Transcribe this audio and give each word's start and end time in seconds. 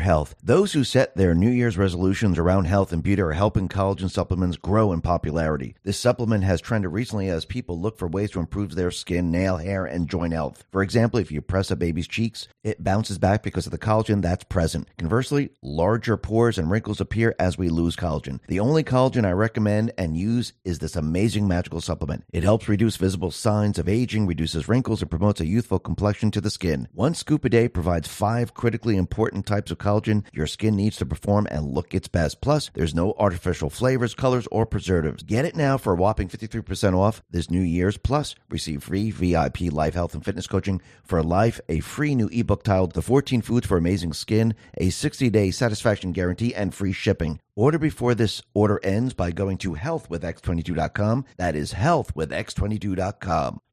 health. 0.00 0.34
Those 0.42 0.72
who 0.72 0.84
set 0.84 1.16
their 1.16 1.34
New 1.34 1.50
Year's 1.50 1.78
resolutions 1.78 2.38
around 2.38 2.64
health 2.66 2.92
and 2.92 3.02
beauty 3.02 3.22
are 3.22 3.32
helping 3.32 3.68
collagen 3.68 4.10
supplements 4.10 4.56
grow 4.56 4.92
in 4.92 5.00
popularity. 5.00 5.74
This 5.82 5.98
supplement 5.98 6.44
has 6.44 6.60
trended 6.60 6.92
recently 6.92 7.28
as 7.28 7.44
people 7.44 7.80
look 7.80 7.98
for 7.98 8.08
ways 8.08 8.30
to 8.32 8.40
improve 8.40 8.74
their 8.74 8.90
skin, 8.90 9.30
nail, 9.30 9.56
hair, 9.56 9.84
and 9.84 10.08
joint 10.08 10.32
health. 10.32 10.64
For 10.70 10.82
example, 10.82 11.20
if 11.20 11.32
you 11.32 11.40
press 11.40 11.70
a 11.70 11.76
baby's 11.76 12.08
cheeks, 12.08 12.48
it 12.62 12.84
bounces 12.84 13.18
back 13.18 13.42
because 13.42 13.66
of 13.66 13.72
the 13.72 13.78
collagen 13.78 14.22
that's 14.22 14.44
present. 14.44 14.88
Conversely, 14.98 15.50
larger 15.62 16.16
pores 16.16 16.58
and 16.58 16.70
wrinkles 16.70 17.00
appear 17.00 17.34
as 17.38 17.58
we 17.58 17.68
lose 17.68 17.96
collagen. 17.96 18.40
The 18.48 18.60
only 18.60 18.84
collagen 18.84 19.24
I 19.24 19.32
recommend 19.32 19.92
and 19.98 20.16
use 20.16 20.52
is 20.64 20.78
this 20.78 20.96
amazing 20.96 21.48
magical 21.48 21.80
supplement. 21.80 22.24
It 22.32 22.42
helps 22.42 22.68
reduce 22.68 22.96
visible 22.96 23.30
signs 23.30 23.78
of 23.78 23.88
aging, 23.88 24.26
reduces 24.26 24.68
wrinkles, 24.68 25.02
and 25.02 25.10
promotes 25.10 25.40
a 25.40 25.46
youthful 25.46 25.78
complexion 25.78 26.30
to 26.32 26.40
the 26.40 26.50
skin. 26.50 26.88
One 26.92 27.14
scoop 27.14 27.44
a 27.44 27.48
day 27.48 27.68
provides 27.68 28.08
five 28.08 28.54
critically 28.54 28.96
important 28.96 29.46
types 29.46 29.70
of 29.70 29.78
collagen 29.78 29.87
your 30.32 30.46
skin 30.46 30.76
needs 30.76 30.96
to 30.96 31.06
perform 31.06 31.46
and 31.50 31.72
look 31.72 31.94
its 31.94 32.08
best. 32.08 32.40
Plus, 32.40 32.70
there's 32.74 32.94
no 32.94 33.14
artificial 33.18 33.70
flavors, 33.70 34.14
colors, 34.14 34.46
or 34.50 34.66
preservatives. 34.66 35.22
Get 35.22 35.44
it 35.44 35.56
now 35.56 35.78
for 35.78 35.92
a 35.92 35.96
whopping 35.96 36.28
53% 36.28 36.96
off 36.96 37.22
this 37.30 37.50
New 37.50 37.60
Year's. 37.60 37.96
Plus, 37.96 38.34
receive 38.50 38.82
free 38.82 39.10
VIP 39.10 39.72
life 39.72 39.94
health 39.94 40.14
and 40.14 40.24
fitness 40.24 40.46
coaching 40.46 40.80
for 41.02 41.22
life, 41.22 41.60
a 41.68 41.80
free 41.80 42.14
new 42.14 42.28
ebook 42.32 42.62
titled 42.62 42.92
The 42.92 43.02
14 43.02 43.42
Foods 43.42 43.66
for 43.66 43.76
Amazing 43.76 44.12
Skin, 44.12 44.54
a 44.76 44.90
60 44.90 45.30
day 45.30 45.50
satisfaction 45.50 46.12
guarantee, 46.12 46.54
and 46.54 46.74
free 46.74 46.92
shipping. 46.92 47.40
Order 47.56 47.78
before 47.78 48.14
this 48.14 48.40
order 48.54 48.78
ends 48.84 49.14
by 49.14 49.32
going 49.32 49.58
to 49.58 49.74
healthwithx22.com. 49.74 51.24
That 51.38 51.56
is 51.56 51.72
healthwithx22.com. 51.74 53.60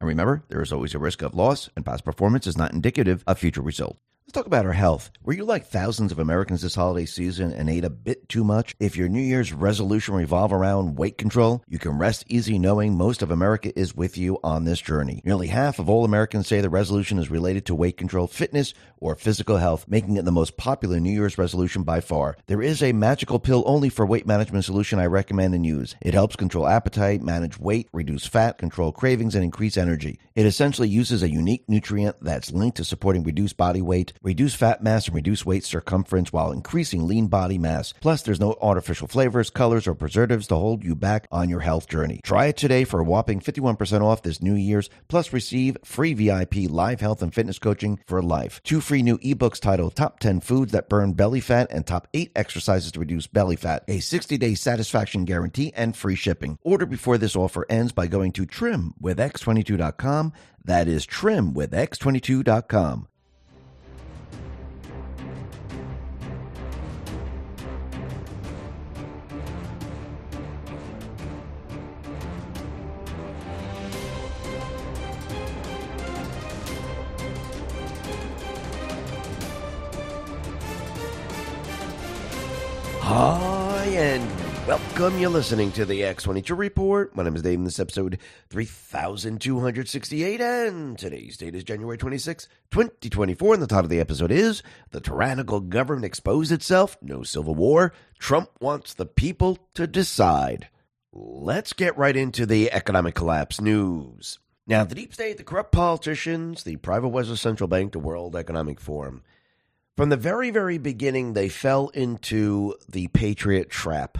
And 0.00 0.08
remember, 0.08 0.44
there 0.48 0.62
is 0.62 0.72
always 0.72 0.94
a 0.94 0.98
risk 0.98 1.22
of 1.22 1.34
loss, 1.34 1.70
and 1.74 1.84
past 1.84 2.04
performance 2.04 2.46
is 2.46 2.56
not 2.56 2.72
indicative 2.72 3.24
of 3.26 3.38
future 3.38 3.62
results. 3.62 3.98
Let's 4.30 4.36
talk 4.36 4.46
about 4.46 4.64
our 4.64 4.72
health. 4.72 5.10
Were 5.24 5.32
you 5.32 5.44
like 5.44 5.66
thousands 5.66 6.12
of 6.12 6.20
Americans 6.20 6.62
this 6.62 6.76
holiday 6.76 7.04
season 7.04 7.52
and 7.52 7.68
ate 7.68 7.84
a 7.84 7.90
bit 7.90 8.28
too 8.28 8.44
much? 8.44 8.76
If 8.78 8.96
your 8.96 9.08
New 9.08 9.20
Year's 9.20 9.52
resolution 9.52 10.14
revolve 10.14 10.52
around 10.52 10.98
weight 10.98 11.18
control, 11.18 11.64
you 11.66 11.80
can 11.80 11.98
rest 11.98 12.26
easy 12.28 12.56
knowing 12.56 12.96
most 12.96 13.22
of 13.22 13.32
America 13.32 13.76
is 13.76 13.96
with 13.96 14.16
you 14.16 14.38
on 14.44 14.62
this 14.62 14.80
journey. 14.80 15.20
Nearly 15.24 15.48
half 15.48 15.80
of 15.80 15.90
all 15.90 16.04
Americans 16.04 16.46
say 16.46 16.60
the 16.60 16.70
resolution 16.70 17.18
is 17.18 17.28
related 17.28 17.66
to 17.66 17.74
weight 17.74 17.96
control, 17.96 18.28
fitness, 18.28 18.72
or 19.00 19.16
physical 19.16 19.56
health, 19.56 19.86
making 19.88 20.16
it 20.16 20.24
the 20.24 20.32
most 20.32 20.56
popular 20.56 21.00
New 21.00 21.10
Year's 21.10 21.38
resolution 21.38 21.82
by 21.82 22.00
far. 22.00 22.36
There 22.46 22.62
is 22.62 22.82
a 22.82 22.92
magical 22.92 23.38
pill 23.38 23.62
only 23.66 23.88
for 23.88 24.06
weight 24.06 24.26
management 24.26 24.64
solution 24.64 24.98
I 24.98 25.06
recommend 25.06 25.54
and 25.54 25.64
use. 25.66 25.96
It 26.00 26.14
helps 26.14 26.36
control 26.36 26.68
appetite, 26.68 27.22
manage 27.22 27.58
weight, 27.58 27.88
reduce 27.92 28.26
fat, 28.26 28.58
control 28.58 28.92
cravings, 28.92 29.34
and 29.34 29.42
increase 29.42 29.76
energy. 29.76 30.18
It 30.34 30.46
essentially 30.46 30.88
uses 30.88 31.22
a 31.22 31.30
unique 31.30 31.64
nutrient 31.68 32.16
that's 32.22 32.52
linked 32.52 32.76
to 32.76 32.84
supporting 32.84 33.24
reduced 33.24 33.56
body 33.56 33.82
weight, 33.82 34.12
reduce 34.22 34.54
fat 34.54 34.82
mass, 34.82 35.06
and 35.06 35.14
reduce 35.14 35.44
waist 35.46 35.66
circumference 35.66 36.32
while 36.32 36.52
increasing 36.52 37.06
lean 37.06 37.28
body 37.28 37.58
mass. 37.58 37.94
Plus, 38.00 38.22
there's 38.22 38.40
no 38.40 38.56
artificial 38.60 39.08
flavors, 39.08 39.50
colors, 39.50 39.86
or 39.86 39.94
preservatives 39.94 40.46
to 40.48 40.56
hold 40.56 40.84
you 40.84 40.94
back 40.94 41.26
on 41.32 41.48
your 41.48 41.60
health 41.60 41.88
journey. 41.88 42.20
Try 42.22 42.46
it 42.46 42.56
today 42.56 42.84
for 42.84 43.00
a 43.00 43.04
whopping 43.04 43.40
51% 43.40 44.02
off 44.02 44.22
this 44.22 44.42
New 44.42 44.54
Year's, 44.54 44.90
plus 45.08 45.32
receive 45.32 45.76
free 45.84 46.14
VIP 46.14 46.70
live 46.70 47.00
health 47.00 47.22
and 47.22 47.34
fitness 47.34 47.58
coaching 47.58 47.98
for 48.06 48.22
life. 48.22 48.60
Two 48.64 48.80
free 48.90 49.02
new 49.04 49.18
ebooks 49.18 49.60
titled 49.60 49.94
Top 49.94 50.18
10 50.18 50.40
Foods 50.40 50.72
That 50.72 50.88
Burn 50.88 51.12
Belly 51.12 51.38
Fat 51.38 51.68
and 51.70 51.86
Top 51.86 52.08
8 52.12 52.32
Exercises 52.34 52.90
to 52.90 52.98
Reduce 52.98 53.28
Belly 53.28 53.54
Fat, 53.54 53.84
a 53.86 54.00
60 54.00 54.36
day 54.36 54.56
satisfaction 54.56 55.24
guarantee, 55.24 55.72
and 55.76 55.96
free 55.96 56.16
shipping. 56.16 56.58
Order 56.64 56.86
before 56.86 57.16
this 57.16 57.36
offer 57.36 57.64
ends 57.70 57.92
by 57.92 58.08
going 58.08 58.32
to 58.32 58.44
trimwithx22.com. 58.44 60.32
That 60.64 60.88
is 60.88 61.06
trimwithx22.com. 61.06 63.06
Hi, 83.12 83.86
and 83.86 84.24
welcome. 84.68 85.18
You're 85.18 85.30
listening 85.30 85.72
to 85.72 85.84
the 85.84 86.02
X22 86.02 86.56
Report. 86.56 87.16
My 87.16 87.24
name 87.24 87.34
is 87.34 87.42
Dave, 87.42 87.58
and 87.58 87.66
this 87.66 87.80
episode 87.80 88.18
3268, 88.50 90.40
and 90.40 90.96
today's 90.96 91.36
date 91.36 91.56
is 91.56 91.64
January 91.64 91.98
26, 91.98 92.46
2024. 92.70 93.54
And 93.54 93.62
the 93.64 93.66
title 93.66 93.86
of 93.86 93.90
the 93.90 93.98
episode 93.98 94.30
is 94.30 94.62
The 94.92 95.00
Tyrannical 95.00 95.58
Government 95.58 96.04
Exposed 96.04 96.52
Itself, 96.52 96.96
No 97.02 97.24
Civil 97.24 97.56
War. 97.56 97.92
Trump 98.20 98.50
wants 98.60 98.94
the 98.94 99.06
people 99.06 99.58
to 99.74 99.88
decide. 99.88 100.68
Let's 101.12 101.72
get 101.72 101.98
right 101.98 102.16
into 102.16 102.46
the 102.46 102.70
economic 102.70 103.16
collapse 103.16 103.60
news. 103.60 104.38
Now, 104.68 104.84
the 104.84 104.94
deep 104.94 105.12
state, 105.12 105.36
the 105.36 105.42
corrupt 105.42 105.72
politicians, 105.72 106.62
the 106.62 106.76
private 106.76 107.08
Western 107.08 107.34
Central 107.34 107.66
Bank, 107.66 107.90
the 107.90 107.98
World 107.98 108.36
Economic 108.36 108.78
Forum, 108.78 109.24
from 110.00 110.08
the 110.08 110.16
very, 110.16 110.48
very 110.48 110.78
beginning, 110.78 111.34
they 111.34 111.50
fell 111.50 111.88
into 111.88 112.74
the 112.88 113.06
Patriot 113.08 113.68
trap. 113.68 114.16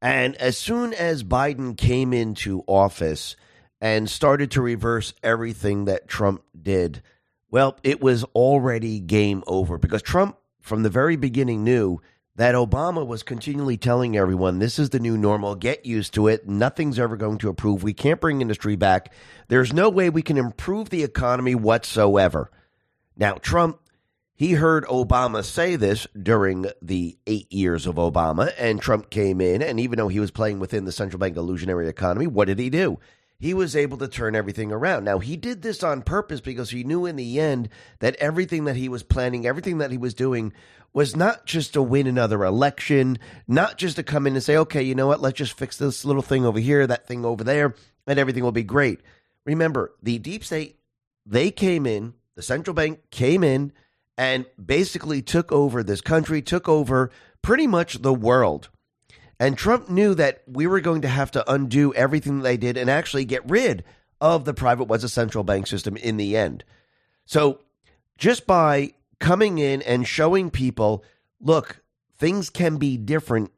And 0.00 0.36
as 0.36 0.56
soon 0.56 0.94
as 0.94 1.24
Biden 1.24 1.76
came 1.76 2.12
into 2.12 2.62
office 2.68 3.34
and 3.80 4.08
started 4.08 4.52
to 4.52 4.62
reverse 4.62 5.12
everything 5.20 5.86
that 5.86 6.06
Trump 6.06 6.44
did, 6.62 7.02
well, 7.50 7.76
it 7.82 8.00
was 8.00 8.22
already 8.36 9.00
game 9.00 9.42
over 9.48 9.78
because 9.78 10.00
Trump, 10.00 10.36
from 10.60 10.84
the 10.84 10.88
very 10.88 11.16
beginning, 11.16 11.64
knew 11.64 12.00
that 12.36 12.54
Obama 12.54 13.04
was 13.04 13.24
continually 13.24 13.76
telling 13.76 14.16
everyone 14.16 14.60
this 14.60 14.78
is 14.78 14.90
the 14.90 15.00
new 15.00 15.18
normal, 15.18 15.56
get 15.56 15.84
used 15.84 16.14
to 16.14 16.28
it, 16.28 16.48
nothing's 16.48 17.00
ever 17.00 17.16
going 17.16 17.38
to 17.38 17.48
improve, 17.48 17.82
we 17.82 17.94
can't 17.94 18.20
bring 18.20 18.42
industry 18.42 18.76
back, 18.76 19.12
there's 19.48 19.72
no 19.72 19.88
way 19.88 20.08
we 20.08 20.22
can 20.22 20.38
improve 20.38 20.88
the 20.88 21.02
economy 21.02 21.56
whatsoever. 21.56 22.48
Now, 23.16 23.34
Trump 23.34 23.79
he 24.40 24.52
heard 24.52 24.86
Obama 24.86 25.44
say 25.44 25.76
this 25.76 26.06
during 26.18 26.64
the 26.80 27.18
eight 27.26 27.52
years 27.52 27.86
of 27.86 27.96
Obama, 27.96 28.50
and 28.56 28.80
Trump 28.80 29.10
came 29.10 29.38
in, 29.38 29.60
and 29.60 29.78
even 29.78 29.98
though 29.98 30.08
he 30.08 30.18
was 30.18 30.30
playing 30.30 30.60
within 30.60 30.86
the 30.86 30.92
central 30.92 31.20
bank 31.20 31.36
illusionary 31.36 31.86
economy, 31.90 32.26
what 32.26 32.46
did 32.46 32.58
he 32.58 32.70
do? 32.70 32.98
He 33.38 33.52
was 33.52 33.76
able 33.76 33.98
to 33.98 34.08
turn 34.08 34.34
everything 34.34 34.72
around. 34.72 35.04
Now, 35.04 35.18
he 35.18 35.36
did 35.36 35.60
this 35.60 35.82
on 35.82 36.00
purpose 36.00 36.40
because 36.40 36.70
he 36.70 36.84
knew 36.84 37.04
in 37.04 37.16
the 37.16 37.38
end 37.38 37.68
that 37.98 38.16
everything 38.16 38.64
that 38.64 38.76
he 38.76 38.88
was 38.88 39.02
planning, 39.02 39.44
everything 39.46 39.76
that 39.76 39.90
he 39.90 39.98
was 39.98 40.14
doing, 40.14 40.54
was 40.94 41.14
not 41.14 41.44
just 41.44 41.74
to 41.74 41.82
win 41.82 42.06
another 42.06 42.42
election, 42.42 43.18
not 43.46 43.76
just 43.76 43.96
to 43.96 44.02
come 44.02 44.26
in 44.26 44.32
and 44.32 44.42
say, 44.42 44.56
okay, 44.56 44.82
you 44.82 44.94
know 44.94 45.08
what, 45.08 45.20
let's 45.20 45.36
just 45.36 45.52
fix 45.52 45.76
this 45.76 46.02
little 46.06 46.22
thing 46.22 46.46
over 46.46 46.58
here, 46.58 46.86
that 46.86 47.06
thing 47.06 47.26
over 47.26 47.44
there, 47.44 47.74
and 48.06 48.18
everything 48.18 48.42
will 48.42 48.52
be 48.52 48.62
great. 48.62 49.00
Remember, 49.44 49.92
the 50.02 50.18
deep 50.18 50.44
state, 50.44 50.78
they 51.26 51.50
came 51.50 51.84
in, 51.84 52.14
the 52.36 52.42
central 52.42 52.72
bank 52.72 53.00
came 53.10 53.44
in, 53.44 53.74
and 54.20 54.44
basically 54.62 55.22
took 55.22 55.50
over 55.50 55.82
this 55.82 56.02
country, 56.02 56.42
took 56.42 56.68
over 56.68 57.10
pretty 57.40 57.66
much 57.66 58.02
the 58.02 58.12
world. 58.12 58.68
And 59.38 59.56
Trump 59.56 59.88
knew 59.88 60.14
that 60.14 60.42
we 60.46 60.66
were 60.66 60.82
going 60.82 61.00
to 61.00 61.08
have 61.08 61.30
to 61.30 61.50
undo 61.50 61.94
everything 61.94 62.40
they 62.40 62.58
did 62.58 62.76
and 62.76 62.90
actually 62.90 63.24
get 63.24 63.48
rid 63.48 63.82
of 64.20 64.44
the 64.44 64.52
private 64.52 64.84
was 64.84 65.04
a 65.04 65.08
central 65.08 65.42
bank 65.42 65.66
system 65.66 65.96
in 65.96 66.18
the 66.18 66.36
end. 66.36 66.64
So 67.24 67.60
just 68.18 68.46
by 68.46 68.92
coming 69.20 69.56
in 69.56 69.80
and 69.80 70.06
showing 70.06 70.50
people 70.50 71.02
look, 71.40 71.80
things 72.18 72.50
can 72.50 72.76
be 72.76 72.98
different 72.98 73.50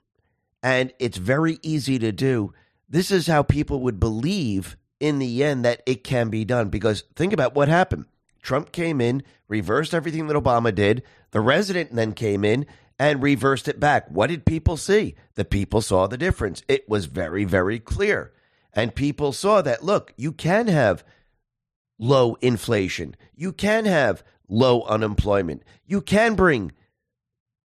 and 0.63 0.93
it's 1.01 1.19
very 1.19 1.59
easy 1.63 1.99
to 1.99 2.13
do. 2.13 2.55
This 2.89 3.11
is 3.11 3.27
how 3.27 3.43
people 3.43 3.81
would 3.81 3.99
believe 3.99 4.77
in 5.01 5.19
the 5.19 5.43
end 5.43 5.65
that 5.65 5.83
it 5.87 6.05
can 6.05 6.31
be 6.31 6.45
done. 6.45 6.69
Because 6.69 7.03
think 7.17 7.33
about 7.33 7.57
what 7.57 7.67
happened. 7.67 8.07
Trump 8.43 8.73
came 8.73 9.01
in, 9.01 9.23
reversed 9.49 9.95
everything 9.95 10.27
that 10.27 10.37
Obama 10.37 10.75
did. 10.75 11.03
The 11.31 11.41
resident 11.41 11.95
then 11.95 12.13
came 12.13 12.45
in 12.45 12.67
and 12.99 13.23
reversed 13.23 13.69
it 13.69 13.81
back. 13.81 14.09
What 14.11 14.29
did 14.29 14.45
people 14.45 14.77
see? 14.77 15.15
The 15.35 15.45
people 15.45 15.81
saw 15.81 16.07
the 16.07 16.19
difference. 16.19 16.63
It 16.69 16.89
was 16.89 17.07
very, 17.07 17.45
very 17.45 17.79
clear. 17.79 18.33
And 18.73 18.95
people 18.95 19.33
saw 19.33 19.63
that, 19.63 19.85
look, 19.85 20.13
you 20.17 20.33
can 20.33 20.67
have 20.69 21.05
low 21.99 22.35
inflation, 22.41 23.15
you 23.35 23.53
can 23.53 23.85
have 23.85 24.25
low 24.49 24.83
unemployment, 24.83 25.63
you 25.87 26.01
can 26.01 26.35
bring 26.35 26.73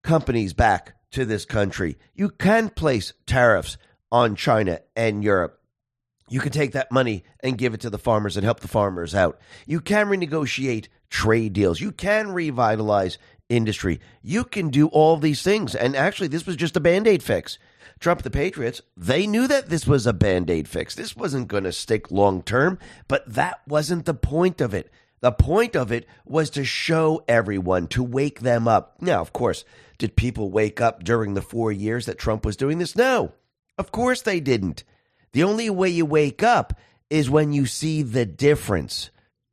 companies 0.02 0.52
back 0.52 0.94
to 1.12 1.24
this 1.24 1.44
country, 1.44 1.96
you 2.14 2.28
can 2.28 2.68
place 2.68 3.12
tariffs 3.24 3.78
on 4.12 4.36
China 4.36 4.80
and 4.94 5.24
Europe. 5.24 5.60
You 6.28 6.40
can 6.40 6.52
take 6.52 6.72
that 6.72 6.90
money 6.90 7.24
and 7.40 7.58
give 7.58 7.72
it 7.74 7.80
to 7.82 7.90
the 7.90 7.98
farmers 7.98 8.36
and 8.36 8.44
help 8.44 8.60
the 8.60 8.68
farmers 8.68 9.14
out. 9.14 9.38
You 9.66 9.80
can 9.80 10.08
renegotiate 10.08 10.88
trade 11.08 11.52
deals. 11.52 11.80
You 11.80 11.92
can 11.92 12.32
revitalize 12.32 13.18
industry. 13.48 14.00
You 14.22 14.44
can 14.44 14.70
do 14.70 14.88
all 14.88 15.16
these 15.16 15.42
things. 15.42 15.74
And 15.74 15.94
actually, 15.94 16.28
this 16.28 16.46
was 16.46 16.56
just 16.56 16.76
a 16.76 16.80
band 16.80 17.06
aid 17.06 17.22
fix. 17.22 17.58
Trump, 18.00 18.22
the 18.22 18.30
Patriots, 18.30 18.82
they 18.96 19.26
knew 19.26 19.46
that 19.46 19.68
this 19.68 19.86
was 19.86 20.06
a 20.06 20.12
band 20.12 20.50
aid 20.50 20.68
fix. 20.68 20.94
This 20.94 21.16
wasn't 21.16 21.48
going 21.48 21.64
to 21.64 21.72
stick 21.72 22.10
long 22.10 22.42
term, 22.42 22.78
but 23.08 23.24
that 23.32 23.60
wasn't 23.66 24.04
the 24.04 24.14
point 24.14 24.60
of 24.60 24.74
it. 24.74 24.90
The 25.20 25.32
point 25.32 25.74
of 25.74 25.90
it 25.90 26.06
was 26.26 26.50
to 26.50 26.64
show 26.64 27.22
everyone, 27.26 27.86
to 27.88 28.02
wake 28.02 28.40
them 28.40 28.68
up. 28.68 28.96
Now, 29.00 29.22
of 29.22 29.32
course, 29.32 29.64
did 29.96 30.14
people 30.14 30.50
wake 30.50 30.80
up 30.80 31.04
during 31.04 31.34
the 31.34 31.40
four 31.40 31.72
years 31.72 32.04
that 32.04 32.18
Trump 32.18 32.44
was 32.44 32.56
doing 32.56 32.78
this? 32.78 32.96
No, 32.96 33.32
of 33.78 33.92
course 33.92 34.20
they 34.20 34.40
didn't. 34.40 34.84
The 35.36 35.44
only 35.44 35.68
way 35.68 35.90
you 35.90 36.06
wake 36.06 36.42
up 36.42 36.80
is 37.10 37.28
when 37.28 37.52
you 37.52 37.66
see 37.66 38.00
the 38.00 38.24
difference. 38.24 39.10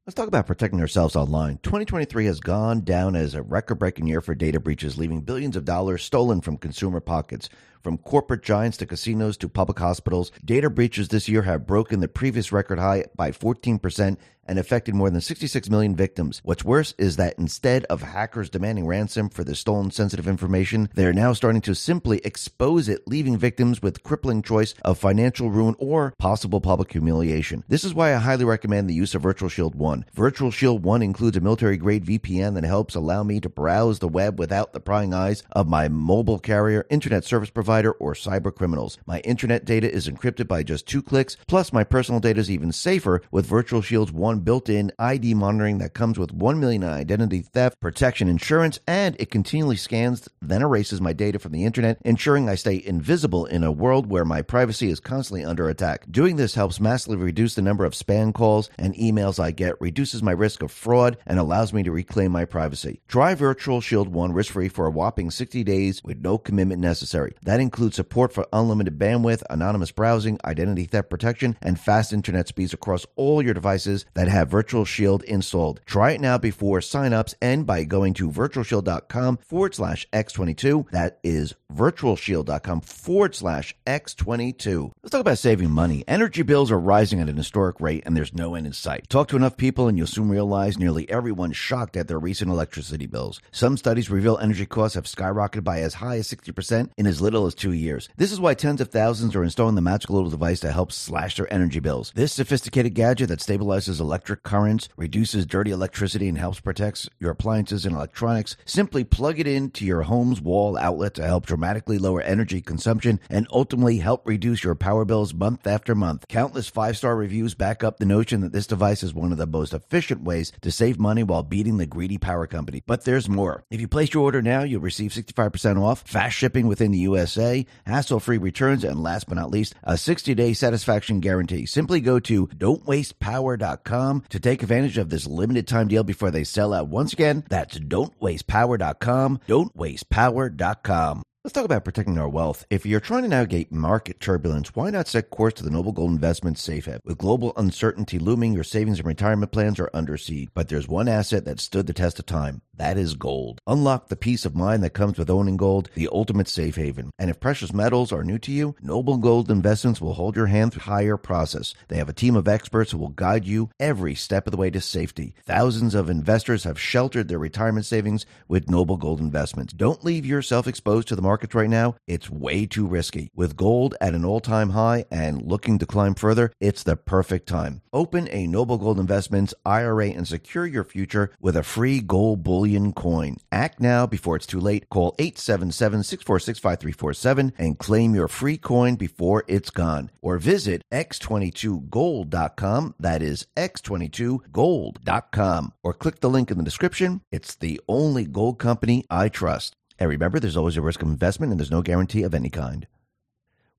Let's 0.08 0.16
talk 0.16 0.30
about 0.30 0.48
protecting 0.48 0.80
ourselves 0.80 1.14
online. 1.14 1.60
2023 1.62 2.26
has 2.26 2.40
gone 2.40 2.86
down 2.86 3.18
as 3.18 3.36
a 3.36 3.42
record 3.42 3.80
breaking 3.80 4.08
year 4.08 4.22
for 4.22 4.34
data 4.34 4.62
breaches, 4.62 4.98
leaving 4.98 5.24
billions 5.24 5.58
of 5.58 5.66
dollars 5.66 6.02
stolen 6.02 6.40
from 6.40 6.56
consumer 6.56 7.02
pockets. 7.02 7.50
From 7.82 7.98
corporate 7.98 8.44
giants 8.44 8.78
to 8.78 8.86
casinos 8.86 9.36
to 9.36 9.50
public 9.50 9.78
hospitals, 9.78 10.32
data 10.46 10.70
breaches 10.70 11.10
this 11.10 11.28
year 11.28 11.42
have 11.42 11.68
broken 11.68 12.00
the 12.00 12.08
previous 12.08 12.54
record 12.54 12.80
high 12.80 13.04
by 13.18 13.32
14% 13.32 14.16
and 14.48 14.60
affected 14.60 14.96
more 14.96 15.10
than 15.10 15.22
66 15.22 15.70
million 15.70 15.96
victims. 15.96 16.42
What's 16.44 16.64
worse 16.64 16.94
is 16.98 17.16
that 17.18 17.36
instead 17.38 17.86
of 17.86 18.02
hackers 18.02 18.50
demanding 18.50 18.88
ransom 18.88 19.30
for 19.30 19.44
the 19.44 19.56
stolen 19.56 19.92
sensitive 19.92 20.28
information, 20.28 20.90
they 20.94 21.06
are 21.06 21.14
now 21.14 21.34
starting 21.34 21.62
to 21.62 21.76
simply 21.76 22.20
expose 22.24 22.90
it, 22.90 23.08
leaving 23.08 23.38
victims 23.38 23.82
with 23.82 24.04
crippling 24.04 24.42
choice 24.42 24.74
of 24.84 24.98
financial 24.98 25.50
ruin 25.50 25.76
or 25.80 26.14
possible 26.18 26.62
public 26.62 26.92
humiliation. 26.92 27.64
This 27.68 27.84
is 27.84 27.94
why 27.94 28.14
I 28.14 28.20
highly 28.20 28.46
recommend 28.46 28.90
the 28.90 28.94
use 28.94 29.16
of 29.16 29.22
Virtual 29.22 29.50
Shield 29.50 29.76
1. 29.76 30.06
Virtual 30.14 30.52
Shield 30.52 30.84
1 30.84 31.02
includes 31.02 31.38
a 31.38 31.42
military 31.42 31.78
grade 31.78 32.06
VPN 32.06 32.56
that 32.56 32.64
helps 32.64 32.96
allow 32.96 33.24
me 33.24 33.40
to 33.40 33.50
browse 33.50 34.00
the 34.00 34.08
web 34.08 34.40
without 34.40 34.74
the 34.74 34.80
prying 34.80 35.14
eyes 35.14 35.44
of 35.52 35.68
my 35.68 35.88
mobile 35.88 36.40
carrier, 36.40 36.86
internet 36.90 37.24
service 37.24 37.50
provider, 37.50 37.92
or 37.94 38.14
cyber 38.14 38.54
criminals. 38.54 38.98
My 39.06 39.20
internet 39.22 39.66
data 39.66 39.92
is 39.92 40.08
encrypted 40.08 40.48
by 40.48 40.64
just 40.64 40.88
two 40.88 41.02
clicks, 41.02 41.38
plus 41.48 41.74
my 41.74 41.84
personal 41.84 42.20
data 42.20 42.40
is 42.40 42.52
even 42.52 42.72
safer 42.72 43.22
with 43.32 43.46
Virtual 43.46 43.82
Shield's 43.82 44.12
one 44.34 44.40
built-in 44.40 44.92
ID 44.98 45.36
monitoring 45.36 45.78
that 45.78 45.94
comes 45.94 46.18
with 46.18 46.32
1 46.32 46.60
million 46.60 46.84
identity 46.84 47.44
theft 47.44 47.80
protection 47.80 48.28
insurance 48.28 48.80
and 48.88 49.16
it 49.20 49.30
continually 49.30 49.76
scans 49.76 50.28
then 50.42 50.64
erases 50.64 51.00
my 51.00 51.14
data 51.14 51.38
from 51.38 51.52
the 51.52 51.66
internet 51.66 52.00
ensuring 52.04 52.50
I 52.50 52.56
stay 52.56 52.82
invisible 52.84 53.46
in 53.46 53.64
a 53.64 53.72
world 53.72 54.10
where 54.10 54.26
my 54.26 54.42
privacy 54.42 54.90
is 54.90 55.00
constantly 55.00 55.46
under 55.46 55.70
attack. 55.70 56.06
Doing 56.10 56.38
this 56.38 56.56
helps 56.56 56.80
massively 56.80 57.18
reduce 57.18 57.54
the 57.54 57.62
number 57.62 57.86
of 57.86 57.94
spam 57.94 58.34
calls 58.34 58.72
and 58.80 58.96
emails 58.96 59.40
I 59.40 59.52
get, 59.52 59.80
reduces 59.80 60.24
my 60.24 60.32
risk 60.32 60.64
of 60.64 60.72
fraud 60.72 61.18
and 61.28 61.38
allows 61.38 61.72
me 61.72 61.84
to 61.84 61.92
reclaim 61.92 62.32
my 62.32 62.46
privacy. 62.46 63.02
Try 63.08 63.36
Virtual 63.36 63.82
Shield 63.82 64.08
1 64.08 64.34
risk-free 64.34 64.70
for 64.70 64.88
a 64.88 64.92
whopping 64.92 65.30
60 65.30 65.64
days 65.64 66.04
with 66.04 66.22
no 66.22 66.40
commitment 66.40 66.82
necessary. 66.82 67.36
That 67.44 67.60
includes 67.60 67.98
support 67.98 68.34
for 68.34 68.48
unlimited 68.52 68.98
bandwidth, 68.98 69.44
anonymous 69.52 69.92
browsing, 69.92 70.40
identity 70.44 70.86
theft 70.86 71.12
protection 71.12 71.56
and 71.62 71.80
fast 71.80 72.12
internet 72.12 72.48
speeds 72.48 72.74
across 72.74 73.06
all 73.16 73.44
your 73.44 73.54
devices 73.54 74.08
that 74.24 74.32
have 74.32 74.48
Virtual 74.48 74.86
Shield 74.86 75.22
installed. 75.24 75.82
Try 75.86 76.12
it 76.12 76.22
now 76.22 76.38
before 76.38 76.80
signups 76.80 77.34
and 77.42 77.66
by 77.66 77.84
going 77.84 78.14
to 78.14 78.30
virtualshield.com 78.30 79.38
forward 79.38 79.76
slash 79.76 80.08
X22. 80.14 80.90
That 80.92 81.20
is 81.24 81.56
virtualshield.com 81.74 82.82
forward 82.82 83.36
slash 83.36 83.76
X22. 83.86 84.92
Let's 85.02 85.12
talk 85.12 85.22
about 85.22 85.38
saving 85.40 85.72
money. 85.72 86.06
Energy 86.08 86.42
bills 86.42 86.72
are 86.72 86.80
rising 86.80 87.20
at 87.20 87.28
an 87.28 87.36
historic 87.36 87.82
rate 87.82 88.04
and 88.06 88.16
there's 88.16 88.34
no 88.34 88.56
end 88.56 88.66
in 88.66 88.74
sight. 88.74 89.10
Talk 89.10 89.28
to 89.30 89.36
enough 89.36 89.58
people 89.58 89.88
and 89.90 89.98
you'll 89.98 90.08
soon 90.08 90.30
realize 90.30 90.78
nearly 90.78 91.10
everyone's 91.10 91.58
shocked 91.58 91.98
at 91.98 92.08
their 92.08 92.20
recent 92.20 92.50
electricity 92.50 93.08
bills. 93.08 93.42
Some 93.52 93.76
studies 93.76 94.10
reveal 94.10 94.38
energy 94.38 94.66
costs 94.66 94.96
have 94.96 95.06
skyrocketed 95.06 95.66
by 95.66 95.82
as 95.82 95.96
high 95.96 96.18
as 96.18 96.30
60% 96.30 96.92
in 96.98 97.08
as 97.08 97.22
little 97.22 97.46
as 97.46 97.56
two 97.56 97.74
years. 97.74 98.08
This 98.16 98.32
is 98.32 98.40
why 98.40 98.54
tens 98.54 98.80
of 98.80 98.90
thousands 98.90 99.36
are 99.36 99.44
installing 99.44 99.76
the 99.76 99.82
magical 99.82 100.16
little 100.16 100.32
device 100.32 100.62
to 100.62 100.72
help 100.72 100.94
slash 100.94 101.36
their 101.36 101.52
energy 101.54 101.80
bills. 101.80 102.14
This 102.16 102.32
sophisticated 102.32 102.94
gadget 102.94 103.30
that 103.30 103.40
stabilizes 103.40 104.00
electric 104.14 104.44
currents, 104.44 104.90
reduces 104.96 105.44
dirty 105.44 105.72
electricity, 105.72 106.30
and 106.30 106.38
helps 106.38 106.60
protect 106.60 107.10
your 107.20 107.32
appliances 107.32 107.84
and 107.84 107.96
electronics. 107.96 108.56
Simply 108.64 109.04
plug 109.04 109.40
it 109.40 109.48
into 109.48 109.86
your 109.86 110.04
home's 110.04 110.40
wall 110.40 110.78
outlet 110.78 111.16
to 111.16 111.26
help 111.26 111.48
dramatically 111.48 111.98
lower 111.98 112.22
energy 112.22 112.62
consumption 112.62 113.20
and 113.28 113.48
ultimately 113.52 113.98
help 113.98 114.28
reduce 114.28 114.64
your 114.64 114.76
power 114.76 115.04
bills 115.04 115.34
month 115.34 115.66
after 115.66 115.96
month. 115.96 116.28
Countless 116.28 116.70
five 116.70 116.96
star 116.96 117.16
reviews 117.16 117.56
back 117.56 117.84
up 117.84 117.98
the 117.98 118.06
notion 118.06 118.42
that 118.42 118.52
this 118.52 118.68
device 118.68 119.02
is 119.02 119.16
one 119.16 119.32
of 119.32 119.40
the 119.40 119.48
most 119.48 119.74
efficient 119.74 120.22
ways 120.22 120.52
to 120.62 120.70
save 120.70 121.00
money 121.00 121.24
while 121.24 121.42
beating 121.42 121.78
the 121.78 121.88
greedy 121.88 122.20
power 122.20 122.46
company. 122.46 122.84
But 122.86 123.06
there's 123.06 123.28
more. 123.28 123.64
If 123.72 123.82
you 123.82 123.88
place 123.88 124.14
your 124.14 124.22
order 124.22 124.44
now, 124.44 124.62
you'll 124.62 124.82
receive 124.82 125.10
65% 125.10 125.82
off, 125.82 126.04
fast 126.06 126.36
shipping 126.36 126.68
within 126.68 126.92
the 126.92 127.00
USA, 127.00 127.66
hassle 127.88 128.20
free 128.20 128.38
returns, 128.38 128.84
and 128.84 129.02
last 129.02 129.28
but 129.28 129.38
not 129.38 129.50
least, 129.50 129.74
a 129.84 129.98
60 129.98 130.36
day 130.36 130.54
satisfaction 130.54 131.20
guarantee. 131.20 131.66
Simply 131.66 132.00
go 132.00 132.20
to 132.20 132.46
don'twastepower.com 132.46 134.03
to 134.30 134.40
take 134.40 134.64
advantage 134.64 134.98
of 134.98 135.10
this 135.10 135.28
limited 135.28 135.68
time 135.68 135.88
deal 135.88 136.04
before 136.04 136.32
they 136.32 136.44
sell 136.44 136.74
out. 136.74 136.88
Once 136.88 137.14
again, 137.14 137.44
that's 137.50 137.80
don'twastepower.com. 137.80 139.40
Don'twastepower.com. 139.48 141.24
Let's 141.44 141.54
talk 141.54 141.66
about 141.66 141.84
protecting 141.84 142.18
our 142.18 142.30
wealth. 142.30 142.66
If 142.70 142.86
you're 142.86 143.02
trying 143.02 143.24
to 143.24 143.28
navigate 143.28 143.70
market 143.70 144.22
turbulence, 144.22 144.74
why 144.78 144.92
not 144.92 145.10
set 145.10 145.30
course 145.30 145.54
to 145.56 145.64
the 145.64 145.70
Noble 145.70 145.92
Gold 145.92 146.12
Investment 146.12 146.58
Safe 146.58 146.86
Haven? 146.86 147.02
With 147.04 147.18
global 147.18 147.52
uncertainty 147.58 148.18
looming, 148.18 148.54
your 148.54 148.64
savings 148.64 149.00
and 149.00 149.08
retirement 149.08 149.52
plans 149.52 149.78
are 149.78 149.90
under 149.94 150.16
siege. 150.16 150.52
But 150.54 150.70
there's 150.70 150.88
one 150.88 151.10
asset 151.10 151.44
that 151.44 151.60
stood 151.60 151.86
the 151.86 151.92
test 151.92 152.18
of 152.18 152.26
time. 152.26 152.62
That 152.76 152.98
is 152.98 153.14
gold. 153.14 153.60
Unlock 153.68 154.10
the 154.10 154.16
peace 154.16 154.46
of 154.46 154.56
mind 154.56 154.84
that 154.84 154.92
comes 154.92 155.20
with 155.20 155.30
owning 155.30 155.58
gold, 155.58 155.90
the 155.94 156.10
ultimate 156.12 156.48
safe 156.48 156.76
haven. 156.76 157.12
And 157.20 157.30
if 157.30 157.40
precious 157.40 157.72
metals 157.72 158.12
are 158.12 158.24
new 158.24 158.40
to 158.40 158.52
you, 158.52 158.76
Noble 158.82 159.18
Gold 159.18 159.52
Investments 159.52 160.02
will 160.02 160.14
hold 160.14 160.36
your 160.36 160.48
hand 160.48 160.74
through 160.74 160.82
higher 160.82 161.16
process. 161.16 161.76
They 161.88 161.98
have 161.98 162.10
a 162.10 162.14
team 162.14 162.36
of 162.36 162.48
experts 162.48 162.92
who 162.92 162.98
will 162.98 163.10
guide 163.10 163.46
you 163.46 163.70
every 163.80 164.16
step 164.16 164.48
of 164.48 164.52
the 164.52 164.58
way 164.58 164.72
to 164.72 164.82
safety. 164.82 165.36
Thousands 165.46 165.94
of 165.94 166.10
investors 166.10 166.64
have 166.64 166.80
sheltered 166.80 167.28
their 167.28 167.38
retirement 167.38 167.86
savings 167.86 168.26
with 168.48 168.70
Noble 168.70 168.98
Gold 168.98 169.20
Investments. 169.20 169.74
Don't 169.74 170.04
leave 170.04 170.26
yourself 170.26 170.68
exposed 170.68 171.08
to 171.10 171.16
the 171.16 171.22
markets 171.22 171.54
right 171.54 171.70
now. 171.70 171.96
It's 172.08 172.30
way 172.30 172.66
too 172.66 172.88
risky. 172.88 173.30
With 173.36 173.56
gold 173.56 173.96
at 174.02 174.16
an 174.16 174.26
all-time 174.26 174.72
high 174.72 175.06
and 175.12 175.44
looking 175.44 175.78
to 175.78 175.86
climb 175.86 176.16
further, 176.16 176.52
it's 176.60 176.82
the 176.82 176.96
perfect 176.96 177.48
time. 177.48 177.82
Open 177.94 178.28
a 178.32 178.48
Noble 178.48 178.80
Gold 178.80 179.00
Investments 179.00 179.54
IRA 179.64 180.08
and 180.08 180.28
secure 180.28 180.66
your 180.66 180.84
future 180.84 181.32
with 181.40 181.56
a 181.56 181.64
free 181.64 182.02
gold 182.02 182.42
bullion 182.44 182.63
bullion 182.64 182.94
coin. 182.94 183.36
Act 183.52 183.82
now 183.82 184.08
before 184.08 184.38
it's 184.38 184.46
too 184.46 184.62
late. 184.62 184.90
Call 184.90 185.14
877-646-5347 185.20 187.52
and 187.58 187.78
claim 187.78 188.16
your 188.16 188.30
free 188.30 188.58
coin 188.58 188.96
before 188.96 189.44
it's 189.50 189.70
gone. 189.70 190.10
Or 190.22 190.38
visit 190.38 190.82
x22gold.com. 190.90 192.96
That 193.00 193.22
is 193.22 193.48
x22gold.com. 193.58 195.74
Or 195.84 195.94
click 195.94 196.22
the 196.22 196.30
link 196.30 196.52
in 196.52 196.58
the 196.58 196.64
description. 196.64 197.20
It's 197.34 197.56
the 197.56 197.82
only 197.90 198.24
gold 198.24 198.60
company 198.60 199.04
I 199.10 199.28
trust. 199.28 199.76
And 200.00 200.10
remember, 200.10 200.40
there's 200.40 200.56
always 200.56 200.78
a 200.78 200.82
risk 200.82 201.02
of 201.02 201.10
investment 201.10 201.52
and 201.52 201.60
there's 201.60 201.70
no 201.70 201.82
guarantee 201.82 202.24
of 202.24 202.34
any 202.34 202.50
kind. 202.50 202.88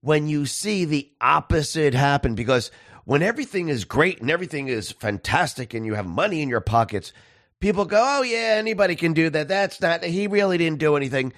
When 0.03 0.29
you 0.29 0.45
see 0.45 0.85
the 0.85 1.11
opposite 1.23 1.95
happen, 1.95 2.35
because 2.35 2.71
when 3.07 3.23
everything 3.23 3.69
is 3.69 3.87
great 3.87 4.21
and 4.21 4.31
everything 4.31 4.69
is 4.69 4.93
fantastic 4.93 5.73
and 5.73 5.87
you 5.87 5.95
have 5.95 6.07
money 6.07 6.43
in 6.43 6.51
your 6.51 6.61
pockets– 6.61 7.15
people 7.65 7.87
go, 7.87 8.19
oh, 8.19 8.23
yeah, 8.23 8.57
anybody 8.59 8.95
can 8.95 9.15
do 9.15 9.31
that. 9.31 9.49
That's 9.49 9.81
not, 9.81 10.05
he 10.05 10.27
really 10.27 10.59
didn't 10.59 10.81
do 10.81 10.97
anything. 10.97 11.33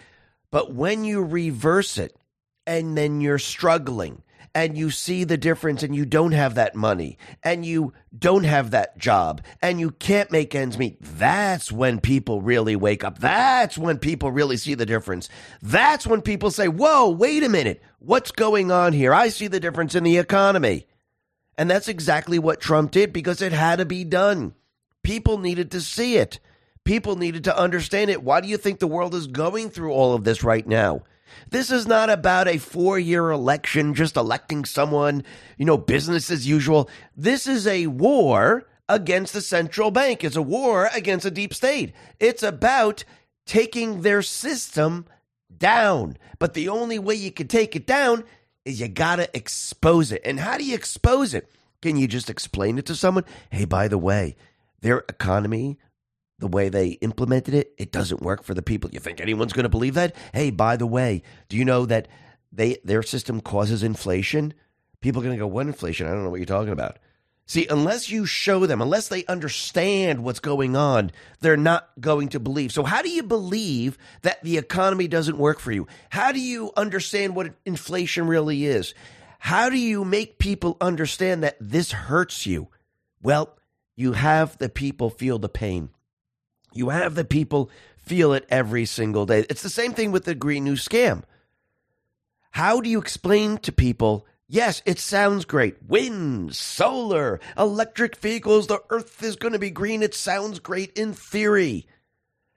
But 0.50 0.74
when 0.74 1.04
you 1.04 1.22
reverse 1.22 1.98
it 1.98 2.16
and 2.66 2.98
then 2.98 3.20
you're 3.20 3.38
struggling 3.38 4.24
and 4.52 4.76
you 4.76 4.90
see 4.90 5.22
the 5.22 5.36
difference 5.36 5.84
and 5.84 5.94
you 5.94 6.04
don't 6.04 6.32
have 6.32 6.56
that 6.56 6.74
money 6.74 7.16
and 7.44 7.64
you 7.64 7.92
don't 8.18 8.42
have 8.42 8.72
that 8.72 8.98
job 8.98 9.40
and 9.62 9.78
you 9.78 9.92
can't 9.92 10.32
make 10.32 10.52
ends 10.52 10.76
meet, 10.76 10.98
that's 11.00 11.70
when 11.70 12.00
people 12.00 12.42
really 12.42 12.74
wake 12.74 13.04
up. 13.04 13.20
That's 13.20 13.78
when 13.78 13.98
people 13.98 14.32
really 14.32 14.56
see 14.56 14.74
the 14.74 14.84
difference. 14.84 15.28
That's 15.62 16.08
when 16.08 16.22
people 16.22 16.50
say, 16.50 16.66
whoa, 16.66 17.08
wait 17.08 17.44
a 17.44 17.48
minute. 17.48 17.80
What's 18.00 18.32
going 18.32 18.72
on 18.72 18.94
here? 18.94 19.14
I 19.14 19.28
see 19.28 19.46
the 19.46 19.60
difference 19.60 19.94
in 19.94 20.02
the 20.02 20.18
economy. 20.18 20.88
And 21.56 21.70
that's 21.70 21.86
exactly 21.86 22.40
what 22.40 22.60
Trump 22.60 22.90
did 22.90 23.12
because 23.12 23.40
it 23.42 23.52
had 23.52 23.76
to 23.76 23.84
be 23.84 24.02
done. 24.02 24.54
People 25.06 25.38
needed 25.38 25.70
to 25.70 25.80
see 25.80 26.16
it. 26.16 26.40
People 26.82 27.14
needed 27.14 27.44
to 27.44 27.56
understand 27.56 28.10
it. 28.10 28.24
Why 28.24 28.40
do 28.40 28.48
you 28.48 28.56
think 28.56 28.80
the 28.80 28.88
world 28.88 29.14
is 29.14 29.28
going 29.28 29.70
through 29.70 29.92
all 29.92 30.14
of 30.14 30.24
this 30.24 30.42
right 30.42 30.66
now? 30.66 31.04
This 31.48 31.70
is 31.70 31.86
not 31.86 32.10
about 32.10 32.48
a 32.48 32.58
four 32.58 32.98
year 32.98 33.30
election, 33.30 33.94
just 33.94 34.16
electing 34.16 34.64
someone, 34.64 35.22
you 35.58 35.64
know, 35.64 35.78
business 35.78 36.28
as 36.28 36.48
usual. 36.48 36.90
This 37.16 37.46
is 37.46 37.68
a 37.68 37.86
war 37.86 38.66
against 38.88 39.32
the 39.32 39.42
central 39.42 39.92
bank. 39.92 40.24
It's 40.24 40.34
a 40.34 40.42
war 40.42 40.90
against 40.92 41.24
a 41.24 41.30
deep 41.30 41.54
state. 41.54 41.92
It's 42.18 42.42
about 42.42 43.04
taking 43.46 44.00
their 44.00 44.22
system 44.22 45.06
down. 45.56 46.16
But 46.40 46.54
the 46.54 46.68
only 46.68 46.98
way 46.98 47.14
you 47.14 47.30
can 47.30 47.46
take 47.46 47.76
it 47.76 47.86
down 47.86 48.24
is 48.64 48.80
you 48.80 48.88
got 48.88 49.16
to 49.16 49.36
expose 49.36 50.10
it. 50.10 50.22
And 50.24 50.40
how 50.40 50.58
do 50.58 50.64
you 50.64 50.74
expose 50.74 51.32
it? 51.32 51.48
Can 51.80 51.96
you 51.96 52.08
just 52.08 52.28
explain 52.28 52.76
it 52.76 52.86
to 52.86 52.96
someone? 52.96 53.24
Hey, 53.50 53.66
by 53.66 53.86
the 53.86 53.98
way, 53.98 54.34
their 54.86 55.04
economy 55.08 55.78
the 56.38 56.46
way 56.46 56.68
they 56.68 56.90
implemented 56.90 57.54
it, 57.54 57.74
it 57.76 57.90
doesn't 57.90 58.22
work 58.22 58.44
for 58.44 58.54
the 58.54 58.62
people. 58.62 58.88
You 58.92 59.00
think 59.00 59.20
anyone's 59.20 59.52
going 59.52 59.64
to 59.64 59.68
believe 59.68 59.94
that? 59.94 60.14
Hey, 60.32 60.50
by 60.50 60.76
the 60.76 60.86
way, 60.86 61.22
do 61.48 61.56
you 61.56 61.64
know 61.64 61.86
that 61.86 62.06
they 62.52 62.78
their 62.84 63.02
system 63.02 63.40
causes 63.40 63.82
inflation? 63.82 64.54
People 65.00 65.20
are 65.20 65.24
going 65.24 65.36
to 65.36 65.40
go, 65.40 65.46
"What 65.46 65.66
inflation? 65.66 66.06
I 66.06 66.10
don't 66.10 66.22
know 66.22 66.30
what 66.30 66.36
you're 66.36 66.46
talking 66.46 66.72
about." 66.72 66.98
See, 67.48 67.66
unless 67.68 68.10
you 68.10 68.26
show 68.26 68.66
them, 68.66 68.80
unless 68.80 69.08
they 69.08 69.24
understand 69.26 70.22
what's 70.22 70.40
going 70.40 70.76
on, 70.76 71.10
they're 71.40 71.56
not 71.56 71.88
going 72.00 72.28
to 72.30 72.40
believe. 72.40 72.72
So, 72.72 72.84
how 72.84 73.02
do 73.02 73.08
you 73.08 73.22
believe 73.22 73.98
that 74.22 74.42
the 74.44 74.58
economy 74.58 75.08
doesn't 75.08 75.38
work 75.38 75.58
for 75.58 75.72
you? 75.72 75.88
How 76.10 76.32
do 76.32 76.40
you 76.40 76.70
understand 76.76 77.34
what 77.34 77.54
inflation 77.64 78.26
really 78.26 78.66
is? 78.66 78.94
How 79.38 79.68
do 79.68 79.78
you 79.78 80.04
make 80.04 80.38
people 80.38 80.76
understand 80.80 81.42
that 81.42 81.56
this 81.60 81.92
hurts 81.92 82.46
you? 82.46 82.68
Well, 83.22 83.56
you 83.96 84.12
have 84.12 84.58
the 84.58 84.68
people 84.68 85.10
feel 85.10 85.38
the 85.38 85.48
pain. 85.48 85.88
You 86.72 86.90
have 86.90 87.14
the 87.14 87.24
people 87.24 87.70
feel 87.96 88.34
it 88.34 88.46
every 88.50 88.84
single 88.84 89.26
day. 89.26 89.46
It's 89.48 89.62
the 89.62 89.70
same 89.70 89.94
thing 89.94 90.12
with 90.12 90.24
the 90.24 90.34
Green 90.34 90.64
New 90.64 90.74
Scam. 90.74 91.22
How 92.50 92.80
do 92.80 92.88
you 92.88 93.00
explain 93.00 93.58
to 93.58 93.72
people? 93.72 94.26
Yes, 94.48 94.82
it 94.86 94.98
sounds 94.98 95.44
great. 95.44 95.82
Wind, 95.82 96.54
solar, 96.54 97.40
electric 97.58 98.16
vehicles, 98.16 98.66
the 98.66 98.82
earth 98.90 99.22
is 99.22 99.36
going 99.36 99.54
to 99.54 99.58
be 99.58 99.70
green. 99.70 100.02
It 100.02 100.14
sounds 100.14 100.60
great 100.60 100.96
in 100.96 101.14
theory. 101.14 101.86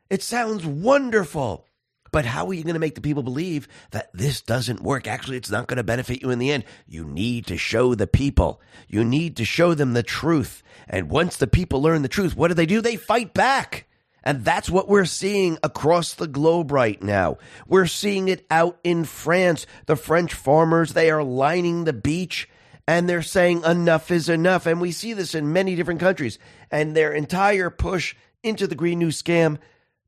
It 0.09 0.21
sounds 0.21 0.65
wonderful. 0.65 1.65
But 2.11 2.25
how 2.25 2.47
are 2.47 2.53
you 2.53 2.63
going 2.63 2.73
to 2.73 2.79
make 2.79 2.95
the 2.95 3.01
people 3.01 3.23
believe 3.23 3.67
that 3.91 4.09
this 4.13 4.41
doesn't 4.41 4.81
work? 4.81 5.07
Actually, 5.07 5.37
it's 5.37 5.51
not 5.51 5.67
going 5.67 5.77
to 5.77 5.83
benefit 5.83 6.21
you 6.21 6.29
in 6.29 6.39
the 6.39 6.51
end. 6.51 6.65
You 6.87 7.03
need 7.03 7.47
to 7.47 7.57
show 7.57 7.95
the 7.95 8.07
people. 8.07 8.61
You 8.87 9.03
need 9.03 9.37
to 9.37 9.45
show 9.45 9.73
them 9.73 9.93
the 9.93 10.03
truth. 10.03 10.63
And 10.87 11.09
once 11.09 11.37
the 11.37 11.47
people 11.47 11.81
learn 11.81 12.01
the 12.01 12.07
truth, 12.07 12.35
what 12.35 12.49
do 12.49 12.53
they 12.53 12.65
do? 12.65 12.81
They 12.81 12.95
fight 12.95 13.33
back. 13.33 13.87
And 14.23 14.43
that's 14.43 14.69
what 14.69 14.89
we're 14.89 15.05
seeing 15.05 15.57
across 15.63 16.13
the 16.13 16.27
globe 16.27 16.71
right 16.71 17.01
now. 17.01 17.37
We're 17.67 17.85
seeing 17.85 18.27
it 18.27 18.45
out 18.49 18.77
in 18.83 19.05
France. 19.05 19.65
The 19.85 19.95
French 19.95 20.33
farmers, 20.33 20.93
they 20.93 21.09
are 21.09 21.23
lining 21.23 21.85
the 21.85 21.93
beach 21.93 22.49
and 22.89 23.07
they're 23.07 23.21
saying 23.21 23.63
enough 23.65 24.09
is 24.09 24.29
enough. 24.29 24.65
And 24.65 24.81
we 24.81 24.91
see 24.91 25.13
this 25.13 25.35
in 25.35 25.53
many 25.53 25.75
different 25.75 25.99
countries. 25.99 26.39
And 26.71 26.95
their 26.95 27.13
entire 27.13 27.69
push 27.69 28.15
into 28.41 28.65
the 28.65 28.73
Green 28.73 28.97
New 28.97 29.09
Scam 29.09 29.59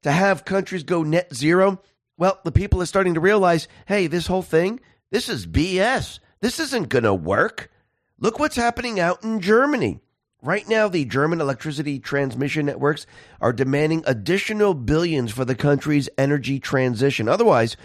to 0.02 0.12
have 0.12 0.46
countries 0.46 0.82
go 0.82 1.04
net 1.04 1.32
zero. 1.32 1.80
Well, 2.22 2.40
the 2.44 2.52
people 2.52 2.84
are 2.84 2.86
starting 2.86 3.16
to 3.16 3.20
realize 3.20 3.68
hey, 3.88 4.06
this 4.06 4.28
whole 4.28 4.44
thing, 4.44 4.80
this 5.10 5.28
is 5.28 5.48
BS. 5.48 6.20
This 6.40 6.60
isn't 6.60 6.90
going 6.90 7.04
to 7.04 7.16
work. 7.16 7.72
Look 8.20 8.38
what's 8.38 8.56
happening 8.56 9.00
out 9.00 9.24
in 9.24 9.42
Germany. 9.42 10.02
Right 10.40 10.70
now, 10.70 10.88
the 10.88 11.04
German 11.04 11.42
electricity 11.42 11.98
transmission 11.98 12.68
networks 12.68 13.08
are 13.42 13.52
demanding 13.52 14.04
additional 14.06 14.76
billions 14.76 15.32
for 15.32 15.46
the 15.46 15.56
country's 15.56 16.10
energy 16.16 16.60
transition. 16.60 17.28
Otherwise, 17.28 17.76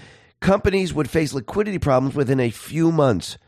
companies 0.40 0.92
would 0.92 1.08
face 1.08 1.32
liquidity 1.32 1.78
problems 1.78 2.14
within 2.14 2.38
a 2.38 2.50
few 2.50 2.92
months. 2.92 3.38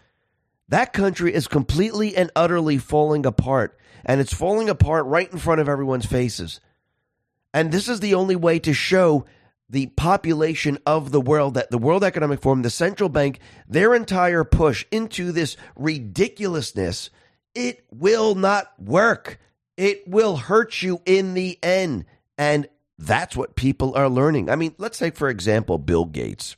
That 0.70 0.94
country 0.94 1.34
is 1.34 1.48
completely 1.48 2.16
and 2.16 2.30
utterly 2.34 2.78
falling 2.78 3.26
apart, 3.26 3.78
and 4.06 4.22
it's 4.22 4.32
falling 4.32 4.70
apart 4.70 5.04
right 5.04 5.30
in 5.30 5.36
front 5.36 5.60
of 5.60 5.68
everyone's 5.68 6.06
faces. 6.06 6.62
And 7.52 7.72
this 7.72 7.90
is 7.90 8.00
the 8.00 8.14
only 8.14 8.36
way 8.36 8.58
to 8.60 8.72
show 8.72 9.26
the 9.70 9.86
population 9.86 10.78
of 10.86 11.10
the 11.10 11.20
world 11.20 11.54
that 11.54 11.70
the 11.70 11.78
World 11.78 12.02
Economic 12.02 12.40
Forum, 12.40 12.62
the 12.62 12.70
central 12.70 13.08
bank, 13.08 13.38
their 13.68 13.94
entire 13.94 14.44
push 14.44 14.86
into 14.90 15.32
this 15.32 15.56
ridiculousness 15.76 17.10
it 17.58 17.84
will 17.90 18.36
not 18.36 18.72
work. 18.80 19.40
It 19.76 20.06
will 20.06 20.36
hurt 20.36 20.80
you 20.80 21.00
in 21.04 21.34
the 21.34 21.58
end. 21.60 22.04
And 22.36 22.68
that's 22.98 23.36
what 23.36 23.56
people 23.56 23.96
are 23.96 24.08
learning. 24.08 24.48
I 24.48 24.54
mean, 24.54 24.74
let's 24.78 24.98
take, 24.98 25.16
for 25.16 25.28
example, 25.28 25.76
Bill 25.78 26.04
Gates. 26.04 26.54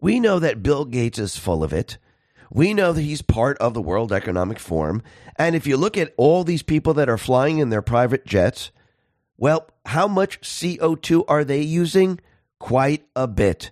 We 0.00 0.20
know 0.20 0.38
that 0.38 0.62
Bill 0.62 0.84
Gates 0.84 1.18
is 1.18 1.38
full 1.38 1.64
of 1.64 1.72
it. 1.72 1.96
We 2.50 2.74
know 2.74 2.92
that 2.92 3.00
he's 3.00 3.22
part 3.22 3.56
of 3.56 3.72
the 3.72 3.82
World 3.82 4.12
Economic 4.12 4.58
Forum. 4.58 5.02
And 5.36 5.56
if 5.56 5.66
you 5.66 5.78
look 5.78 5.96
at 5.96 6.12
all 6.18 6.44
these 6.44 6.62
people 6.62 6.92
that 6.94 7.08
are 7.08 7.18
flying 7.18 7.58
in 7.58 7.70
their 7.70 7.82
private 7.82 8.26
jets, 8.26 8.70
well, 9.36 9.68
how 9.86 10.08
much 10.08 10.40
CO2 10.40 11.24
are 11.28 11.44
they 11.44 11.60
using? 11.60 12.20
Quite 12.58 13.04
a 13.16 13.26
bit. 13.26 13.70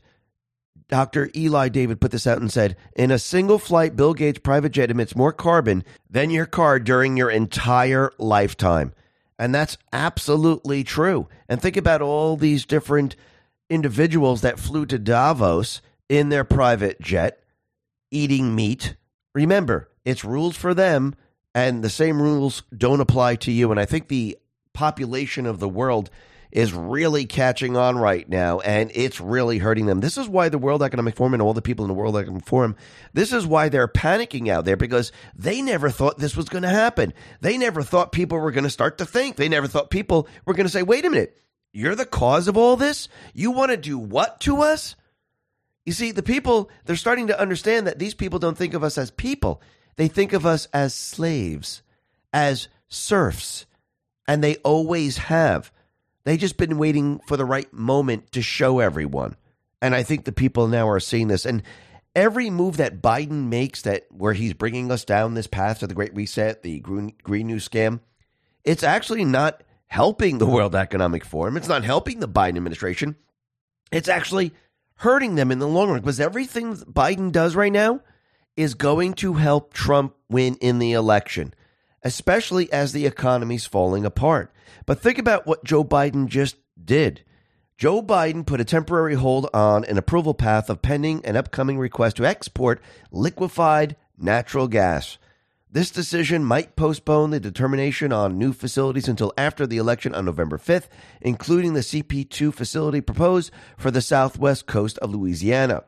Dr. 0.89 1.31
Eli 1.35 1.71
David 1.71 2.01
put 2.01 2.11
this 2.11 2.27
out 2.27 2.39
and 2.39 2.53
said, 2.53 2.77
In 2.95 3.11
a 3.11 3.19
single 3.19 3.59
flight, 3.59 3.97
Bill 3.97 4.13
Gates' 4.13 4.41
private 4.41 4.73
jet 4.73 4.91
emits 4.91 5.17
more 5.17 5.33
carbon 5.33 5.85
than 6.11 6.29
your 6.29 6.45
car 6.45 6.79
during 6.79 7.17
your 7.17 7.31
entire 7.31 8.13
lifetime. 8.19 8.93
And 9.39 9.55
that's 9.55 9.79
absolutely 9.93 10.85
true. 10.85 11.29
And 11.49 11.63
think 11.63 11.79
about 11.79 12.03
all 12.03 12.37
these 12.37 12.67
different 12.67 13.17
individuals 13.71 14.43
that 14.43 14.59
flew 14.59 14.85
to 14.87 14.99
Davos 14.99 15.81
in 16.09 16.29
their 16.29 16.45
private 16.45 17.01
jet 17.01 17.43
eating 18.11 18.55
meat. 18.55 18.95
Remember, 19.35 19.89
it's 20.05 20.25
rules 20.25 20.57
for 20.57 20.75
them, 20.75 21.15
and 21.55 21.83
the 21.83 21.89
same 21.89 22.21
rules 22.21 22.65
don't 22.77 23.01
apply 23.01 23.37
to 23.37 23.51
you. 23.51 23.71
And 23.71 23.81
I 23.81 23.87
think 23.87 24.09
the 24.09 24.37
population 24.73 25.47
of 25.47 25.59
the 25.59 25.69
world 25.69 26.11
is 26.53 26.75
really 26.75 27.25
catching 27.25 27.77
on 27.79 27.97
right 27.97 28.29
now 28.29 28.61
and 28.61 28.91
it's 28.95 29.21
really 29.21 29.57
hurting 29.59 29.87
them. 29.87 30.01
This 30.01 30.19
is 30.19 30.29
why 30.29 30.51
the 30.51 30.59
World 30.59 30.83
Economic 30.83 31.17
Forum 31.17 31.33
and 31.33 31.43
all 31.43 31.55
the 31.55 31.63
people 31.63 31.85
in 31.85 31.89
the 31.89 31.95
World 31.95 32.17
Economic 32.17 32.45
Forum, 32.45 32.77
this 33.15 33.33
is 33.33 33.47
why 33.47 33.71
they're 33.71 33.89
panicking 33.89 34.49
out 34.49 34.67
there 34.67 34.77
because 34.77 35.13
they 35.35 35.63
never 35.63 35.89
thought 35.89 36.19
this 36.19 36.37
was 36.37 36.51
going 36.51 36.63
to 36.63 36.69
happen. 36.69 37.15
They 37.41 37.57
never 37.57 37.83
thought 37.83 38.13
people 38.13 38.39
were 38.39 38.53
going 38.53 38.65
to 38.65 38.71
start 38.71 38.99
to 38.99 39.07
think. 39.07 39.37
They 39.37 39.49
never 39.49 39.67
thought 39.67 39.91
people 39.91 40.29
were 40.45 40.53
going 40.53 40.67
to 40.67 40.73
say, 40.73 40.83
wait 40.83 41.07
a 41.07 41.11
minute, 41.11 41.39
you're 41.73 41.95
the 41.95 42.05
cause 42.05 42.49
of 42.49 42.59
all 42.59 42.77
this? 42.77 43.09
You 43.33 43.51
want 43.51 43.71
to 43.71 43.79
do 43.79 43.99
what 43.99 44.41
to 44.41 44.61
us? 44.61 44.95
You 45.87 45.93
see, 45.93 46.13
the 46.13 46.23
people, 46.23 46.71
they're 46.85 46.97
starting 46.97 47.29
to 47.29 47.41
understand 47.41 47.87
that 47.87 47.99
these 47.99 48.15
people 48.15 48.39
don't 48.39 48.59
think 48.59 48.75
of 48.75 48.85
us 48.85 48.99
as 48.99 49.11
people. 49.11 49.63
They 49.97 50.09
think 50.09 50.35
of 50.35 50.45
us 50.45 50.67
as 50.73 50.95
slaves, 50.95 51.83
as 52.33 52.69
serfs, 52.89 53.67
and 54.27 54.43
they 54.43 54.57
always 54.57 55.19
have. 55.19 55.73
They 56.25 56.37
just 56.37 56.57
been 56.57 56.79
waiting 56.79 57.21
for 57.27 57.37
the 57.37 57.45
right 57.45 57.73
moment 57.73 58.33
to 58.33 58.43
show 58.43 58.79
everyone. 58.79 59.37
And 59.81 59.95
I 59.95 60.03
think 60.03 60.25
the 60.25 60.33
people 60.33 60.69
now 60.69 60.89
are 60.89 61.01
seeing 61.01 61.29
this. 61.29 61.45
And 61.45 61.63
every 62.15 62.49
move 62.51 62.77
that 62.77 63.03
Biden 63.03 63.49
makes 63.49 63.83
that 63.83 64.07
where 64.11 64.33
he's 64.33 64.55
bringing 64.55 64.93
us 64.93 65.05
down 65.05 65.35
this 65.35 65.49
path 65.49 65.81
to 65.81 65.87
the 65.87 65.95
Great 65.95 66.15
Reset, 66.15 66.63
the 66.63 66.79
Green, 66.81 67.15
Green 67.23 67.49
New 67.49 67.57
Scam, 67.57 68.01
it's 68.65 68.85
actually 68.85 69.25
not 69.25 69.63
helping 69.89 70.39
the 70.39 70.47
World 70.47 70.75
Economic 70.77 71.25
Forum. 71.25 71.57
It's 71.57 71.69
not 71.69 71.85
helping 71.85 72.21
the 72.21 72.29
Biden 72.29 72.57
administration. 72.57 73.17
It's 73.91 74.09
actually 74.09 74.53
hurting 74.97 75.35
them 75.35 75.51
in 75.51 75.59
the 75.59 75.67
long 75.67 75.91
run 75.91 76.01
because 76.01 76.21
everything 76.21 76.77
Biden 76.77 77.33
does 77.33 77.57
right 77.57 77.73
now 77.73 78.01
is 78.57 78.75
going 78.75 79.15
to 79.15 79.35
help 79.35 79.75
Trump 79.75 80.15
win 80.29 80.55
in 80.57 80.79
the 80.79 80.93
election 80.93 81.53
especially 82.03 82.73
as 82.73 82.93
the 82.93 83.07
economy's 83.07 83.67
falling 83.67 84.05
apart. 84.05 84.53
But 84.87 85.01
think 85.01 85.19
about 85.19 85.47
what 85.47 85.65
Joe 85.65 85.85
Biden 85.85 86.27
just 86.27 86.57
did. 86.83 87.23
Joe 87.79 88.03
Biden 88.03 88.47
put 88.47 88.61
a 88.61 88.65
temporary 88.65 89.15
hold 89.15 89.49
on 89.53 89.85
an 89.85 89.99
approval 89.99 90.35
path 90.35 90.71
of 90.71 90.83
pending 90.83 91.25
an 91.25 91.37
upcoming 91.37 91.79
request 91.79 92.17
to 92.17 92.27
export 92.27 92.81
liquefied 93.11 93.97
natural 94.17 94.69
gas. 94.69 95.19
This 95.71 95.91
decision 95.91 96.45
might 96.45 96.77
postpone 96.77 97.31
the 97.31 97.41
determination 97.41 98.13
on 98.13 98.39
new 98.39 98.53
facilities 98.53 99.09
until 99.09 99.33
after 99.39 99.67
the 99.67 99.79
election 99.79 100.15
on 100.15 100.27
November 100.27 100.59
5th, 100.59 100.89
including 101.23 101.73
the 101.73 101.81
CP2 101.81 102.53
facility 102.53 103.01
proposed 103.01 103.51
for 103.79 103.91
the 103.91 104.03
southwest 104.03 104.67
coast 104.67 104.99
of 104.99 105.15
Louisiana. 105.15 105.85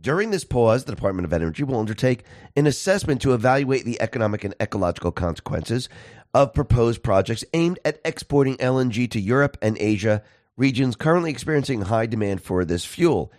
During 0.00 0.30
this 0.30 0.44
pause, 0.44 0.84
the 0.84 0.94
Department 0.94 1.24
of 1.24 1.32
Energy 1.32 1.64
will 1.64 1.80
undertake 1.80 2.22
an 2.54 2.68
assessment 2.68 3.20
to 3.22 3.34
evaluate 3.34 3.84
the 3.84 4.00
economic 4.00 4.44
and 4.44 4.54
ecological 4.60 5.10
consequences 5.10 5.88
of 6.32 6.54
proposed 6.54 7.02
projects 7.02 7.44
aimed 7.52 7.80
at 7.84 8.00
exporting 8.04 8.56
LNG 8.58 9.10
to 9.10 9.20
Europe 9.20 9.58
and 9.60 9.76
Asia, 9.78 10.22
regions 10.56 10.94
currently 10.94 11.30
experiencing 11.30 11.82
high 11.82 12.06
demand 12.06 12.42
for 12.42 12.64
this 12.64 12.84
fuel. 12.84 13.32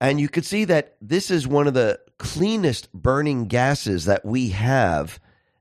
And 0.00 0.18
you 0.18 0.30
could 0.30 0.46
see 0.46 0.64
that 0.64 0.96
this 1.02 1.30
is 1.30 1.46
one 1.46 1.66
of 1.66 1.74
the 1.74 2.00
cleanest 2.18 2.90
burning 2.94 3.46
gases 3.46 4.06
that 4.06 4.24
we 4.24 4.50
have. 4.50 5.20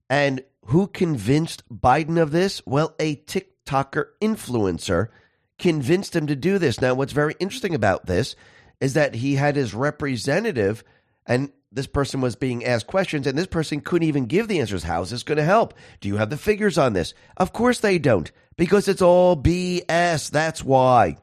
And 0.10 0.44
who 0.68 0.88
convinced 0.88 1.64
Biden 1.70 2.18
of 2.18 2.32
this? 2.32 2.62
Well, 2.66 2.96
a 3.00 3.18
TikToker 3.18 4.06
influencer 4.22 5.10
convinced 5.58 6.16
him 6.16 6.28
to 6.28 6.38
do 6.38 6.58
this. 6.58 6.80
Now, 6.80 6.94
what's 6.94 7.12
very 7.12 7.36
interesting 7.40 7.76
about 7.76 8.06
this 8.06 8.38
is 8.82 8.94
that 8.94 9.16
he 9.16 9.36
had 9.36 9.56
his 9.56 9.74
representative, 9.74 10.84
and 11.26 11.52
this 11.72 11.88
person 11.88 12.22
was 12.22 12.36
being 12.36 12.66
asked 12.66 12.88
questions, 12.88 13.28
and 13.28 13.38
this 13.38 13.48
person 13.48 13.82
couldn't 13.82 14.08
even 14.08 14.26
give 14.26 14.48
the 14.48 14.60
answers. 14.60 14.84
How 14.84 15.02
is 15.02 15.12
this 15.12 15.24
going 15.24 15.38
to 15.38 15.44
help? 15.44 15.74
Do 16.02 16.08
you 16.08 16.18
have 16.18 16.30
the 16.30 16.38
figures 16.38 16.78
on 16.78 16.94
this? 16.94 17.14
Of 17.38 17.54
course 17.54 17.80
they 17.80 18.00
don't, 18.00 18.32
because 18.58 18.88
it's 18.88 19.02
all 19.02 19.36
BS. 19.36 20.32
That's 20.32 20.64
why. 20.64 21.18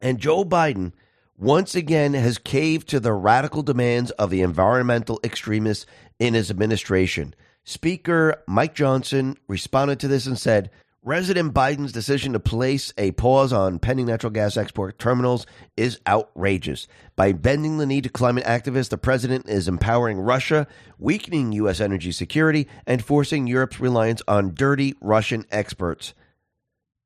And 0.00 0.18
Joe 0.18 0.44
Biden 0.44 0.92
once 1.36 1.74
again 1.74 2.14
has 2.14 2.38
caved 2.38 2.88
to 2.88 3.00
the 3.00 3.12
radical 3.12 3.62
demands 3.62 4.10
of 4.12 4.30
the 4.30 4.42
environmental 4.42 5.20
extremists 5.24 5.86
in 6.18 6.34
his 6.34 6.50
administration. 6.50 7.34
Speaker 7.64 8.42
Mike 8.46 8.74
Johnson 8.74 9.36
responded 9.46 10.00
to 10.00 10.08
this 10.08 10.26
and 10.26 10.38
said, 10.38 10.70
President 11.04 11.54
Biden's 11.54 11.92
decision 11.92 12.32
to 12.32 12.40
place 12.40 12.92
a 12.98 13.12
pause 13.12 13.52
on 13.52 13.78
pending 13.78 14.06
natural 14.06 14.30
gas 14.30 14.56
export 14.56 14.98
terminals 14.98 15.46
is 15.76 16.00
outrageous. 16.06 16.86
By 17.16 17.32
bending 17.32 17.78
the 17.78 17.86
knee 17.86 18.00
to 18.02 18.08
climate 18.08 18.44
activists, 18.44 18.90
the 18.90 18.98
president 18.98 19.48
is 19.48 19.68
empowering 19.68 20.18
Russia, 20.18 20.66
weakening 20.98 21.52
U.S. 21.52 21.80
energy 21.80 22.12
security, 22.12 22.68
and 22.86 23.02
forcing 23.02 23.46
Europe's 23.46 23.80
reliance 23.80 24.22
on 24.28 24.54
dirty 24.54 24.94
Russian 25.00 25.46
experts. 25.50 26.14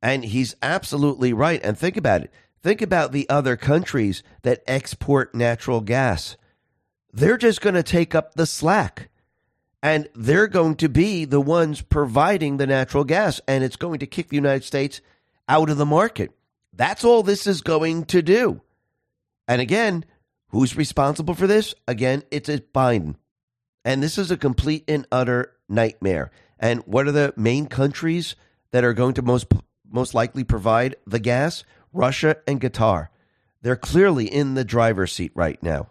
And 0.00 0.24
he's 0.24 0.56
absolutely 0.62 1.32
right. 1.32 1.60
And 1.62 1.78
think 1.78 1.96
about 1.96 2.22
it 2.22 2.32
Think 2.62 2.80
about 2.80 3.10
the 3.10 3.28
other 3.28 3.56
countries 3.56 4.22
that 4.42 4.62
export 4.68 5.34
natural 5.34 5.80
gas. 5.80 6.36
They're 7.12 7.36
just 7.36 7.60
going 7.60 7.74
to 7.74 7.82
take 7.82 8.14
up 8.14 8.34
the 8.34 8.46
slack. 8.46 9.08
And 9.82 10.08
they're 10.14 10.46
going 10.46 10.76
to 10.76 10.88
be 10.88 11.24
the 11.24 11.40
ones 11.40 11.82
providing 11.82 12.56
the 12.56 12.66
natural 12.66 13.04
gas. 13.04 13.40
And 13.48 13.64
it's 13.64 13.76
going 13.76 13.98
to 13.98 14.06
kick 14.06 14.28
the 14.28 14.36
United 14.36 14.64
States 14.64 15.00
out 15.48 15.70
of 15.70 15.76
the 15.76 15.86
market. 15.86 16.30
That's 16.72 17.04
all 17.04 17.22
this 17.22 17.46
is 17.46 17.60
going 17.60 18.04
to 18.06 18.22
do. 18.22 18.60
And 19.48 19.60
again, 19.60 20.04
who's 20.48 20.76
responsible 20.76 21.34
for 21.34 21.46
this? 21.46 21.74
Again, 21.88 22.22
it's 22.30 22.48
Biden. 22.48 23.16
And 23.84 24.02
this 24.02 24.18
is 24.18 24.30
a 24.30 24.36
complete 24.36 24.84
and 24.86 25.06
utter 25.10 25.52
nightmare. 25.68 26.30
And 26.58 26.80
what 26.86 27.08
are 27.08 27.12
the 27.12 27.34
main 27.36 27.66
countries 27.66 28.36
that 28.70 28.84
are 28.84 28.94
going 28.94 29.14
to 29.14 29.22
most 29.22 29.46
most 29.90 30.14
likely 30.14 30.44
provide 30.44 30.96
the 31.06 31.18
gas? 31.18 31.64
Russia 31.92 32.36
and 32.46 32.60
Qatar. 32.60 33.08
They're 33.60 33.76
clearly 33.76 34.26
in 34.26 34.54
the 34.54 34.64
driver's 34.64 35.12
seat 35.12 35.32
right 35.34 35.62
now. 35.62 35.90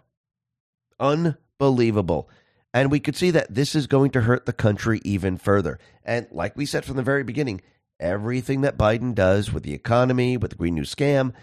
Unbelievable. 0.98 2.28
And 2.74 2.90
we 2.90 3.00
could 3.00 3.16
see 3.16 3.30
that 3.30 3.54
this 3.54 3.74
is 3.74 3.86
going 3.86 4.10
to 4.12 4.22
hurt 4.22 4.46
the 4.46 4.52
country 4.52 5.00
even 5.04 5.36
further. 5.36 5.78
And 6.04 6.26
like 6.30 6.56
we 6.56 6.66
said 6.66 6.84
from 6.84 6.96
the 6.96 7.02
very 7.02 7.22
beginning, 7.22 7.60
everything 8.00 8.62
that 8.62 8.78
Biden 8.78 9.14
does 9.14 9.52
with 9.52 9.62
the 9.62 9.74
economy, 9.74 10.36
with 10.36 10.52
the 10.52 10.56
Green 10.56 10.74
New 10.74 10.82
Scam, 10.82 11.34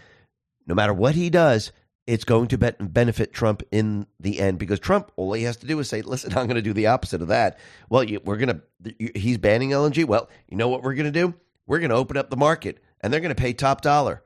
no 0.65 0.75
matter 0.75 0.93
what 0.93 1.15
he 1.15 1.29
does, 1.29 1.71
it's 2.07 2.24
going 2.24 2.48
to 2.48 2.57
benefit 2.57 3.33
Trump 3.33 3.62
in 3.71 4.07
the 4.19 4.39
end 4.39 4.57
because 4.57 4.79
Trump, 4.79 5.12
all 5.15 5.33
he 5.33 5.43
has 5.43 5.57
to 5.57 5.67
do 5.67 5.77
is 5.77 5.88
say, 5.88 6.01
listen, 6.01 6.31
I'm 6.36 6.48
going 6.48 6.55
to 6.55 6.62
do 6.63 6.74
the 6.74 6.88
opposite 6.88 7.21
of 7.21 7.27
that. 7.27 7.59
Well, 7.88 8.03
you, 8.03 8.19
we're 8.24 8.38
going 8.38 8.62
to, 8.88 9.12
he's 9.13 9.38
banning 9.38 9.69
LNG. 9.69 10.05
Well, 10.05 10.27
you 10.48 10.57
know 10.57 10.69
what 10.69 10.81
we're 10.81 10.95
going 10.95 11.12
to 11.12 11.12
do? 11.12 11.36
We're 11.67 11.77
going 11.77 11.91
to 11.91 11.95
open 11.95 12.17
up 12.17 12.31
the 12.31 12.38
market 12.38 12.79
and 13.01 13.13
they're 13.13 13.19
going 13.19 13.36
to 13.36 13.39
pay 13.39 13.53
top 13.53 13.81
dollar. 13.81 14.24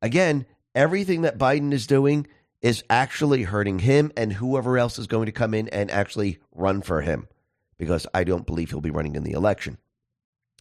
Again, 0.00 0.46
everything 0.74 1.22
that 1.22 1.36
Biden 1.36 1.72
is 1.72 1.86
doing 1.86 2.26
is 2.60 2.82
actually 2.90 3.44
hurting 3.44 3.80
him 3.80 4.12
and 4.16 4.32
whoever 4.32 4.78
else 4.78 4.98
is 4.98 5.06
going 5.06 5.26
to 5.26 5.32
come 5.32 5.54
in 5.54 5.68
and 5.68 5.90
actually 5.90 6.38
run 6.54 6.82
for 6.82 7.00
him 7.00 7.28
because 7.78 8.06
I 8.12 8.24
don't 8.24 8.46
believe 8.46 8.70
he'll 8.70 8.80
be 8.80 8.90
running 8.90 9.14
in 9.14 9.22
the 9.22 9.32
election. 9.32 9.78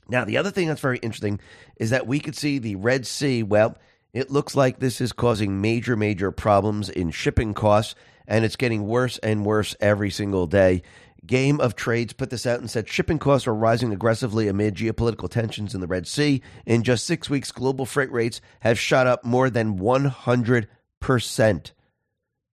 Now, 0.07 0.23
the 0.23 0.37
other 0.37 0.51
thing 0.51 0.67
that's 0.67 0.81
very 0.81 0.99
interesting 0.99 1.39
is 1.77 1.89
that 1.89 2.07
we 2.07 2.19
could 2.19 2.35
see 2.35 2.59
the 2.59 2.75
Red 2.75 3.05
Sea. 3.05 3.43
Well, 3.43 3.77
it 4.13 4.31
looks 4.31 4.55
like 4.55 4.79
this 4.79 5.01
is 5.01 5.11
causing 5.11 5.59
major, 5.59 5.95
major 5.95 6.31
problems 6.31 6.89
in 6.89 7.11
shipping 7.11 7.53
costs, 7.53 7.95
and 8.27 8.45
it's 8.45 8.55
getting 8.55 8.87
worse 8.87 9.17
and 9.19 9.45
worse 9.45 9.75
every 9.79 10.09
single 10.09 10.47
day. 10.47 10.83
Game 11.25 11.59
of 11.59 11.75
Trades 11.75 12.13
put 12.13 12.29
this 12.29 12.45
out 12.45 12.59
and 12.59 12.69
said 12.69 12.87
shipping 12.87 13.19
costs 13.19 13.47
are 13.47 13.53
rising 13.53 13.91
aggressively 13.91 14.47
amid 14.47 14.75
geopolitical 14.75 15.29
tensions 15.29 15.75
in 15.75 15.81
the 15.81 15.87
Red 15.87 16.07
Sea. 16.07 16.41
In 16.65 16.83
just 16.83 17.05
six 17.05 17.29
weeks, 17.29 17.51
global 17.51 17.85
freight 17.85 18.11
rates 18.11 18.39
have 18.61 18.79
shot 18.79 19.07
up 19.07 19.25
more 19.25 19.49
than 19.49 19.77
100%. 19.77 21.71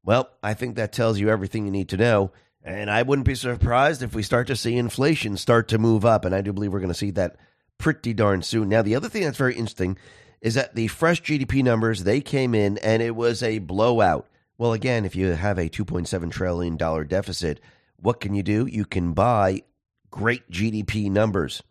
Well, 0.04 0.28
I 0.42 0.54
think 0.54 0.76
that 0.76 0.92
tells 0.92 1.18
you 1.18 1.30
everything 1.30 1.64
you 1.64 1.72
need 1.72 1.88
to 1.88 1.96
know. 1.96 2.30
And 2.62 2.90
I 2.90 3.02
wouldn't 3.02 3.26
be 3.26 3.34
surprised 3.34 4.02
if 4.02 4.14
we 4.14 4.22
start 4.22 4.46
to 4.46 4.56
see 4.56 4.76
inflation 4.76 5.36
start 5.36 5.68
to 5.68 5.78
move 5.78 6.04
up. 6.04 6.24
And 6.24 6.34
I 6.34 6.40
do 6.40 6.52
believe 6.52 6.72
we're 6.72 6.78
going 6.78 6.88
to 6.88 6.94
see 6.94 7.10
that 7.12 7.36
pretty 7.78 8.14
darn 8.14 8.42
soon. 8.42 8.68
Now, 8.68 8.82
the 8.82 8.94
other 8.94 9.08
thing 9.08 9.24
that's 9.24 9.36
very 9.36 9.54
interesting 9.54 9.98
is 10.40 10.54
that 10.54 10.74
the 10.74 10.88
fresh 10.88 11.22
GDP 11.22 11.62
numbers, 11.62 12.04
they 12.04 12.20
came 12.20 12.54
in 12.54 12.78
and 12.78 13.02
it 13.02 13.16
was 13.16 13.42
a 13.42 13.58
blowout. 13.58 14.28
Well, 14.56 14.72
again, 14.72 15.04
if 15.04 15.16
you 15.16 15.28
have 15.28 15.58
a 15.58 15.68
$2.7 15.68 16.30
trillion 16.30 16.76
deficit, 16.76 17.60
what 17.96 18.20
can 18.20 18.34
you 18.34 18.42
do? 18.42 18.66
You 18.66 18.84
can 18.84 19.12
buy 19.12 19.62
great 20.10 20.50
GDP 20.50 21.10
numbers. 21.10 21.62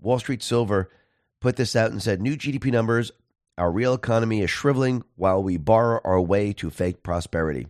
Wall 0.00 0.18
Street 0.18 0.42
Silver 0.42 0.90
put 1.40 1.56
this 1.56 1.76
out 1.76 1.92
and 1.92 2.02
said 2.02 2.20
new 2.20 2.36
GDP 2.36 2.72
numbers, 2.72 3.12
our 3.58 3.70
real 3.70 3.94
economy 3.94 4.42
is 4.42 4.50
shriveling 4.50 5.02
while 5.16 5.42
we 5.42 5.56
borrow 5.56 6.00
our 6.04 6.20
way 6.20 6.52
to 6.54 6.70
fake 6.70 7.02
prosperity. 7.02 7.66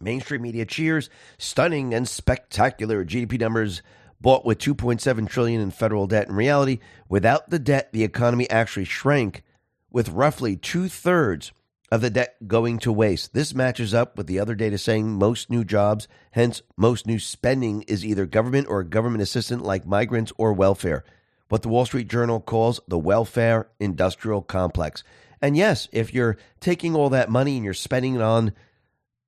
Mainstream 0.00 0.42
media 0.42 0.64
cheers 0.64 1.10
stunning 1.38 1.92
and 1.94 2.08
spectacular 2.08 3.04
GDP 3.04 3.38
numbers 3.40 3.82
bought 4.20 4.44
with 4.44 4.58
2.7 4.58 5.28
trillion 5.28 5.60
in 5.60 5.70
federal 5.70 6.06
debt. 6.06 6.28
In 6.28 6.34
reality, 6.34 6.78
without 7.08 7.50
the 7.50 7.58
debt, 7.58 7.90
the 7.92 8.04
economy 8.04 8.48
actually 8.50 8.84
shrank 8.84 9.42
with 9.90 10.10
roughly 10.10 10.56
two-thirds 10.56 11.52
of 11.90 12.00
the 12.00 12.10
debt 12.10 12.36
going 12.46 12.78
to 12.78 12.92
waste. 12.92 13.34
This 13.34 13.54
matches 13.54 13.92
up 13.92 14.16
with 14.16 14.26
the 14.26 14.38
other 14.38 14.54
data 14.54 14.78
saying 14.78 15.10
most 15.10 15.50
new 15.50 15.64
jobs, 15.64 16.06
hence 16.32 16.62
most 16.76 17.06
new 17.06 17.18
spending, 17.18 17.82
is 17.82 18.04
either 18.04 18.26
government 18.26 18.68
or 18.68 18.84
government 18.84 19.22
assistant 19.22 19.62
like 19.64 19.86
migrants 19.86 20.32
or 20.36 20.52
welfare. 20.52 21.04
What 21.50 21.62
the 21.62 21.68
Wall 21.68 21.84
Street 21.84 22.08
Journal 22.08 22.40
calls 22.40 22.80
the 22.86 22.98
welfare 22.98 23.68
industrial 23.80 24.40
complex. 24.40 25.02
And 25.42 25.56
yes, 25.56 25.88
if 25.90 26.14
you're 26.14 26.36
taking 26.60 26.94
all 26.94 27.10
that 27.10 27.28
money 27.28 27.56
and 27.56 27.64
you're 27.64 27.74
spending 27.74 28.14
it 28.14 28.22
on 28.22 28.52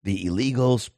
the 0.05 0.25
illegals, 0.25 0.91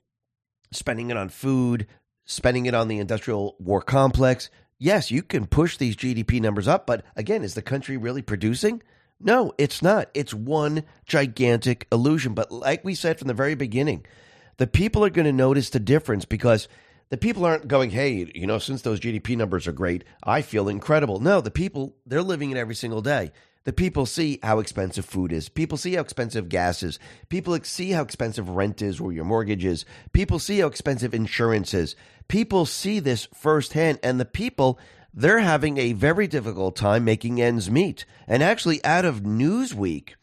spending 0.70 1.10
it 1.10 1.16
on 1.16 1.30
food, 1.30 1.86
spending 2.26 2.66
it 2.66 2.74
on 2.74 2.88
the 2.88 2.98
industrial 2.98 3.56
war 3.58 3.80
complex, 3.80 4.50
yes, 4.78 5.10
you 5.10 5.22
can 5.22 5.46
push 5.46 5.78
these 5.78 5.96
GDP 5.96 6.42
numbers 6.42 6.68
up. 6.68 6.86
But 6.86 7.06
again, 7.16 7.42
is 7.42 7.54
the 7.54 7.62
country 7.62 7.96
really 7.96 8.22
producing? 8.22 8.82
No, 9.18 9.54
it's 9.56 9.80
not. 9.80 10.10
It's 10.12 10.34
one 10.34 10.84
gigantic 11.06 11.86
illusion. 11.90 12.34
But 12.34 12.52
like 12.52 12.84
we 12.84 12.94
said 12.94 13.18
from 13.18 13.28
the 13.28 13.34
very 13.34 13.54
beginning, 13.54 14.04
the 14.58 14.66
people 14.66 15.02
are 15.02 15.10
going 15.10 15.24
to 15.24 15.32
notice 15.32 15.70
the 15.70 15.80
difference 15.80 16.26
because 16.26 16.68
the 17.10 17.16
people 17.16 17.44
aren't 17.44 17.68
going, 17.68 17.90
hey, 17.90 18.30
you 18.34 18.46
know, 18.46 18.58
since 18.58 18.82
those 18.82 19.00
GDP 19.00 19.36
numbers 19.36 19.66
are 19.66 19.72
great, 19.72 20.04
I 20.22 20.42
feel 20.42 20.68
incredible. 20.68 21.20
No, 21.20 21.40
the 21.40 21.50
people, 21.50 21.96
they're 22.06 22.22
living 22.22 22.50
it 22.50 22.56
every 22.56 22.74
single 22.74 23.02
day. 23.02 23.32
The 23.64 23.72
people 23.72 24.04
see 24.04 24.38
how 24.42 24.58
expensive 24.58 25.06
food 25.06 25.32
is. 25.32 25.48
People 25.48 25.78
see 25.78 25.94
how 25.94 26.02
expensive 26.02 26.50
gas 26.50 26.82
is. 26.82 26.98
People 27.30 27.58
see 27.62 27.92
how 27.92 28.02
expensive 28.02 28.50
rent 28.50 28.82
is 28.82 29.00
or 29.00 29.10
your 29.10 29.24
mortgage 29.24 29.64
is. 29.64 29.86
People 30.12 30.38
see 30.38 30.58
how 30.58 30.66
expensive 30.66 31.14
insurance 31.14 31.72
is. 31.72 31.96
People 32.28 32.66
see 32.66 33.00
this 33.00 33.26
firsthand, 33.34 34.00
and 34.02 34.20
the 34.20 34.26
people 34.26 34.78
they're 35.16 35.38
having 35.38 35.78
a 35.78 35.92
very 35.92 36.26
difficult 36.26 36.74
time 36.74 37.04
making 37.04 37.40
ends 37.40 37.70
meet. 37.70 38.04
And 38.26 38.42
actually, 38.42 38.84
out 38.84 39.04
of 39.04 39.22
Newsweek, 39.22 40.14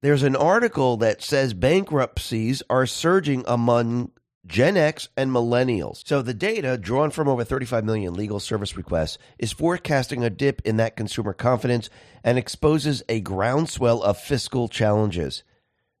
there's 0.00 0.24
an 0.24 0.36
article 0.36 0.96
that 0.98 1.22
says 1.22 1.54
bankruptcies 1.54 2.62
are 2.68 2.86
surging 2.86 3.44
among 3.46 4.10
Gen 4.46 4.76
X 4.76 5.08
and 5.16 5.30
millennials. 5.30 6.06
So 6.06 6.20
the 6.20 6.34
data 6.34 6.76
drawn 6.76 7.10
from 7.10 7.28
over 7.28 7.44
35 7.44 7.84
million 7.84 8.14
legal 8.14 8.40
service 8.40 8.76
requests 8.76 9.18
is 9.38 9.52
forecasting 9.52 10.22
a 10.22 10.30
dip 10.30 10.60
in 10.64 10.76
that 10.76 10.96
consumer 10.96 11.32
confidence 11.32 11.88
and 12.22 12.36
exposes 12.36 13.02
a 13.08 13.20
groundswell 13.20 14.02
of 14.02 14.18
fiscal 14.18 14.68
challenges. 14.68 15.44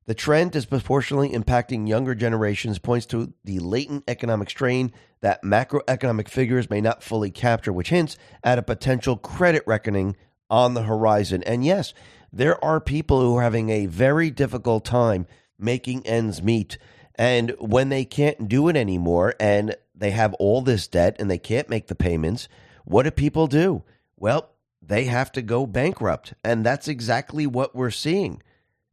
The 0.06 0.14
trend 0.14 0.52
disproportionately 0.52 1.30
impacting 1.30 1.88
younger 1.88 2.14
generations 2.14 2.78
points 2.78 3.06
to 3.06 3.32
the 3.42 3.58
latent 3.60 4.04
economic 4.06 4.50
strain 4.50 4.92
that 5.22 5.42
macroeconomic 5.42 6.28
figures 6.28 6.68
may 6.68 6.82
not 6.82 7.02
fully 7.02 7.30
capture, 7.30 7.72
which 7.72 7.88
hints 7.88 8.18
at 8.42 8.58
a 8.58 8.62
potential 8.62 9.16
credit 9.16 9.62
reckoning 9.66 10.16
on 10.50 10.74
the 10.74 10.82
horizon. 10.82 11.42
And 11.44 11.64
yes, 11.64 11.94
there 12.30 12.62
are 12.62 12.80
people 12.80 13.22
who 13.22 13.38
are 13.38 13.42
having 13.42 13.70
a 13.70 13.86
very 13.86 14.30
difficult 14.30 14.84
time 14.84 15.26
making 15.58 16.06
ends 16.06 16.42
meet. 16.42 16.76
And 17.16 17.54
when 17.58 17.88
they 17.88 18.04
can't 18.04 18.48
do 18.48 18.68
it 18.68 18.76
anymore 18.76 19.34
and 19.38 19.76
they 19.94 20.10
have 20.10 20.34
all 20.34 20.62
this 20.62 20.88
debt 20.88 21.16
and 21.18 21.30
they 21.30 21.38
can't 21.38 21.68
make 21.68 21.86
the 21.86 21.94
payments, 21.94 22.48
what 22.84 23.04
do 23.04 23.10
people 23.10 23.46
do? 23.46 23.84
Well, 24.16 24.50
they 24.82 25.04
have 25.04 25.30
to 25.32 25.42
go 25.42 25.66
bankrupt. 25.66 26.34
And 26.42 26.66
that's 26.66 26.88
exactly 26.88 27.46
what 27.46 27.74
we're 27.74 27.90
seeing. 27.90 28.42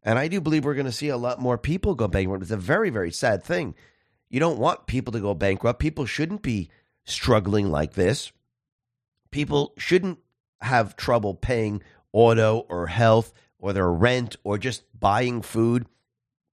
And 0.03 0.17
I 0.17 0.27
do 0.27 0.41
believe 0.41 0.65
we're 0.65 0.75
going 0.75 0.86
to 0.86 0.91
see 0.91 1.10
a 1.10 1.17
lot 1.17 1.41
more 1.41 1.57
people 1.57 1.95
go 1.95 2.07
bankrupt. 2.07 2.43
It's 2.43 2.51
a 2.51 2.57
very, 2.57 2.89
very 2.89 3.12
sad 3.12 3.43
thing. 3.43 3.75
You 4.29 4.39
don't 4.39 4.60
want 4.60 4.88
people 4.88 5.12
to 5.13 5.19
go 5.19 5.34
bankrupt. 5.34 5.79
People 5.79 6.05
shouldn't 6.05 6.41
be 6.41 6.69
struggling 7.05 7.69
like 7.69 7.93
this. 7.93 8.31
People 9.29 9.73
shouldn't 9.77 10.19
have 10.62 10.95
trouble 10.95 11.34
paying 11.34 11.81
auto 12.13 12.65
or 12.69 12.88
health 12.88 13.34
or 13.60 13.73
their 13.73 13.91
rent 13.91 14.36
or 14.43 14.57
just 14.57 14.84
buying 14.97 15.41
food. 15.41 15.86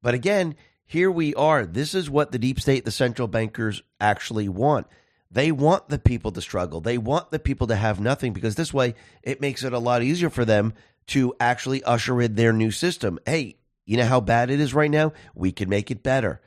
But 0.02 0.14
again, 0.14 0.54
here 0.88 1.10
we 1.10 1.34
are. 1.34 1.66
This 1.66 1.94
is 1.94 2.08
what 2.08 2.32
the 2.32 2.38
deep 2.38 2.58
state, 2.58 2.86
the 2.86 2.90
central 2.90 3.28
bankers 3.28 3.82
actually 4.00 4.48
want. 4.48 4.86
They 5.30 5.52
want 5.52 5.90
the 5.90 5.98
people 5.98 6.32
to 6.32 6.40
struggle. 6.40 6.80
They 6.80 6.96
want 6.96 7.30
the 7.30 7.38
people 7.38 7.66
to 7.66 7.76
have 7.76 8.00
nothing 8.00 8.32
because 8.32 8.54
this 8.54 8.72
way 8.72 8.94
it 9.22 9.42
makes 9.42 9.62
it 9.62 9.74
a 9.74 9.78
lot 9.78 10.02
easier 10.02 10.30
for 10.30 10.46
them 10.46 10.72
to 11.08 11.34
actually 11.38 11.84
usher 11.84 12.22
in 12.22 12.36
their 12.36 12.54
new 12.54 12.70
system. 12.70 13.18
Hey, 13.26 13.56
you 13.84 13.98
know 13.98 14.06
how 14.06 14.20
bad 14.20 14.48
it 14.48 14.60
is 14.60 14.72
right 14.72 14.90
now? 14.90 15.12
We 15.34 15.52
can 15.52 15.68
make 15.68 15.90
it 15.90 16.02
better. 16.02 16.40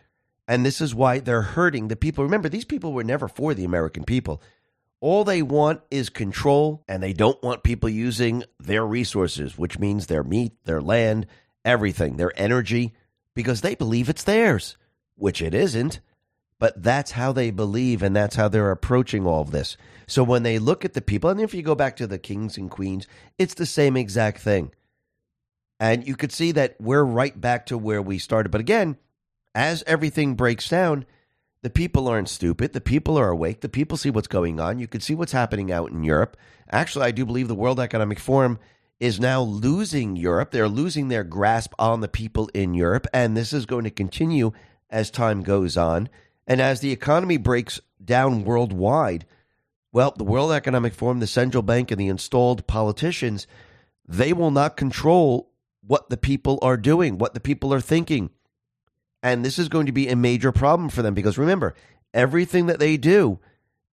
And 0.48 0.66
this 0.66 0.82
is 0.82 0.96
why 0.96 1.20
they're 1.20 1.44
hurting 1.44 1.88
the 1.88 1.96
people. 1.96 2.24
Remember, 2.24 2.50
these 2.50 2.66
people 2.66 2.94
were 2.94 3.04
never 3.04 3.28
for 3.28 3.54
the 3.54 3.64
American 3.64 4.06
people. 4.06 4.42
All 5.02 5.24
they 5.24 5.44
want 5.44 5.82
is 5.92 6.10
control, 6.10 6.84
and 6.88 7.02
they 7.02 7.14
don't 7.14 7.42
want 7.44 7.64
people 7.64 7.90
using 7.90 8.44
their 8.60 8.86
resources, 8.86 9.56
which 9.56 9.78
means 9.78 10.08
their 10.08 10.24
meat, 10.24 10.54
their 10.66 10.82
land, 10.82 11.28
everything, 11.64 12.18
their 12.18 12.34
energy, 12.36 12.94
because 13.34 13.62
they 13.62 13.76
believe 13.76 14.10
it's 14.10 14.24
theirs, 14.24 14.78
which 15.16 15.42
it 15.42 15.54
isn't. 15.54 16.00
But 16.60 16.84
that's 16.84 17.12
how 17.12 17.32
they 17.32 17.50
believe, 17.50 18.04
and 18.04 18.16
that's 18.16 18.36
how 18.36 18.48
they're 18.48 18.70
approaching 18.70 19.26
all 19.26 19.42
of 19.42 19.50
this. 19.50 19.78
So 20.06 20.24
when 20.24 20.44
they 20.44 20.60
look 20.60 20.86
at 20.86 20.94
the 20.94 21.02
people, 21.02 21.30
and 21.32 21.42
if 21.42 21.56
you 21.56 21.64
go 21.64 21.74
back 21.74 21.96
to 21.98 22.06
the 22.06 22.20
kings 22.20 22.56
and 22.56 22.70
queens, 22.70 23.08
it's 23.40 23.56
the 23.56 23.66
same 23.66 23.98
exact 23.98 24.42
thing. 24.42 24.72
And 25.80 26.08
you 26.08 26.16
could 26.16 26.32
see 26.32 26.52
that 26.52 26.76
we're 26.80 27.04
right 27.04 27.40
back 27.40 27.66
to 27.68 27.78
where 27.78 28.02
we 28.02 28.20
started. 28.20 28.52
But 28.52 28.62
again, 28.62 28.98
as 29.56 29.84
everything 29.88 30.36
breaks 30.36 30.70
down, 30.70 31.06
the 31.64 31.72
people 31.72 32.08
aren't 32.08 32.30
stupid. 32.30 32.74
The 32.74 32.82
people 32.82 33.18
are 33.18 33.30
awake. 33.30 33.62
The 33.62 33.70
people 33.70 33.98
see 33.98 34.12
what's 34.12 34.28
going 34.28 34.60
on. 34.60 34.78
You 34.78 34.88
can 34.88 35.02
see 35.02 35.16
what's 35.16 35.32
happening 35.32 35.72
out 35.72 35.90
in 35.90 36.04
Europe. 36.04 36.38
Actually, 36.70 37.06
I 37.06 37.12
do 37.12 37.26
believe 37.26 37.48
the 37.48 37.56
World 37.56 37.80
Economic 37.80 38.20
Forum 38.20 38.60
is 39.02 39.20
now 39.20 39.42
losing 39.42 40.16
Europe. 40.16 40.52
They're 40.52 40.70
losing 40.70 41.08
their 41.08 41.24
grasp 41.24 41.74
on 41.80 42.02
the 42.02 42.08
people 42.08 42.52
in 42.54 42.76
Europe. 42.76 43.08
And 43.12 43.36
this 43.36 43.52
is 43.52 43.66
going 43.66 43.84
to 43.84 43.90
continue 43.90 44.52
as 44.92 45.10
time 45.10 45.42
goes 45.42 45.76
on. 45.76 46.08
And 46.46 46.62
as 46.62 46.82
the 46.82 46.92
economy 46.92 47.38
breaks 47.38 47.82
down 48.04 48.46
worldwide, 48.46 49.26
well, 49.92 50.14
the 50.16 50.24
World 50.24 50.52
Economic 50.52 50.94
Forum, 50.94 51.20
the 51.20 51.26
central 51.26 51.64
bank, 51.64 51.90
and 51.90 52.00
the 52.00 52.10
installed 52.10 52.68
politicians, 52.68 53.48
they 54.08 54.34
will 54.34 54.52
not 54.52 54.78
control 54.78 55.52
what 55.82 56.10
the 56.10 56.18
people 56.18 56.60
are 56.62 56.78
doing, 56.78 57.18
what 57.18 57.34
the 57.34 57.40
people 57.40 57.74
are 57.74 57.82
thinking. 57.82 58.30
And 59.24 59.44
this 59.44 59.58
is 59.58 59.68
going 59.68 59.88
to 59.88 59.92
be 59.92 60.10
a 60.10 60.16
major 60.16 60.52
problem 60.52 60.90
for 60.90 61.02
them 61.02 61.16
because 61.16 61.40
remember, 61.40 61.74
everything 62.14 62.68
that 62.68 62.80
they 62.80 62.98
do 62.98 63.40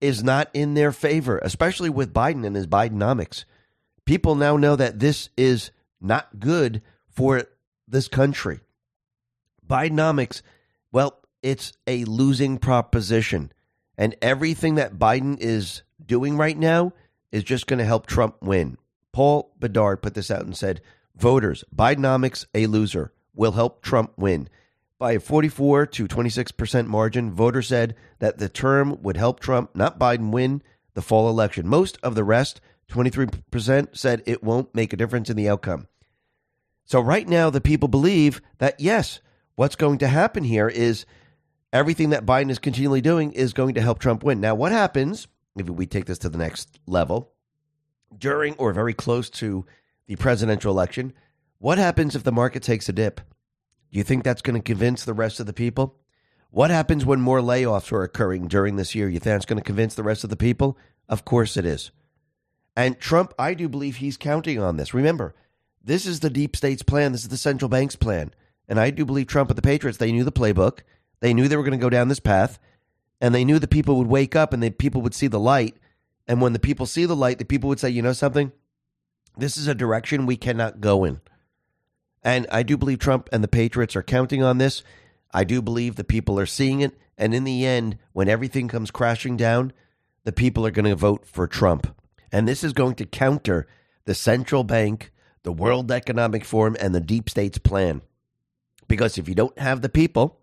is 0.02 0.22
not 0.22 0.50
in 0.54 0.74
their 0.74 0.92
favor, 0.92 1.38
especially 1.40 1.90
with 1.90 2.14
Biden 2.14 2.46
and 2.46 2.58
his 2.58 2.68
Bidenomics. 2.68 3.46
People 4.08 4.36
now 4.36 4.56
know 4.56 4.78
that 4.78 5.00
this 5.00 5.30
is 5.36 5.72
not 6.00 6.40
good 6.40 6.82
for 7.10 7.44
this 7.90 8.08
country. 8.08 8.62
Bidenomics, 9.68 10.42
well, 10.94 11.20
it's 11.44 11.74
a 11.86 12.06
losing 12.06 12.58
proposition. 12.58 13.52
And 13.98 14.16
everything 14.22 14.76
that 14.76 14.98
Biden 14.98 15.38
is 15.42 15.82
doing 16.04 16.38
right 16.38 16.58
now 16.58 16.94
is 17.34 17.44
just 17.44 17.68
going 17.68 17.80
to 17.80 17.86
help 17.86 18.06
Trump 18.06 18.38
win. 18.42 18.78
Paul 19.12 19.54
Bedard 19.60 20.02
put 20.02 20.14
this 20.14 20.32
out 20.32 20.46
and 20.46 20.56
said, 20.56 20.80
Voters, 21.18 21.66
Bidenomics, 21.76 22.46
a 22.56 22.68
loser, 22.68 23.12
will 23.36 23.52
help 23.52 23.82
Trump 23.82 24.14
win. 24.16 24.48
By 24.98 25.14
a 25.14 25.20
44 25.20 25.86
to 25.86 26.08
26% 26.08 26.88
margin, 26.88 27.34
voters 27.34 27.68
said 27.68 27.94
that 28.20 28.38
the 28.38 28.48
term 28.48 29.02
would 29.02 29.18
help 29.18 29.42
Trump, 29.42 29.76
not 29.76 30.00
Biden, 30.00 30.32
win 30.32 30.62
the 30.94 31.02
fall 31.02 31.30
election. 31.30 31.68
Most 31.68 31.98
of 32.02 32.16
the 32.16 32.24
rest, 32.24 32.62
23%, 32.92 33.98
said 33.98 34.24
it 34.26 34.44
won't 34.44 34.74
make 34.74 34.94
a 34.94 34.98
difference 34.98 35.30
in 35.30 35.38
the 35.38 35.50
outcome. 35.50 35.88
So, 36.86 37.02
right 37.02 37.28
now, 37.28 37.50
the 37.50 37.60
people 37.60 37.90
believe 37.90 38.42
that 38.60 38.80
yes, 38.80 39.20
what's 39.56 39.76
going 39.76 39.98
to 39.98 40.08
happen 40.08 40.46
here 40.46 40.70
is 40.70 41.06
everything 41.74 42.12
that 42.12 42.26
Biden 42.26 42.50
is 42.50 42.60
continually 42.60 43.02
doing 43.02 43.34
is 43.34 43.54
going 43.54 43.76
to 43.76 43.82
help 43.82 44.00
Trump 44.00 44.24
win. 44.24 44.40
Now, 44.40 44.56
what 44.56 44.72
happens 44.72 45.28
if 45.58 45.70
we 45.70 45.86
take 45.86 46.06
this 46.06 46.20
to 46.20 46.30
the 46.30 46.38
next 46.38 46.80
level 46.88 47.34
during 48.18 48.54
or 48.56 48.72
very 48.72 48.94
close 48.94 49.30
to 49.32 49.66
the 50.08 50.16
presidential 50.16 50.72
election? 50.72 51.14
What 51.60 51.78
happens 51.78 52.16
if 52.16 52.24
the 52.24 52.32
market 52.32 52.64
takes 52.64 52.88
a 52.88 52.94
dip? 52.94 53.20
Do 53.92 53.98
you 53.98 54.04
think 54.04 54.24
that's 54.24 54.42
going 54.42 54.60
to 54.60 54.64
convince 54.64 55.04
the 55.04 55.14
rest 55.14 55.40
of 55.40 55.46
the 55.46 55.54
people? 55.54 55.98
What 56.52 56.72
happens 56.72 57.06
when 57.06 57.20
more 57.20 57.42
layoffs 57.42 57.92
are 57.92 58.04
occurring 58.04 58.48
during 58.48 58.78
this 58.78 58.96
year? 58.96 59.10
You 59.10 59.20
think 59.20 59.36
that's 59.36 59.46
going 59.46 59.60
to 59.60 59.66
convince 59.66 59.96
the 59.96 60.04
rest 60.04 60.24
of 60.24 60.30
the 60.30 60.38
people? 60.38 60.78
Of 61.10 61.26
course 61.26 61.58
it 61.58 61.66
is. 61.66 61.92
And 62.78 63.00
Trump, 63.00 63.34
I 63.40 63.56
do 63.56 63.68
believe 63.68 63.98
he's 63.98 64.18
counting 64.18 64.60
on 64.60 64.78
this. 64.78 64.94
Remember, 64.94 65.34
this 65.84 66.06
is 66.06 66.20
the 66.20 66.30
deep 66.30 66.56
state's 66.56 66.84
plan. 66.84 67.12
This 67.12 67.24
is 67.24 67.30
the 67.30 67.36
central 67.36 67.68
bank's 67.68 67.96
plan. 67.96 68.32
And 68.68 68.80
I 68.80 68.92
do 68.92 69.04
believe 69.04 69.26
Trump 69.26 69.50
and 69.50 69.58
the 69.58 69.64
Patriots, 69.64 69.98
they 69.98 70.12
knew 70.12 70.24
the 70.24 70.32
playbook. 70.32 70.82
They 71.20 71.34
knew 71.34 71.48
they 71.48 71.58
were 71.58 71.64
going 71.64 71.72
to 71.72 71.84
go 71.84 71.90
down 71.90 72.08
this 72.08 72.20
path, 72.20 72.60
and 73.20 73.34
they 73.34 73.44
knew 73.44 73.58
the 73.58 73.68
people 73.68 73.98
would 73.98 74.08
wake 74.08 74.36
up 74.36 74.54
and 74.54 74.62
the 74.62 74.70
people 74.70 75.02
would 75.02 75.16
see 75.16 75.26
the 75.26 75.40
light. 75.40 75.76
And 76.28 76.40
when 76.40 76.54
the 76.54 76.60
people 76.60 76.86
see 76.86 77.06
the 77.06 77.16
light, 77.16 77.40
the 77.40 77.46
people 77.46 77.68
would 77.70 77.80
say, 77.80 77.90
you 77.90 78.04
know 78.04 78.14
something? 78.14 78.52
This 79.36 79.58
is 79.58 79.66
a 79.66 79.74
direction 79.74 80.28
we 80.28 80.38
cannot 80.38 80.80
go 80.80 81.04
in. 81.04 81.22
And 82.22 82.46
I 82.52 82.62
do 82.62 82.78
believe 82.78 83.00
Trump 83.00 83.28
and 83.32 83.44
the 83.44 83.48
Patriots 83.48 83.96
are 83.96 84.04
counting 84.04 84.44
on 84.44 84.60
this. 84.60 84.84
I 85.34 85.44
do 85.44 85.64
believe 85.64 85.96
the 85.96 86.04
people 86.04 86.40
are 86.40 86.46
seeing 86.46 86.82
it. 86.82 86.96
And 87.18 87.34
in 87.34 87.44
the 87.44 87.66
end, 87.66 87.98
when 88.14 88.30
everything 88.30 88.68
comes 88.68 88.92
crashing 88.92 89.36
down, 89.36 89.74
the 90.26 90.32
people 90.32 90.64
are 90.64 90.72
going 90.72 90.86
to 90.86 90.96
vote 90.96 91.26
for 91.26 91.48
Trump. 91.48 91.96
And 92.38 92.48
this 92.48 92.64
is 92.64 92.72
going 92.72 92.94
to 92.98 93.06
counter 93.08 93.66
the 94.06 94.14
central 94.14 94.64
bank, 94.64 95.12
the 95.42 95.52
World 95.52 95.92
Economic 95.92 96.46
Forum, 96.46 96.78
and 96.80 96.94
the 96.94 97.02
deep 97.02 97.32
state's 97.32 97.58
plan. 97.58 98.04
Because 98.88 99.18
if 99.18 99.28
you 99.28 99.34
don't 99.34 99.58
have 99.58 99.82
the 99.82 99.90
people, 99.90 100.38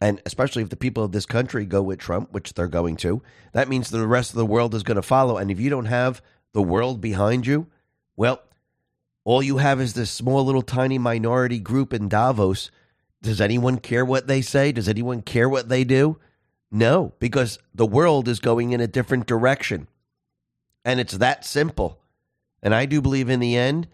and 0.00 0.22
especially 0.24 0.62
if 0.62 0.70
the 0.70 0.78
people 0.78 1.04
of 1.04 1.12
this 1.12 1.26
country 1.26 1.66
go 1.66 1.82
with 1.82 1.98
Trump, 1.98 2.32
which 2.32 2.54
they're 2.54 2.68
going 2.68 2.96
to, 2.96 3.20
that 3.52 3.68
means 3.68 3.90
the 3.90 4.06
rest 4.06 4.30
of 4.30 4.36
the 4.36 4.46
world 4.46 4.74
is 4.74 4.82
going 4.82 4.96
to 4.96 5.02
follow. 5.02 5.36
And 5.36 5.50
if 5.50 5.60
you 5.60 5.68
don't 5.68 5.84
have 5.84 6.22
the 6.54 6.62
world 6.62 7.02
behind 7.02 7.46
you, 7.46 7.66
well, 8.16 8.40
all 9.22 9.42
you 9.42 9.58
have 9.58 9.78
is 9.78 9.92
this 9.92 10.10
small 10.10 10.42
little 10.42 10.62
tiny 10.62 10.96
minority 10.96 11.58
group 11.58 11.92
in 11.92 12.08
Davos. 12.08 12.70
Does 13.20 13.42
anyone 13.42 13.76
care 13.76 14.06
what 14.06 14.26
they 14.26 14.40
say? 14.40 14.72
Does 14.72 14.88
anyone 14.88 15.20
care 15.20 15.50
what 15.50 15.68
they 15.68 15.84
do? 15.84 16.18
No, 16.70 17.12
because 17.18 17.58
the 17.74 17.84
world 17.84 18.26
is 18.26 18.40
going 18.40 18.72
in 18.72 18.80
a 18.80 18.86
different 18.86 19.26
direction. 19.26 19.86
And 20.86 21.00
it's 21.00 21.18
that 21.18 21.44
simple. 21.44 22.00
And 22.62 22.72
I 22.72 22.86
do 22.86 23.02
believe 23.02 23.28
in 23.28 23.40
the 23.40 23.56
end, 23.56 23.88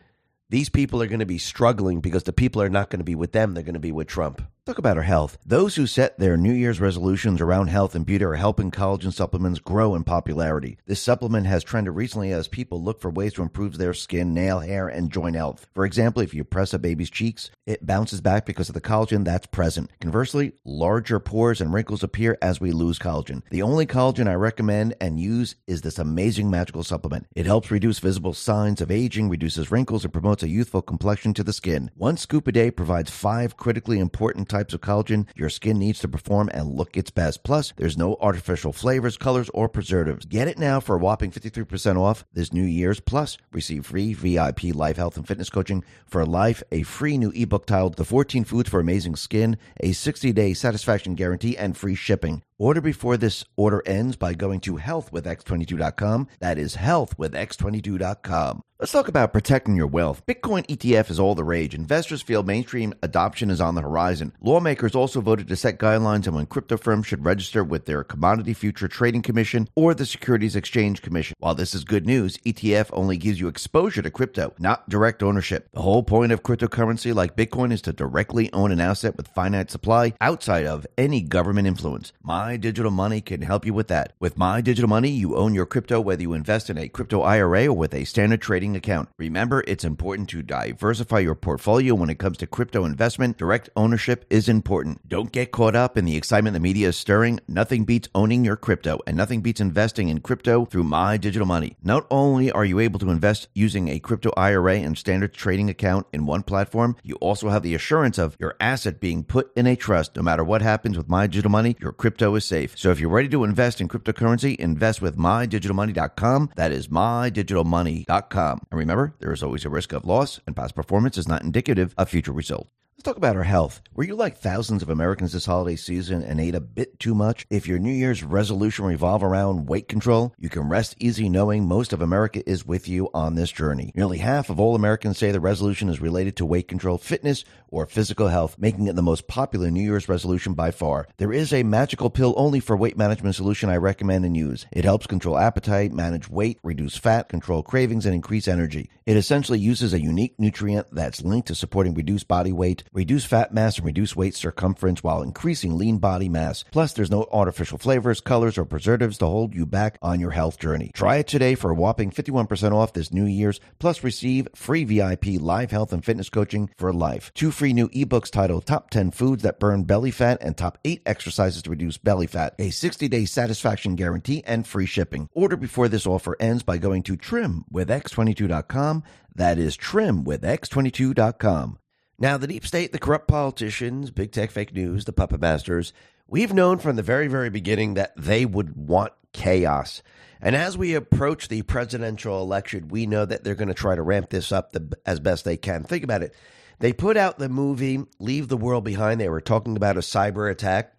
these 0.51 0.69
people 0.69 1.03
are 1.03 1.07
going 1.07 1.21
to 1.21 1.27
be 1.27 1.39
struggling 1.39 2.01
because 2.01 2.25
the 2.25 2.35
people 2.35 2.61
are 2.61 2.69
not 2.69 2.91
going 2.91 3.01
to 3.01 3.05
be 3.05 3.15
with 3.15 3.33
them. 3.33 3.55
They're 3.55 3.63
going 3.65 3.73
to 3.73 3.81
be 3.81 3.93
with 3.93 4.07
Trump. 4.07 4.43
Talk 4.65 4.79
about 4.79 4.97
our 4.97 5.03
health. 5.03 5.39
Those 5.45 5.75
who 5.75 5.89
set 5.89 6.17
their 6.21 6.37
New 6.37 6.53
Year's 6.53 6.81
resolutions 6.81 7.41
around 7.41 7.67
health 7.67 7.97
and 7.97 8.07
beauty 8.07 8.25
are 8.25 8.35
helping 8.35 8.71
collagen 8.71 9.13
supplements 9.13 9.59
grow 9.59 9.97
in 9.97 10.05
popularity. 10.05 10.79
This 10.87 11.03
supplement 11.03 11.49
has 11.49 11.65
trended 11.65 11.97
recently 11.97 12.31
as 12.31 12.47
people 12.47 12.81
look 12.81 13.01
for 13.01 13.11
ways 13.11 13.33
to 13.33 13.43
improve 13.43 13.77
their 13.77 13.93
skin, 13.93 14.33
nail, 14.33 14.61
hair, 14.61 14.87
and 14.87 15.11
joint 15.11 15.35
health. 15.35 15.67
For 15.75 15.85
example, 15.85 16.23
if 16.23 16.33
you 16.33 16.45
press 16.45 16.73
a 16.73 16.79
baby's 16.79 17.11
cheeks, 17.11 17.51
it 17.67 17.85
bounces 17.85 18.21
back 18.21 18.47
because 18.47 18.69
of 18.69 18.77
the 18.77 18.81
collagen 18.81 19.25
that's 19.25 19.49
present. 19.49 19.91
Conversely, 20.01 20.53
larger 20.65 21.19
pores 21.19 21.61
and 21.61 21.73
wrinkles 21.73 22.05
appear 22.05 22.39
as 22.41 22.61
we 22.61 22.71
lose 22.71 23.01
collagen. 23.01 23.43
The 23.51 23.63
only 23.63 23.85
collagen 23.85 24.29
I 24.29 24.35
recommend 24.35 24.95
and 25.01 25.19
use 25.19 25.57
is 25.67 25.83
this 25.83 25.99
amazing 25.99 26.53
magical 26.53 26.85
supplement. 26.85 27.27
It 27.35 27.47
helps 27.47 27.73
reduce 27.73 27.99
visible 27.99 28.33
signs 28.33 28.81
of 28.81 28.93
aging, 28.93 29.29
reduces 29.29 29.73
wrinkles, 29.73 30.05
and 30.05 30.13
promotes 30.13 30.45
a 30.45 30.49
youthful 30.49 30.83
complexion 30.83 31.35
to 31.35 31.43
the 31.43 31.53
skin. 31.53 31.91
One 31.97 32.17
scoop 32.17 32.47
a 32.47 32.53
day 32.53 32.71
provides 32.71 33.11
five 33.11 33.57
critically 33.57 33.99
important 33.99 34.52
types 34.53 34.75
of 34.75 34.81
collagen 34.81 35.27
your 35.35 35.49
skin 35.49 35.79
needs 35.79 35.99
to 36.01 36.09
perform 36.09 36.51
and 36.53 36.77
look 36.77 36.97
its 36.97 37.11
best. 37.11 37.43
Plus, 37.43 37.73
there's 37.77 37.97
no 37.97 38.17
artificial 38.21 38.73
flavors, 38.73 39.17
colors, 39.17 39.51
or 39.55 39.69
preservatives. 39.69 40.27
Get 40.27 40.47
it 40.47 40.59
now 40.59 40.79
for 40.79 40.97
a 40.97 40.99
whopping 40.99 41.31
53% 41.31 41.99
off 41.99 42.25
this 42.33 42.53
New 42.53 42.63
Year's. 42.63 43.01
Plus, 43.01 43.39
receive 43.51 43.87
free 43.87 44.13
VIP 44.13 44.75
life 44.75 44.97
health 44.97 45.17
and 45.17 45.27
fitness 45.27 45.51
coaching 45.51 45.83
for 46.07 46.25
life, 46.27 46.63
a 46.71 46.83
free 46.83 47.19
new 47.19 47.33
ebook 47.35 47.67
titled 47.67 47.97
The 47.97 48.05
14 48.05 48.45
Foods 48.45 48.69
for 48.69 48.79
Amazing 48.79 49.17
Skin, 49.17 49.57
a 49.81 49.93
60 49.93 50.33
day 50.33 50.55
satisfaction 50.55 51.15
guarantee, 51.15 51.57
and 51.57 51.77
free 51.77 51.95
shipping. 51.95 52.43
Order 52.63 52.81
before 52.81 53.17
this 53.17 53.45
order 53.57 53.83
ends 53.87 54.15
by 54.15 54.35
going 54.35 54.61
to 54.61 54.77
healthwithx22.com. 54.77 56.29
That 56.39 56.59
is 56.59 56.77
healthwithx22.com. 56.77 58.63
Let's 58.83 58.91
talk 58.91 59.07
about 59.07 59.33
protecting 59.33 59.77
your 59.77 59.87
wealth. 59.87 60.27
Bitcoin 60.27 60.67
ETF 60.67 61.09
is 61.09 61.21
all 61.21 61.37
the 61.37 61.45
rage. 61.45 61.73
Investors 61.73 62.21
feel 62.21 62.43
mainstream 62.43 62.95
adoption 63.01 63.49
is 63.49 63.61
on 63.61 63.77
the 63.77 63.81
horizon. 63.81 64.33
Lawmakers 64.41 64.97
also 64.97 65.21
voted 65.21 65.47
to 65.47 65.55
set 65.55 65.79
guidelines 65.79 66.27
on 66.27 66.35
when 66.35 66.47
crypto 66.47 66.77
firms 66.77 67.07
should 67.07 67.25
register 67.25 67.63
with 67.63 67.87
their 67.87 68.03
Commodity 68.03 68.55
Future 68.55 68.89
Trading 68.89 69.23
Commission 69.23 69.69
or 69.77 69.95
the 69.95 70.05
Securities 70.05 70.57
Exchange 70.57 71.01
Commission. 71.01 71.37
While 71.39 71.55
this 71.55 71.77
is 71.77 71.85
good 71.85 72.07
news, 72.07 72.39
ETF 72.39 72.91
only 72.93 73.17
gives 73.17 73.39
you 73.39 73.47
exposure 73.47 74.03
to 74.03 74.11
crypto, 74.11 74.53
not 74.59 74.89
direct 74.89 75.23
ownership. 75.23 75.69
The 75.73 75.83
whole 75.83 76.03
point 76.03 76.33
of 76.33 76.43
cryptocurrency 76.43 77.15
like 77.15 77.37
Bitcoin 77.37 77.73
is 77.73 77.83
to 77.83 77.93
directly 77.93 78.53
own 78.53 78.73
an 78.73 78.81
asset 78.81 79.17
with 79.17 79.29
finite 79.29 79.71
supply 79.71 80.15
outside 80.21 80.67
of 80.67 80.89
any 80.99 81.21
government 81.21 81.69
influence. 81.69 82.13
My 82.21 82.52
Digital 82.57 82.91
Money 82.91 83.21
can 83.21 83.43
help 83.43 83.67
you 83.67 83.75
with 83.75 83.89
that. 83.89 84.13
With 84.21 84.37
My 84.37 84.61
Digital 84.61 84.89
Money, 84.89 85.11
you 85.11 85.37
own 85.37 85.55
your 85.55 85.67
crypto 85.67 86.01
whether 86.01 86.23
you 86.23 86.33
invest 86.33 86.71
in 86.71 86.79
a 86.79 86.89
crypto 86.89 87.23
IRA 87.23 87.67
or 87.67 87.77
with 87.77 87.95
a 87.95 88.05
standard 88.05 88.41
trading 88.41 88.77
account. 88.77 89.09
Remember, 89.19 89.65
it's 89.67 89.85
important 89.85 90.29
to 90.31 90.43
diversify 90.43 91.21
your 91.21 91.35
portfolio 91.35 91.95
when 91.95 92.11
it 92.11 92.19
comes 92.19 92.39
to 92.39 92.47
crypto 92.47 92.85
investment. 92.85 93.39
Direct 93.39 93.71
ownership 93.77 94.25
is 94.31 94.49
important. 94.49 95.09
Don't 95.09 95.33
get 95.33 95.53
caught 95.53 95.77
up 95.77 95.97
in 95.97 96.05
the 96.05 96.17
excitement 96.17 96.55
the 96.55 96.61
media 96.61 96.89
is 96.89 96.97
stirring. 96.97 97.41
Nothing 97.49 97.85
beats 97.85 98.09
owning 98.15 98.45
your 98.45 98.57
crypto, 98.57 98.99
and 99.07 99.17
nothing 99.17 99.41
beats 99.41 99.61
investing 99.61 100.09
in 100.09 100.21
crypto 100.21 100.65
through 100.65 100.85
My 100.85 101.17
Digital 101.17 101.47
Money. 101.47 101.77
Not 101.83 102.07
only 102.11 102.51
are 102.51 102.65
you 102.65 102.79
able 102.79 102.99
to 103.01 103.11
invest 103.11 103.49
using 103.55 103.89
a 103.89 104.01
crypto 104.01 104.31
IRA 104.37 104.77
and 104.77 104.97
standard 104.97 105.35
trading 105.35 105.69
account 105.69 106.07
in 106.13 106.27
one 106.27 106.43
platform, 106.43 106.97
you 107.03 107.17
also 107.17 107.49
have 107.49 107.63
the 107.63 107.75
assurance 107.75 108.19
of 108.19 108.37
your 108.39 108.57
asset 108.61 109.01
being 109.01 109.25
put 109.25 109.51
in 109.57 109.67
a 109.67 109.77
trust. 109.77 110.17
No 110.17 110.23
matter 110.23 110.45
what 110.45 110.63
happens 110.63 110.97
with 110.97 111.09
My 111.09 111.27
Digital 111.27 111.51
Money, 111.51 111.77
your 111.81 111.93
crypto 111.93 112.35
is 112.35 112.42
safe. 112.43 112.77
So 112.77 112.91
if 112.91 113.01
you're 113.01 113.09
ready 113.09 113.29
to 113.31 113.45
invest 113.45 113.81
in 113.81 113.89
cryptocurrency, 113.89 114.57
invest 114.57 115.01
with 115.01 115.17
MyDigitalMoney.com. 115.17 116.51
That 116.57 116.73
is 116.73 116.89
MyDigitalMoney.com. 116.89 118.61
And 118.71 118.79
remember, 118.79 119.15
there 119.21 119.33
is 119.33 119.43
always 119.43 119.65
a 119.65 119.71
risk 119.71 119.93
of 119.93 120.05
loss, 120.05 120.41
and 120.47 120.55
past 120.55 120.75
performance 120.75 121.17
is 121.17 121.29
not 121.29 121.43
indicative 121.43 121.95
of 121.97 122.09
future 122.09 122.33
results. 122.33 122.69
Let's 123.03 123.09
talk 123.09 123.17
about 123.17 123.35
our 123.35 123.43
health. 123.43 123.81
Were 123.95 124.05
you 124.05 124.15
like 124.15 124.37
thousands 124.37 124.81
of 124.81 124.89
Americans 124.89 125.33
this 125.33 125.47
holiday 125.47 125.75
season 125.75 126.23
and 126.23 126.41
ate 126.41 126.55
a 126.55 126.61
bit 126.61 127.01
too 127.01 127.17
much? 127.17 127.47
If 127.51 127.67
your 127.67 127.81
New 127.81 127.93
Year's 127.93 128.23
resolution 128.23 128.85
revolve 128.85 129.25
around 129.25 129.67
weight 129.67 129.89
control, 129.89 130.33
you 130.39 130.49
can 130.49 130.69
rest 130.69 130.95
easy 131.01 131.29
knowing 131.29 131.67
most 131.67 131.93
of 131.93 132.01
America 132.01 132.49
is 132.49 132.65
with 132.65 132.87
you 132.87 133.11
on 133.13 133.35
this 133.35 133.51
journey. 133.51 133.91
Nearly 133.97 134.19
half 134.19 134.51
of 134.51 134.61
all 134.61 134.77
Americans 134.77 135.19
say 135.19 135.33
the 135.33 135.41
resolution 135.41 135.89
is 135.89 136.01
related 136.01 136.37
to 136.37 136.47
weight 136.47 136.69
control, 136.69 136.97
fitness, 136.97 137.45
or 137.71 137.87
physical 137.87 138.29
health, 138.29 138.57
making 138.57 138.87
it 138.87 138.95
the 138.95 139.03
most 139.03 139.27
popular 139.27 139.69
New 139.69 139.83
Year's 139.83 140.09
resolution 140.09 140.55
by 140.55 140.71
far. 140.71 141.09
There 141.17 141.33
is 141.33 141.53
a 141.53 141.65
magical 141.65 142.09
pill 142.09 142.35
only 142.37 142.61
for 142.61 142.77
weight 142.77 142.97
management 142.97 143.35
solution 143.35 143.69
I 143.69 143.79
recommend 143.79 144.25
and 144.25 144.37
use. 144.37 144.67
It 144.71 144.85
helps 144.85 145.09
control 145.09 145.39
appetite, 145.39 145.93
manage 145.93 146.29
weight, 146.29 146.61
reduce 146.63 146.97
fat, 146.97 147.29
control 147.29 147.65
cravings, 147.65 148.07
and 148.07 148.15
increase 148.15 148.47
energy. 148.47 148.91
It 149.07 149.17
essentially 149.17 149.59
uses 149.59 149.93
a 149.93 150.01
unique 150.01 150.39
nutrient 150.39 150.95
that's 150.95 151.25
linked 151.25 151.49
to 151.49 151.57
supporting 151.57 151.95
reduced 151.95 152.29
body 152.29 152.53
weight, 152.53 152.82
reduce 152.93 153.25
fat 153.25 153.53
mass, 153.53 153.79
and 153.79 153.87
reduce 153.87 154.17
waist 154.17 154.39
circumference 154.39 155.03
while 155.03 155.23
increasing 155.23 155.77
lean 155.77 155.99
body 155.99 156.29
mass. 156.29 156.65
Plus, 156.71 156.93
there's 156.93 157.11
no 157.11 157.27
artificial 157.33 157.79
flavors, 157.79 158.21
colors, 158.21 158.59
or 158.59 158.65
preservatives 158.65 159.19
to 159.19 159.27
hold 159.27 159.55
you 159.55 159.67
back 159.67 159.99
on 160.03 160.21
your 160.21 160.31
health 160.31 160.59
journey. 160.59 160.91
Try 160.95 161.17
it 161.17 161.27
today 161.27 161.55
for 161.55 161.71
a 161.71 161.75
whopping 161.75 162.11
51% 162.11 162.73
off 162.73 162.93
this 162.93 163.13
New 163.13 163.25
Year's, 163.25 163.61
plus 163.79 164.05
receive 164.05 164.49
free 164.55 164.85
VIP 164.85 165.41
live 165.41 165.71
health 165.71 165.93
and 165.93 166.05
fitness 166.05 166.29
coaching 166.29 166.71
for 166.77 166.93
life. 166.93 167.31
Two 167.35 167.51
free 167.51 167.73
new 167.73 167.89
ebooks 167.89 168.31
titled 168.31 168.67
Top 168.67 168.91
10 168.91 169.11
Foods 169.11 169.43
That 169.43 169.61
Burn 169.61 169.85
Belly 169.85 170.11
Fat 170.11 170.39
and 170.41 170.57
Top 170.57 170.79
8 170.85 171.03
Exercises 171.07 171.63
to 171.63 171.71
Reduce 171.71 171.99
Belly 171.99 172.27
Fat, 172.27 172.55
a 172.59 172.71
60 172.71 173.09
day 173.09 173.25
satisfaction 173.25 173.95
guarantee, 173.95 174.43
and 174.47 174.67
free 174.67 174.87
shipping. 174.87 175.29
Order 175.35 175.57
before 175.57 175.89
this 175.89 176.07
offer 176.07 176.37
ends 176.41 176.63
by 176.63 176.79
going 176.79 177.03
to 177.05 177.17
trimwithx22.com. 177.17 179.03
That 179.35 179.59
is 179.59 179.77
trimwithx22.com. 179.77 181.79
Now, 182.23 182.39
the 182.39 182.47
deep 182.47 182.65
state, 182.65 182.93
the 182.93 183.01
corrupt 183.01 183.27
politicians, 183.27 184.13
big 184.13 184.31
tech 184.31 184.53
fake 184.53 184.73
news, 184.73 185.07
the 185.07 185.13
puppet 185.13 185.41
masters, 185.41 185.93
we've 186.29 186.55
known 186.55 186.79
from 186.79 186.95
the 186.95 187.03
very, 187.03 187.27
very 187.27 187.51
beginning 187.51 187.95
that 187.95 188.13
they 188.17 188.47
would 188.47 188.77
want 188.77 189.13
chaos. 189.33 190.05
And 190.41 190.55
as 190.55 190.79
we 190.79 190.95
approach 190.95 191.49
the 191.49 191.63
presidential 191.63 192.41
election, 192.41 192.87
we 192.87 193.07
know 193.07 193.25
that 193.25 193.43
they're 193.43 193.57
going 193.57 193.67
to 193.67 193.75
try 193.75 193.97
to 193.97 194.03
ramp 194.03 194.31
this 194.31 194.53
up 194.53 194.71
the, 194.71 194.97
as 195.05 195.19
best 195.19 195.45
they 195.45 195.57
can. 195.57 195.83
Think 195.83 196.05
about 196.05 196.23
it. 196.23 196.33
They 196.79 196.93
put 196.93 197.17
out 197.17 197.41
the 197.41 197.49
movie 197.49 198.05
Leave 198.21 198.47
the 198.47 198.57
World 198.57 198.85
Behind. 198.85 199.21
They 199.21 199.29
were 199.29 199.41
talking 199.41 199.77
about 199.77 199.97
a 199.97 200.01
cyber 200.01 200.49
attack. 200.49 200.95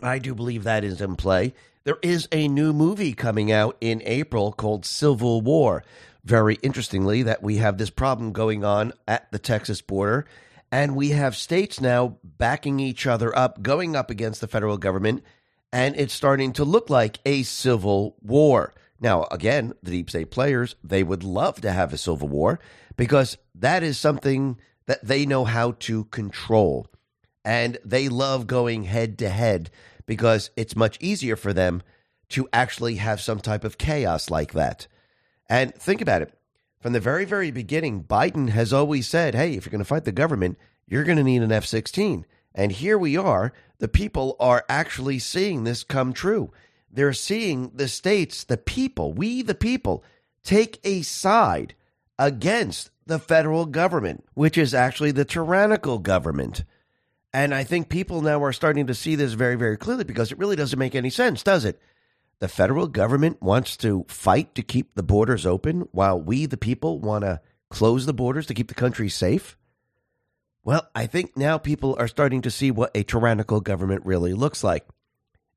I 0.00 0.20
do 0.20 0.32
believe 0.32 0.62
that 0.62 0.84
is 0.84 1.00
in 1.00 1.16
play. 1.16 1.54
There 1.82 1.98
is 2.02 2.28
a 2.30 2.46
new 2.46 2.72
movie 2.72 3.14
coming 3.14 3.50
out 3.50 3.76
in 3.80 4.00
April 4.04 4.52
called 4.52 4.86
Civil 4.86 5.40
War. 5.40 5.82
Very 6.26 6.56
interestingly, 6.56 7.22
that 7.22 7.40
we 7.40 7.58
have 7.58 7.78
this 7.78 7.88
problem 7.88 8.32
going 8.32 8.64
on 8.64 8.92
at 9.06 9.30
the 9.30 9.38
Texas 9.38 9.80
border, 9.80 10.26
and 10.72 10.96
we 10.96 11.10
have 11.10 11.36
states 11.36 11.80
now 11.80 12.18
backing 12.24 12.80
each 12.80 13.06
other 13.06 13.36
up, 13.38 13.62
going 13.62 13.94
up 13.94 14.10
against 14.10 14.40
the 14.40 14.48
federal 14.48 14.76
government, 14.76 15.22
and 15.72 15.94
it's 15.94 16.12
starting 16.12 16.52
to 16.54 16.64
look 16.64 16.90
like 16.90 17.20
a 17.24 17.44
civil 17.44 18.16
war. 18.20 18.74
Now, 18.98 19.28
again, 19.30 19.72
the 19.84 19.92
deep 19.92 20.10
state 20.10 20.32
players, 20.32 20.74
they 20.82 21.04
would 21.04 21.22
love 21.22 21.60
to 21.60 21.70
have 21.70 21.92
a 21.92 21.98
civil 21.98 22.26
war 22.26 22.58
because 22.96 23.38
that 23.54 23.84
is 23.84 23.96
something 23.96 24.58
that 24.86 25.04
they 25.04 25.26
know 25.26 25.44
how 25.44 25.72
to 25.80 26.06
control. 26.06 26.88
And 27.44 27.78
they 27.84 28.08
love 28.08 28.48
going 28.48 28.82
head 28.84 29.16
to 29.18 29.28
head 29.28 29.70
because 30.06 30.50
it's 30.56 30.74
much 30.74 30.98
easier 31.00 31.36
for 31.36 31.52
them 31.52 31.84
to 32.30 32.48
actually 32.52 32.96
have 32.96 33.20
some 33.20 33.38
type 33.38 33.62
of 33.62 33.78
chaos 33.78 34.28
like 34.28 34.54
that. 34.54 34.88
And 35.48 35.74
think 35.74 36.00
about 36.00 36.22
it. 36.22 36.32
From 36.80 36.92
the 36.92 37.00
very, 37.00 37.24
very 37.24 37.50
beginning, 37.50 38.04
Biden 38.04 38.50
has 38.50 38.72
always 38.72 39.08
said, 39.08 39.34
hey, 39.34 39.54
if 39.54 39.64
you're 39.64 39.70
going 39.70 39.80
to 39.80 39.84
fight 39.84 40.04
the 40.04 40.12
government, 40.12 40.58
you're 40.86 41.04
going 41.04 41.18
to 41.18 41.24
need 41.24 41.42
an 41.42 41.52
F 41.52 41.64
16. 41.64 42.26
And 42.54 42.72
here 42.72 42.98
we 42.98 43.16
are. 43.16 43.52
The 43.78 43.88
people 43.88 44.36
are 44.40 44.64
actually 44.68 45.18
seeing 45.18 45.64
this 45.64 45.84
come 45.84 46.12
true. 46.12 46.52
They're 46.90 47.12
seeing 47.12 47.72
the 47.74 47.88
states, 47.88 48.44
the 48.44 48.56
people, 48.56 49.12
we 49.12 49.42
the 49.42 49.54
people, 49.54 50.02
take 50.42 50.80
a 50.84 51.02
side 51.02 51.74
against 52.18 52.90
the 53.06 53.18
federal 53.18 53.66
government, 53.66 54.24
which 54.34 54.56
is 54.56 54.74
actually 54.74 55.10
the 55.10 55.24
tyrannical 55.24 55.98
government. 55.98 56.64
And 57.32 57.54
I 57.54 57.64
think 57.64 57.88
people 57.88 58.22
now 58.22 58.42
are 58.42 58.52
starting 58.52 58.86
to 58.86 58.94
see 58.94 59.14
this 59.14 59.34
very, 59.34 59.56
very 59.56 59.76
clearly 59.76 60.04
because 60.04 60.32
it 60.32 60.38
really 60.38 60.56
doesn't 60.56 60.78
make 60.78 60.94
any 60.94 61.10
sense, 61.10 61.42
does 61.42 61.64
it? 61.64 61.78
The 62.38 62.48
federal 62.48 62.86
government 62.86 63.40
wants 63.40 63.76
to 63.78 64.04
fight 64.08 64.54
to 64.54 64.62
keep 64.62 64.94
the 64.94 65.02
borders 65.02 65.46
open 65.46 65.88
while 65.92 66.20
we, 66.20 66.46
the 66.46 66.58
people, 66.58 67.00
want 67.00 67.24
to 67.24 67.40
close 67.70 68.04
the 68.04 68.12
borders 68.12 68.46
to 68.46 68.54
keep 68.54 68.68
the 68.68 68.74
country 68.74 69.08
safe. 69.08 69.56
Well, 70.62 70.88
I 70.94 71.06
think 71.06 71.36
now 71.36 71.58
people 71.58 71.96
are 71.98 72.08
starting 72.08 72.42
to 72.42 72.50
see 72.50 72.70
what 72.70 72.90
a 72.94 73.04
tyrannical 73.04 73.60
government 73.60 74.04
really 74.04 74.34
looks 74.34 74.62
like. 74.62 74.86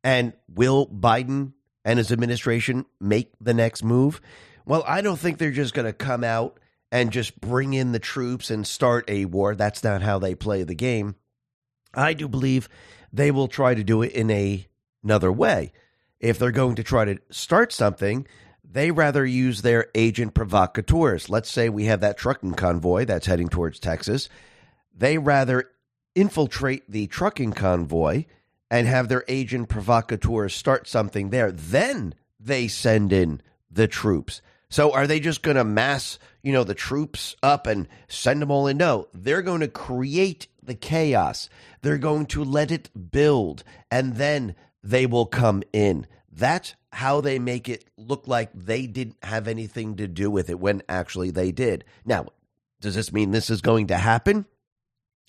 And 0.04 0.34
will 0.48 0.88
Biden 0.88 1.54
and 1.84 1.98
his 1.98 2.12
administration 2.12 2.86
make 3.00 3.32
the 3.42 3.54
next 3.54 3.84
move? 3.84 4.22
Well, 4.66 4.84
I 4.88 5.02
don't 5.02 5.20
think 5.20 5.38
they're 5.38 5.52
just 5.52 5.74
going 5.74 5.88
to 5.88 5.94
come 5.94 6.24
out 6.24 6.60
and 6.92 7.12
just 7.12 7.42
bring 7.42 7.74
in 7.74 7.92
the 7.92 8.00
troops 8.00 8.50
and 8.50 8.66
start 8.66 9.10
a 9.10 9.26
war. 9.26 9.56
That's 9.56 9.84
not 9.84 10.02
how 10.02 10.20
they 10.20 10.36
play 10.36 10.64
the 10.64 10.76
game. 10.76 11.16
I 11.94 12.14
do 12.14 12.28
believe 12.28 12.70
they 13.12 13.32
will 13.32 13.48
try 13.48 13.74
to 13.74 13.84
do 13.84 14.02
it 14.04 14.12
in 14.14 14.30
a, 14.30 14.68
another 15.04 15.32
way. 15.32 15.72
If 16.20 16.38
they're 16.38 16.52
going 16.52 16.76
to 16.76 16.84
try 16.84 17.06
to 17.06 17.20
start 17.30 17.72
something, 17.72 18.28
they 18.64 18.92
rather 18.92 19.26
use 19.26 19.62
their 19.62 19.88
agent 19.96 20.34
provocateurs. 20.34 21.30
Let's 21.30 21.50
say 21.50 21.70
we 21.70 21.86
have 21.86 22.02
that 22.02 22.18
trucking 22.18 22.54
convoy 22.54 23.06
that's 23.06 23.26
heading 23.26 23.50
towards 23.50 23.80
Texas. 23.80 24.30
They 24.96 25.18
rather 25.18 25.72
infiltrate 26.14 26.90
the 26.90 27.08
trucking 27.08 27.54
convoy 27.54 28.26
and 28.70 28.86
have 28.86 29.08
their 29.08 29.24
agent 29.28 29.70
provocateurs 29.70 30.54
start 30.54 30.88
something 30.88 31.30
there. 31.30 31.52
Then 31.52 32.14
they 32.40 32.68
send 32.68 33.12
in 33.12 33.42
the 33.72 33.88
troops. 33.88 34.42
So 34.70 34.92
are 34.94 35.08
they 35.08 35.20
just 35.20 35.42
going 35.42 35.58
to 35.58 35.64
mass, 35.64 36.20
you 36.44 36.54
know, 36.54 36.64
the 36.64 36.76
troops 36.76 37.36
up 37.42 37.66
and 37.66 37.88
send 38.08 38.42
them 38.42 38.52
all 38.52 38.68
in? 38.68 38.78
No, 38.78 39.08
they're 39.14 39.42
going 39.42 39.62
to 39.62 39.68
create 39.68 40.48
the 40.62 40.76
chaos. 40.76 41.50
They're 41.82 41.98
going 41.98 42.28
to 42.28 42.44
let 42.44 42.70
it 42.70 43.12
build 43.12 43.64
and 43.90 44.18
then 44.18 44.56
they 44.84 45.06
will 45.06 45.26
come 45.26 45.64
in. 45.74 46.08
That's 46.32 46.76
how 46.92 47.22
they 47.22 47.40
make 47.40 47.70
it 47.70 47.86
look 47.98 48.28
like 48.28 48.50
they 48.54 48.88
didn't 48.88 49.18
have 49.24 49.48
anything 49.48 49.96
to 49.98 50.08
do 50.08 50.32
with 50.32 50.50
it 50.50 50.60
when 50.60 50.82
actually 50.90 51.32
they 51.32 51.52
did. 51.52 51.84
Now, 52.06 52.28
does 52.82 52.96
this 52.96 53.12
mean 53.12 53.32
this 53.32 53.50
is 53.50 53.62
going 53.62 53.88
to 53.88 53.98
happen? 53.98 54.46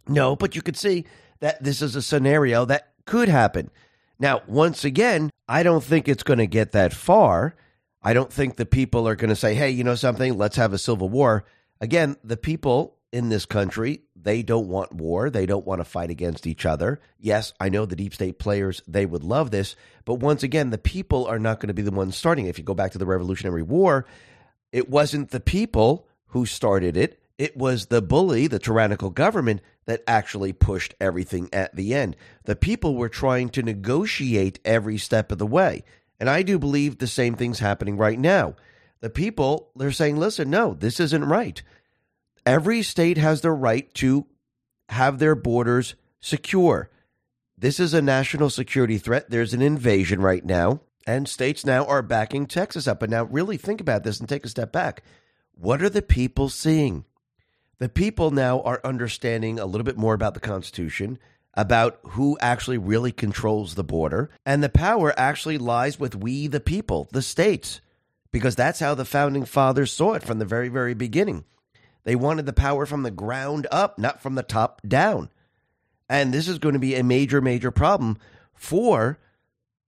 No, 0.09 0.37
but 0.37 0.55
you 0.55 0.63
could 0.63 0.77
see 0.77 1.05
that 1.41 1.63
this 1.63 1.83
is 1.83 1.97
a 1.97 2.03
scenario 2.03 2.65
that 2.67 2.93
could 3.07 3.29
happen. 3.29 3.71
Now, 4.19 4.43
once 4.47 4.85
again, 4.85 5.31
I 5.49 5.63
don't 5.63 5.83
think 5.83 6.09
it's 6.09 6.23
going 6.23 6.39
to 6.39 6.47
get 6.47 6.73
that 6.73 6.93
far. 6.93 7.57
I 8.03 8.13
don't 8.13 8.33
think 8.33 8.57
the 8.57 8.67
people 8.67 9.09
are 9.09 9.17
going 9.17 9.31
to 9.31 9.37
say, 9.37 9.55
hey, 9.55 9.71
you 9.71 9.85
know 9.85 9.95
something, 9.95 10.37
let's 10.37 10.57
have 10.57 10.73
a 10.73 10.79
civil 10.79 11.09
war. 11.09 11.45
Again, 11.81 12.17
the 12.23 12.37
people 12.37 12.97
in 13.13 13.29
this 13.29 13.47
country, 13.47 14.03
they 14.15 14.43
don't 14.43 14.69
want 14.69 14.93
war. 14.93 15.31
They 15.31 15.47
don't 15.47 15.67
want 15.67 15.81
to 15.81 15.85
fight 15.85 16.11
against 16.11 16.47
each 16.47 16.65
other. 16.65 17.01
Yes, 17.19 17.53
I 17.59 17.69
know 17.69 17.87
the 17.87 17.97
deep 17.97 18.15
state 18.15 18.39
players, 18.39 18.83
they 18.87 19.07
would 19.07 19.25
love 19.25 19.51
this. 19.51 19.75
But 20.05 20.15
once 20.15 20.43
again, 20.43 20.71
the 20.71 20.79
people 20.79 21.27
are 21.27 21.39
not 21.39 21.59
going 21.59 21.69
to 21.69 21.75
be 21.75 21.83
the 21.83 21.91
ones 21.91 22.17
starting. 22.17 22.47
If 22.47 22.59
you 22.59 22.65
go 22.65 22.75
back 22.75 22.93
to 22.93 22.99
the 22.99 23.07
Revolutionary 23.07 23.63
War, 23.63 24.07
it 24.73 24.89
wasn't 24.89 25.31
the 25.31 25.41
people 25.41 26.07
who 26.29 26.47
started 26.47 26.97
it. 26.97 27.21
It 27.39 27.57
was 27.57 27.87
the 27.87 28.03
bully, 28.03 28.47
the 28.47 28.59
tyrannical 28.59 29.11
government, 29.11 29.63
that 29.87 30.05
actually 30.07 30.53
pushed 30.53 30.95
everything 31.01 31.49
at 31.53 31.75
the 31.75 31.95
end. 31.95 32.15
The 32.45 32.55
people 32.55 32.95
were 32.95 33.09
trying 33.09 33.49
to 33.51 33.63
negotiate 33.63 34.61
every 34.65 34.99
step 34.99 35.33
of 35.33 35.39
the 35.39 35.47
way. 35.47 35.83
And 36.21 36.29
I 36.29 36.43
do 36.43 36.59
believe 36.59 36.99
the 36.99 37.07
same 37.07 37.35
thing's 37.35 37.59
happening 37.59 37.97
right 37.97 38.19
now. 38.19 38.55
The 39.01 39.11
people, 39.11 39.71
they're 39.75 39.91
saying, 39.91 40.19
listen, 40.19 40.51
no, 40.51 40.75
this 40.75 41.01
isn't 41.01 41.25
right. 41.25 41.63
Every 42.47 42.83
state 42.83 43.19
has 43.19 43.41
the 43.41 43.53
right 43.53 43.93
to 43.95 44.27
have 44.89 45.19
their 45.19 45.35
borders 45.35 45.95
secure. 46.21 46.91
This 47.57 47.79
is 47.79 47.95
a 47.95 48.03
national 48.03 48.51
security 48.51 48.99
threat. 48.99 49.31
There's 49.31 49.55
an 49.55 49.63
invasion 49.63 50.21
right 50.21 50.45
now, 50.45 50.81
and 51.07 51.29
states 51.29 51.65
now 51.65 51.85
are 51.85 52.03
backing 52.03 52.47
Texas 52.47 52.89
up. 52.89 53.01
But 53.01 53.11
now, 53.11 53.25
really 53.25 53.57
think 53.57 53.81
about 53.81 54.05
this 54.05 54.19
and 54.19 54.29
take 54.29 54.45
a 54.45 54.49
step 54.49 54.73
back. 54.73 55.03
What 55.55 55.83
are 55.83 55.91
the 55.91 56.03
people 56.03 56.49
seeing? 56.49 57.05
The 57.79 57.89
people 57.89 58.31
now 58.31 58.61
are 58.63 58.81
understanding 58.85 59.59
a 59.59 59.67
little 59.67 59.85
bit 59.85 59.99
more 59.99 60.15
about 60.15 60.35
the 60.35 60.41
Constitution, 60.41 61.19
about 61.55 61.99
who 62.03 62.39
actually 62.41 62.79
really 62.79 63.13
controls 63.13 63.75
the 63.75 63.85
border, 63.85 64.31
and 64.47 64.63
the 64.63 64.69
power 64.69 65.13
actually 65.19 65.59
lies 65.59 65.99
with 65.99 66.15
we, 66.15 66.47
the 66.47 66.61
people, 66.61 67.09
the 67.13 67.23
states 67.23 67.81
because 68.33 68.55
that's 68.55 68.81
how 68.81 68.95
the 68.95 69.05
founding 69.05 69.45
fathers 69.45 69.93
saw 69.93 70.15
it 70.15 70.23
from 70.23 70.39
the 70.39 70.45
very, 70.45 70.69
very 70.69 70.95
beginning. 70.95 71.45
They 72.05 72.17
wanted 72.17 72.47
the 72.47 72.53
power 72.53 72.87
from 72.87 73.03
the 73.03 73.11
ground 73.11 73.67
up, 73.71 73.99
not 73.99 74.21
from 74.23 74.35
the 74.35 74.43
top 74.43 74.81
down. 74.87 75.31
And 76.09 76.33
this 76.35 76.49
is 76.49 76.59
going 76.59 76.73
to 76.73 76.79
be 76.79 76.95
a 76.95 77.05
major, 77.05 77.41
major 77.41 77.71
problem 77.71 78.19
for 78.55 79.19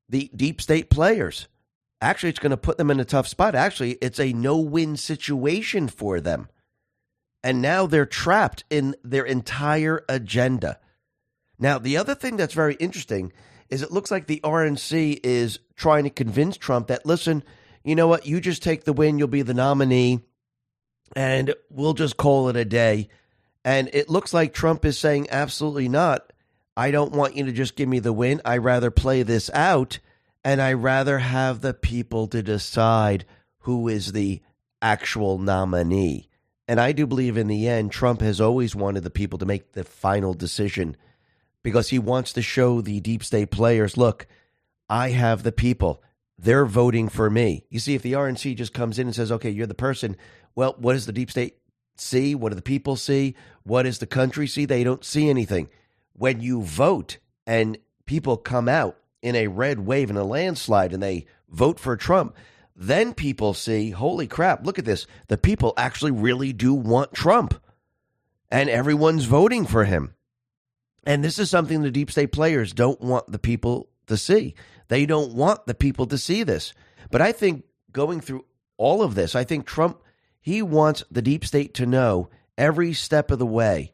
the 0.08 0.30
deep 0.34 0.60
state 0.60 0.90
players. 0.90 1.48
Actually, 2.00 2.30
it's 2.30 2.38
going 2.38 2.50
to 2.50 2.56
put 2.56 2.78
them 2.78 2.90
in 2.90 3.00
a 3.00 3.04
tough 3.04 3.28
spot. 3.28 3.54
Actually, 3.54 3.92
it's 4.00 4.20
a 4.20 4.32
no 4.32 4.58
win 4.58 4.96
situation 4.96 5.88
for 5.88 6.20
them. 6.20 6.48
And 7.42 7.60
now 7.60 7.86
they're 7.86 8.06
trapped 8.06 8.64
in 8.70 8.94
their 9.02 9.24
entire 9.24 10.04
agenda. 10.08 10.78
Now, 11.58 11.78
the 11.78 11.96
other 11.96 12.14
thing 12.14 12.36
that's 12.36 12.54
very 12.54 12.74
interesting 12.74 13.32
is 13.68 13.82
it 13.82 13.90
looks 13.90 14.10
like 14.10 14.26
the 14.26 14.40
RNC 14.44 15.20
is 15.24 15.58
trying 15.76 16.04
to 16.04 16.10
convince 16.10 16.56
Trump 16.56 16.88
that, 16.88 17.06
listen, 17.06 17.42
you 17.84 17.94
know 17.96 18.06
what, 18.06 18.26
you 18.26 18.40
just 18.40 18.62
take 18.62 18.84
the 18.84 18.92
win, 18.92 19.18
you'll 19.18 19.28
be 19.28 19.42
the 19.42 19.54
nominee, 19.54 20.20
and 21.14 21.54
we'll 21.70 21.94
just 21.94 22.16
call 22.16 22.48
it 22.48 22.56
a 22.56 22.64
day. 22.64 23.08
And 23.64 23.90
it 23.92 24.08
looks 24.08 24.34
like 24.34 24.52
Trump 24.52 24.84
is 24.84 24.98
saying, 24.98 25.28
absolutely 25.30 25.88
not. 25.88 26.32
I 26.76 26.90
don't 26.90 27.12
want 27.12 27.36
you 27.36 27.44
to 27.46 27.52
just 27.52 27.76
give 27.76 27.88
me 27.88 27.98
the 27.98 28.12
win. 28.12 28.40
I 28.44 28.56
rather 28.56 28.90
play 28.90 29.22
this 29.22 29.50
out, 29.52 29.98
and 30.42 30.60
I 30.60 30.72
rather 30.72 31.18
have 31.18 31.60
the 31.60 31.74
people 31.74 32.26
to 32.28 32.42
decide 32.42 33.24
who 33.60 33.88
is 33.88 34.12
the 34.12 34.40
actual 34.80 35.38
nominee. 35.38 36.28
And 36.66 36.80
I 36.80 36.92
do 36.92 37.06
believe 37.06 37.36
in 37.36 37.48
the 37.48 37.68
end, 37.68 37.92
Trump 37.92 38.20
has 38.20 38.40
always 38.40 38.74
wanted 38.74 39.04
the 39.04 39.10
people 39.10 39.38
to 39.38 39.46
make 39.46 39.72
the 39.72 39.84
final 39.84 40.34
decision 40.34 40.96
because 41.62 41.90
he 41.90 41.98
wants 41.98 42.32
to 42.32 42.42
show 42.42 42.80
the 42.80 43.00
deep 43.00 43.22
state 43.22 43.50
players 43.50 43.96
look, 43.96 44.26
I 44.88 45.10
have 45.10 45.42
the 45.42 45.52
people 45.52 46.02
they're 46.38 46.66
voting 46.66 47.08
for 47.08 47.30
me. 47.30 47.64
You 47.70 47.78
see, 47.78 47.94
if 47.94 48.02
the 48.02 48.14
RNC 48.14 48.56
just 48.56 48.74
comes 48.74 48.98
in 48.98 49.06
and 49.06 49.14
says, 49.14 49.30
okay, 49.30 49.50
you're 49.50 49.66
the 49.66 49.74
person, 49.74 50.16
well, 50.54 50.74
what 50.78 50.92
does 50.92 51.06
the 51.06 51.12
deep 51.12 51.30
state 51.30 51.56
see? 51.96 52.34
What 52.34 52.50
do 52.50 52.54
the 52.54 52.62
people 52.62 52.96
see? 52.96 53.34
What 53.64 53.82
does 53.84 53.98
the 53.98 54.06
country 54.06 54.46
see? 54.46 54.64
They 54.64 54.84
don't 54.84 55.04
see 55.04 55.28
anything. 55.28 55.68
When 56.14 56.40
you 56.40 56.62
vote 56.62 57.18
and 57.46 57.78
people 58.06 58.36
come 58.36 58.68
out 58.68 58.98
in 59.22 59.36
a 59.36 59.46
red 59.46 59.80
wave 59.80 60.10
and 60.10 60.18
a 60.18 60.24
landslide 60.24 60.92
and 60.92 61.02
they 61.02 61.26
vote 61.48 61.78
for 61.78 61.96
Trump, 61.96 62.34
then 62.74 63.14
people 63.14 63.54
see, 63.54 63.90
holy 63.90 64.26
crap, 64.26 64.64
look 64.66 64.78
at 64.78 64.84
this. 64.84 65.06
The 65.28 65.38
people 65.38 65.74
actually 65.76 66.10
really 66.10 66.52
do 66.52 66.74
want 66.74 67.12
Trump. 67.12 67.54
And 68.50 68.68
everyone's 68.68 69.24
voting 69.24 69.66
for 69.66 69.84
him. 69.84 70.14
And 71.04 71.24
this 71.24 71.38
is 71.38 71.50
something 71.50 71.82
the 71.82 71.90
deep 71.90 72.10
state 72.10 72.32
players 72.32 72.72
don't 72.72 73.00
want 73.00 73.30
the 73.30 73.38
people 73.38 73.88
to 74.06 74.16
see. 74.16 74.54
They 74.88 75.06
don't 75.06 75.34
want 75.34 75.66
the 75.66 75.74
people 75.74 76.06
to 76.06 76.18
see 76.18 76.42
this. 76.42 76.74
But 77.10 77.22
I 77.22 77.32
think 77.32 77.64
going 77.92 78.20
through 78.20 78.44
all 78.76 79.02
of 79.02 79.14
this, 79.14 79.34
I 79.34 79.44
think 79.44 79.66
Trump, 79.66 80.00
he 80.42 80.60
wants 80.60 81.04
the 81.10 81.22
deep 81.22 81.44
state 81.44 81.72
to 81.74 81.86
know 81.86 82.28
every 82.58 82.92
step 82.92 83.30
of 83.30 83.38
the 83.38 83.46
way 83.46 83.92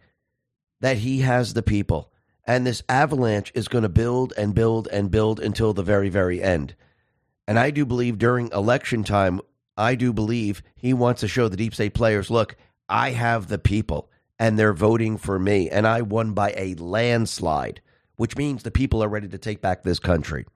that 0.80 0.96
he 0.96 1.20
has 1.20 1.54
the 1.54 1.62
people. 1.62 2.10
And 2.46 2.66
this 2.66 2.82
avalanche 2.88 3.52
is 3.54 3.68
going 3.68 3.82
to 3.82 3.90
build 3.90 4.32
and 4.36 4.54
build 4.54 4.88
and 4.88 5.10
build 5.10 5.38
until 5.38 5.74
the 5.74 5.82
very, 5.82 6.08
very 6.08 6.42
end. 6.42 6.74
And 7.46 7.58
I 7.58 7.70
do 7.70 7.84
believe 7.84 8.18
during 8.18 8.50
election 8.52 9.04
time, 9.04 9.40
I 9.76 9.94
do 9.94 10.12
believe 10.12 10.62
he 10.74 10.94
wants 10.94 11.20
to 11.20 11.28
show 11.28 11.48
the 11.48 11.56
deep 11.56 11.74
state 11.74 11.94
players 11.94 12.30
look, 12.30 12.56
I 12.88 13.10
have 13.10 13.48
the 13.48 13.58
people 13.58 14.10
and 14.38 14.58
they're 14.58 14.72
voting 14.72 15.18
for 15.18 15.38
me. 15.38 15.68
And 15.68 15.86
I 15.86 16.00
won 16.00 16.32
by 16.32 16.54
a 16.56 16.74
landslide, 16.76 17.82
which 18.16 18.36
means 18.36 18.62
the 18.62 18.70
people 18.70 19.04
are 19.04 19.08
ready 19.08 19.28
to 19.28 19.38
take 19.38 19.60
back 19.60 19.82
this 19.82 19.98
country. 19.98 20.46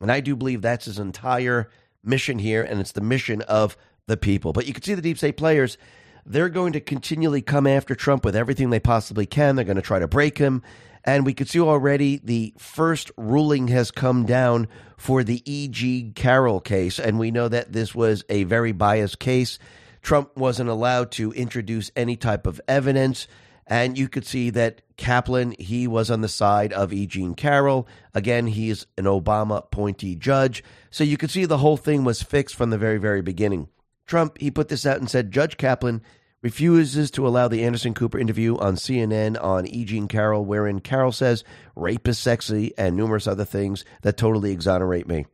And 0.00 0.12
I 0.12 0.20
do 0.20 0.36
believe 0.36 0.60
that's 0.60 0.84
his 0.84 0.98
entire 0.98 1.70
mission 2.04 2.38
here, 2.38 2.62
and 2.62 2.80
it's 2.80 2.92
the 2.92 3.00
mission 3.00 3.42
of 3.42 3.76
the 4.08 4.16
people. 4.16 4.52
But 4.52 4.66
you 4.66 4.72
can 4.72 4.82
see 4.82 4.94
the 4.94 5.02
deep 5.02 5.18
state 5.18 5.36
players, 5.36 5.78
they're 6.26 6.48
going 6.48 6.72
to 6.72 6.80
continually 6.80 7.40
come 7.40 7.66
after 7.66 7.94
Trump 7.94 8.24
with 8.24 8.34
everything 8.34 8.70
they 8.70 8.80
possibly 8.80 9.24
can. 9.24 9.54
They're 9.54 9.64
going 9.64 9.76
to 9.76 9.82
try 9.82 10.00
to 10.00 10.08
break 10.08 10.36
him. 10.36 10.62
And 11.04 11.24
we 11.24 11.32
can 11.32 11.46
see 11.46 11.60
already 11.60 12.20
the 12.22 12.52
first 12.58 13.10
ruling 13.16 13.68
has 13.68 13.90
come 13.90 14.26
down 14.26 14.68
for 14.96 15.22
the 15.22 15.42
E.G. 15.50 16.12
Carroll 16.14 16.60
case. 16.60 16.98
And 16.98 17.18
we 17.18 17.30
know 17.30 17.48
that 17.48 17.72
this 17.72 17.94
was 17.94 18.24
a 18.28 18.44
very 18.44 18.72
biased 18.72 19.18
case. 19.18 19.58
Trump 20.02 20.36
wasn't 20.36 20.68
allowed 20.68 21.12
to 21.12 21.32
introduce 21.32 21.90
any 21.96 22.16
type 22.16 22.46
of 22.46 22.60
evidence. 22.68 23.26
And 23.66 23.96
you 23.98 24.08
could 24.08 24.26
see 24.26 24.50
that 24.50 24.82
Kaplan, 24.96 25.54
he 25.58 25.86
was 25.86 26.10
on 26.10 26.20
the 26.20 26.28
side 26.28 26.72
of 26.72 26.92
E. 26.92 27.06
Jean 27.06 27.34
Carroll. 27.34 27.86
Again, 28.12 28.46
he's 28.46 28.86
an 28.96 29.04
Obama 29.04 29.58
appointee 29.58 30.16
judge. 30.16 30.64
So 30.90 31.04
you 31.04 31.16
could 31.16 31.30
see 31.30 31.44
the 31.44 31.58
whole 31.58 31.76
thing 31.76 32.04
was 32.04 32.22
fixed 32.22 32.54
from 32.54 32.70
the 32.70 32.78
very, 32.78 32.98
very 32.98 33.22
beginning. 33.22 33.68
Trump, 34.08 34.38
he 34.38 34.50
put 34.50 34.68
this 34.68 34.86
out 34.86 34.98
and 34.98 35.08
said 35.08 35.30
Judge 35.30 35.56
Kaplan 35.56 36.02
refuses 36.40 37.10
to 37.12 37.26
allow 37.26 37.46
the 37.46 37.64
Anderson 37.64 37.94
Cooper 37.94 38.18
interview 38.18 38.56
on 38.56 38.76
CNN 38.76 39.40
on 39.42 39.66
E. 39.66 39.84
Jean 39.84 40.08
Carroll, 40.08 40.44
wherein 40.44 40.80
Carroll 40.80 41.12
says 41.12 41.44
rape 41.76 42.08
is 42.08 42.18
sexy 42.18 42.72
and 42.78 42.96
numerous 42.96 43.26
other 43.26 43.44
things 43.44 43.84
that 44.02 44.16
totally 44.16 44.50
exonerate 44.50 45.06
me. 45.06 45.26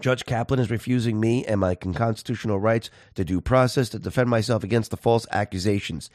Judge 0.00 0.24
Kaplan 0.24 0.60
is 0.60 0.70
refusing 0.70 1.20
me 1.20 1.44
and 1.44 1.60
my 1.60 1.74
constitutional 1.74 2.58
rights 2.58 2.88
to 3.14 3.24
due 3.24 3.40
process 3.40 3.88
to 3.90 3.98
defend 3.98 4.30
myself 4.30 4.64
against 4.64 4.90
the 4.90 4.96
false 4.96 5.26
accusations. 5.30 6.08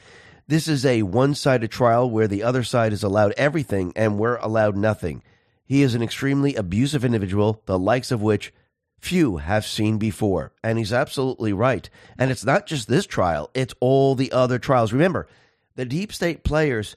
This 0.47 0.67
is 0.67 0.86
a 0.86 1.03
one 1.03 1.36
sided 1.36 1.71
trial 1.71 2.10
where 2.10 2.27
the 2.27 2.43
other 2.43 2.63
side 2.63 2.93
is 2.93 3.03
allowed 3.03 3.34
everything 3.38 3.93
and 3.95 4.17
we're 4.17 4.38
allowed 4.38 4.75
nothing. 4.75 5.21
He 5.65 5.84
is 5.84 5.95
an 5.95 6.01
extremely 6.01 6.56
abusive 6.56 7.03
individual, 7.03 7.62
the 7.65 7.77
likes 7.77 8.12
of 8.12 8.21
which 8.21 8.53
few 8.99 9.38
have 9.38 9.65
seen 9.65 9.97
before. 9.97 10.53
And 10.63 10.77
he's 10.77 10.93
absolutely 10.93 11.53
right. 11.53 11.89
And 12.17 12.31
it's 12.31 12.45
not 12.45 12.65
just 12.65 12.88
this 12.88 13.05
trial, 13.05 13.49
it's 13.53 13.73
all 13.79 14.15
the 14.15 14.31
other 14.31 14.60
trials. 14.60 14.93
Remember, 14.93 15.27
the 15.75 15.86
deep 15.86 16.12
state 16.12 16.43
players, 16.43 16.95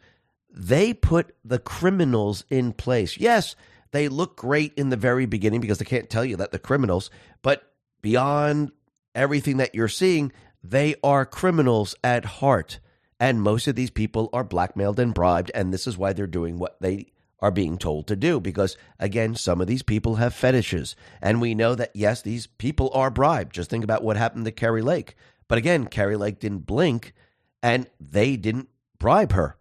they 0.50 0.94
put 0.94 1.34
the 1.44 1.58
criminals 1.58 2.44
in 2.50 2.72
place. 2.72 3.18
Yes, 3.18 3.54
they 3.92 4.08
look 4.08 4.36
great 4.36 4.72
in 4.74 4.88
the 4.88 4.96
very 4.96 5.26
beginning 5.26 5.60
because 5.60 5.78
they 5.78 5.84
can't 5.84 6.10
tell 6.10 6.24
you 6.24 6.36
that 6.36 6.52
the 6.52 6.58
criminals, 6.58 7.10
but 7.42 7.72
beyond 8.02 8.72
everything 9.14 9.58
that 9.58 9.74
you're 9.74 9.88
seeing, 9.88 10.32
they 10.62 10.94
are 11.02 11.26
criminals 11.26 11.94
at 12.02 12.24
heart. 12.24 12.80
And 13.18 13.42
most 13.42 13.68
of 13.68 13.74
these 13.76 13.90
people 13.90 14.30
are 14.32 14.44
blackmailed 14.44 14.98
and 14.98 15.12
bribed, 15.12 15.50
and 15.54 15.74
this 15.74 15.86
is 15.86 15.98
why 15.98 16.12
they're 16.12 16.26
doing 16.26 16.58
what 16.58 16.80
they 16.80 17.12
are 17.42 17.50
being 17.50 17.78
told 17.78 18.06
to 18.06 18.16
do. 18.16 18.40
Because, 18.40 18.76
again, 18.98 19.34
some 19.34 19.60
of 19.60 19.66
these 19.66 19.82
people 19.82 20.16
have 20.16 20.34
fetishes. 20.34 20.96
And 21.20 21.40
we 21.40 21.54
know 21.54 21.74
that, 21.74 21.90
yes, 21.94 22.22
these 22.22 22.46
people 22.46 22.90
are 22.94 23.10
bribed. 23.10 23.54
Just 23.54 23.70
think 23.70 23.84
about 23.84 24.02
what 24.02 24.16
happened 24.16 24.44
to 24.46 24.52
Kari 24.52 24.82
Lake. 24.82 25.16
But 25.48 25.58
again, 25.58 25.86
Kari 25.86 26.16
Lake 26.16 26.38
didn't 26.38 26.66
blink, 26.66 27.12
and 27.62 27.88
they 27.98 28.36
didn't 28.36 28.68
bribe 28.98 29.32
her. 29.32 29.56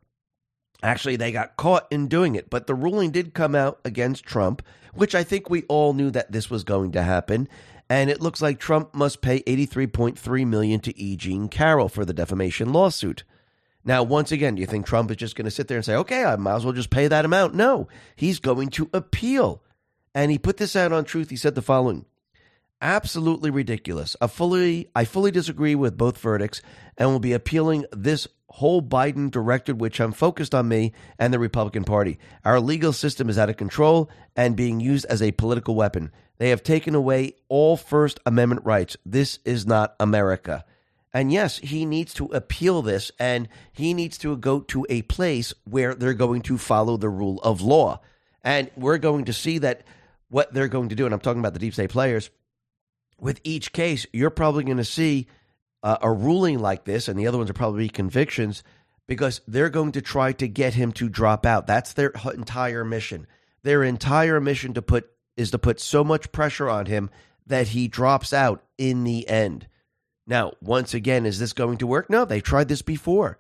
Actually, 0.82 1.16
they 1.16 1.32
got 1.32 1.58
caught 1.58 1.88
in 1.92 2.08
doing 2.08 2.36
it. 2.36 2.50
But 2.50 2.68
the 2.68 2.76
ruling 2.76 3.12
did 3.12 3.34
come 3.34 3.56
out 3.56 3.80
against 3.84 4.24
Trump, 4.24 4.62
which 4.94 5.16
I 5.16 5.24
think 5.24 5.50
we 5.50 5.64
all 5.64 5.94
knew 5.94 6.12
that 6.12 6.32
this 6.32 6.50
was 6.50 6.64
going 6.64 6.92
to 6.94 7.04
happen 7.04 7.50
and 7.90 8.10
it 8.10 8.22
looks 8.22 8.42
like 8.42 8.60
Trump 8.60 8.94
must 8.94 9.22
pay 9.22 9.42
83.3 9.42 10.48
million 10.48 10.80
to 10.82 10.98
E. 10.98 11.16
Jean 11.16 11.50
Carroll 11.50 11.90
for 11.90 12.06
the 12.06 12.14
defamation 12.14 12.72
lawsuit. 12.72 13.24
Now, 13.86 14.04
once 14.04 14.32
again, 14.32 14.56
do 14.56 14.62
you 14.62 14.68
think 14.68 14.86
Trump 14.86 15.10
is 15.10 15.18
just 15.18 15.36
going 15.36 15.46
to 15.46 15.52
sit 15.52 15.68
there 15.68 15.78
and 15.78 15.86
say, 15.86 15.96
okay, 15.96 16.26
I 16.26 16.36
might 16.36 16.56
as 16.56 16.66
well 16.66 16.74
just 16.74 16.90
pay 16.90 17.08
that 17.08 17.26
amount? 17.26 17.56
No, 17.56 17.88
he's 18.16 18.40
going 18.40 18.70
to 18.72 18.90
appeal. 18.94 19.64
And 20.14 20.32
he 20.32 20.38
put 20.38 20.58
this 20.58 20.76
out 20.76 20.92
on 20.92 21.06
Truth. 21.06 21.30
He 21.30 21.36
said 21.36 21.56
the 21.56 21.62
following 21.62 22.06
Absolutely 22.82 23.50
ridiculous. 23.50 24.16
I 24.22 24.28
fully, 24.28 24.90
I 24.96 25.04
fully 25.04 25.32
disagree 25.32 25.76
with 25.76 25.98
both 25.98 26.18
verdicts 26.18 26.62
and 26.98 27.10
will 27.10 27.20
be 27.20 27.34
appealing 27.34 27.86
this 27.92 28.28
whole 28.48 28.82
Biden 28.82 29.30
directed, 29.30 29.80
which 29.80 30.00
I'm 30.00 30.14
focused 30.14 30.56
on 30.56 30.68
me 30.68 30.94
and 31.18 31.34
the 31.34 31.40
Republican 31.40 31.84
Party. 31.84 32.20
Our 32.46 32.60
legal 32.60 32.94
system 32.94 33.30
is 33.30 33.38
out 33.38 33.50
of 33.50 33.58
control 33.58 34.10
and 34.36 34.56
being 34.56 34.80
used 34.80 35.06
as 35.06 35.22
a 35.22 35.34
political 35.34 35.76
weapon. 35.76 36.12
They 36.38 36.50
have 36.50 36.64
taken 36.64 36.96
away 36.96 37.34
all 37.50 37.76
First 37.76 38.20
Amendment 38.26 38.66
rights. 38.66 38.96
This 39.06 39.40
is 39.44 39.68
not 39.68 39.96
America. 40.00 40.64
And 41.14 41.32
yes, 41.32 41.58
he 41.58 41.86
needs 41.86 42.14
to 42.16 42.26
appeal 42.26 42.82
this 42.82 43.12
and 43.20 43.48
he 43.74 43.94
needs 43.94 44.18
to 44.20 44.38
go 44.38 44.60
to 44.62 44.86
a 44.90 45.02
place 45.04 45.54
where 45.64 45.96
they're 45.96 46.14
going 46.14 46.42
to 46.44 46.58
follow 46.58 46.98
the 46.98 47.10
rule 47.10 47.40
of 47.42 47.62
law. 47.62 48.02
And 48.44 48.70
we're 48.76 49.00
going 49.00 49.26
to 49.26 49.34
see 49.34 49.58
that 49.60 49.84
what 50.30 50.54
they're 50.54 50.68
going 50.68 50.90
to 50.90 50.96
do, 50.96 51.06
and 51.06 51.14
I'm 51.14 51.20
talking 51.20 51.40
about 51.40 51.54
the 51.54 51.60
deep 51.60 51.74
state 51.74 51.90
players, 51.90 52.30
with 53.20 53.42
each 53.44 53.74
case, 53.74 54.06
you're 54.14 54.30
probably 54.30 54.64
going 54.64 54.78
to 54.78 54.86
see 54.86 55.28
uh, 55.84 55.98
a 56.02 56.12
ruling 56.12 56.60
like 56.60 56.86
this, 56.86 57.08
and 57.08 57.20
the 57.20 57.28
other 57.28 57.38
ones 57.38 57.50
are 57.50 57.54
probably 57.54 57.90
convictions 57.90 58.64
because 59.08 59.42
they're 59.48 59.70
going 59.70 59.94
to 59.94 60.02
try 60.02 60.32
to 60.34 60.48
get 60.48 60.76
him 60.76 60.92
to 60.94 61.10
drop 61.10 61.46
out. 61.46 61.68
That's 61.68 61.94
their 61.94 62.14
entire 62.34 62.86
mission. 62.86 63.28
Their 63.64 63.84
entire 63.84 64.40
mission 64.40 64.76
to 64.76 64.82
put 64.82 65.10
is 65.36 65.52
to 65.52 65.58
put 65.58 65.80
so 65.80 66.04
much 66.04 66.32
pressure 66.32 66.70
on 66.70 66.86
him 66.86 67.10
that 67.48 67.70
he 67.70 67.88
drops 67.88 68.34
out 68.34 68.64
in 68.78 69.04
the 69.04 69.28
end. 69.28 69.68
Now, 70.30 70.54
once 70.62 70.94
again, 70.94 71.26
is 71.26 71.40
this 71.40 71.54
going 71.54 71.80
to 71.80 71.88
work? 71.88 72.08
No, 72.08 72.24
they 72.24 72.40
tried 72.40 72.68
this 72.68 72.84
before. 72.84 73.40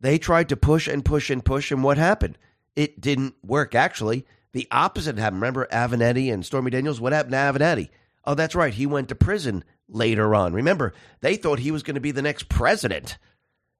They 0.00 0.18
tried 0.18 0.48
to 0.50 0.56
push 0.56 0.86
and 0.86 1.04
push 1.04 1.30
and 1.30 1.44
push, 1.44 1.72
and 1.72 1.82
what 1.82 1.98
happened? 1.98 2.38
It 2.76 3.00
didn't 3.00 3.34
work. 3.44 3.74
Actually, 3.74 4.24
the 4.52 4.68
opposite 4.70 5.18
happened. 5.18 5.42
Remember 5.42 5.66
Avenatti 5.72 6.32
and 6.32 6.46
Stormy 6.46 6.70
Daniels? 6.70 7.00
What 7.00 7.12
happened 7.12 7.32
to 7.32 7.38
Avenatti? 7.38 7.90
Oh, 8.24 8.34
that's 8.34 8.54
right. 8.54 8.72
He 8.72 8.86
went 8.86 9.08
to 9.08 9.16
prison 9.16 9.64
later 9.88 10.32
on. 10.32 10.52
Remember, 10.52 10.94
they 11.22 11.34
thought 11.34 11.58
he 11.58 11.72
was 11.72 11.82
going 11.82 11.96
to 11.96 12.00
be 12.00 12.12
the 12.12 12.22
next 12.22 12.48
president. 12.48 13.18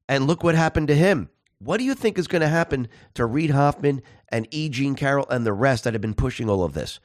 And 0.09 0.27
look 0.27 0.43
what 0.43 0.57
happened 0.57 0.89
to 0.89 0.97
him. 0.97 1.31
What 1.61 1.77
do 1.77 1.85
you 1.85 1.95
think 1.95 2.19
is 2.19 2.27
going 2.27 2.43
to 2.43 2.49
happen 2.49 2.89
to 3.15 3.25
Reid 3.25 3.51
Hoffman 3.51 4.03
and 4.31 4.49
E. 4.51 4.69
Jean 4.69 4.97
Carroll 4.97 5.29
and 5.31 5.47
the 5.47 5.53
rest 5.53 5.85
that 5.85 5.93
have 5.93 6.03
been 6.03 6.13
pushing 6.13 6.51
all 6.51 6.65
of 6.65 6.75
this? 6.75 6.99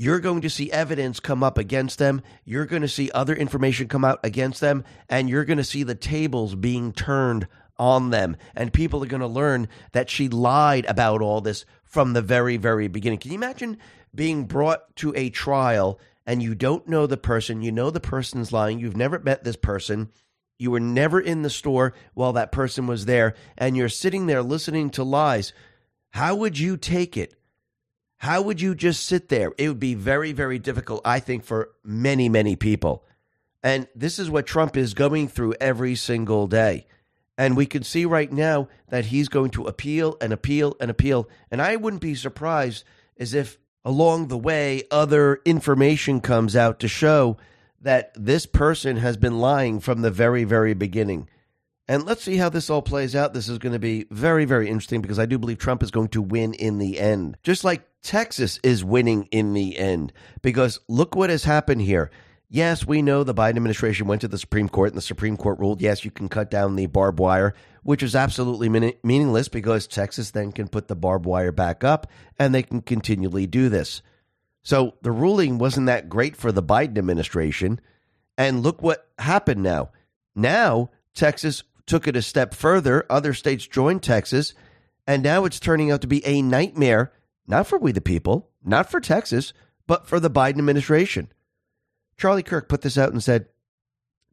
You're 0.00 0.20
going 0.20 0.42
to 0.42 0.50
see 0.50 0.70
evidence 0.70 1.18
come 1.18 1.42
up 1.42 1.58
against 1.58 1.98
them. 1.98 2.22
You're 2.44 2.66
going 2.66 2.82
to 2.82 2.88
see 2.88 3.10
other 3.10 3.34
information 3.34 3.88
come 3.88 4.04
out 4.04 4.20
against 4.22 4.60
them. 4.60 4.84
And 5.08 5.28
you're 5.28 5.44
going 5.44 5.58
to 5.58 5.64
see 5.64 5.82
the 5.82 5.96
tables 5.96 6.54
being 6.54 6.92
turned 6.92 7.48
on 7.78 8.10
them. 8.10 8.36
And 8.54 8.72
people 8.72 9.02
are 9.02 9.08
going 9.08 9.20
to 9.20 9.26
learn 9.26 9.68
that 9.92 10.08
she 10.08 10.28
lied 10.28 10.84
about 10.86 11.20
all 11.20 11.40
this 11.40 11.64
from 11.82 12.12
the 12.12 12.22
very, 12.22 12.56
very 12.56 12.86
beginning. 12.86 13.18
Can 13.18 13.32
you 13.32 13.36
imagine 13.38 13.78
being 14.14 14.44
brought 14.44 14.94
to 14.96 15.12
a 15.16 15.30
trial 15.30 15.98
and 16.26 16.42
you 16.42 16.54
don't 16.54 16.86
know 16.86 17.06
the 17.06 17.16
person, 17.16 17.62
you 17.62 17.72
know 17.72 17.90
the 17.90 18.00
person's 18.00 18.52
lying, 18.52 18.78
you've 18.78 18.96
never 18.96 19.18
met 19.18 19.44
this 19.44 19.56
person, 19.56 20.10
you 20.58 20.70
were 20.70 20.80
never 20.80 21.18
in 21.18 21.40
the 21.40 21.48
store 21.48 21.94
while 22.12 22.34
that 22.34 22.52
person 22.52 22.86
was 22.86 23.06
there, 23.06 23.34
and 23.56 23.76
you're 23.76 23.88
sitting 23.88 24.26
there 24.26 24.42
listening 24.42 24.90
to 24.90 25.02
lies, 25.02 25.54
how 26.10 26.34
would 26.34 26.58
you 26.58 26.76
take 26.76 27.16
it? 27.16 27.34
How 28.18 28.42
would 28.42 28.60
you 28.60 28.74
just 28.74 29.06
sit 29.06 29.28
there? 29.28 29.52
It 29.58 29.68
would 29.68 29.80
be 29.80 29.94
very, 29.94 30.32
very 30.32 30.58
difficult, 30.58 31.02
I 31.04 31.20
think, 31.20 31.44
for 31.44 31.70
many, 31.84 32.28
many 32.28 32.56
people. 32.56 33.04
And 33.62 33.88
this 33.94 34.18
is 34.18 34.30
what 34.30 34.46
Trump 34.46 34.76
is 34.76 34.94
going 34.94 35.28
through 35.28 35.54
every 35.60 35.94
single 35.94 36.46
day. 36.46 36.86
And 37.36 37.56
we 37.56 37.66
can 37.66 37.84
see 37.84 38.04
right 38.04 38.30
now 38.32 38.68
that 38.88 39.06
he's 39.06 39.28
going 39.28 39.50
to 39.52 39.66
appeal 39.66 40.16
and 40.20 40.32
appeal 40.32 40.76
and 40.80 40.90
appeal. 40.90 41.28
And 41.50 41.62
I 41.62 41.76
wouldn't 41.76 42.02
be 42.02 42.16
surprised 42.16 42.84
as 43.16 43.34
if 43.34 43.58
along 43.88 44.28
the 44.28 44.36
way, 44.36 44.82
other 44.90 45.40
information 45.46 46.20
comes 46.20 46.54
out 46.54 46.78
to 46.80 46.88
show 46.88 47.38
that 47.80 48.12
this 48.14 48.44
person 48.44 48.98
has 48.98 49.16
been 49.16 49.38
lying 49.38 49.80
from 49.80 50.02
the 50.02 50.10
very, 50.10 50.44
very 50.44 50.74
beginning. 50.74 51.26
And 51.86 52.04
let's 52.04 52.22
see 52.22 52.36
how 52.36 52.50
this 52.50 52.68
all 52.68 52.82
plays 52.82 53.16
out. 53.16 53.32
This 53.32 53.48
is 53.48 53.56
going 53.58 53.72
to 53.72 53.78
be 53.78 54.06
very, 54.10 54.44
very 54.44 54.68
interesting 54.68 55.00
because 55.00 55.18
I 55.18 55.24
do 55.24 55.38
believe 55.38 55.56
Trump 55.56 55.82
is 55.82 55.90
going 55.90 56.08
to 56.08 56.20
win 56.20 56.52
in 56.52 56.76
the 56.76 57.00
end. 57.00 57.38
Just 57.42 57.64
like 57.64 57.88
Texas 58.02 58.58
is 58.62 58.84
winning 58.84 59.28
in 59.30 59.54
the 59.54 59.76
end. 59.76 60.12
Because 60.42 60.80
look 60.88 61.14
what 61.14 61.30
has 61.30 61.44
happened 61.44 61.82
here. 61.82 62.10
Yes, 62.50 62.86
we 62.86 63.02
know 63.02 63.24
the 63.24 63.34
Biden 63.34 63.56
administration 63.56 64.06
went 64.06 64.22
to 64.22 64.28
the 64.28 64.38
Supreme 64.38 64.70
Court 64.70 64.90
and 64.90 64.96
the 64.96 65.02
Supreme 65.02 65.36
Court 65.36 65.58
ruled, 65.58 65.82
yes, 65.82 66.04
you 66.04 66.10
can 66.10 66.30
cut 66.30 66.50
down 66.50 66.76
the 66.76 66.86
barbed 66.86 67.18
wire, 67.18 67.52
which 67.82 68.02
is 68.02 68.16
absolutely 68.16 68.70
meaningless 69.02 69.48
because 69.48 69.86
Texas 69.86 70.30
then 70.30 70.52
can 70.52 70.66
put 70.68 70.88
the 70.88 70.96
barbed 70.96 71.26
wire 71.26 71.52
back 71.52 71.84
up 71.84 72.06
and 72.38 72.54
they 72.54 72.62
can 72.62 72.80
continually 72.80 73.46
do 73.46 73.68
this. 73.68 74.00
So 74.62 74.94
the 75.02 75.12
ruling 75.12 75.58
wasn't 75.58 75.86
that 75.86 76.08
great 76.08 76.36
for 76.36 76.50
the 76.50 76.62
Biden 76.62 76.96
administration. 76.96 77.80
And 78.38 78.62
look 78.62 78.82
what 78.82 79.08
happened 79.18 79.62
now. 79.62 79.90
Now, 80.34 80.90
Texas 81.14 81.64
took 81.84 82.06
it 82.06 82.16
a 82.16 82.22
step 82.22 82.54
further. 82.54 83.04
Other 83.10 83.34
states 83.34 83.66
joined 83.66 84.02
Texas. 84.02 84.54
And 85.06 85.22
now 85.22 85.44
it's 85.44 85.60
turning 85.60 85.90
out 85.90 86.00
to 86.02 86.06
be 86.06 86.24
a 86.26 86.42
nightmare, 86.42 87.12
not 87.48 87.66
for 87.66 87.78
we 87.78 87.92
the 87.92 88.00
people, 88.00 88.50
not 88.64 88.90
for 88.90 89.00
Texas, 89.00 89.52
but 89.86 90.06
for 90.06 90.20
the 90.20 90.30
Biden 90.30 90.58
administration. 90.58 91.32
Charlie 92.16 92.42
Kirk 92.42 92.68
put 92.68 92.82
this 92.82 92.98
out 92.98 93.12
and 93.12 93.22
said 93.22 93.46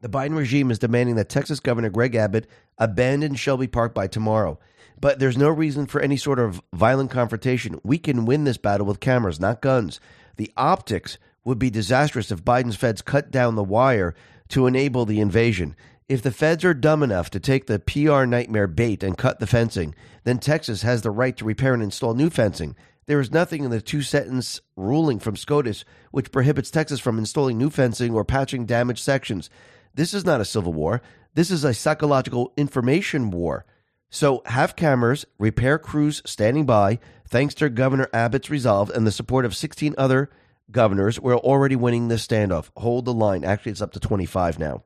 the 0.01 0.09
Biden 0.09 0.37
regime 0.37 0.69
is 0.69 0.79
demanding 0.79 1.15
that 1.15 1.29
Texas 1.29 1.59
Governor 1.59 1.89
Greg 1.89 2.13
Abbott 2.13 2.47
abandon 2.77 3.35
Shelby 3.35 3.67
Park 3.67 3.95
by 3.95 4.07
tomorrow. 4.07 4.59
But 4.99 5.19
there's 5.19 5.37
no 5.37 5.49
reason 5.49 5.87
for 5.87 6.01
any 6.01 6.17
sort 6.17 6.39
of 6.39 6.61
violent 6.73 7.11
confrontation. 7.11 7.79
We 7.83 7.97
can 7.97 8.25
win 8.25 8.43
this 8.43 8.57
battle 8.57 8.85
with 8.85 8.99
cameras, 8.99 9.39
not 9.39 9.61
guns. 9.61 9.99
The 10.37 10.51
optics 10.57 11.17
would 11.43 11.59
be 11.59 11.69
disastrous 11.69 12.31
if 12.31 12.43
Biden's 12.43 12.75
feds 12.75 13.01
cut 13.01 13.31
down 13.31 13.55
the 13.55 13.63
wire 13.63 14.13
to 14.49 14.67
enable 14.67 15.05
the 15.05 15.19
invasion. 15.19 15.75
If 16.07 16.21
the 16.21 16.31
feds 16.31 16.63
are 16.63 16.73
dumb 16.73 17.01
enough 17.01 17.29
to 17.31 17.39
take 17.39 17.65
the 17.65 17.79
PR 17.79 18.25
nightmare 18.25 18.67
bait 18.67 19.01
and 19.01 19.17
cut 19.17 19.39
the 19.39 19.47
fencing, 19.47 19.95
then 20.23 20.37
Texas 20.37 20.83
has 20.83 21.01
the 21.01 21.11
right 21.11 21.35
to 21.37 21.45
repair 21.45 21.73
and 21.73 21.81
install 21.81 22.13
new 22.13 22.29
fencing. 22.29 22.75
There 23.07 23.19
is 23.19 23.31
nothing 23.31 23.63
in 23.63 23.71
the 23.71 23.81
two 23.81 24.01
sentence 24.01 24.61
ruling 24.75 25.19
from 25.19 25.35
SCOTUS 25.35 25.85
which 26.11 26.31
prohibits 26.31 26.71
Texas 26.71 26.99
from 26.99 27.17
installing 27.17 27.57
new 27.57 27.69
fencing 27.69 28.13
or 28.13 28.25
patching 28.25 28.65
damaged 28.65 29.03
sections. 29.03 29.49
This 29.93 30.13
is 30.13 30.25
not 30.25 30.41
a 30.41 30.45
civil 30.45 30.73
war. 30.73 31.01
This 31.35 31.51
is 31.51 31.63
a 31.63 31.73
psychological 31.73 32.53
information 32.57 33.29
war. 33.29 33.65
So 34.09 34.41
have 34.45 34.75
cameras, 34.75 35.25
repair 35.37 35.77
crews 35.77 36.21
standing 36.25 36.65
by. 36.65 36.99
Thanks 37.27 37.53
to 37.55 37.69
Governor 37.69 38.09
Abbott's 38.13 38.49
resolve 38.49 38.89
and 38.89 39.05
the 39.05 39.11
support 39.11 39.45
of 39.45 39.55
16 39.55 39.95
other 39.97 40.29
governors, 40.71 41.19
we're 41.19 41.35
already 41.35 41.75
winning 41.75 42.07
this 42.07 42.25
standoff. 42.25 42.69
Hold 42.77 43.05
the 43.05 43.13
line. 43.13 43.43
Actually, 43.43 43.73
it's 43.73 43.81
up 43.81 43.93
to 43.93 43.99
25 43.99 44.59
now. 44.59 44.83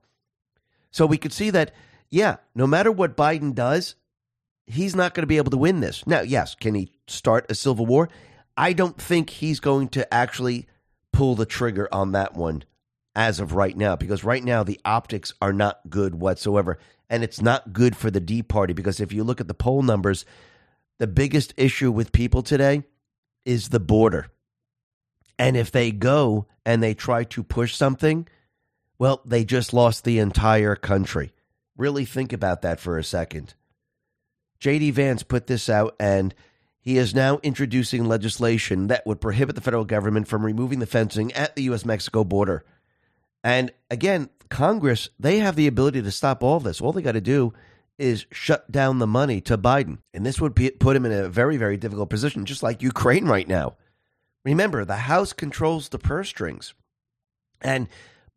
So 0.91 1.05
we 1.05 1.17
could 1.17 1.33
see 1.33 1.49
that, 1.51 1.71
yeah, 2.09 2.37
no 2.55 2.67
matter 2.67 2.91
what 2.91 3.15
Biden 3.15 3.53
does, 3.53 3.95
he's 4.69 4.95
not 4.95 5.13
going 5.13 5.23
to 5.23 5.27
be 5.27 5.37
able 5.37 5.51
to 5.51 5.57
win 5.57 5.79
this. 5.79 6.05
Now, 6.05 6.21
yes, 6.21 6.55
can 6.55 6.75
he 6.75 6.91
start 7.07 7.45
a 7.49 7.55
civil 7.55 7.85
war? 7.85 8.09
I 8.55 8.73
don't 8.73 8.97
think 8.97 9.29
he's 9.29 9.59
going 9.59 9.89
to 9.89 10.13
actually 10.13 10.67
pull 11.11 11.35
the 11.35 11.45
trigger 11.45 11.89
on 11.91 12.11
that 12.11 12.35
one 12.35 12.63
as 13.15 13.39
of 13.39 13.53
right 13.53 13.75
now 13.75 13.95
because 13.95 14.23
right 14.23 14.43
now 14.43 14.63
the 14.63 14.79
optics 14.85 15.33
are 15.41 15.53
not 15.53 15.89
good 15.89 16.15
whatsoever. 16.15 16.77
And 17.09 17.23
it's 17.23 17.41
not 17.41 17.73
good 17.73 17.95
for 17.95 18.11
the 18.11 18.19
D 18.19 18.43
party 18.43 18.73
because 18.73 18.99
if 18.99 19.11
you 19.11 19.23
look 19.23 19.41
at 19.41 19.47
the 19.47 19.55
poll 19.55 19.81
numbers, 19.81 20.25
the 20.99 21.07
biggest 21.07 21.53
issue 21.57 21.91
with 21.91 22.11
people 22.11 22.43
today 22.43 22.83
is 23.45 23.69
the 23.69 23.79
border. 23.79 24.27
And 25.39 25.57
if 25.57 25.71
they 25.71 25.91
go 25.91 26.45
and 26.65 26.83
they 26.83 26.93
try 26.93 27.23
to 27.23 27.43
push 27.43 27.75
something, 27.75 28.27
well, 28.99 29.21
they 29.25 29.43
just 29.45 29.73
lost 29.73 30.03
the 30.03 30.19
entire 30.19 30.75
country. 30.75 31.31
Really 31.77 32.05
think 32.05 32.33
about 32.33 32.61
that 32.61 32.79
for 32.79 32.97
a 32.97 33.03
second. 33.03 33.55
J.D. 34.59 34.91
Vance 34.91 35.23
put 35.23 35.47
this 35.47 35.69
out, 35.69 35.95
and 35.99 36.33
he 36.79 36.97
is 36.97 37.15
now 37.15 37.39
introducing 37.43 38.05
legislation 38.05 38.87
that 38.87 39.05
would 39.05 39.21
prohibit 39.21 39.55
the 39.55 39.61
federal 39.61 39.85
government 39.85 40.27
from 40.27 40.45
removing 40.45 40.79
the 40.79 40.85
fencing 40.85 41.31
at 41.33 41.55
the 41.55 41.63
U.S. 41.63 41.85
Mexico 41.85 42.23
border. 42.23 42.63
And 43.43 43.71
again, 43.89 44.29
Congress, 44.49 45.09
they 45.19 45.39
have 45.39 45.55
the 45.55 45.67
ability 45.67 46.01
to 46.01 46.11
stop 46.11 46.43
all 46.43 46.59
this. 46.59 46.81
All 46.81 46.91
they 46.91 47.01
got 47.01 47.13
to 47.13 47.21
do 47.21 47.53
is 47.97 48.25
shut 48.31 48.71
down 48.71 48.99
the 48.99 49.07
money 49.07 49.41
to 49.41 49.57
Biden. 49.57 49.99
And 50.13 50.25
this 50.25 50.39
would 50.39 50.55
put 50.55 50.95
him 50.95 51.05
in 51.05 51.11
a 51.11 51.29
very, 51.29 51.57
very 51.57 51.77
difficult 51.77 52.09
position, 52.09 52.45
just 52.45 52.63
like 52.63 52.81
Ukraine 52.81 53.25
right 53.25 53.47
now. 53.47 53.75
Remember, 54.45 54.85
the 54.85 54.95
House 54.95 55.33
controls 55.33 55.89
the 55.89 55.99
purse 55.99 56.29
strings. 56.29 56.73
And 57.61 57.87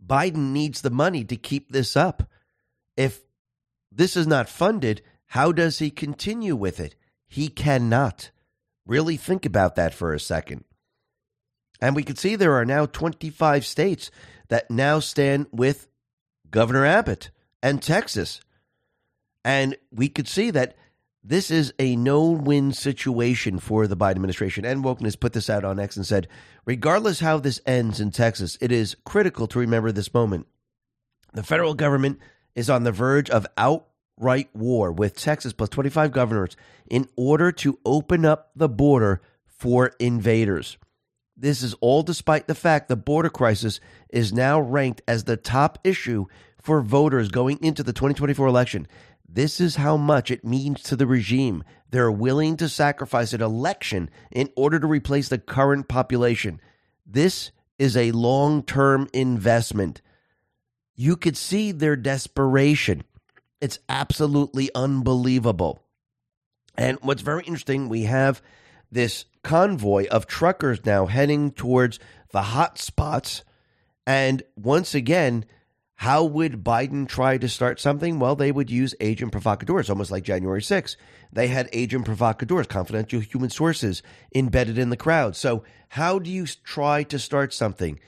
Biden 0.04 0.50
needs 0.52 0.80
the 0.80 0.90
money 0.90 1.24
to 1.24 1.36
keep 1.36 1.70
this 1.70 1.96
up. 1.96 2.24
If 2.96 3.20
this 3.90 4.16
is 4.16 4.26
not 4.26 4.48
funded, 4.48 5.00
how 5.32 5.50
does 5.50 5.78
he 5.78 5.88
continue 5.88 6.54
with 6.54 6.78
it? 6.78 6.94
He 7.26 7.48
cannot. 7.48 8.30
Really 8.84 9.16
think 9.16 9.46
about 9.46 9.76
that 9.76 9.94
for 9.94 10.12
a 10.12 10.20
second. 10.20 10.64
And 11.80 11.96
we 11.96 12.02
can 12.02 12.16
see 12.16 12.36
there 12.36 12.52
are 12.52 12.66
now 12.66 12.84
25 12.84 13.64
states 13.64 14.10
that 14.48 14.70
now 14.70 14.98
stand 14.98 15.46
with 15.50 15.88
Governor 16.50 16.84
Abbott 16.84 17.30
and 17.62 17.82
Texas. 17.82 18.42
And 19.42 19.74
we 19.90 20.10
could 20.10 20.28
see 20.28 20.50
that 20.50 20.76
this 21.24 21.50
is 21.50 21.72
a 21.78 21.96
no 21.96 22.28
win 22.28 22.74
situation 22.74 23.58
for 23.58 23.86
the 23.86 23.96
Biden 23.96 24.16
administration. 24.16 24.66
And 24.66 24.84
Wokeness 24.84 25.18
put 25.18 25.32
this 25.32 25.48
out 25.48 25.64
on 25.64 25.80
X 25.80 25.96
and 25.96 26.04
said, 26.04 26.28
regardless 26.66 27.20
how 27.20 27.38
this 27.38 27.58
ends 27.64 28.00
in 28.00 28.10
Texas, 28.10 28.58
it 28.60 28.70
is 28.70 28.96
critical 29.06 29.46
to 29.46 29.58
remember 29.58 29.92
this 29.92 30.12
moment. 30.12 30.46
The 31.32 31.42
federal 31.42 31.72
government 31.72 32.18
is 32.54 32.68
on 32.68 32.84
the 32.84 32.92
verge 32.92 33.30
of 33.30 33.46
outright 34.18 34.48
war 34.54 34.92
with 34.92 35.16
Texas 35.16 35.52
plus 35.52 35.68
25 35.70 36.12
governors 36.12 36.56
in 36.86 37.08
order 37.16 37.52
to 37.52 37.78
open 37.84 38.24
up 38.24 38.50
the 38.54 38.68
border 38.68 39.20
for 39.46 39.92
invaders. 39.98 40.78
This 41.36 41.62
is 41.62 41.74
all 41.80 42.02
despite 42.02 42.46
the 42.46 42.54
fact 42.54 42.88
the 42.88 42.96
border 42.96 43.30
crisis 43.30 43.80
is 44.10 44.32
now 44.32 44.60
ranked 44.60 45.02
as 45.08 45.24
the 45.24 45.36
top 45.36 45.78
issue 45.82 46.26
for 46.60 46.80
voters 46.80 47.30
going 47.30 47.58
into 47.62 47.82
the 47.82 47.92
2024 47.92 48.46
election. 48.46 48.86
This 49.28 49.60
is 49.60 49.76
how 49.76 49.96
much 49.96 50.30
it 50.30 50.44
means 50.44 50.82
to 50.84 50.96
the 50.96 51.06
regime. 51.06 51.64
They're 51.90 52.12
willing 52.12 52.56
to 52.58 52.68
sacrifice 52.68 53.32
an 53.32 53.42
election 53.42 54.10
in 54.30 54.50
order 54.56 54.78
to 54.78 54.86
replace 54.86 55.28
the 55.28 55.38
current 55.38 55.88
population. 55.88 56.60
This 57.06 57.50
is 57.78 57.96
a 57.96 58.12
long 58.12 58.62
term 58.62 59.08
investment. 59.12 60.02
You 60.94 61.16
could 61.16 61.36
see 61.36 61.72
their 61.72 61.96
desperation. 61.96 63.04
It's 63.62 63.78
absolutely 63.88 64.70
unbelievable. 64.74 65.84
And 66.76 66.98
what's 67.00 67.22
very 67.22 67.44
interesting, 67.44 67.88
we 67.88 68.02
have 68.02 68.42
this 68.90 69.24
convoy 69.44 70.08
of 70.08 70.26
truckers 70.26 70.84
now 70.84 71.06
heading 71.06 71.52
towards 71.52 72.00
the 72.32 72.42
hot 72.42 72.78
spots. 72.78 73.44
And 74.04 74.42
once 74.56 74.96
again, 74.96 75.44
how 75.94 76.24
would 76.24 76.64
Biden 76.64 77.06
try 77.06 77.38
to 77.38 77.48
start 77.48 77.78
something? 77.78 78.18
Well, 78.18 78.34
they 78.34 78.50
would 78.50 78.68
use 78.68 78.96
agent 79.00 79.30
provocateurs, 79.30 79.88
almost 79.88 80.10
like 80.10 80.24
January 80.24 80.60
6th. 80.60 80.96
They 81.32 81.46
had 81.46 81.68
agent 81.72 82.04
provocateurs, 82.04 82.66
confidential 82.66 83.20
human 83.20 83.50
sources 83.50 84.02
embedded 84.34 84.76
in 84.76 84.90
the 84.90 84.96
crowd. 84.96 85.36
So, 85.36 85.62
how 85.90 86.18
do 86.18 86.30
you 86.30 86.46
try 86.46 87.04
to 87.04 87.18
start 87.20 87.54
something? 87.54 88.00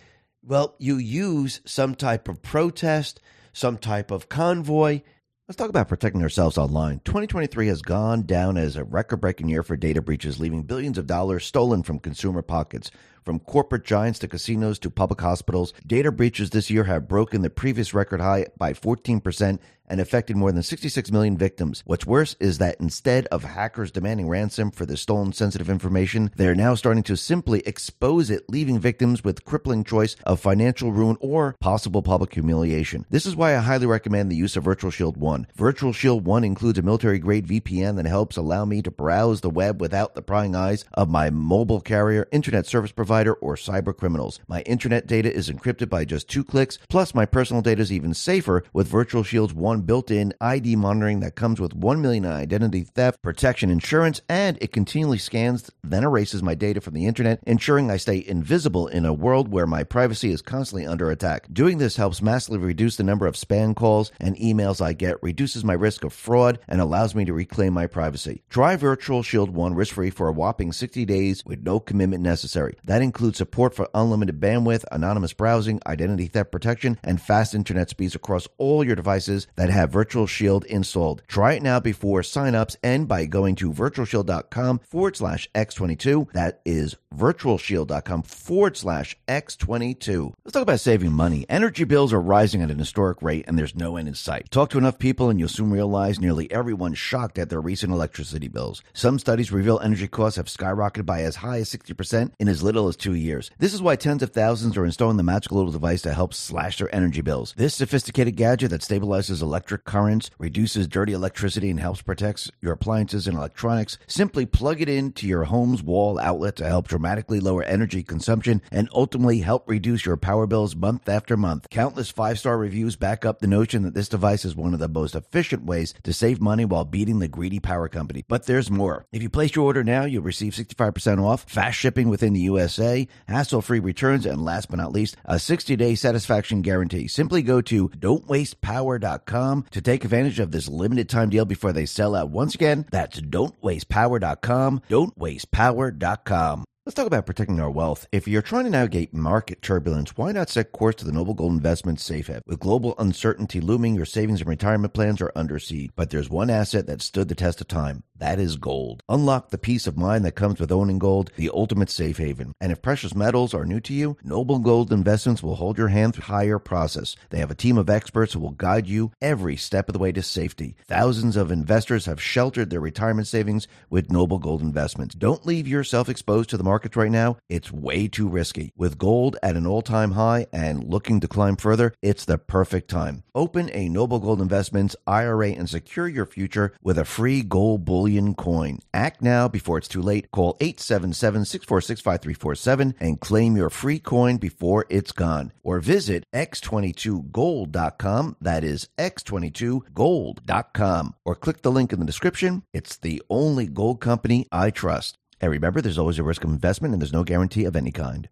Well, 0.42 0.74
you 0.80 0.96
use 0.96 1.61
some 1.64 1.94
type 1.94 2.26
of 2.26 2.42
protest, 2.42 3.20
some 3.52 3.78
type 3.78 4.11
of 4.11 4.28
convoy. 4.28 5.02
Let's 5.47 5.59
talk 5.59 5.68
about 5.68 5.88
protecting 5.88 6.22
ourselves 6.22 6.57
online. 6.57 7.03
2023 7.05 7.66
has 7.66 7.82
gone 7.82 8.22
down 8.22 8.57
as 8.57 8.76
a 8.76 8.84
record 8.84 9.18
breaking 9.18 9.51
year 9.51 9.62
for 9.62 9.76
data 9.76 10.01
breaches, 10.01 10.40
leaving 10.40 10.62
billions 10.62 10.97
of 10.97 11.07
dollars 11.07 11.45
stolen 11.45 11.82
from 11.82 11.99
consumer 11.99 12.40
pockets. 12.40 12.90
From 13.24 13.38
corporate 13.38 13.84
giants 13.84 14.18
to 14.18 14.28
casinos 14.28 14.78
to 14.80 14.90
public 14.90 15.22
hospitals, 15.22 15.72
data 15.86 16.12
breaches 16.12 16.50
this 16.50 16.68
year 16.68 16.84
have 16.84 17.08
broken 17.08 17.40
the 17.40 17.48
previous 17.48 17.94
record 17.94 18.20
high 18.20 18.48
by 18.58 18.74
14% 18.74 19.58
and 19.88 20.00
affected 20.00 20.36
more 20.36 20.52
than 20.52 20.62
66 20.62 21.10
million 21.12 21.36
victims. 21.36 21.82
What's 21.86 22.06
worse 22.06 22.36
is 22.40 22.58
that 22.58 22.80
instead 22.80 23.26
of 23.26 23.44
hackers 23.44 23.90
demanding 23.90 24.28
ransom 24.28 24.70
for 24.70 24.86
the 24.86 24.96
stolen 24.96 25.32
sensitive 25.32 25.68
information, 25.68 26.30
they 26.36 26.46
are 26.46 26.54
now 26.54 26.74
starting 26.74 27.02
to 27.04 27.16
simply 27.16 27.60
expose 27.66 28.30
it, 28.30 28.48
leaving 28.48 28.78
victims 28.78 29.22
with 29.22 29.44
crippling 29.44 29.84
choice 29.84 30.16
of 30.24 30.40
financial 30.40 30.92
ruin 30.92 31.16
or 31.20 31.56
possible 31.60 32.02
public 32.02 32.32
humiliation. 32.34 33.04
This 33.10 33.26
is 33.26 33.36
why 33.36 33.56
I 33.56 33.60
highly 33.60 33.86
recommend 33.86 34.30
the 34.30 34.36
use 34.36 34.56
of 34.56 34.64
Virtual 34.64 34.90
Shield 34.90 35.16
1. 35.16 35.48
Virtual 35.54 35.92
Shield 35.92 36.24
1 36.24 36.44
includes 36.44 36.78
a 36.78 36.82
military 36.82 37.18
grade 37.18 37.46
VPN 37.46 37.96
that 37.96 38.06
helps 38.06 38.36
allow 38.36 38.64
me 38.64 38.82
to 38.82 38.90
browse 38.90 39.40
the 39.40 39.50
web 39.50 39.80
without 39.80 40.14
the 40.14 40.22
prying 40.22 40.56
eyes 40.56 40.84
of 40.94 41.10
my 41.10 41.30
mobile 41.30 41.80
carrier, 41.80 42.26
internet 42.32 42.66
service 42.66 42.92
provider, 42.92 43.13
or 43.22 43.54
cyber 43.54 43.96
criminals. 43.96 44.40
My 44.48 44.62
internet 44.62 45.06
data 45.06 45.32
is 45.32 45.48
encrypted 45.48 45.88
by 45.88 46.04
just 46.04 46.28
two 46.28 46.42
clicks, 46.42 46.78
plus 46.88 47.14
my 47.14 47.24
personal 47.24 47.62
data 47.62 47.80
is 47.80 47.92
even 47.92 48.12
safer 48.12 48.64
with 48.72 48.88
Virtual 48.88 49.22
Shield's 49.22 49.54
1 49.54 49.82
built 49.82 50.10
in 50.10 50.34
ID 50.40 50.76
monitoring 50.76 51.20
that 51.20 51.36
comes 51.36 51.60
with 51.60 51.74
1 51.74 52.02
million 52.02 52.26
identity 52.26 52.82
theft 52.82 53.22
protection 53.22 53.70
insurance, 53.70 54.20
and 54.28 54.58
it 54.60 54.72
continually 54.72 55.18
scans, 55.18 55.70
then 55.82 56.04
erases 56.04 56.42
my 56.42 56.54
data 56.54 56.80
from 56.80 56.94
the 56.94 57.06
internet, 57.06 57.40
ensuring 57.46 57.90
I 57.90 57.96
stay 57.96 58.24
invisible 58.26 58.88
in 58.88 59.04
a 59.04 59.12
world 59.12 59.48
where 59.48 59.66
my 59.66 59.84
privacy 59.84 60.32
is 60.32 60.42
constantly 60.42 60.86
under 60.86 61.10
attack. 61.10 61.46
Doing 61.52 61.78
this 61.78 61.96
helps 61.96 62.20
massively 62.20 62.58
reduce 62.58 62.96
the 62.96 63.04
number 63.04 63.26
of 63.26 63.34
spam 63.34 63.76
calls 63.76 64.10
and 64.18 64.36
emails 64.36 64.80
I 64.80 64.92
get, 64.92 65.22
reduces 65.22 65.64
my 65.64 65.74
risk 65.74 66.04
of 66.04 66.12
fraud, 66.12 66.58
and 66.66 66.80
allows 66.80 67.14
me 67.14 67.24
to 67.24 67.32
reclaim 67.32 67.72
my 67.72 67.86
privacy. 67.86 68.42
Try 68.50 68.76
Virtual 68.76 69.22
Shield 69.22 69.50
1 69.50 69.74
risk 69.74 69.94
free 69.94 70.10
for 70.10 70.28
a 70.28 70.32
whopping 70.32 70.72
60 70.72 71.04
days 71.04 71.44
with 71.44 71.62
no 71.62 71.78
commitment 71.78 72.22
necessary. 72.22 72.76
That 72.84 73.02
includes 73.05 73.38
support 73.38 73.74
for 73.74 73.88
unlimited 73.94 74.40
bandwidth, 74.40 74.84
anonymous 74.90 75.32
browsing, 75.32 75.80
identity 75.86 76.26
theft 76.26 76.50
protection, 76.50 76.98
and 77.05 77.22
fast 77.22 77.55
internet 77.55 77.90
speeds 77.90 78.14
across 78.14 78.48
all 78.59 78.82
your 78.84 78.96
devices 78.96 79.46
that 79.55 79.70
have 79.70 79.92
Virtual 79.92 80.26
Shield 80.26 80.64
installed. 80.64 81.22
Try 81.28 81.52
it 81.55 81.62
now 81.62 81.78
before 81.78 82.22
signups 82.22 82.76
and 82.82 83.07
by 83.07 83.26
going 83.26 83.55
to 83.57 83.70
virtualshield.com 83.72 84.80
forward 84.80 85.16
slash 85.16 85.48
X22. 85.55 86.32
That 86.32 86.61
is 86.64 86.96
virtualshield.com 87.16 88.22
forward 88.22 88.76
slash 88.76 89.16
X22. 89.28 90.32
Let's 90.44 90.52
talk 90.52 90.62
about 90.62 90.80
saving 90.80 91.12
money. 91.12 91.46
Energy 91.48 91.84
bills 91.84 92.12
are 92.12 92.20
rising 92.20 92.62
at 92.62 92.70
an 92.70 92.78
historic 92.78 93.22
rate 93.22 93.44
and 93.46 93.59
there's 93.59 93.74
no 93.74 93.96
end 93.96 94.09
in 94.09 94.14
sight. 94.14 94.50
Talk 94.50 94.70
to 94.70 94.78
enough 94.78 94.98
people 94.98 95.30
and 95.30 95.38
you'll 95.38 95.48
soon 95.48 95.70
realize 95.70 96.20
nearly 96.20 96.50
everyone's 96.50 96.98
shocked 96.98 97.38
at 97.38 97.50
their 97.50 97.61
recent 97.61 97.92
electricity 97.92 98.48
bills. 98.48 98.82
Some 98.92 99.18
studies 99.18 99.52
reveal 99.52 99.78
energy 99.80 100.09
costs 100.09 100.36
have 100.36 100.46
skyrocketed 100.46 101.07
by 101.07 101.22
as 101.22 101.36
high 101.36 101.59
as 101.59 101.70
60% 101.70 102.32
in 102.38 102.48
as 102.48 102.62
little 102.62 102.88
as 102.88 102.93
two 102.97 103.14
years. 103.14 103.51
This 103.59 103.74
is 103.74 103.82
why 103.82 103.97
tens 103.97 104.22
of 104.22 104.30
thousands 104.30 104.76
are 104.76 104.84
installing 104.84 105.16
the 105.16 105.22
magical 105.22 105.59
little 105.59 105.72
device 105.72 106.03
to 106.03 106.14
help 106.14 106.34
slash 106.34 106.78
their 106.78 106.95
energy 106.95 107.20
bills. 107.20 107.55
This 107.57 107.74
sophisticated 107.74 108.36
gadget 108.36 108.70
that 108.70 108.80
stabilizes 108.80 109.42
electric 109.42 109.84
currents, 109.84 110.30
reduces 110.38 110.86
dirty 110.86 111.12
electricity, 111.12 111.70
and 111.70 111.80
helps 111.80 112.03
protect 112.03 112.51
your 112.61 112.72
appliances 112.72 113.26
and 113.26 113.36
electronics. 113.36 113.99
Simply 114.07 114.47
plug 114.47 114.80
it 114.80 114.88
into 114.88 115.26
your 115.26 115.45
home's 115.45 115.82
wall 115.82 116.18
outlet 116.18 116.57
to 116.57 116.66
help 116.66 116.88
dramatically 116.88 117.40
lower 117.40 117.62
energy 117.62 118.03
consumption 118.03 118.62
and 118.70 118.88
ultimately 118.92 119.40
help 119.40 119.68
reduce 119.68 120.07
your 120.07 120.16
power 120.16 120.47
bills 120.47 120.76
month 120.76 121.09
after 121.09 121.36
month. 121.36 121.68
Countless 121.70 122.11
five 122.11 122.38
star 122.38 122.59
reviews 122.59 122.97
back 122.97 123.24
up 123.24 123.38
the 123.40 123.47
notion 123.47 123.82
that 123.82 123.95
this 123.95 124.09
device 124.09 124.45
is 124.45 124.57
one 124.57 124.74
of 124.74 124.80
the 124.80 124.88
most 124.88 125.14
efficient 125.14 125.64
ways 125.64 125.95
to 126.03 126.12
save 126.12 126.40
money 126.40 126.64
while 126.64 126.84
beating 126.84 127.18
the 127.18 127.28
greedy 127.28 127.61
power 127.61 127.88
company. 127.88 128.24
But 128.28 128.47
there's 128.47 128.70
more. 128.70 129.07
If 129.12 129.22
you 129.22 129.30
place 129.30 129.55
your 129.55 129.64
order 129.64 129.84
now, 129.84 130.05
you'll 130.05 130.22
receive 130.22 130.53
65% 130.53 131.22
off, 131.22 131.45
fast 131.49 131.78
shipping 131.78 132.09
within 132.09 132.32
the 132.32 132.40
USA, 132.40 132.84
hassle 133.28 133.62
free 133.62 133.80
returns, 133.80 134.26
and 134.26 134.45
last 134.45 134.70
but 134.70 134.76
not 134.76 134.93
least, 134.93 135.16
a 135.24 135.39
60 135.39 135.76
day 135.76 135.95
satisfaction 135.95 136.62
guarantee. 136.62 137.09
Simply 137.09 137.43
go 137.43 137.61
to 137.62 137.89
don'twastepower.com 137.89 139.66
to 139.70 139.80
take 139.80 140.05
advantage 140.05 140.39
of 140.41 140.51
this 140.51 140.68
limited 140.68 141.09
time 141.09 141.30
deal 141.30 141.45
before 141.45 141.72
they 141.72 141.87
sell 141.87 142.14
out. 142.14 142.30
Once 142.30 142.55
again, 142.55 142.87
that's 142.91 143.20
don'twastepower.com. 143.20 144.82
Don'twastepower.com. 144.89 146.64
Let's 146.87 146.97
talk 146.97 147.07
about 147.07 147.24
protecting 147.24 147.61
our 147.61 147.70
wealth. 147.70 148.07
If 148.12 148.28
you're 148.28 148.43
trying 148.43 148.64
to 148.64 148.70
navigate 148.70 149.14
market 149.14 149.62
turbulence, 149.62 150.18
why 150.18 150.32
not 150.32 150.51
set 150.51 150.70
course 150.70 150.97
to 150.97 151.07
the 151.07 151.12
Noble 151.12 151.32
Gold 151.32 151.53
Investments 151.53 152.03
Safe 152.03 152.26
Haven? 152.26 152.43
With 152.47 152.61
global 152.61 152.95
uncertainty 152.99 153.62
looming, 153.62 153.95
your 153.95 154.05
savings 154.05 154.43
and 154.43 154.51
retirement 154.51 154.93
plans 154.93 155.22
are 155.22 155.32
under 155.35 155.59
siege. 155.59 155.93
But 155.97 156.11
there's 156.11 156.28
one 156.28 156.51
asset 156.51 156.87
that 156.87 157.01
stood 157.01 157.28
the 157.28 157.35
test 157.35 157.62
of 157.62 157.68
time. 157.68 158.03
That 158.18 158.38
is 158.38 158.56
gold. 158.56 159.02
Unlock 159.08 159.50
the 159.50 159.58
peace 159.58 159.88
of 159.88 159.96
mind 159.96 160.24
that 160.24 160.36
comes 160.36 160.60
with 160.60 160.70
owning 160.70 161.00
gold, 161.00 161.32
the 161.36 161.50
ultimate 161.52 161.90
safe 161.90 162.18
haven. 162.18 162.52
And 162.60 162.70
if 162.70 162.80
precious 162.80 163.14
metals 163.14 163.52
are 163.54 163.64
new 163.64 163.80
to 163.80 163.92
you, 163.92 164.16
Noble 164.22 164.60
Gold 164.60 164.92
Investments 164.92 165.42
will 165.42 165.56
hold 165.56 165.78
your 165.78 165.88
hand 165.88 166.14
through 166.14 166.24
higher 166.24 166.60
process. 166.60 167.16
They 167.30 167.38
have 167.38 167.50
a 167.50 167.56
team 167.56 167.76
of 167.76 167.90
experts 167.90 168.32
who 168.32 168.40
will 168.40 168.52
guide 168.52 168.86
you 168.86 169.10
every 169.20 169.56
step 169.56 169.88
of 169.88 169.94
the 169.94 169.98
way 169.98 170.12
to 170.12 170.22
safety. 170.22 170.76
Thousands 170.86 171.36
of 171.36 171.50
investors 171.50 172.06
have 172.06 172.22
sheltered 172.22 172.70
their 172.70 172.80
retirement 172.80 173.26
savings 173.26 173.66
with 173.90 174.12
Noble 174.12 174.38
Gold 174.38 174.62
Investments. 174.62 175.14
Don't 175.16 175.44
leave 175.44 175.66
yourself 175.66 176.08
exposed 176.08 176.50
to 176.50 176.56
the 176.56 176.64
markets 176.64 176.96
right 176.96 177.10
now. 177.10 177.36
It's 177.48 177.72
way 177.72 178.06
too 178.06 178.28
risky. 178.28 178.72
With 178.76 178.96
gold 178.96 179.36
at 179.42 179.56
an 179.56 179.66
all-time 179.66 180.12
high 180.12 180.46
and 180.52 180.84
looking 180.84 181.18
to 181.20 181.28
climb 181.28 181.56
further, 181.56 181.92
it's 182.00 182.24
the 182.24 182.38
perfect 182.38 182.88
time. 182.88 183.24
Open 183.34 183.70
a 183.72 183.88
Noble 183.88 184.20
Gold 184.20 184.40
Investments 184.40 184.94
IRA 185.06 185.48
and 185.48 185.68
secure 185.68 186.06
your 186.06 186.26
future 186.26 186.72
with 186.80 186.96
a 186.96 187.04
free 187.04 187.42
gold 187.42 187.84
bullion 188.05 188.34
coin. 188.34 188.80
Act 188.92 189.22
now 189.22 189.48
before 189.48 189.78
it's 189.78 189.88
too 189.88 190.02
late. 190.02 190.30
Call 190.30 190.59
877 190.61 191.46
646 191.46 192.02
5347 192.02 192.94
and 193.00 193.18
claim 193.18 193.57
your 193.57 193.70
free 193.70 193.98
coin 193.98 194.36
before 194.36 194.84
it's 194.90 195.12
gone. 195.12 195.55
Or 195.62 195.80
visit 195.80 196.22
x22gold.com. 196.34 198.36
That 198.42 198.62
is 198.62 198.90
x22gold.com. 198.98 201.14
Or 201.24 201.34
click 201.34 201.62
the 201.62 201.72
link 201.72 201.94
in 201.94 202.00
the 202.00 202.05
description. 202.05 202.64
It's 202.74 202.98
the 202.98 203.22
only 203.30 203.66
gold 203.66 204.02
company 204.02 204.46
I 204.52 204.68
trust. 204.68 205.16
And 205.40 205.50
remember, 205.50 205.80
there's 205.80 205.96
always 205.96 206.18
a 206.18 206.22
risk 206.22 206.44
of 206.44 206.50
investment 206.50 206.92
and 206.92 207.00
there's 207.00 207.11
no 207.11 207.24
guarantee 207.24 207.64
of 207.64 207.74
any 207.74 207.90
kind. 207.90 208.28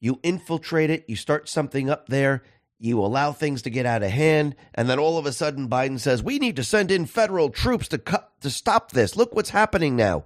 You 0.00 0.20
infiltrate 0.22 0.88
it, 0.88 1.04
you 1.06 1.16
start 1.16 1.50
something 1.50 1.90
up 1.90 2.08
there 2.08 2.42
you 2.80 2.98
allow 3.00 3.32
things 3.32 3.62
to 3.62 3.70
get 3.70 3.84
out 3.84 4.02
of 4.02 4.10
hand, 4.10 4.56
and 4.74 4.88
then 4.88 4.98
all 4.98 5.18
of 5.18 5.26
a 5.26 5.32
sudden 5.32 5.68
Biden 5.68 6.00
says, 6.00 6.22
We 6.22 6.38
need 6.38 6.56
to 6.56 6.64
send 6.64 6.90
in 6.90 7.04
federal 7.04 7.50
troops 7.50 7.88
to, 7.88 7.98
cut, 7.98 8.32
to 8.40 8.50
stop 8.50 8.90
this. 8.90 9.16
Look 9.16 9.34
what's 9.34 9.50
happening 9.50 9.96
now. 9.96 10.24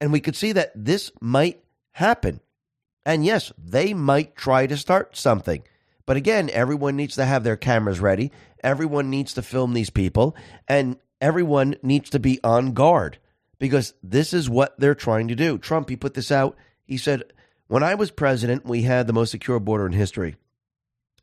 And 0.00 0.10
we 0.10 0.20
could 0.20 0.34
see 0.34 0.52
that 0.52 0.72
this 0.74 1.12
might 1.20 1.62
happen. 1.92 2.40
And 3.04 3.24
yes, 3.24 3.52
they 3.58 3.92
might 3.92 4.36
try 4.36 4.66
to 4.66 4.76
start 4.76 5.16
something. 5.16 5.62
But 6.06 6.16
again, 6.16 6.50
everyone 6.50 6.96
needs 6.96 7.14
to 7.16 7.24
have 7.24 7.44
their 7.44 7.56
cameras 7.56 8.00
ready. 8.00 8.32
Everyone 8.64 9.10
needs 9.10 9.34
to 9.34 9.42
film 9.42 9.74
these 9.74 9.90
people. 9.90 10.34
And 10.66 10.96
everyone 11.20 11.76
needs 11.82 12.10
to 12.10 12.18
be 12.18 12.40
on 12.42 12.72
guard 12.72 13.18
because 13.58 13.94
this 14.02 14.32
is 14.32 14.48
what 14.48 14.78
they're 14.80 14.94
trying 14.94 15.28
to 15.28 15.36
do. 15.36 15.58
Trump, 15.58 15.88
he 15.88 15.96
put 15.96 16.14
this 16.14 16.32
out. 16.32 16.56
He 16.84 16.96
said, 16.96 17.22
When 17.68 17.82
I 17.82 17.94
was 17.94 18.10
president, 18.10 18.64
we 18.64 18.82
had 18.82 19.06
the 19.06 19.12
most 19.12 19.30
secure 19.30 19.60
border 19.60 19.86
in 19.86 19.92
history. 19.92 20.36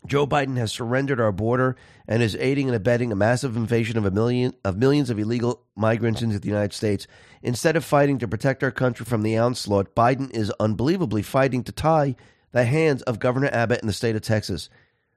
Joe 0.05 0.25
Biden 0.25 0.57
has 0.57 0.71
surrendered 0.71 1.19
our 1.19 1.31
border 1.31 1.75
and 2.07 2.23
is 2.23 2.35
aiding 2.39 2.67
and 2.67 2.75
abetting 2.75 3.11
a 3.11 3.15
massive 3.15 3.55
invasion 3.55 3.97
of 3.97 4.05
a 4.05 4.11
million 4.11 4.53
of 4.63 4.77
millions 4.77 5.09
of 5.09 5.19
illegal 5.19 5.63
migrants 5.75 6.21
into 6.21 6.39
the 6.39 6.47
United 6.47 6.73
States. 6.73 7.05
Instead 7.43 7.75
of 7.75 7.85
fighting 7.85 8.17
to 8.19 8.27
protect 8.27 8.63
our 8.63 8.71
country 8.71 9.05
from 9.05 9.21
the 9.21 9.37
onslaught, 9.37 9.93
Biden 9.95 10.31
is 10.31 10.51
unbelievably 10.59 11.21
fighting 11.21 11.63
to 11.63 11.71
tie 11.71 12.15
the 12.51 12.65
hands 12.65 13.01
of 13.03 13.19
Governor 13.19 13.49
Abbott 13.51 13.81
in 13.81 13.87
the 13.87 13.93
state 13.93 14.15
of 14.15 14.21
Texas 14.21 14.69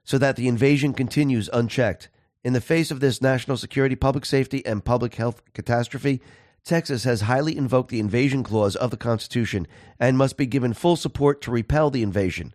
so 0.05 0.19
that 0.19 0.37
the 0.37 0.49
invasion 0.49 0.93
continues 0.93 1.49
unchecked. 1.53 2.09
In 2.45 2.53
the 2.53 2.61
face 2.61 2.91
of 2.91 3.01
this 3.01 3.23
national 3.23 3.57
security, 3.57 3.95
public 3.95 4.25
safety, 4.25 4.67
and 4.67 4.85
public 4.85 5.15
health 5.15 5.43
catastrophe, 5.55 6.21
Texas 6.65 7.05
has 7.05 7.23
highly 7.23 7.57
invoked 7.57 7.91
the 7.91 8.01
invasion 8.01 8.43
clause 8.43 8.77
of 8.77 8.91
the 8.91 8.97
Constitution 8.97 9.67
and 9.99 10.19
must 10.19 10.37
be 10.37 10.47
given 10.47 10.73
full 10.73 10.97
support 10.97 11.41
to 11.43 11.51
repel 11.51 11.91
the 11.91 12.03
invasion. 12.03 12.53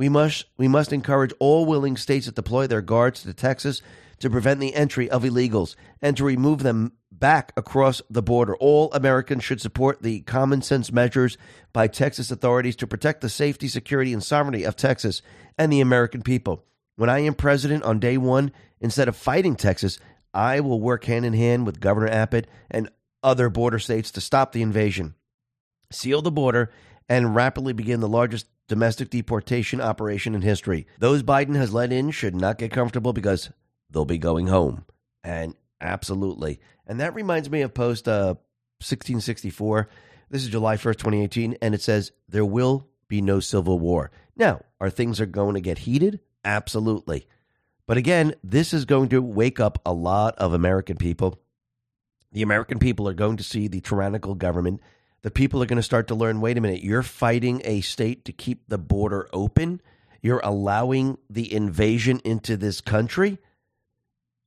We 0.00 0.08
must 0.08 0.46
we 0.56 0.66
must 0.66 0.94
encourage 0.94 1.34
all 1.38 1.66
willing 1.66 1.98
states 1.98 2.24
to 2.24 2.32
deploy 2.32 2.66
their 2.66 2.80
guards 2.80 3.22
to 3.22 3.34
Texas 3.34 3.82
to 4.20 4.30
prevent 4.30 4.58
the 4.58 4.72
entry 4.72 5.10
of 5.10 5.24
illegals 5.24 5.76
and 6.00 6.16
to 6.16 6.24
remove 6.24 6.62
them 6.62 6.92
back 7.12 7.52
across 7.54 8.00
the 8.08 8.22
border. 8.22 8.56
All 8.56 8.90
Americans 8.94 9.44
should 9.44 9.60
support 9.60 10.00
the 10.00 10.20
common 10.22 10.62
sense 10.62 10.90
measures 10.90 11.36
by 11.74 11.86
Texas 11.86 12.30
authorities 12.30 12.76
to 12.76 12.86
protect 12.86 13.20
the 13.20 13.28
safety, 13.28 13.68
security, 13.68 14.14
and 14.14 14.24
sovereignty 14.24 14.64
of 14.64 14.74
Texas 14.74 15.20
and 15.58 15.70
the 15.70 15.82
American 15.82 16.22
people. 16.22 16.64
When 16.96 17.10
I 17.10 17.18
am 17.18 17.34
president 17.34 17.84
on 17.84 18.00
day 18.00 18.16
one, 18.16 18.52
instead 18.80 19.06
of 19.06 19.16
fighting 19.16 19.54
Texas, 19.54 19.98
I 20.32 20.60
will 20.60 20.80
work 20.80 21.04
hand 21.04 21.26
in 21.26 21.34
hand 21.34 21.66
with 21.66 21.78
Governor 21.78 22.08
Abbott 22.08 22.48
and 22.70 22.88
other 23.22 23.50
border 23.50 23.78
states 23.78 24.10
to 24.12 24.22
stop 24.22 24.52
the 24.52 24.62
invasion, 24.62 25.14
seal 25.92 26.22
the 26.22 26.30
border, 26.30 26.70
and 27.06 27.34
rapidly 27.34 27.74
begin 27.74 28.00
the 28.00 28.08
largest 28.08 28.46
domestic 28.70 29.10
deportation 29.10 29.80
operation 29.80 30.32
in 30.32 30.42
history. 30.42 30.86
Those 31.00 31.24
Biden 31.24 31.56
has 31.56 31.74
let 31.74 31.92
in 31.92 32.12
should 32.12 32.36
not 32.36 32.56
get 32.56 32.70
comfortable 32.70 33.12
because 33.12 33.50
they'll 33.90 34.04
be 34.04 34.16
going 34.16 34.46
home. 34.46 34.84
And 35.24 35.56
absolutely. 35.80 36.60
And 36.86 37.00
that 37.00 37.16
reminds 37.16 37.50
me 37.50 37.62
of 37.62 37.74
post 37.74 38.06
uh, 38.06 38.34
1664. 38.78 39.88
This 40.30 40.44
is 40.44 40.48
July 40.48 40.76
1st, 40.76 40.98
2018. 40.98 41.56
And 41.60 41.74
it 41.74 41.82
says, 41.82 42.12
There 42.28 42.44
will 42.44 42.86
be 43.08 43.20
no 43.20 43.40
civil 43.40 43.80
war. 43.80 44.12
Now, 44.36 44.60
are 44.78 44.88
things 44.88 45.20
are 45.20 45.26
going 45.26 45.54
to 45.54 45.60
get 45.60 45.78
heated? 45.78 46.20
Absolutely. 46.44 47.26
But 47.88 47.96
again, 47.96 48.36
this 48.44 48.72
is 48.72 48.84
going 48.84 49.08
to 49.08 49.20
wake 49.20 49.58
up 49.58 49.80
a 49.84 49.92
lot 49.92 50.36
of 50.36 50.54
American 50.54 50.96
people. 50.96 51.40
The 52.30 52.42
American 52.42 52.78
people 52.78 53.08
are 53.08 53.14
going 53.14 53.36
to 53.38 53.42
see 53.42 53.66
the 53.66 53.80
tyrannical 53.80 54.36
government 54.36 54.80
the 55.22 55.30
people 55.30 55.62
are 55.62 55.66
going 55.66 55.76
to 55.76 55.82
start 55.82 56.08
to 56.08 56.14
learn 56.14 56.40
wait 56.40 56.56
a 56.56 56.60
minute, 56.60 56.82
you're 56.82 57.02
fighting 57.02 57.60
a 57.64 57.80
state 57.80 58.24
to 58.24 58.32
keep 58.32 58.68
the 58.68 58.78
border 58.78 59.28
open. 59.32 59.80
You're 60.22 60.40
allowing 60.42 61.18
the 61.28 61.52
invasion 61.52 62.20
into 62.24 62.56
this 62.56 62.80
country. 62.80 63.38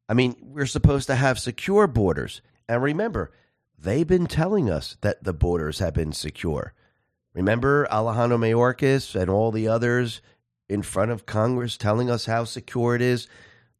I 0.10 0.14
mean, 0.14 0.36
we're 0.42 0.66
supposed 0.66 1.08
to 1.08 1.16
have 1.16 1.40
secure 1.40 1.88
borders. 1.88 2.42
And 2.68 2.82
remember, 2.82 3.32
they've 3.78 4.08
been 4.08 4.28
telling 4.28 4.70
us 4.70 4.98
that 5.02 5.24
the 5.24 5.34
borders 5.34 5.80
have 5.80 5.94
been 5.94 6.12
secure. 6.12 6.74
Remember 7.34 7.88
Alejandro 7.92 8.38
Mayorkas 8.38 9.20
and 9.20 9.30
all 9.30 9.52
the 9.52 9.68
others 9.68 10.22
in 10.70 10.82
front 10.82 11.12
of 11.12 11.26
Congress 11.26 11.78
telling 11.78 12.10
us 12.10 12.26
how 12.26 12.44
secure 12.44 12.96
it 12.96 13.02
is? 13.02 13.28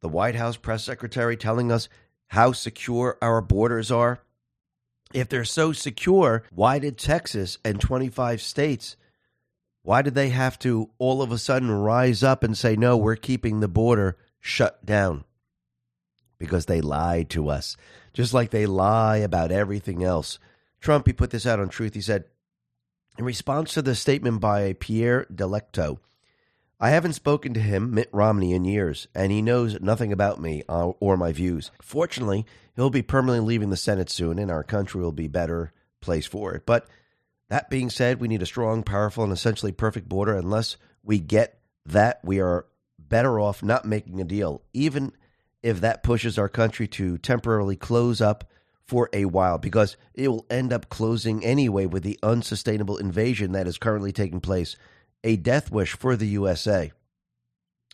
The 0.00 0.08
White 0.08 0.34
House 0.34 0.56
press 0.56 0.84
secretary 0.84 1.36
telling 1.36 1.70
us 1.70 1.88
how 2.28 2.52
secure 2.52 3.16
our 3.22 3.40
borders 3.40 3.90
are? 3.90 4.20
If 5.14 5.30
they're 5.30 5.44
so 5.44 5.72
secure, 5.72 6.44
why 6.52 6.78
did 6.78 6.98
Texas 6.98 7.56
and 7.64 7.80
25 7.80 8.42
states 8.42 8.96
why 9.84 10.00
did 10.00 10.14
they 10.14 10.30
have 10.30 10.58
to 10.60 10.90
all 10.98 11.20
of 11.20 11.30
a 11.30 11.36
sudden 11.36 11.70
rise 11.70 12.22
up 12.22 12.42
and 12.42 12.56
say 12.56 12.74
no, 12.74 12.96
we're 12.96 13.16
keeping 13.16 13.60
the 13.60 13.68
border 13.68 14.16
shut 14.40 14.84
down? 14.84 15.24
Because 16.38 16.64
they 16.64 16.80
lied 16.80 17.28
to 17.30 17.50
us, 17.50 17.76
just 18.14 18.32
like 18.32 18.50
they 18.50 18.64
lie 18.64 19.18
about 19.18 19.52
everything 19.52 20.02
else. 20.02 20.38
Trump, 20.80 21.06
he 21.06 21.12
put 21.12 21.30
this 21.30 21.44
out 21.46 21.60
on 21.60 21.68
Truth. 21.68 21.92
He 21.92 22.00
said, 22.00 22.24
in 23.18 23.26
response 23.26 23.74
to 23.74 23.82
the 23.82 23.94
statement 23.94 24.40
by 24.40 24.72
Pierre 24.72 25.26
Delecto, 25.32 25.98
I 26.84 26.90
haven't 26.90 27.14
spoken 27.14 27.54
to 27.54 27.60
him, 27.60 27.94
Mitt 27.94 28.10
Romney, 28.12 28.52
in 28.52 28.66
years, 28.66 29.08
and 29.14 29.32
he 29.32 29.40
knows 29.40 29.80
nothing 29.80 30.12
about 30.12 30.38
me 30.38 30.64
uh, 30.68 30.88
or 31.00 31.16
my 31.16 31.32
views. 31.32 31.70
Fortunately, 31.80 32.44
he'll 32.76 32.90
be 32.90 33.00
permanently 33.00 33.48
leaving 33.48 33.70
the 33.70 33.76
Senate 33.78 34.10
soon, 34.10 34.38
and 34.38 34.50
our 34.50 34.62
country 34.62 35.00
will 35.00 35.10
be 35.10 35.26
better 35.26 35.72
place 36.02 36.26
for 36.26 36.52
it. 36.52 36.66
But 36.66 36.86
that 37.48 37.70
being 37.70 37.88
said, 37.88 38.20
we 38.20 38.28
need 38.28 38.42
a 38.42 38.46
strong, 38.46 38.82
powerful, 38.82 39.24
and 39.24 39.32
essentially 39.32 39.72
perfect 39.72 40.10
border. 40.10 40.36
Unless 40.36 40.76
we 41.02 41.20
get 41.20 41.58
that, 41.86 42.20
we 42.22 42.38
are 42.38 42.66
better 42.98 43.40
off 43.40 43.62
not 43.62 43.86
making 43.86 44.20
a 44.20 44.24
deal, 44.24 44.60
even 44.74 45.12
if 45.62 45.80
that 45.80 46.02
pushes 46.02 46.38
our 46.38 46.50
country 46.50 46.86
to 46.88 47.16
temporarily 47.16 47.76
close 47.76 48.20
up 48.20 48.44
for 48.86 49.08
a 49.14 49.24
while, 49.24 49.56
because 49.56 49.96
it 50.12 50.28
will 50.28 50.44
end 50.50 50.70
up 50.70 50.90
closing 50.90 51.42
anyway 51.46 51.86
with 51.86 52.02
the 52.02 52.18
unsustainable 52.22 52.98
invasion 52.98 53.52
that 53.52 53.66
is 53.66 53.78
currently 53.78 54.12
taking 54.12 54.42
place 54.42 54.76
a 55.24 55.36
death 55.36 55.72
wish 55.72 55.96
for 55.96 56.14
the 56.14 56.26
USA. 56.28 56.92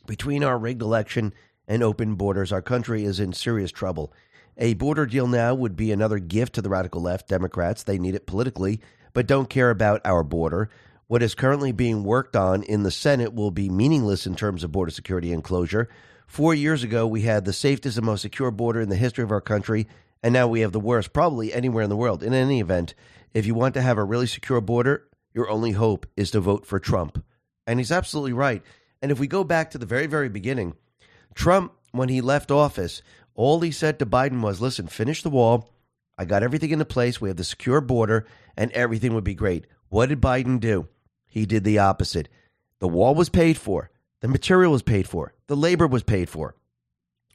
Between 0.06 0.42
our 0.42 0.58
rigged 0.58 0.82
election 0.82 1.32
and 1.68 1.82
open 1.82 2.16
borders, 2.16 2.52
our 2.52 2.60
country 2.60 3.04
is 3.04 3.20
in 3.20 3.32
serious 3.32 3.70
trouble. 3.70 4.12
A 4.58 4.74
border 4.74 5.06
deal 5.06 5.28
now 5.28 5.54
would 5.54 5.76
be 5.76 5.92
another 5.92 6.18
gift 6.18 6.54
to 6.54 6.62
the 6.62 6.68
radical 6.68 7.00
left 7.00 7.28
Democrats. 7.28 7.84
They 7.84 7.98
need 7.98 8.16
it 8.16 8.26
politically, 8.26 8.80
but 9.12 9.28
don't 9.28 9.48
care 9.48 9.70
about 9.70 10.00
our 10.04 10.24
border. 10.24 10.68
What 11.06 11.22
is 11.22 11.36
currently 11.36 11.70
being 11.70 12.02
worked 12.02 12.34
on 12.34 12.64
in 12.64 12.82
the 12.82 12.90
Senate 12.90 13.32
will 13.32 13.52
be 13.52 13.68
meaningless 13.68 14.26
in 14.26 14.34
terms 14.34 14.64
of 14.64 14.72
border 14.72 14.90
security 14.90 15.32
and 15.32 15.42
closure. 15.42 15.88
Four 16.26 16.54
years 16.54 16.82
ago, 16.82 17.06
we 17.06 17.22
had 17.22 17.44
the 17.44 17.52
safest 17.52 17.96
and 17.96 18.06
most 18.06 18.22
secure 18.22 18.50
border 18.50 18.80
in 18.80 18.88
the 18.88 18.96
history 18.96 19.22
of 19.22 19.32
our 19.32 19.40
country, 19.40 19.86
and 20.22 20.32
now 20.32 20.48
we 20.48 20.60
have 20.60 20.72
the 20.72 20.80
worst, 20.80 21.12
probably 21.12 21.52
anywhere 21.52 21.84
in 21.84 21.90
the 21.90 21.96
world. 21.96 22.22
In 22.22 22.34
any 22.34 22.60
event, 22.60 22.94
if 23.32 23.46
you 23.46 23.54
want 23.54 23.74
to 23.74 23.82
have 23.82 23.98
a 23.98 24.04
really 24.04 24.26
secure 24.26 24.60
border, 24.60 25.06
your 25.32 25.50
only 25.50 25.72
hope 25.72 26.06
is 26.16 26.30
to 26.32 26.40
vote 26.40 26.66
for 26.66 26.78
Trump. 26.78 27.24
And 27.66 27.78
he's 27.78 27.92
absolutely 27.92 28.32
right. 28.32 28.62
And 29.02 29.10
if 29.10 29.18
we 29.18 29.26
go 29.26 29.44
back 29.44 29.70
to 29.70 29.78
the 29.78 29.86
very, 29.86 30.06
very 30.06 30.28
beginning, 30.28 30.74
Trump, 31.34 31.72
when 31.92 32.08
he 32.08 32.20
left 32.20 32.50
office, 32.50 33.02
all 33.34 33.60
he 33.60 33.70
said 33.70 33.98
to 33.98 34.06
Biden 34.06 34.40
was 34.42 34.60
listen, 34.60 34.86
finish 34.86 35.22
the 35.22 35.30
wall. 35.30 35.70
I 36.18 36.24
got 36.24 36.42
everything 36.42 36.70
into 36.70 36.84
place. 36.84 37.20
We 37.20 37.30
have 37.30 37.36
the 37.36 37.44
secure 37.44 37.80
border, 37.80 38.26
and 38.56 38.70
everything 38.72 39.14
would 39.14 39.24
be 39.24 39.34
great. 39.34 39.66
What 39.88 40.10
did 40.10 40.20
Biden 40.20 40.60
do? 40.60 40.88
He 41.26 41.46
did 41.46 41.64
the 41.64 41.78
opposite. 41.78 42.28
The 42.80 42.88
wall 42.88 43.14
was 43.14 43.28
paid 43.28 43.56
for, 43.56 43.90
the 44.20 44.28
material 44.28 44.72
was 44.72 44.82
paid 44.82 45.08
for, 45.08 45.32
the 45.46 45.56
labor 45.56 45.86
was 45.86 46.02
paid 46.02 46.28
for. 46.28 46.54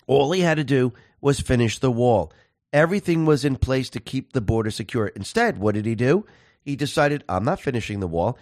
All 0.08 0.32
he 0.32 0.42
had 0.42 0.58
to 0.58 0.64
do 0.64 0.94
was 1.22 1.40
finish 1.40 1.80
the 1.80 1.92
wall. 1.92 2.32
Everything 2.72 3.26
was 3.26 3.46
in 3.46 3.56
place 3.56 3.90
to 3.92 4.00
keep 4.00 4.34
the 4.34 4.42
border 4.42 4.70
secure. 4.70 5.08
Instead, 5.08 5.58
what 5.58 5.76
did 5.76 5.86
he 5.86 5.96
do? 5.96 6.26
He 6.66 6.76
decided, 6.76 7.24
I'm 7.30 7.46
not 7.46 7.62
finishing 7.62 8.00
the 8.00 8.08
wall. 8.08 8.38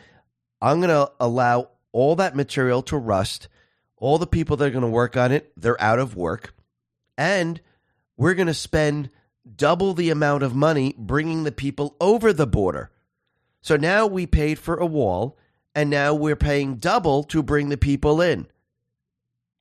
I'm 0.61 0.79
going 0.79 0.89
to 0.89 1.11
allow 1.19 1.69
all 1.91 2.15
that 2.15 2.35
material 2.35 2.81
to 2.83 2.97
rust. 2.97 3.49
All 3.97 4.17
the 4.17 4.25
people 4.25 4.57
that 4.57 4.65
are 4.65 4.71
going 4.71 4.81
to 4.81 4.87
work 4.87 5.15
on 5.17 5.31
it, 5.31 5.51
they're 5.57 5.79
out 5.81 5.99
of 5.99 6.15
work. 6.15 6.55
And 7.17 7.61
we're 8.17 8.33
going 8.33 8.47
to 8.47 8.53
spend 8.53 9.09
double 9.55 9.93
the 9.93 10.09
amount 10.09 10.43
of 10.43 10.55
money 10.55 10.95
bringing 10.97 11.43
the 11.43 11.51
people 11.51 11.95
over 11.99 12.31
the 12.31 12.47
border. 12.47 12.91
So 13.61 13.75
now 13.75 14.07
we 14.07 14.25
paid 14.25 14.57
for 14.57 14.75
a 14.75 14.85
wall, 14.85 15.37
and 15.75 15.89
now 15.89 16.13
we're 16.13 16.35
paying 16.35 16.75
double 16.75 17.23
to 17.25 17.43
bring 17.43 17.69
the 17.69 17.77
people 17.77 18.21
in. 18.21 18.47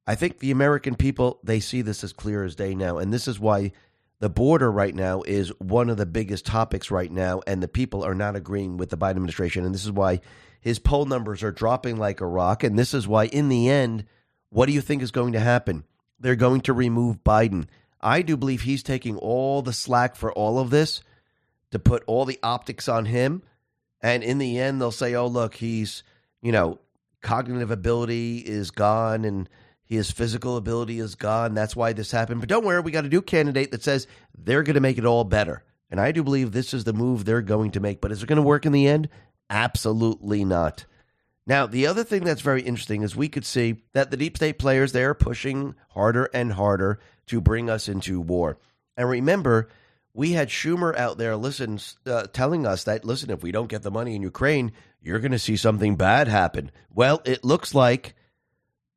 I 0.06 0.14
think 0.14 0.38
the 0.38 0.50
American 0.50 0.94
people, 0.94 1.40
they 1.42 1.60
see 1.60 1.82
this 1.82 2.02
as 2.02 2.12
clear 2.12 2.44
as 2.44 2.56
day 2.56 2.74
now. 2.74 2.98
And 2.98 3.12
this 3.12 3.28
is 3.28 3.38
why 3.38 3.72
the 4.22 4.30
border 4.30 4.70
right 4.70 4.94
now 4.94 5.22
is 5.22 5.48
one 5.58 5.90
of 5.90 5.96
the 5.96 6.06
biggest 6.06 6.46
topics 6.46 6.92
right 6.92 7.10
now, 7.10 7.40
and 7.44 7.60
the 7.60 7.66
people 7.66 8.04
are 8.04 8.14
not 8.14 8.36
agreeing 8.36 8.76
with 8.76 8.88
the 8.88 8.96
Biden 8.96 9.16
administration. 9.16 9.64
And 9.64 9.74
this 9.74 9.84
is 9.84 9.90
why 9.90 10.20
his 10.60 10.78
poll 10.78 11.06
numbers 11.06 11.42
are 11.42 11.50
dropping 11.50 11.96
like 11.96 12.20
a 12.20 12.26
rock. 12.26 12.62
And 12.62 12.78
this 12.78 12.94
is 12.94 13.08
why, 13.08 13.26
in 13.26 13.48
the 13.48 13.68
end, 13.68 14.04
what 14.50 14.66
do 14.66 14.72
you 14.72 14.80
think 14.80 15.02
is 15.02 15.10
going 15.10 15.32
to 15.32 15.40
happen? 15.40 15.82
They're 16.20 16.36
going 16.36 16.60
to 16.60 16.72
remove 16.72 17.24
Biden. 17.24 17.66
I 18.00 18.22
do 18.22 18.36
believe 18.36 18.62
he's 18.62 18.84
taking 18.84 19.16
all 19.16 19.60
the 19.60 19.72
slack 19.72 20.14
for 20.14 20.32
all 20.32 20.60
of 20.60 20.70
this 20.70 21.02
to 21.72 21.80
put 21.80 22.04
all 22.06 22.24
the 22.24 22.38
optics 22.44 22.88
on 22.88 23.06
him. 23.06 23.42
And 24.00 24.22
in 24.22 24.38
the 24.38 24.56
end, 24.60 24.80
they'll 24.80 24.92
say, 24.92 25.16
oh, 25.16 25.26
look, 25.26 25.56
he's, 25.56 26.04
you 26.40 26.52
know, 26.52 26.78
cognitive 27.22 27.72
ability 27.72 28.38
is 28.38 28.70
gone 28.70 29.24
and 29.24 29.48
his 29.96 30.10
physical 30.10 30.56
ability 30.56 30.98
is 30.98 31.14
gone. 31.14 31.54
That's 31.54 31.76
why 31.76 31.92
this 31.92 32.10
happened. 32.10 32.40
But 32.40 32.48
don't 32.48 32.64
worry, 32.64 32.80
we 32.80 32.90
got 32.90 33.04
a 33.04 33.08
new 33.08 33.22
candidate 33.22 33.70
that 33.70 33.82
says 33.82 34.06
they're 34.36 34.62
going 34.62 34.74
to 34.74 34.80
make 34.80 34.98
it 34.98 35.04
all 35.04 35.24
better. 35.24 35.62
And 35.90 36.00
I 36.00 36.12
do 36.12 36.22
believe 36.22 36.52
this 36.52 36.72
is 36.72 36.84
the 36.84 36.92
move 36.92 37.24
they're 37.24 37.42
going 37.42 37.72
to 37.72 37.80
make. 37.80 38.00
But 38.00 38.12
is 38.12 38.22
it 38.22 38.26
going 38.26 38.36
to 38.36 38.42
work 38.42 38.64
in 38.66 38.72
the 38.72 38.88
end? 38.88 39.08
Absolutely 39.50 40.44
not. 40.44 40.86
Now, 41.46 41.66
the 41.66 41.86
other 41.86 42.04
thing 42.04 42.24
that's 42.24 42.40
very 42.40 42.62
interesting 42.62 43.02
is 43.02 43.16
we 43.16 43.28
could 43.28 43.44
see 43.44 43.82
that 43.92 44.10
the 44.10 44.16
deep 44.16 44.36
state 44.36 44.58
players, 44.58 44.92
they 44.92 45.04
are 45.04 45.14
pushing 45.14 45.74
harder 45.88 46.30
and 46.32 46.52
harder 46.52 47.00
to 47.26 47.40
bring 47.40 47.68
us 47.68 47.88
into 47.88 48.20
war. 48.20 48.58
And 48.96 49.08
remember, 49.08 49.68
we 50.14 50.32
had 50.32 50.48
Schumer 50.48 50.96
out 50.96 51.18
there 51.18 51.36
listen, 51.36 51.78
uh, 52.06 52.26
telling 52.32 52.66
us 52.66 52.84
that, 52.84 53.04
listen, 53.04 53.30
if 53.30 53.42
we 53.42 53.52
don't 53.52 53.68
get 53.68 53.82
the 53.82 53.90
money 53.90 54.14
in 54.14 54.22
Ukraine, 54.22 54.72
you're 55.00 55.18
going 55.18 55.32
to 55.32 55.38
see 55.38 55.56
something 55.56 55.96
bad 55.96 56.28
happen. 56.28 56.70
Well, 56.94 57.20
it 57.24 57.44
looks 57.44 57.74
like 57.74 58.14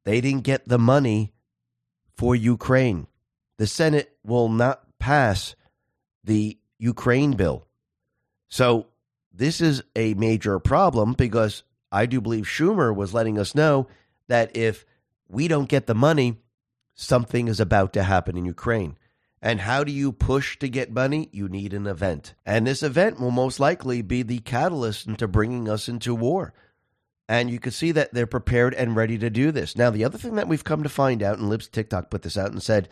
they 0.05 0.21
didn't 0.21 0.43
get 0.43 0.67
the 0.67 0.79
money 0.79 1.33
for 2.15 2.35
Ukraine. 2.35 3.07
The 3.57 3.67
Senate 3.67 4.15
will 4.23 4.49
not 4.49 4.81
pass 4.99 5.55
the 6.23 6.57
Ukraine 6.77 7.33
bill. 7.33 7.67
So 8.47 8.87
this 9.33 9.59
is 9.61 9.83
a 9.95 10.13
major 10.13 10.59
problem 10.59 11.13
because 11.13 11.63
I 11.91 12.05
do 12.05 12.21
believe 12.21 12.45
Schumer 12.45 12.95
was 12.95 13.13
letting 13.13 13.37
us 13.37 13.55
know 13.55 13.87
that 14.27 14.55
if 14.55 14.85
we 15.27 15.47
don't 15.47 15.69
get 15.69 15.87
the 15.87 15.95
money, 15.95 16.37
something 16.93 17.47
is 17.47 17.59
about 17.59 17.93
to 17.93 18.03
happen 18.03 18.37
in 18.37 18.45
Ukraine. 18.45 18.97
And 19.41 19.61
how 19.61 19.83
do 19.83 19.91
you 19.91 20.11
push 20.11 20.57
to 20.59 20.69
get 20.69 20.91
money? 20.91 21.29
You 21.31 21.47
need 21.47 21.73
an 21.73 21.85
event. 21.85 22.33
And 22.45 22.65
this 22.65 22.81
event 22.81 23.19
will 23.19 23.31
most 23.31 23.59
likely 23.59 24.01
be 24.01 24.23
the 24.23 24.39
catalyst 24.39 25.05
into 25.07 25.27
bringing 25.27 25.69
us 25.69 25.87
into 25.87 26.15
war. 26.15 26.53
And 27.27 27.49
you 27.49 27.59
can 27.59 27.71
see 27.71 27.91
that 27.91 28.13
they're 28.13 28.27
prepared 28.27 28.73
and 28.73 28.95
ready 28.95 29.17
to 29.17 29.29
do 29.29 29.51
this. 29.51 29.75
Now, 29.75 29.89
the 29.89 30.03
other 30.03 30.17
thing 30.17 30.35
that 30.35 30.47
we've 30.47 30.63
come 30.63 30.83
to 30.83 30.89
find 30.89 31.23
out, 31.23 31.39
and 31.39 31.49
Libs 31.49 31.67
TikTok 31.67 32.09
put 32.09 32.21
this 32.21 32.37
out 32.37 32.51
and 32.51 32.61
said 32.61 32.87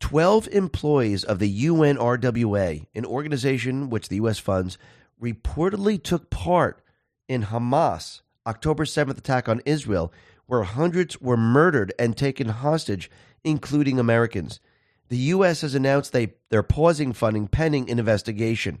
12 0.00 0.48
employees 0.48 1.22
of 1.22 1.38
the 1.38 1.64
UNRWA, 1.66 2.86
an 2.94 3.04
organization 3.04 3.90
which 3.90 4.08
the 4.08 4.16
U.S. 4.16 4.38
funds, 4.38 4.78
reportedly 5.20 6.02
took 6.02 6.30
part 6.30 6.82
in 7.28 7.44
Hamas' 7.44 8.22
October 8.46 8.84
7th 8.84 9.18
attack 9.18 9.48
on 9.48 9.62
Israel, 9.64 10.12
where 10.46 10.62
hundreds 10.62 11.20
were 11.20 11.36
murdered 11.36 11.92
and 11.98 12.16
taken 12.16 12.48
hostage, 12.48 13.10
including 13.44 13.98
Americans. 13.98 14.60
The 15.08 15.16
U.S. 15.16 15.60
has 15.60 15.74
announced 15.74 16.12
they, 16.12 16.34
they're 16.50 16.62
pausing 16.62 17.12
funding 17.12 17.48
pending 17.48 17.90
an 17.90 17.98
investigation 17.98 18.80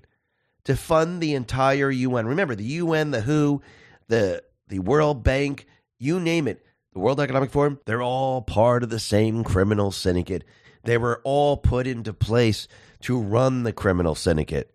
to 0.64 0.76
fund 0.76 1.20
the 1.20 1.34
entire 1.34 1.90
UN. 1.90 2.26
Remember, 2.26 2.54
the 2.54 2.64
UN, 2.64 3.10
the 3.10 3.22
WHO, 3.22 3.62
the, 4.08 4.42
the 4.74 4.80
World 4.80 5.22
Bank, 5.22 5.66
you 6.00 6.18
name 6.18 6.48
it, 6.48 6.66
the 6.92 6.98
World 6.98 7.20
Economic 7.20 7.52
Forum, 7.52 7.78
they're 7.86 8.02
all 8.02 8.42
part 8.42 8.82
of 8.82 8.90
the 8.90 8.98
same 8.98 9.44
criminal 9.44 9.92
syndicate. 9.92 10.42
They 10.82 10.98
were 10.98 11.20
all 11.22 11.56
put 11.56 11.86
into 11.86 12.12
place 12.12 12.66
to 13.02 13.20
run 13.20 13.62
the 13.62 13.72
criminal 13.72 14.16
syndicate. 14.16 14.74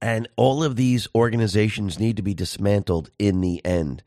And 0.00 0.28
all 0.36 0.62
of 0.62 0.76
these 0.76 1.08
organizations 1.12 1.98
need 1.98 2.16
to 2.18 2.22
be 2.22 2.34
dismantled 2.34 3.10
in 3.18 3.40
the 3.40 3.64
end. 3.64 4.04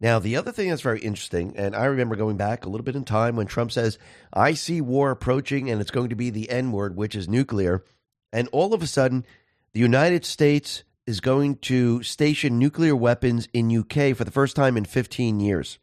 Now, 0.00 0.20
the 0.20 0.36
other 0.36 0.52
thing 0.52 0.68
that's 0.68 0.82
very 0.82 1.00
interesting, 1.00 1.56
and 1.56 1.74
I 1.74 1.86
remember 1.86 2.14
going 2.14 2.36
back 2.36 2.64
a 2.64 2.68
little 2.68 2.84
bit 2.84 2.94
in 2.94 3.04
time 3.04 3.34
when 3.34 3.48
Trump 3.48 3.72
says, 3.72 3.98
I 4.32 4.54
see 4.54 4.80
war 4.80 5.10
approaching 5.10 5.68
and 5.68 5.80
it's 5.80 5.90
going 5.90 6.10
to 6.10 6.14
be 6.14 6.30
the 6.30 6.48
N 6.48 6.70
word, 6.70 6.94
which 6.94 7.16
is 7.16 7.28
nuclear. 7.28 7.82
And 8.32 8.48
all 8.52 8.72
of 8.72 8.84
a 8.84 8.86
sudden, 8.86 9.26
the 9.72 9.80
United 9.80 10.24
States 10.24 10.84
is 11.08 11.20
going 11.20 11.56
to 11.56 12.02
station 12.02 12.58
nuclear 12.58 12.94
weapons 12.94 13.48
in 13.54 13.74
UK 13.74 14.14
for 14.14 14.24
the 14.24 14.30
first 14.30 14.54
time 14.54 14.76
in 14.76 14.84
15 14.84 15.40
years. 15.40 15.78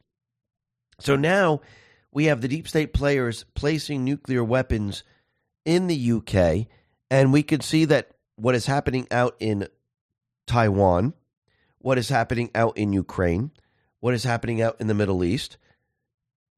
So 0.99 1.15
now 1.15 1.61
we 2.11 2.25
have 2.25 2.41
the 2.41 2.47
deep 2.47 2.67
state 2.67 2.93
players 2.93 3.43
placing 3.55 4.03
nuclear 4.03 4.43
weapons 4.43 5.03
in 5.65 5.87
the 5.87 6.11
UK, 6.11 6.67
and 7.09 7.33
we 7.33 7.41
can 7.41 7.61
see 7.61 7.85
that 7.85 8.11
what 8.35 8.53
is 8.53 8.67
happening 8.67 9.07
out 9.09 9.35
in 9.39 9.67
Taiwan, 10.45 11.15
what 11.79 11.97
is 11.97 12.09
happening 12.09 12.51
out 12.53 12.77
in 12.77 12.93
Ukraine, 12.93 13.49
what 14.01 14.13
is 14.13 14.25
happening 14.25 14.61
out 14.61 14.75
in 14.79 14.85
the 14.85 14.93
Middle 14.93 15.23
East. 15.23 15.57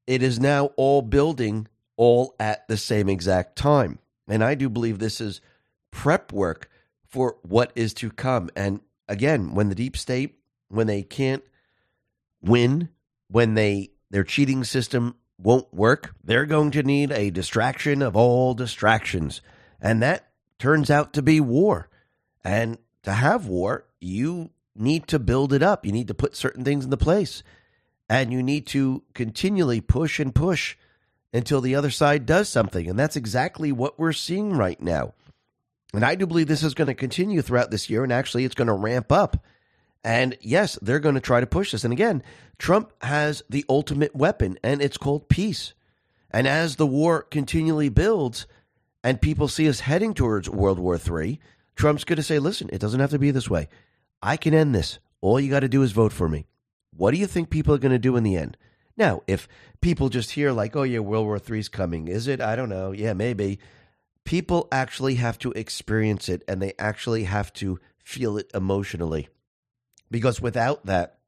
It 0.06 0.22
is 0.22 0.38
now 0.38 0.66
all 0.76 1.00
building 1.00 1.68
all 1.96 2.34
at 2.38 2.68
the 2.68 2.76
same 2.76 3.08
exact 3.08 3.56
time. 3.56 3.98
And 4.28 4.44
I 4.44 4.54
do 4.54 4.68
believe 4.68 4.98
this 4.98 5.22
is 5.22 5.40
prep 5.90 6.34
work 6.34 6.68
for 7.08 7.36
what 7.42 7.72
is 7.74 7.94
to 7.94 8.10
come. 8.10 8.50
And 8.54 8.80
again, 9.08 9.54
when 9.54 9.68
the 9.68 9.74
deep 9.74 9.96
state, 9.96 10.38
when 10.68 10.86
they 10.86 11.02
can't 11.02 11.42
win, 12.42 12.90
when 13.28 13.54
they 13.54 13.90
their 14.10 14.24
cheating 14.24 14.64
system 14.64 15.16
won't 15.38 15.72
work, 15.72 16.14
they're 16.24 16.46
going 16.46 16.70
to 16.72 16.82
need 16.82 17.12
a 17.12 17.30
distraction 17.30 18.02
of 18.02 18.16
all 18.16 18.54
distractions. 18.54 19.40
And 19.80 20.02
that 20.02 20.28
turns 20.58 20.90
out 20.90 21.12
to 21.12 21.22
be 21.22 21.40
war. 21.40 21.88
And 22.44 22.78
to 23.02 23.12
have 23.12 23.46
war, 23.46 23.84
you 24.00 24.50
need 24.74 25.06
to 25.08 25.18
build 25.18 25.52
it 25.52 25.62
up. 25.62 25.84
You 25.84 25.92
need 25.92 26.08
to 26.08 26.14
put 26.14 26.36
certain 26.36 26.64
things 26.64 26.84
into 26.84 26.96
place. 26.96 27.42
And 28.08 28.32
you 28.32 28.42
need 28.42 28.66
to 28.68 29.02
continually 29.12 29.80
push 29.80 30.18
and 30.18 30.34
push 30.34 30.76
until 31.32 31.60
the 31.60 31.74
other 31.74 31.90
side 31.90 32.24
does 32.24 32.48
something. 32.48 32.88
And 32.88 32.98
that's 32.98 33.16
exactly 33.16 33.70
what 33.70 33.98
we're 33.98 34.12
seeing 34.12 34.56
right 34.56 34.80
now. 34.80 35.12
And 35.94 36.04
I 36.04 36.14
do 36.14 36.26
believe 36.26 36.48
this 36.48 36.62
is 36.62 36.74
going 36.74 36.88
to 36.88 36.94
continue 36.94 37.42
throughout 37.42 37.70
this 37.70 37.88
year. 37.88 38.04
And 38.04 38.12
actually, 38.12 38.44
it's 38.44 38.54
going 38.54 38.68
to 38.68 38.74
ramp 38.74 39.10
up. 39.10 39.44
And 40.04 40.36
yes, 40.40 40.78
they're 40.80 41.00
going 41.00 41.14
to 41.14 41.20
try 41.20 41.40
to 41.40 41.46
push 41.46 41.72
this. 41.72 41.84
And 41.84 41.92
again, 41.92 42.22
Trump 42.58 42.92
has 43.02 43.42
the 43.48 43.64
ultimate 43.68 44.14
weapon, 44.14 44.58
and 44.62 44.80
it's 44.80 44.96
called 44.96 45.28
peace. 45.28 45.74
And 46.30 46.46
as 46.46 46.76
the 46.76 46.86
war 46.86 47.22
continually 47.22 47.88
builds 47.88 48.46
and 49.02 49.20
people 49.20 49.48
see 49.48 49.68
us 49.68 49.80
heading 49.80 50.14
towards 50.14 50.48
World 50.48 50.78
War 50.78 50.98
III, 50.98 51.40
Trump's 51.74 52.04
going 52.04 52.16
to 52.16 52.22
say, 52.22 52.38
listen, 52.38 52.68
it 52.72 52.80
doesn't 52.80 53.00
have 53.00 53.10
to 53.10 53.18
be 53.18 53.30
this 53.30 53.48
way. 53.48 53.68
I 54.22 54.36
can 54.36 54.54
end 54.54 54.74
this. 54.74 54.98
All 55.20 55.40
you 55.40 55.50
got 55.50 55.60
to 55.60 55.68
do 55.68 55.82
is 55.82 55.92
vote 55.92 56.12
for 56.12 56.28
me. 56.28 56.46
What 56.96 57.12
do 57.12 57.18
you 57.18 57.26
think 57.26 57.50
people 57.50 57.74
are 57.74 57.78
going 57.78 57.92
to 57.92 57.98
do 57.98 58.16
in 58.16 58.24
the 58.24 58.36
end? 58.36 58.56
Now, 58.96 59.22
if 59.28 59.48
people 59.80 60.08
just 60.08 60.32
hear, 60.32 60.50
like, 60.52 60.74
oh, 60.74 60.82
yeah, 60.82 60.98
World 60.98 61.26
War 61.26 61.38
III's 61.38 61.68
coming, 61.68 62.08
is 62.08 62.26
it? 62.26 62.40
I 62.40 62.56
don't 62.56 62.68
know. 62.68 62.90
Yeah, 62.90 63.12
maybe. 63.12 63.60
People 64.28 64.68
actually 64.70 65.14
have 65.14 65.38
to 65.38 65.52
experience 65.52 66.28
it 66.28 66.44
and 66.46 66.60
they 66.60 66.74
actually 66.78 67.24
have 67.24 67.50
to 67.54 67.80
feel 68.04 68.36
it 68.36 68.50
emotionally. 68.52 69.30
Because 70.10 70.38
without 70.38 70.84
that, 70.84 71.20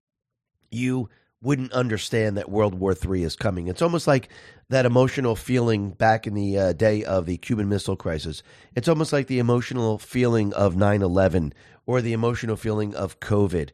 you 0.70 1.08
wouldn't 1.40 1.72
understand 1.72 2.36
that 2.36 2.50
World 2.50 2.74
War 2.74 2.94
III 2.94 3.22
is 3.22 3.36
coming. 3.36 3.68
It's 3.68 3.80
almost 3.80 4.06
like 4.06 4.28
that 4.68 4.84
emotional 4.84 5.34
feeling 5.34 5.92
back 5.92 6.26
in 6.26 6.34
the 6.34 6.58
uh, 6.58 6.72
day 6.74 7.02
of 7.02 7.24
the 7.24 7.38
Cuban 7.38 7.70
Missile 7.70 7.96
Crisis. 7.96 8.42
It's 8.76 8.86
almost 8.86 9.14
like 9.14 9.28
the 9.28 9.38
emotional 9.38 9.96
feeling 9.96 10.52
of 10.52 10.76
9 10.76 11.00
11 11.00 11.54
or 11.86 12.02
the 12.02 12.12
emotional 12.12 12.56
feeling 12.56 12.94
of 12.94 13.18
COVID. 13.18 13.70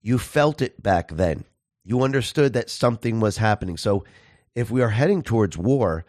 You 0.00 0.16
felt 0.18 0.62
it 0.62 0.82
back 0.82 1.10
then. 1.10 1.44
You 1.84 2.02
understood 2.02 2.54
that 2.54 2.70
something 2.70 3.20
was 3.20 3.36
happening. 3.36 3.76
So 3.76 4.04
if 4.54 4.70
we 4.70 4.80
are 4.80 4.88
heading 4.88 5.20
towards 5.20 5.58
war, 5.58 6.06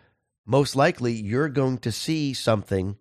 most 0.48 0.76
likely 0.76 1.14
you're 1.14 1.50
going 1.50 1.78
to 1.80 1.92
see 1.92 2.34
something 2.34 2.98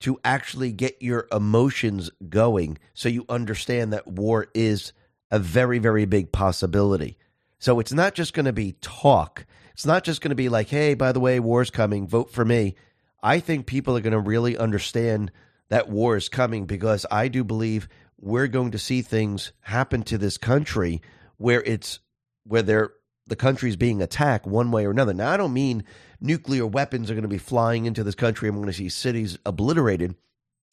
to 0.00 0.20
actually 0.22 0.72
get 0.72 1.00
your 1.00 1.26
emotions 1.32 2.10
going 2.28 2.78
so 2.92 3.08
you 3.08 3.24
understand 3.28 3.92
that 3.92 4.06
war 4.06 4.46
is 4.54 4.92
a 5.30 5.38
very, 5.38 5.78
very 5.78 6.04
big 6.04 6.30
possibility. 6.30 7.16
So 7.58 7.80
it's 7.80 7.94
not 7.94 8.14
just 8.14 8.34
going 8.34 8.44
to 8.44 8.52
be 8.52 8.76
talk. 8.82 9.46
It's 9.72 9.86
not 9.86 10.04
just 10.04 10.20
going 10.20 10.30
to 10.30 10.36
be 10.36 10.50
like, 10.50 10.68
hey, 10.68 10.94
by 10.94 11.12
the 11.12 11.20
way, 11.20 11.40
war's 11.40 11.70
coming, 11.70 12.06
vote 12.06 12.30
for 12.30 12.44
me. 12.44 12.76
I 13.22 13.40
think 13.40 13.66
people 13.66 13.96
are 13.96 14.02
going 14.02 14.12
to 14.12 14.20
really 14.20 14.58
understand 14.58 15.32
that 15.70 15.88
war 15.88 16.16
is 16.16 16.28
coming 16.28 16.66
because 16.66 17.06
I 17.10 17.28
do 17.28 17.42
believe 17.42 17.88
we're 18.18 18.48
going 18.48 18.72
to 18.72 18.78
see 18.78 19.02
things 19.02 19.52
happen 19.62 20.02
to 20.04 20.18
this 20.18 20.36
country 20.36 21.00
where 21.38 21.62
it's 21.62 22.00
where 22.44 22.62
they're 22.62 22.92
the 23.26 23.36
country's 23.36 23.76
being 23.76 24.00
attacked 24.00 24.46
one 24.46 24.70
way 24.70 24.86
or 24.86 24.90
another. 24.90 25.12
Now 25.12 25.32
I 25.32 25.36
don't 25.36 25.52
mean 25.52 25.84
nuclear 26.20 26.66
weapons 26.66 27.10
are 27.10 27.14
going 27.14 27.22
to 27.22 27.28
be 27.28 27.38
flying 27.38 27.86
into 27.86 28.04
this 28.04 28.14
country 28.14 28.48
and 28.48 28.56
we're 28.56 28.64
going 28.64 28.72
to 28.72 28.78
see 28.78 28.88
cities 28.88 29.38
obliterated. 29.44 30.14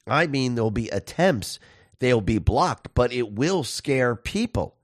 I 0.07 0.27
mean 0.27 0.55
there'll 0.55 0.71
be 0.71 0.89
attempts 0.89 1.59
they'll 2.03 2.19
be 2.19 2.37
blocked, 2.37 2.89
but 2.93 3.13
it 3.13 3.31
will 3.31 3.63
scare 3.63 4.13
people. 4.13 4.75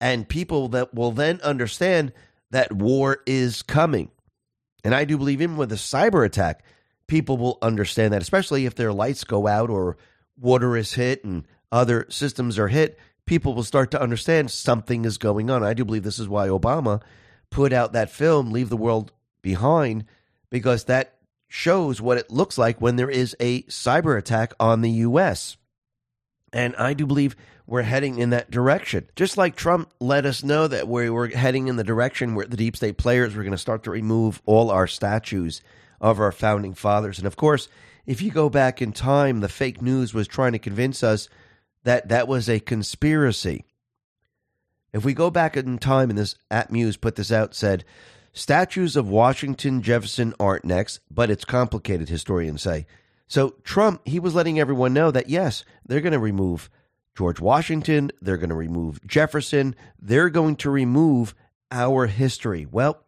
And 0.00 0.28
people 0.28 0.68
that 0.70 0.92
will 0.92 1.12
then 1.12 1.40
understand 1.42 2.12
that 2.50 2.72
war 2.72 3.18
is 3.24 3.62
coming. 3.62 4.10
And 4.82 4.94
I 4.94 5.04
do 5.04 5.16
believe 5.16 5.40
even 5.40 5.56
with 5.56 5.70
a 5.70 5.76
cyber 5.76 6.26
attack, 6.26 6.64
people 7.06 7.36
will 7.36 7.58
understand 7.62 8.12
that, 8.12 8.20
especially 8.20 8.66
if 8.66 8.74
their 8.74 8.92
lights 8.92 9.22
go 9.22 9.46
out 9.46 9.70
or 9.70 9.96
water 10.36 10.76
is 10.76 10.94
hit 10.94 11.24
and 11.24 11.46
other 11.70 12.04
systems 12.10 12.58
are 12.58 12.68
hit, 12.68 12.98
people 13.26 13.54
will 13.54 13.62
start 13.62 13.92
to 13.92 14.02
understand 14.02 14.50
something 14.50 15.04
is 15.04 15.18
going 15.18 15.50
on. 15.50 15.62
I 15.62 15.72
do 15.72 15.84
believe 15.84 16.02
this 16.02 16.18
is 16.18 16.28
why 16.28 16.48
Obama 16.48 17.00
put 17.50 17.72
out 17.72 17.92
that 17.92 18.10
film, 18.10 18.50
Leave 18.50 18.70
the 18.70 18.76
World 18.76 19.12
Behind, 19.44 20.06
because 20.50 20.84
that 20.84 21.14
shows 21.46 22.00
what 22.00 22.18
it 22.18 22.30
looks 22.30 22.58
like 22.58 22.80
when 22.80 22.96
there 22.96 23.10
is 23.10 23.36
a 23.38 23.62
cyber 23.64 24.18
attack 24.18 24.54
on 24.58 24.80
the 24.80 24.90
U.S. 24.90 25.56
And 26.52 26.74
I 26.76 26.94
do 26.94 27.06
believe 27.06 27.36
we're 27.66 27.82
heading 27.82 28.18
in 28.18 28.30
that 28.30 28.50
direction. 28.50 29.06
Just 29.14 29.36
like 29.36 29.54
Trump 29.54 29.90
let 30.00 30.26
us 30.26 30.42
know 30.42 30.66
that 30.66 30.88
we 30.88 31.10
were 31.10 31.28
heading 31.28 31.68
in 31.68 31.76
the 31.76 31.84
direction 31.84 32.34
where 32.34 32.46
the 32.46 32.56
deep 32.56 32.76
state 32.76 32.96
players 32.96 33.34
were 33.34 33.42
going 33.42 33.52
to 33.52 33.58
start 33.58 33.84
to 33.84 33.90
remove 33.90 34.42
all 34.46 34.70
our 34.70 34.86
statues 34.86 35.60
of 36.00 36.18
our 36.20 36.32
founding 36.32 36.74
fathers. 36.74 37.18
And 37.18 37.26
of 37.26 37.36
course, 37.36 37.68
if 38.06 38.22
you 38.22 38.30
go 38.30 38.48
back 38.48 38.82
in 38.82 38.92
time, 38.92 39.40
the 39.40 39.48
fake 39.48 39.80
news 39.80 40.12
was 40.14 40.26
trying 40.26 40.52
to 40.52 40.58
convince 40.58 41.02
us 41.02 41.28
that 41.84 42.08
that 42.08 42.28
was 42.28 42.48
a 42.48 42.60
conspiracy. 42.60 43.64
If 44.92 45.04
we 45.04 45.12
go 45.12 45.30
back 45.30 45.56
in 45.56 45.78
time, 45.78 46.08
and 46.08 46.18
this 46.18 46.34
at 46.50 46.70
Muse 46.72 46.96
put 46.96 47.16
this 47.16 47.32
out, 47.32 47.54
said 47.54 47.84
statues 48.34 48.96
of 48.96 49.08
Washington, 49.08 49.80
Jefferson 49.80 50.34
aren't 50.38 50.66
next, 50.66 51.00
but 51.10 51.30
it's 51.30 51.46
complicated, 51.46 52.10
historians 52.10 52.60
say. 52.60 52.86
So 53.26 53.54
Trump, 53.64 54.02
he 54.06 54.20
was 54.20 54.34
letting 54.34 54.60
everyone 54.60 54.92
know 54.92 55.10
that 55.10 55.30
yes, 55.30 55.64
they're 55.86 56.02
going 56.02 56.12
to 56.12 56.18
remove 56.18 56.68
George 57.16 57.40
Washington, 57.40 58.10
they're 58.20 58.36
going 58.36 58.50
to 58.50 58.54
remove 58.54 59.04
Jefferson, 59.06 59.74
they're 59.98 60.28
going 60.28 60.56
to 60.56 60.70
remove 60.70 61.34
our 61.70 62.06
history. 62.06 62.66
Well, 62.70 63.04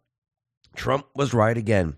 Trump 0.77 1.07
was 1.15 1.35
right 1.35 1.57
again. 1.57 1.97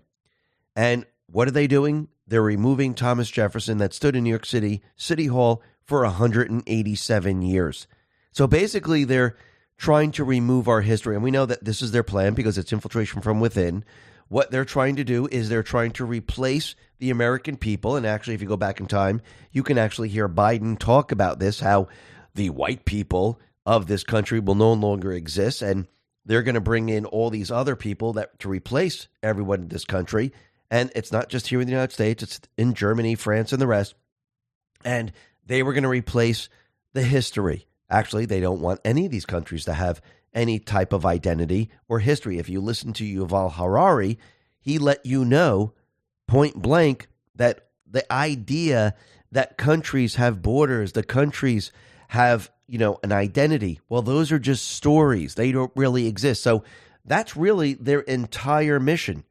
And 0.75 1.05
what 1.27 1.47
are 1.47 1.51
they 1.51 1.67
doing? 1.67 2.07
They're 2.27 2.41
removing 2.41 2.93
Thomas 2.93 3.29
Jefferson 3.29 3.77
that 3.77 3.93
stood 3.93 4.15
in 4.15 4.23
New 4.23 4.29
York 4.29 4.45
City 4.45 4.81
City 4.95 5.27
Hall 5.27 5.61
for 5.83 6.03
187 6.03 7.41
years. 7.41 7.87
So 8.31 8.47
basically, 8.47 9.03
they're 9.03 9.35
trying 9.79 10.11
to 10.11 10.25
remove 10.25 10.67
our 10.67 10.81
history. 10.81 11.15
And 11.15 11.23
we 11.23 11.31
know 11.31 11.45
that 11.45 11.63
this 11.63 11.81
is 11.81 11.91
their 11.91 12.03
plan 12.03 12.33
because 12.33 12.57
it's 12.57 12.73
infiltration 12.73 13.21
from 13.21 13.39
within. 13.39 13.85
What 14.27 14.51
they're 14.51 14.65
trying 14.65 14.97
to 14.97 15.05
do 15.05 15.27
is 15.31 15.47
they're 15.47 15.63
trying 15.63 15.91
to 15.93 16.05
replace 16.05 16.75
the 16.99 17.09
American 17.09 17.55
people. 17.55 17.95
And 17.95 18.05
actually, 18.05 18.35
if 18.35 18.41
you 18.41 18.47
go 18.47 18.57
back 18.57 18.81
in 18.81 18.85
time, 18.85 19.21
you 19.51 19.63
can 19.63 19.77
actually 19.77 20.09
hear 20.09 20.27
Biden 20.29 20.77
talk 20.77 21.11
about 21.11 21.39
this 21.39 21.61
how 21.61 21.87
the 22.35 22.49
white 22.51 22.85
people 22.85 23.39
of 23.65 23.87
this 23.87 24.03
country 24.03 24.39
will 24.39 24.53
no 24.53 24.73
longer 24.73 25.13
exist. 25.13 25.61
And 25.61 25.87
they're 26.25 26.43
going 26.43 26.55
to 26.55 26.61
bring 26.61 26.89
in 26.89 27.05
all 27.05 27.29
these 27.29 27.49
other 27.49 27.77
people 27.77 28.13
that 28.13 28.37
to 28.39 28.49
replace 28.49 29.07
everyone 29.23 29.61
in 29.61 29.67
this 29.69 29.85
country. 29.85 30.33
And 30.69 30.91
it's 30.93 31.11
not 31.11 31.29
just 31.29 31.47
here 31.47 31.61
in 31.61 31.67
the 31.67 31.71
United 31.71 31.93
States, 31.93 32.21
it's 32.21 32.41
in 32.57 32.73
Germany, 32.73 33.15
France, 33.15 33.53
and 33.53 33.61
the 33.61 33.65
rest. 33.65 33.95
And 34.83 35.13
they 35.45 35.63
were 35.63 35.73
going 35.73 35.83
to 35.83 35.89
replace 35.89 36.49
the 36.93 37.01
history. 37.01 37.65
Actually, 37.89 38.25
they 38.25 38.39
don't 38.39 38.61
want 38.61 38.79
any 38.85 39.05
of 39.05 39.11
these 39.11 39.25
countries 39.25 39.65
to 39.65 39.73
have 39.73 40.01
any 40.33 40.59
type 40.59 40.93
of 40.93 41.05
identity 41.05 41.69
or 41.87 41.99
history. 41.99 42.37
If 42.37 42.49
you 42.49 42.61
listen 42.61 42.93
to 42.93 43.03
Yuval 43.03 43.53
Harari, 43.53 44.19
he 44.59 44.77
let 44.77 45.05
you 45.05 45.25
know 45.25 45.73
point 46.27 46.61
blank 46.61 47.07
that 47.35 47.67
the 47.89 48.11
idea 48.13 48.93
that 49.31 49.57
countries 49.57 50.15
have 50.15 50.41
borders, 50.41 50.91
the 50.91 51.03
countries 51.03 51.71
have, 52.09 52.51
you 52.67 52.77
know, 52.77 52.99
an 53.03 53.11
identity, 53.11 53.79
well, 53.89 54.01
those 54.01 54.31
are 54.31 54.39
just 54.39 54.67
stories. 54.67 55.35
They 55.35 55.51
don't 55.51 55.71
really 55.75 56.07
exist. 56.07 56.43
So 56.43 56.63
that's 57.05 57.35
really 57.35 57.73
their 57.73 58.01
entire 58.01 58.79
mission 58.79 59.23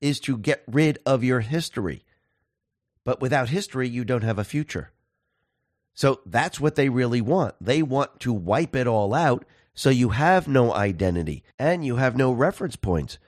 is 0.00 0.20
to 0.20 0.38
get 0.38 0.62
rid 0.66 0.98
of 1.04 1.24
your 1.24 1.40
history. 1.40 2.04
But 3.04 3.20
without 3.20 3.50
history, 3.50 3.88
you 3.88 4.04
don't 4.04 4.24
have 4.24 4.38
a 4.38 4.44
future. 4.44 4.90
So 5.96 6.20
that's 6.26 6.60
what 6.60 6.74
they 6.74 6.90
really 6.90 7.22
want. 7.22 7.54
They 7.58 7.82
want 7.82 8.20
to 8.20 8.32
wipe 8.32 8.76
it 8.76 8.86
all 8.86 9.14
out 9.14 9.46
so 9.74 9.88
you 9.88 10.10
have 10.10 10.46
no 10.46 10.72
identity 10.72 11.42
and 11.58 11.84
you 11.84 11.96
have 11.96 12.14
no 12.14 12.32
reference 12.32 12.76
points. 12.76 13.18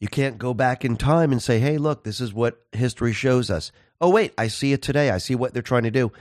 You 0.00 0.08
can't 0.08 0.36
go 0.36 0.52
back 0.52 0.84
in 0.84 0.98
time 0.98 1.32
and 1.32 1.42
say, 1.42 1.60
hey, 1.60 1.78
look, 1.78 2.04
this 2.04 2.20
is 2.20 2.34
what 2.34 2.62
history 2.72 3.14
shows 3.14 3.50
us. 3.50 3.72
Oh, 4.02 4.10
wait, 4.10 4.34
I 4.36 4.48
see 4.48 4.74
it 4.74 4.82
today. 4.82 5.08
I 5.08 5.16
see 5.16 5.34
what 5.34 5.54
they're 5.54 5.62
trying 5.62 5.84
to 5.84 5.90
do. 5.90 6.12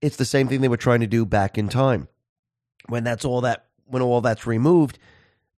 It's 0.00 0.16
the 0.16 0.24
same 0.24 0.46
thing 0.46 0.60
they 0.60 0.68
were 0.68 0.76
trying 0.76 1.00
to 1.00 1.08
do 1.08 1.26
back 1.26 1.58
in 1.58 1.68
time. 1.68 2.06
When 2.86 3.02
that's 3.02 3.24
all 3.24 3.40
that 3.40 3.66
when 3.86 4.00
all 4.00 4.20
that's 4.20 4.46
removed, 4.46 4.98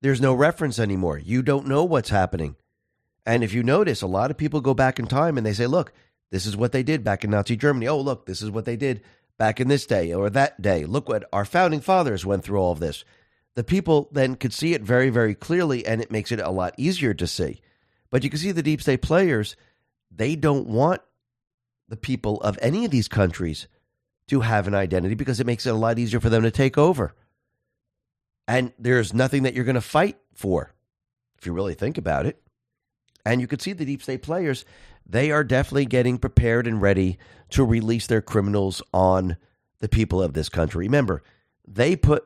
there's 0.02 0.22
no 0.22 0.34
reference 0.34 0.80
anymore. 0.80 1.18
You 1.18 1.42
don't 1.42 1.68
know 1.68 1.84
what's 1.84 2.10
happening. 2.10 2.56
And 3.26 3.44
if 3.44 3.54
you 3.54 3.64
notice, 3.64 4.02
a 4.02 4.08
lot 4.08 4.32
of 4.32 4.38
people 4.38 4.62
go 4.62 4.74
back 4.74 4.98
in 4.98 5.08
time 5.08 5.38
and 5.38 5.46
they 5.46 5.54
say, 5.54 5.68
look, 5.68 5.92
this 6.32 6.46
is 6.46 6.56
what 6.56 6.72
they 6.72 6.84
did 6.84 7.04
back 7.04 7.26
in 7.26 7.32
Nazi 7.32 7.58
Germany. 7.58 7.88
Oh, 7.90 8.00
look, 8.00 8.26
this 8.26 8.42
is 8.42 8.50
what 8.50 8.64
they 8.64 8.78
did 8.78 9.02
back 9.38 9.60
in 9.60 9.68
this 9.68 9.86
day 9.86 10.14
or 10.14 10.30
that 10.30 10.62
day. 10.62 10.86
Look 10.86 11.10
what 11.10 11.28
our 11.34 11.46
founding 11.46 11.82
fathers 11.82 12.26
went 12.26 12.44
through 12.44 12.60
all 12.60 12.72
of 12.72 12.80
this. 12.80 13.04
The 13.56 13.64
people 13.64 14.10
then 14.12 14.36
could 14.36 14.54
see 14.54 14.74
it 14.74 14.82
very, 14.82 15.10
very 15.10 15.36
clearly, 15.36 15.86
and 15.86 16.02
it 16.02 16.12
makes 16.12 16.32
it 16.32 16.40
a 16.40 16.50
lot 16.50 16.74
easier 16.78 17.14
to 17.14 17.28
see. 17.28 17.62
But 18.10 18.24
you 18.24 18.30
can 18.30 18.40
see 18.40 18.52
the 18.52 18.64
deep 18.64 18.82
state 18.82 19.02
players, 19.02 19.56
they 20.12 20.36
don't 20.36 20.68
want 20.68 21.02
the 21.88 21.98
people 21.98 22.42
of 22.42 22.58
any 22.62 22.86
of 22.86 22.92
these 22.92 23.08
countries 23.08 23.68
to 24.28 24.42
have 24.42 24.68
an 24.68 24.76
identity 24.76 25.16
because 25.16 25.40
it 25.40 25.48
makes 25.48 25.66
it 25.66 25.72
a 25.72 25.76
lot 25.76 26.00
easier 26.00 26.20
for 26.20 26.30
them 26.30 26.44
to 26.44 26.52
take 26.52 26.78
over. 26.78 27.14
And 28.48 28.74
there's 28.80 29.14
nothing 29.14 29.44
that 29.44 29.54
you're 29.54 29.66
going 29.66 29.76
to 29.76 29.82
fight 29.82 30.18
for, 30.34 30.74
if 31.38 31.46
you 31.46 31.54
really 31.54 31.76
think 31.76 31.98
about 31.98 32.26
it. 32.26 32.42
And 33.26 33.40
you 33.40 33.48
can 33.48 33.60
see 33.60 33.74
the 33.74 33.86
deep 33.86 34.04
state 34.04 34.22
players, 34.22 34.66
they 35.06 35.32
are 35.32 35.44
definitely 35.44 35.86
getting 35.86 36.18
prepared 36.18 36.68
and 36.68 36.82
ready 36.82 37.18
to 37.50 37.64
release 37.64 38.08
their 38.08 38.22
criminals 38.22 38.82
on 38.94 39.38
the 39.80 39.90
people 39.90 40.22
of 40.22 40.34
this 40.34 40.50
country. 40.50 40.86
Remember, 40.86 41.24
they 41.68 41.96
put 41.96 42.26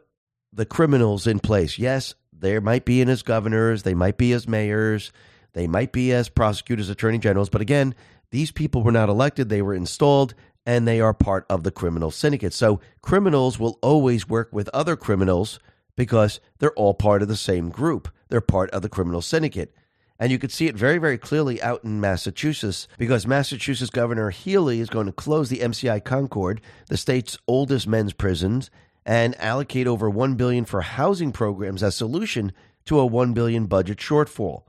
the 0.54 0.66
criminals 0.66 1.28
in 1.28 1.40
place. 1.40 1.78
Yes, 1.78 2.16
they 2.32 2.60
might 2.60 2.86
be 2.86 3.02
in 3.02 3.10
as 3.10 3.24
governors, 3.24 3.84
they 3.84 3.94
might 3.94 4.18
be 4.18 4.32
as 4.32 4.48
mayors, 4.48 5.12
they 5.54 5.68
might 5.68 5.92
be 5.92 6.12
as 6.12 6.30
prosecutors, 6.30 6.90
attorney 6.90 7.18
generals, 7.18 7.50
but 7.50 7.62
again, 7.62 7.96
these 8.32 8.52
people 8.52 8.84
were 8.84 8.92
not 8.92 9.10
elected, 9.10 9.50
they 9.50 9.62
were 9.62 9.74
installed 9.74 10.34
and 10.66 10.88
they 10.88 11.00
are 11.00 11.14
part 11.14 11.46
of 11.50 11.64
the 11.64 11.72
criminal 11.72 12.12
syndicate. 12.12 12.54
So 12.54 12.82
criminals 13.02 13.58
will 13.58 13.80
always 13.82 14.28
work 14.28 14.50
with 14.52 14.70
other 14.74 14.98
criminals 14.98 15.60
because 15.96 16.42
they're 16.60 16.74
all 16.74 16.94
part 16.94 17.22
of 17.22 17.30
the 17.30 17.38
same 17.38 17.70
group. 17.70 18.10
They're 18.28 18.42
part 18.42 18.70
of 18.72 18.82
the 18.82 18.90
criminal 18.90 19.22
syndicate. 19.22 19.74
And 20.20 20.32
you 20.32 20.40
could 20.40 20.52
see 20.52 20.68
it 20.68 20.76
very, 20.76 20.98
very 20.98 21.18
clearly 21.18 21.62
out 21.62 21.84
in 21.84 22.00
Massachusetts 22.00 22.88
because 22.98 23.28
Massachusetts 23.28 23.92
Governor 23.92 24.32
Healey 24.32 24.80
is 24.80 24.90
going 24.90 25.06
to 25.06 25.12
close 25.12 25.50
the 25.50 25.60
MCI 25.60 26.04
Concord, 26.04 26.60
the 26.88 26.98
state's 26.98 27.38
oldest 27.48 27.88
men's 27.88 28.14
prisons, 28.14 28.72
and 29.06 29.40
allocate 29.40 29.88
over 29.88 30.10
1 30.10 30.36
billion 30.36 30.66
for 30.66 30.82
housing 30.82 31.32
programs 31.32 31.84
as 31.84 31.96
solution 31.96 32.52
to 32.86 33.00
a 33.00 33.06
1 33.06 33.34
billion 33.34 33.68
budget 33.68 34.00
shortfall. 34.00 34.64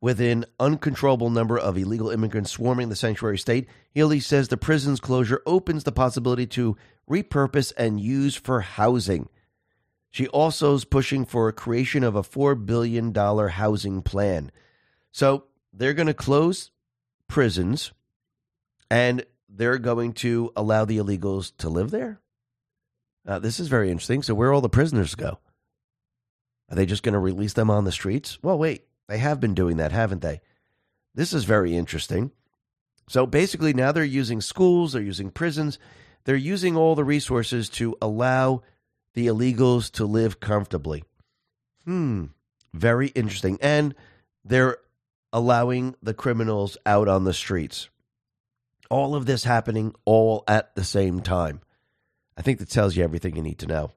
With 0.00 0.20
an 0.20 0.46
uncontrollable 0.58 1.30
number 1.30 1.58
of 1.58 1.76
illegal 1.76 2.10
immigrants 2.10 2.50
swarming 2.50 2.88
the 2.88 2.96
sanctuary 2.96 3.38
state, 3.38 3.68
Healey 3.94 4.18
says 4.20 4.48
the 4.48 4.56
prison's 4.56 4.98
closure 4.98 5.40
opens 5.46 5.84
the 5.84 5.92
possibility 5.92 6.46
to 6.48 6.76
repurpose 7.08 7.72
and 7.76 8.00
use 8.00 8.34
for 8.34 8.60
housing. 8.62 9.28
She 10.10 10.26
also 10.28 10.74
is 10.74 10.84
pushing 10.84 11.24
for 11.24 11.48
a 11.48 11.52
creation 11.52 12.02
of 12.02 12.16
a 12.16 12.22
$4 12.22 12.66
billion 12.66 13.14
housing 13.14 14.02
plan. 14.02 14.50
So 15.12 15.44
they're 15.72 15.94
going 15.94 16.08
to 16.08 16.14
close 16.14 16.70
prisons 17.28 17.92
and 18.90 19.24
they're 19.48 19.78
going 19.78 20.14
to 20.14 20.52
allow 20.56 20.84
the 20.84 20.98
illegals 20.98 21.52
to 21.58 21.68
live 21.68 21.90
there. 21.90 22.20
Uh, 23.26 23.38
this 23.38 23.60
is 23.60 23.68
very 23.68 23.90
interesting. 23.90 24.22
So, 24.22 24.34
where 24.34 24.52
all 24.52 24.60
the 24.60 24.68
prisoners 24.68 25.14
go? 25.14 25.38
Are 26.68 26.74
they 26.74 26.86
just 26.86 27.02
going 27.02 27.12
to 27.12 27.18
release 27.18 27.52
them 27.52 27.70
on 27.70 27.84
the 27.84 27.92
streets? 27.92 28.38
Well, 28.42 28.58
wait, 28.58 28.84
they 29.08 29.18
have 29.18 29.40
been 29.40 29.54
doing 29.54 29.76
that, 29.76 29.92
haven't 29.92 30.22
they? 30.22 30.40
This 31.14 31.32
is 31.32 31.44
very 31.44 31.76
interesting. 31.76 32.32
So, 33.08 33.26
basically, 33.26 33.74
now 33.74 33.92
they're 33.92 34.04
using 34.04 34.40
schools, 34.40 34.92
they're 34.92 35.02
using 35.02 35.30
prisons, 35.30 35.78
they're 36.24 36.34
using 36.34 36.76
all 36.76 36.94
the 36.94 37.04
resources 37.04 37.68
to 37.70 37.96
allow 38.02 38.62
the 39.14 39.26
illegals 39.26 39.90
to 39.92 40.04
live 40.04 40.40
comfortably. 40.40 41.04
Hmm, 41.84 42.26
very 42.72 43.08
interesting. 43.08 43.58
And 43.60 43.94
they're 44.44 44.78
allowing 45.32 45.94
the 46.02 46.14
criminals 46.14 46.76
out 46.84 47.08
on 47.08 47.24
the 47.24 47.32
streets. 47.32 47.88
All 48.90 49.14
of 49.14 49.26
this 49.26 49.44
happening 49.44 49.94
all 50.04 50.44
at 50.46 50.74
the 50.74 50.84
same 50.84 51.20
time. 51.20 51.60
I 52.36 52.42
think 52.42 52.58
that 52.58 52.68
tells 52.68 52.96
you 52.96 53.04
everything 53.04 53.36
you 53.36 53.42
need 53.42 53.58
to 53.60 53.66
know. 53.66 53.92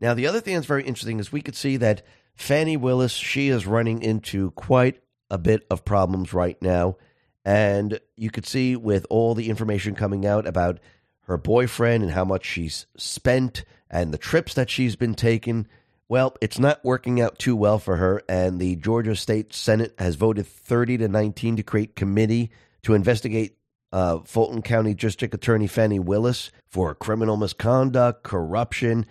Now, 0.00 0.14
the 0.14 0.26
other 0.26 0.40
thing 0.40 0.54
that's 0.54 0.66
very 0.66 0.84
interesting 0.84 1.18
is 1.18 1.32
we 1.32 1.42
could 1.42 1.56
see 1.56 1.76
that 1.78 2.02
Fani 2.34 2.76
Willis, 2.76 3.12
she 3.12 3.48
is 3.48 3.66
running 3.66 4.00
into 4.02 4.52
quite 4.52 5.02
a 5.30 5.38
bit 5.38 5.66
of 5.70 5.84
problems 5.84 6.32
right 6.32 6.60
now. 6.62 6.96
And 7.44 7.98
you 8.16 8.30
could 8.30 8.46
see 8.46 8.76
with 8.76 9.06
all 9.10 9.34
the 9.34 9.50
information 9.50 9.94
coming 9.94 10.24
out 10.24 10.46
about 10.46 10.78
her 11.22 11.36
boyfriend 11.36 12.02
and 12.02 12.12
how 12.12 12.24
much 12.24 12.46
she's 12.46 12.86
spent 12.96 13.64
and 13.90 14.12
the 14.12 14.18
trips 14.18 14.54
that 14.54 14.70
she's 14.70 14.96
been 14.96 15.14
taking 15.14 15.66
well, 16.08 16.34
it's 16.40 16.58
not 16.58 16.84
working 16.84 17.20
out 17.20 17.38
too 17.38 17.54
well 17.54 17.78
for 17.78 17.96
her, 17.96 18.22
and 18.28 18.58
the 18.58 18.76
Georgia 18.76 19.14
State 19.14 19.52
Senate 19.52 19.94
has 19.98 20.14
voted 20.14 20.46
30 20.46 20.98
to 20.98 21.08
19 21.08 21.56
to 21.56 21.62
create 21.62 21.96
committee 21.96 22.50
to 22.82 22.94
investigate 22.94 23.58
uh, 23.92 24.20
Fulton 24.20 24.62
County 24.62 24.94
District 24.94 25.34
Attorney 25.34 25.66
Fani 25.66 25.98
Willis 25.98 26.50
for 26.66 26.94
criminal 26.94 27.36
misconduct, 27.36 28.22
corruption 28.22 29.06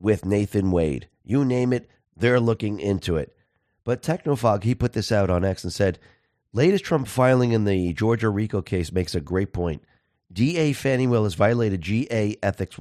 with 0.00 0.24
Nathan 0.24 0.70
Wade. 0.70 1.08
You 1.24 1.44
name 1.44 1.72
it, 1.72 1.88
they're 2.16 2.40
looking 2.40 2.78
into 2.78 3.16
it. 3.16 3.34
But 3.84 4.02
Technofog, 4.02 4.64
he 4.64 4.74
put 4.74 4.92
this 4.92 5.12
out 5.12 5.30
on 5.30 5.44
X 5.44 5.64
and 5.64 5.72
said, 5.72 5.98
latest 6.52 6.84
Trump 6.84 7.06
filing 7.06 7.52
in 7.52 7.64
the 7.64 7.92
Georgia 7.92 8.28
RICO 8.28 8.62
case 8.62 8.92
makes 8.92 9.14
a 9.14 9.20
great 9.20 9.52
point. 9.52 9.82
DA 10.32 10.72
Fani 10.72 11.06
Willis 11.06 11.34
violated 11.34 11.80
GA 11.80 12.36
ethics 12.42 12.78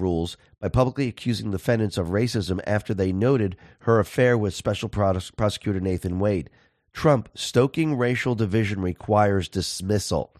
rules 0.00 0.36
by 0.60 0.68
publicly 0.68 1.08
accusing 1.08 1.50
defendants 1.50 1.98
of 1.98 2.08
racism 2.08 2.60
after 2.66 2.94
they 2.94 3.12
noted 3.12 3.56
her 3.80 3.98
affair 3.98 4.38
with 4.38 4.54
Special 4.54 4.88
Prosecutor 4.88 5.80
Nathan 5.80 6.18
Wade. 6.18 6.50
Trump 6.92 7.28
stoking 7.34 7.96
racial 7.96 8.34
division 8.34 8.80
requires 8.80 9.48
dismissal. 9.48 10.34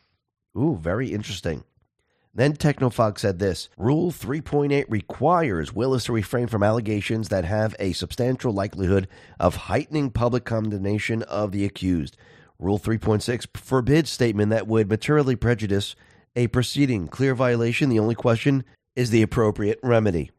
Ooh, 0.56 0.76
very 0.76 1.12
interesting. 1.12 1.64
Then 2.34 2.54
Technofog 2.54 3.18
said 3.18 3.38
this 3.38 3.68
Rule 3.76 4.10
3.8 4.10 4.86
requires 4.88 5.74
Willis 5.74 6.04
to 6.04 6.12
refrain 6.12 6.46
from 6.46 6.62
allegations 6.62 7.28
that 7.28 7.44
have 7.44 7.76
a 7.78 7.92
substantial 7.92 8.52
likelihood 8.52 9.06
of 9.38 9.56
heightening 9.56 10.10
public 10.10 10.44
condemnation 10.44 11.22
of 11.24 11.52
the 11.52 11.64
accused. 11.64 12.16
Rule 12.58 12.78
3.6 12.78 13.56
forbids 13.56 14.08
statement 14.08 14.50
that 14.50 14.66
would 14.66 14.88
materially 14.88 15.36
prejudice 15.36 15.94
a 16.34 16.46
proceeding, 16.46 17.08
clear 17.08 17.34
violation. 17.34 17.90
The 17.90 17.98
only 17.98 18.14
question 18.14 18.64
is 18.94 19.10
the 19.10 19.22
appropriate 19.22 19.78
remedy. 19.82 20.30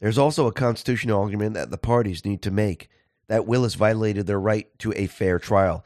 There's 0.00 0.18
also 0.18 0.46
a 0.46 0.52
constitutional 0.52 1.20
argument 1.20 1.54
that 1.54 1.70
the 1.70 1.78
parties 1.78 2.24
need 2.24 2.42
to 2.42 2.50
make 2.50 2.88
that 3.28 3.46
Willis 3.46 3.74
violated 3.74 4.26
their 4.26 4.40
right 4.40 4.66
to 4.78 4.92
a 4.94 5.06
fair 5.06 5.38
trial. 5.38 5.84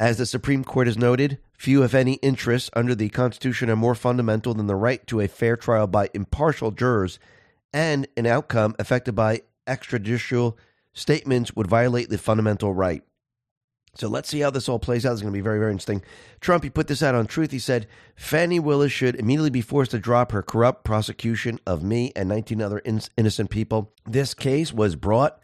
As 0.00 0.18
the 0.18 0.26
Supreme 0.26 0.64
Court 0.64 0.86
has 0.86 0.98
noted, 0.98 1.38
few, 1.56 1.82
if 1.82 1.94
any, 1.94 2.14
interests 2.14 2.70
under 2.74 2.94
the 2.94 3.08
Constitution 3.08 3.70
are 3.70 3.76
more 3.76 3.94
fundamental 3.94 4.54
than 4.54 4.66
the 4.66 4.74
right 4.74 5.06
to 5.06 5.20
a 5.20 5.28
fair 5.28 5.56
trial 5.56 5.86
by 5.86 6.08
impartial 6.14 6.70
jurors, 6.70 7.18
and 7.72 8.06
an 8.16 8.26
outcome 8.26 8.74
affected 8.78 9.14
by 9.14 9.42
extrajudicial 9.66 10.56
statements 10.92 11.54
would 11.54 11.66
violate 11.66 12.08
the 12.08 12.18
fundamental 12.18 12.72
right. 12.72 13.02
So 13.94 14.08
let's 14.08 14.28
see 14.28 14.40
how 14.40 14.50
this 14.50 14.68
all 14.68 14.78
plays 14.78 15.04
out. 15.04 15.12
It's 15.12 15.20
going 15.20 15.32
to 15.32 15.36
be 15.36 15.42
very, 15.42 15.58
very 15.58 15.70
interesting. 15.70 16.02
Trump, 16.40 16.64
he 16.64 16.70
put 16.70 16.88
this 16.88 17.02
out 17.02 17.14
on 17.14 17.26
Truth. 17.26 17.50
He 17.50 17.58
said, 17.58 17.86
Fani 18.16 18.58
Willis 18.58 18.90
should 18.90 19.16
immediately 19.16 19.50
be 19.50 19.60
forced 19.60 19.90
to 19.90 19.98
drop 19.98 20.32
her 20.32 20.42
corrupt 20.42 20.82
prosecution 20.82 21.58
of 21.66 21.82
me 21.82 22.10
and 22.16 22.28
19 22.28 22.62
other 22.62 22.78
in- 22.78 23.02
innocent 23.18 23.50
people. 23.50 23.92
This 24.06 24.32
case 24.32 24.72
was 24.72 24.96
brought, 24.96 25.38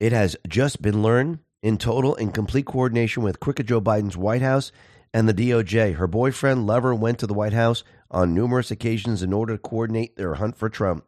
it 0.00 0.12
has 0.12 0.36
just 0.48 0.80
been 0.80 1.02
learned 1.02 1.40
in 1.62 1.76
total 1.76 2.14
in 2.14 2.32
complete 2.32 2.66
coordination 2.66 3.22
with 3.22 3.40
Crooked 3.40 3.68
Joe 3.68 3.80
Biden's 3.80 4.16
White 4.16 4.42
House 4.42 4.72
and 5.12 5.28
the 5.28 5.34
DOJ. 5.34 5.96
Her 5.96 6.06
boyfriend, 6.06 6.66
Lever, 6.66 6.94
went 6.94 7.18
to 7.18 7.26
the 7.26 7.34
White 7.34 7.52
House 7.52 7.84
on 8.10 8.34
numerous 8.34 8.70
occasions 8.70 9.22
in 9.22 9.34
order 9.34 9.54
to 9.54 9.62
coordinate 9.62 10.16
their 10.16 10.34
hunt 10.34 10.56
for 10.56 10.70
Trump 10.70 11.04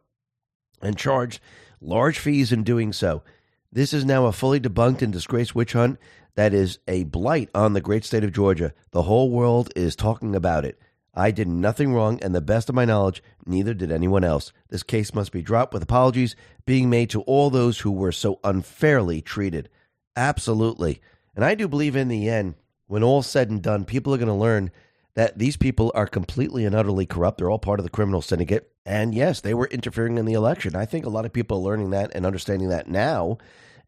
and 0.83 0.97
charged 0.97 1.39
large 1.81 2.19
fees 2.19 2.51
in 2.51 2.63
doing 2.63 2.93
so. 2.93 3.23
This 3.71 3.91
is 3.91 4.05
now 4.05 4.25
a 4.25 4.31
fully 4.31 4.59
debunked 4.59 5.01
and 5.01 5.11
disgraced 5.11 5.55
witch 5.55 5.73
hunt 5.73 5.99
that 6.35 6.53
is 6.53 6.79
a 6.87 7.03
blight 7.05 7.49
on 7.55 7.73
the 7.73 7.81
great 7.81 8.05
state 8.05 8.23
of 8.23 8.33
Georgia. 8.33 8.73
The 8.91 9.03
whole 9.03 9.29
world 9.29 9.71
is 9.75 9.95
talking 9.95 10.35
about 10.35 10.65
it. 10.65 10.79
I 11.13 11.31
did 11.31 11.47
nothing 11.47 11.93
wrong, 11.93 12.19
and 12.21 12.35
the 12.35 12.41
best 12.41 12.67
of 12.67 12.75
my 12.75 12.83
knowledge, 12.83 13.23
neither 13.45 13.73
did 13.73 13.91
anyone 13.91 14.25
else. 14.25 14.51
This 14.67 14.83
case 14.83 15.13
must 15.13 15.31
be 15.31 15.41
dropped 15.41 15.73
with 15.73 15.81
apologies 15.81 16.35
being 16.65 16.89
made 16.89 17.09
to 17.11 17.21
all 17.21 17.49
those 17.49 17.79
who 17.79 17.91
were 17.91 18.11
so 18.11 18.39
unfairly 18.43 19.21
treated. 19.21 19.69
Absolutely. 20.17 21.01
And 21.33 21.45
I 21.45 21.55
do 21.55 21.69
believe 21.69 21.95
in 21.95 22.09
the 22.09 22.29
end, 22.29 22.55
when 22.87 23.01
all's 23.01 23.27
said 23.27 23.49
and 23.49 23.61
done, 23.61 23.85
people 23.85 24.13
are 24.13 24.17
going 24.17 24.27
to 24.27 24.33
learn 24.33 24.71
that 25.15 25.37
these 25.37 25.55
people 25.55 25.91
are 25.95 26.07
completely 26.07 26.65
and 26.65 26.75
utterly 26.75 27.05
corrupt. 27.05 27.37
They're 27.37 27.49
all 27.49 27.59
part 27.59 27.79
of 27.79 27.85
the 27.85 27.89
criminal 27.89 28.21
syndicate. 28.21 28.69
And 28.85 29.15
yes, 29.15 29.39
they 29.39 29.53
were 29.53 29.67
interfering 29.67 30.17
in 30.17 30.25
the 30.25 30.33
election. 30.33 30.75
I 30.75 30.85
think 30.85 31.05
a 31.05 31.09
lot 31.09 31.25
of 31.25 31.33
people 31.33 31.57
are 31.57 31.61
learning 31.61 31.91
that 31.91 32.11
and 32.13 32.25
understanding 32.25 32.69
that 32.69 32.89
now. 32.89 33.37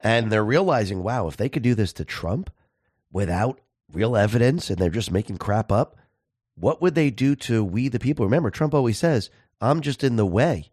And 0.01 0.31
they're 0.31 0.45
realizing, 0.45 1.03
wow, 1.03 1.27
if 1.27 1.37
they 1.37 1.49
could 1.49 1.63
do 1.63 1.75
this 1.75 1.93
to 1.93 2.05
Trump 2.05 2.51
without 3.11 3.59
real 3.91 4.15
evidence 4.15 4.69
and 4.69 4.77
they're 4.77 4.89
just 4.89 5.11
making 5.11 5.37
crap 5.37 5.71
up, 5.71 5.95
what 6.55 6.81
would 6.81 6.95
they 6.95 7.09
do 7.09 7.35
to 7.35 7.63
we 7.63 7.87
the 7.87 7.99
people? 7.99 8.25
Remember, 8.25 8.49
Trump 8.49 8.73
always 8.73 8.97
says, 8.97 9.29
I'm 9.61 9.81
just 9.81 10.03
in 10.03 10.15
the 10.15 10.25
way. 10.25 10.71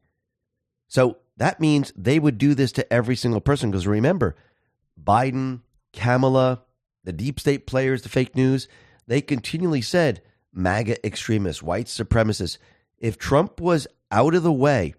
So 0.88 1.18
that 1.36 1.60
means 1.60 1.92
they 1.96 2.18
would 2.18 2.38
do 2.38 2.54
this 2.54 2.72
to 2.72 2.92
every 2.92 3.16
single 3.16 3.40
person. 3.40 3.70
Because 3.70 3.86
remember, 3.86 4.36
Biden, 5.02 5.60
Kamala, 5.92 6.62
the 7.02 7.12
deep 7.12 7.40
state 7.40 7.66
players, 7.66 8.02
the 8.02 8.08
fake 8.08 8.36
news, 8.36 8.68
they 9.06 9.20
continually 9.20 9.82
said 9.82 10.22
MAGA 10.52 11.04
extremists, 11.06 11.62
white 11.62 11.86
supremacists. 11.86 12.58
If 12.98 13.18
Trump 13.18 13.60
was 13.60 13.86
out 14.10 14.34
of 14.34 14.42
the 14.42 14.52
way, 14.52 14.94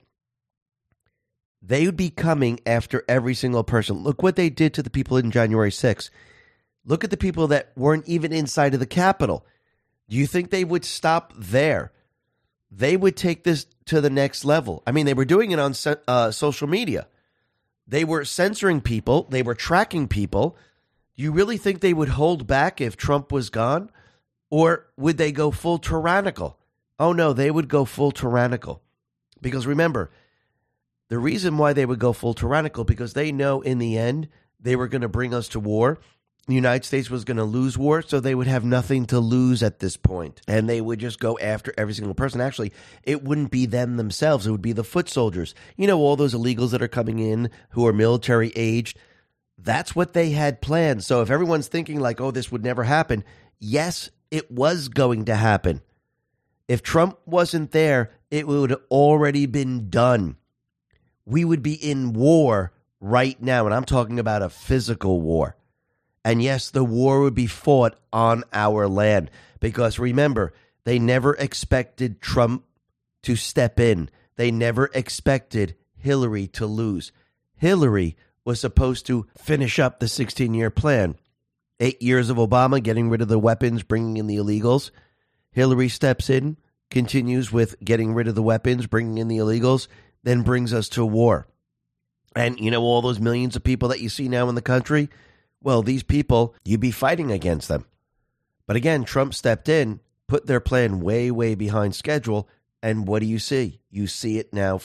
they 1.68 1.86
would 1.86 1.98
be 1.98 2.10
coming 2.10 2.60
after 2.66 3.04
every 3.08 3.34
single 3.34 3.64
person. 3.64 3.98
Look 3.98 4.22
what 4.22 4.36
they 4.36 4.50
did 4.50 4.74
to 4.76 4.84
the 4.84 4.90
people 4.90 5.18
in 5.18 5.32
January 5.32 5.72
6th. 5.72 6.10
Look 6.86 7.04
at 7.04 7.10
the 7.10 7.18
people 7.18 7.48
that 7.48 7.72
weren't 7.76 8.08
even 8.08 8.32
inside 8.32 8.74
of 8.74 8.80
the 8.80 8.86
Capitol. 8.86 9.46
Do 10.08 10.16
you 10.16 10.28
think 10.28 10.50
they 10.50 10.64
would 10.64 10.86
stop 10.86 11.34
there? 11.36 11.92
They 12.70 12.96
would 12.96 13.16
take 13.16 13.44
this 13.44 13.66
to 13.86 14.02
the 14.02 14.10
next 14.10 14.46
level. 14.46 14.84
I 14.86 14.92
mean, 14.92 15.08
they 15.08 15.14
were 15.16 15.26
doing 15.26 15.52
it 15.52 15.60
on 15.60 15.74
uh, 16.08 16.32
social 16.32 16.68
media. 16.68 17.08
They 17.88 18.04
were 18.04 18.26
censoring 18.26 18.82
people, 18.82 19.28
they 19.30 19.44
were 19.44 19.56
tracking 19.56 20.08
people. 20.08 20.58
Do 21.16 21.24
you 21.24 21.32
really 21.32 21.58
think 21.58 21.80
they 21.80 21.94
would 21.94 22.10
hold 22.10 22.46
back 22.46 22.82
if 22.82 22.98
Trump 22.98 23.32
was 23.32 23.50
gone? 23.50 23.90
Or 24.50 24.88
would 24.98 25.18
they 25.18 25.32
go 25.32 25.50
full 25.50 25.78
tyrannical? 25.78 26.58
Oh, 27.00 27.14
no, 27.14 27.34
they 27.34 27.50
would 27.50 27.68
go 27.68 27.86
full 27.86 28.12
tyrannical. 28.12 28.82
Because 29.42 29.66
remember, 29.66 30.12
the 31.08 31.20
reason 31.20 31.58
why 31.58 31.74
they 31.74 31.86
would 31.86 32.00
go 32.00 32.14
full 32.14 32.34
tyrannical 32.34 32.84
because 32.84 33.14
they 33.14 33.32
know 33.32 33.62
in 33.62 33.78
the 33.78 33.98
end 33.98 34.28
they 34.60 34.76
were 34.76 34.88
going 34.88 35.02
to 35.02 35.08
bring 35.10 35.34
us 35.34 35.48
to 35.50 35.60
war. 35.60 36.00
The 36.48 36.54
United 36.54 36.86
States 36.86 37.10
was 37.10 37.24
going 37.24 37.38
to 37.38 37.44
lose 37.44 37.76
war, 37.76 38.04
so 38.04 38.20
they 38.20 38.36
would 38.36 38.46
have 38.46 38.64
nothing 38.64 39.08
to 39.08 39.20
lose 39.20 39.64
at 39.64 39.80
this 39.80 39.98
point, 39.98 40.42
and 40.48 40.70
they 40.70 40.80
would 40.80 41.00
just 41.00 41.20
go 41.20 41.40
after 41.40 41.74
every 41.76 41.96
single 41.96 42.14
person. 42.14 42.40
Actually, 42.40 42.72
it 43.02 43.24
wouldn't 43.24 43.50
be 43.50 43.66
them 43.66 43.98
themselves; 43.98 44.46
it 44.46 44.52
would 44.52 44.62
be 44.62 44.72
the 44.72 44.84
foot 44.84 45.10
soldiers. 45.10 45.56
You 45.76 45.88
know, 45.88 45.98
all 45.98 46.16
those 46.16 46.36
illegals 46.36 46.70
that 46.72 46.84
are 46.84 46.88
coming 46.88 47.18
in 47.18 47.50
who 47.72 47.88
are 47.88 47.94
military 47.94 48.52
aged. 48.56 48.98
That's 49.58 49.96
what 49.96 50.14
they 50.14 50.32
had 50.32 50.62
planned. 50.62 51.04
So 51.04 51.22
if 51.22 51.32
everyone's 51.32 51.68
thinking 51.68 52.00
like, 52.00 52.22
"Oh, 52.22 52.30
this 52.30 52.52
would 52.52 52.64
never 52.64 52.84
happen," 52.84 53.24
yes, 53.60 54.12
it 54.30 54.52
was 54.52 54.88
going 54.88 55.26
to 55.26 55.36
happen. 55.36 55.82
If 56.68 56.84
Trump 56.84 57.18
wasn't 57.26 57.72
there, 57.72 58.12
it 58.30 58.48
would 58.48 58.70
have 58.70 58.82
already 58.92 59.48
been 59.48 59.90
done 59.90 60.38
we 61.26 61.44
would 61.44 61.64
be 61.64 61.74
in 61.74 62.14
war 62.14 62.72
right 63.00 63.42
now. 63.42 63.66
And 63.66 63.74
I'm 63.74 63.86
talking 63.86 64.20
about 64.20 64.42
a 64.42 64.50
physical 64.50 65.22
war. 65.22 65.56
And 66.24 66.42
yes, 66.42 66.72
the 66.72 66.84
war 66.84 67.22
would 67.22 67.36
be 67.36 67.48
fought 67.48 67.96
on 68.12 68.44
our 68.52 68.88
land. 68.88 69.30
Because 69.60 70.00
remember, 70.00 70.54
they 70.84 71.00
never 71.00 71.36
expected 71.36 72.22
Trump 72.22 72.66
to 73.24 73.36
step 73.36 73.80
in, 73.80 74.10
they 74.36 74.52
never 74.52 74.92
expected 74.94 75.76
Hillary 75.98 76.46
to 76.48 76.68
lose. 76.68 77.12
Hillary 77.56 78.16
was 78.44 78.60
supposed 78.60 79.08
to 79.08 79.26
finish 79.36 79.80
up 79.80 80.00
the 80.00 80.08
16 80.08 80.54
year 80.54 80.70
plan. 80.70 81.16
Eight 81.80 82.02
years 82.02 82.30
of 82.30 82.38
Obama 82.38 82.82
getting 82.82 83.10
rid 83.10 83.22
of 83.22 83.28
the 83.28 83.40
weapons, 83.40 83.82
bringing 83.82 84.18
in 84.18 84.28
the 84.28 84.38
illegals. 84.38 84.92
Hillary 85.52 85.90
steps 85.90 86.30
in, 86.30 86.58
continues 86.92 87.52
with 87.52 87.80
getting 87.84 88.14
rid 88.14 88.28
of 88.28 88.36
the 88.36 88.44
weapons, 88.44 88.86
bringing 88.86 89.18
in 89.18 89.28
the 89.28 89.38
illegals 89.38 89.88
then 90.26 90.42
brings 90.42 90.74
us 90.74 90.90
to 90.90 91.06
war. 91.06 91.48
And 92.36 92.60
you 92.60 92.70
know, 92.70 92.82
all 92.82 93.02
those 93.02 93.20
millions 93.20 93.56
of 93.56 93.64
people 93.64 93.90
that 93.90 94.02
you 94.02 94.10
see 94.10 94.28
now 94.28 94.50
in 94.50 94.56
the 94.56 94.62
country, 94.62 95.10
well, 95.64 95.82
these 95.82 96.04
people, 96.04 96.54
you'd 96.66 96.82
be 96.82 96.92
fighting 96.92 97.32
against 97.32 97.70
them. 97.70 97.86
But 98.68 98.76
again, 98.76 99.06
Trump 99.06 99.34
stepped 99.34 99.70
in, 99.70 100.02
put 100.28 100.48
their 100.48 100.60
plan 100.60 101.00
way, 101.00 101.32
way 101.32 101.56
behind 101.56 101.96
schedule. 101.96 102.50
And 102.84 103.08
what 103.08 103.20
do 103.20 103.26
you 103.26 103.40
see? 103.40 103.80
You 103.90 104.08
see 104.08 104.38
it 104.38 104.52
now 104.52 104.82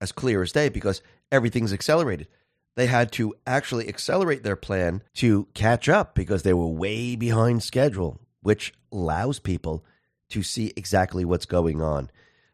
as 0.00 0.12
clear 0.12 0.42
as 0.42 0.52
day 0.52 0.68
because 0.68 1.02
everything's 1.32 1.72
accelerated. 1.72 2.28
They 2.76 2.86
had 2.86 3.10
to 3.12 3.34
actually 3.46 3.88
accelerate 3.88 4.42
their 4.42 4.56
plan 4.56 5.02
to 5.14 5.48
catch 5.54 5.88
up 5.88 6.14
because 6.14 6.42
they 6.42 6.54
were 6.54 6.66
way 6.66 7.16
behind 7.16 7.62
schedule, 7.62 8.20
which 8.42 8.72
allows 8.92 9.38
people 9.38 9.84
to 10.30 10.42
see 10.42 10.72
exactly 10.76 11.24
what's 11.24 11.46
going 11.46 11.82
on. 11.82 12.10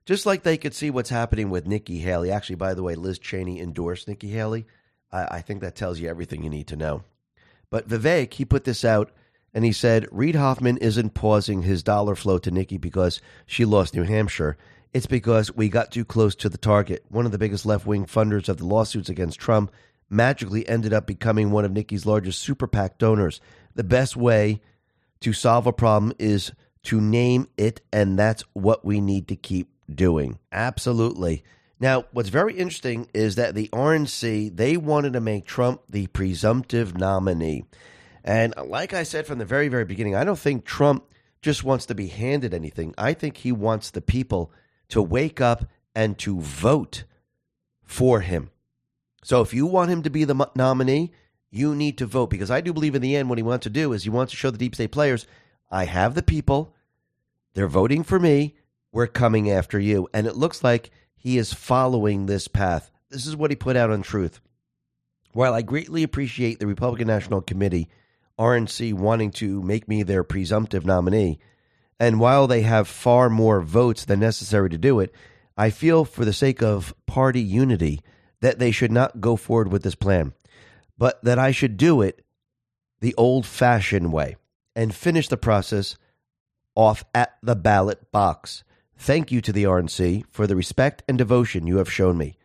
Just 0.07 0.24
like 0.24 0.44
they 0.44 0.57
could 0.57 0.72
see 0.72 0.88
what's 0.88 1.11
happening 1.11 1.50
with 1.50 1.66
Nikki 1.66 1.98
Haley. 1.98 2.30
Actually, 2.30 2.57
by 2.57 2.74
the 2.74 2.82
way, 2.82 2.94
Liz 2.94 3.18
Cheney 3.18 3.61
endorsed 3.61 4.07
Nikki 4.07 4.28
Haley. 4.28 4.64
I, 5.11 5.24
I 5.38 5.40
think 5.40 5.61
that 5.61 5.74
tells 5.74 5.98
you 5.98 6.09
everything 6.09 6.44
you 6.44 6.48
need 6.48 6.68
to 6.68 6.76
know. 6.76 7.02
But 7.70 7.88
Vivek, 7.88 8.32
he 8.32 8.44
put 8.44 8.62
this 8.62 8.84
out 8.84 9.11
and 9.52 9.64
he 9.64 9.72
said 9.72 10.07
Reid 10.12 10.36
Hoffman 10.36 10.76
isn't 10.76 11.14
pausing 11.14 11.62
his 11.62 11.82
dollar 11.82 12.14
flow 12.14 12.38
to 12.38 12.52
Nikki 12.52 12.78
because 12.78 13.20
she 13.46 13.64
lost 13.64 13.94
New 13.94 14.04
Hampshire. 14.04 14.57
It's 14.94 15.07
because 15.07 15.54
we 15.54 15.68
got 15.68 15.90
too 15.90 16.04
close 16.04 16.36
to 16.36 16.48
the 16.48 16.57
target. 16.57 17.04
One 17.09 17.26
of 17.26 17.32
the 17.32 17.38
biggest 17.38 17.66
left 17.66 17.84
wing 17.84 18.07
funders 18.07 18.48
of 18.48 18.59
the 18.59 18.64
lawsuits 18.64 19.09
against 19.09 19.40
Trump 19.40 19.72
magically 20.09 20.68
ended 20.68 20.92
up 20.92 21.09
becoming 21.09 21.50
one 21.50 21.64
of 21.64 21.72
Nikki's 21.72 22.07
largest 22.07 22.40
super 22.40 22.68
PAC 22.68 22.96
donors. 22.98 23.40
The 23.74 23.82
best 23.82 24.16
way 24.16 24.61
to 25.20 25.32
solve 25.32 25.66
a 25.66 25.72
problem 25.72 26.12
is 26.20 26.52
to 26.84 27.00
name 27.00 27.48
it, 27.57 27.80
and 27.92 28.16
that's 28.16 28.44
what 28.52 28.84
we 28.84 29.00
need 29.00 29.26
to 29.28 29.36
keep 29.36 29.68
doing. 29.93 30.39
Absolutely. 30.53 31.45
Now, 31.78 32.05
what's 32.12 32.30
very 32.30 32.55
interesting 32.55 33.09
is 33.12 33.37
that 33.37 33.55
the 33.55 33.68
RNC, 33.68 34.57
they 34.57 34.76
wanted 34.76 35.12
to 35.12 35.20
make 35.20 35.45
Trump 35.45 35.82
the 35.89 36.07
presumptive 36.09 36.97
nominee. 36.97 37.64
And 38.24 38.55
like 38.57 38.95
I 38.95 39.03
said 39.03 39.26
from 39.26 39.39
the 39.39 39.45
very, 39.45 39.68
very 39.68 39.84
beginning, 39.84 40.16
I 40.16 40.24
don't 40.24 40.39
think 40.39 40.64
Trump 40.64 41.05
just 41.43 41.64
wants 41.64 41.87
to 41.87 41.95
be 41.95 42.09
handed 42.09 42.55
anything. 42.55 42.95
I 42.97 43.12
think 43.12 43.37
he 43.37 43.53
wants 43.53 43.91
the 43.91 44.01
people 44.01 44.51
to 44.89 45.03
wake 45.03 45.41
up 45.41 45.66
and 45.95 46.18
to 46.18 46.41
vote 46.41 47.05
for 47.84 48.20
him. 48.20 48.51
So 49.22 49.43
if 49.43 49.53
you 49.53 49.66
want 49.66 49.91
him 49.91 50.03
to 50.03 50.11
be 50.11 50.24
the 50.24 50.51
nominee, 50.55 51.12
you 51.51 51.74
need 51.74 51.99
to 51.99 52.07
vote 52.07 52.30
because 52.30 52.51
I 52.51 52.61
do 52.61 52.72
believe 52.72 52.95
in 52.95 53.03
the 53.03 53.16
end 53.16 53.28
what 53.28 53.39
he 53.39 53.43
wants 53.43 53.64
to 53.64 53.70
do 53.70 53.93
is 53.93 54.03
he 54.03 54.11
wants 54.11 54.32
to 54.32 54.37
show 54.37 54.51
the 54.51 54.59
deep 54.59 54.74
state 54.74 54.93
players 54.93 55.26
I 55.70 55.84
have 55.84 56.14
the 56.14 56.22
people. 56.22 56.74
They're 57.55 57.68
voting 57.68 58.05
for 58.05 58.18
me 58.18 58.55
we're 58.97 59.07
coming 59.07 59.51
after 59.51 59.78
you. 59.78 60.09
And 60.14 60.26
it 60.26 60.36
looks 60.36 60.64
like 60.64 60.90
he 61.14 61.36
is 61.36 61.53
following 61.53 62.24
this 62.24 62.49
path. 62.49 62.90
This 63.11 63.26
is 63.26 63.36
what 63.36 63.51
he 63.51 63.55
put 63.55 63.76
out 63.76 63.90
on 63.90 64.01
Truth. 64.01 64.40
While 65.34 65.53
I 65.53 65.61
greatly 65.61 66.03
appreciate 66.03 66.59
the 66.59 66.66
Republican 66.66 67.07
National 67.07 67.42
Committee, 67.42 67.90
RNC, 68.38 68.94
wanting 68.94 69.32
to 69.32 69.61
make 69.62 69.86
me 69.86 70.03
their 70.03 70.24
presumptive 70.24 70.86
nominee, 70.86 71.38
And 72.01 72.20
while 72.20 72.47
they 72.47 72.62
have 72.62 72.88
far 72.88 73.28
more 73.28 73.61
votes 73.61 74.07
than 74.07 74.18
necessary 74.20 74.70
to 74.70 74.78
do 74.78 75.01
it, 75.01 75.14
I 75.59 75.68
feel 75.68 76.07
for 76.07 76.24
the 76.24 76.32
sake 76.32 76.62
of 76.62 76.94
party 77.05 77.42
unity 77.42 78.01
that 78.40 78.59
they 78.59 78.70
should 78.70 78.92
not 78.92 79.20
go 79.20 79.36
forward 79.36 79.70
with 79.70 79.82
this 79.82 79.94
plan, 79.94 80.32
but 80.97 81.22
that 81.22 81.38
I 81.38 81.51
should 81.51 81.76
do 81.76 82.01
it 82.01 82.24
the 83.01 83.14
old 83.16 83.44
fashioned 83.44 84.11
way 84.11 84.36
and 84.74 84.94
finish 84.94 85.28
the 85.28 85.36
process 85.36 85.99
off 86.74 87.05
at 87.14 87.36
the 87.42 87.57
ballot 87.57 88.11
box. 88.11 88.64
Thank 88.97 89.30
you 89.30 89.40
to 89.42 89.53
the 89.53 89.64
RNC 89.64 90.24
for 90.30 90.47
the 90.47 90.57
respect 90.57 91.03
and 91.09 91.18
devotion 91.18 91.66
you 91.66 91.76
have 91.78 91.92
shown 91.92 92.18
me. 92.18 92.36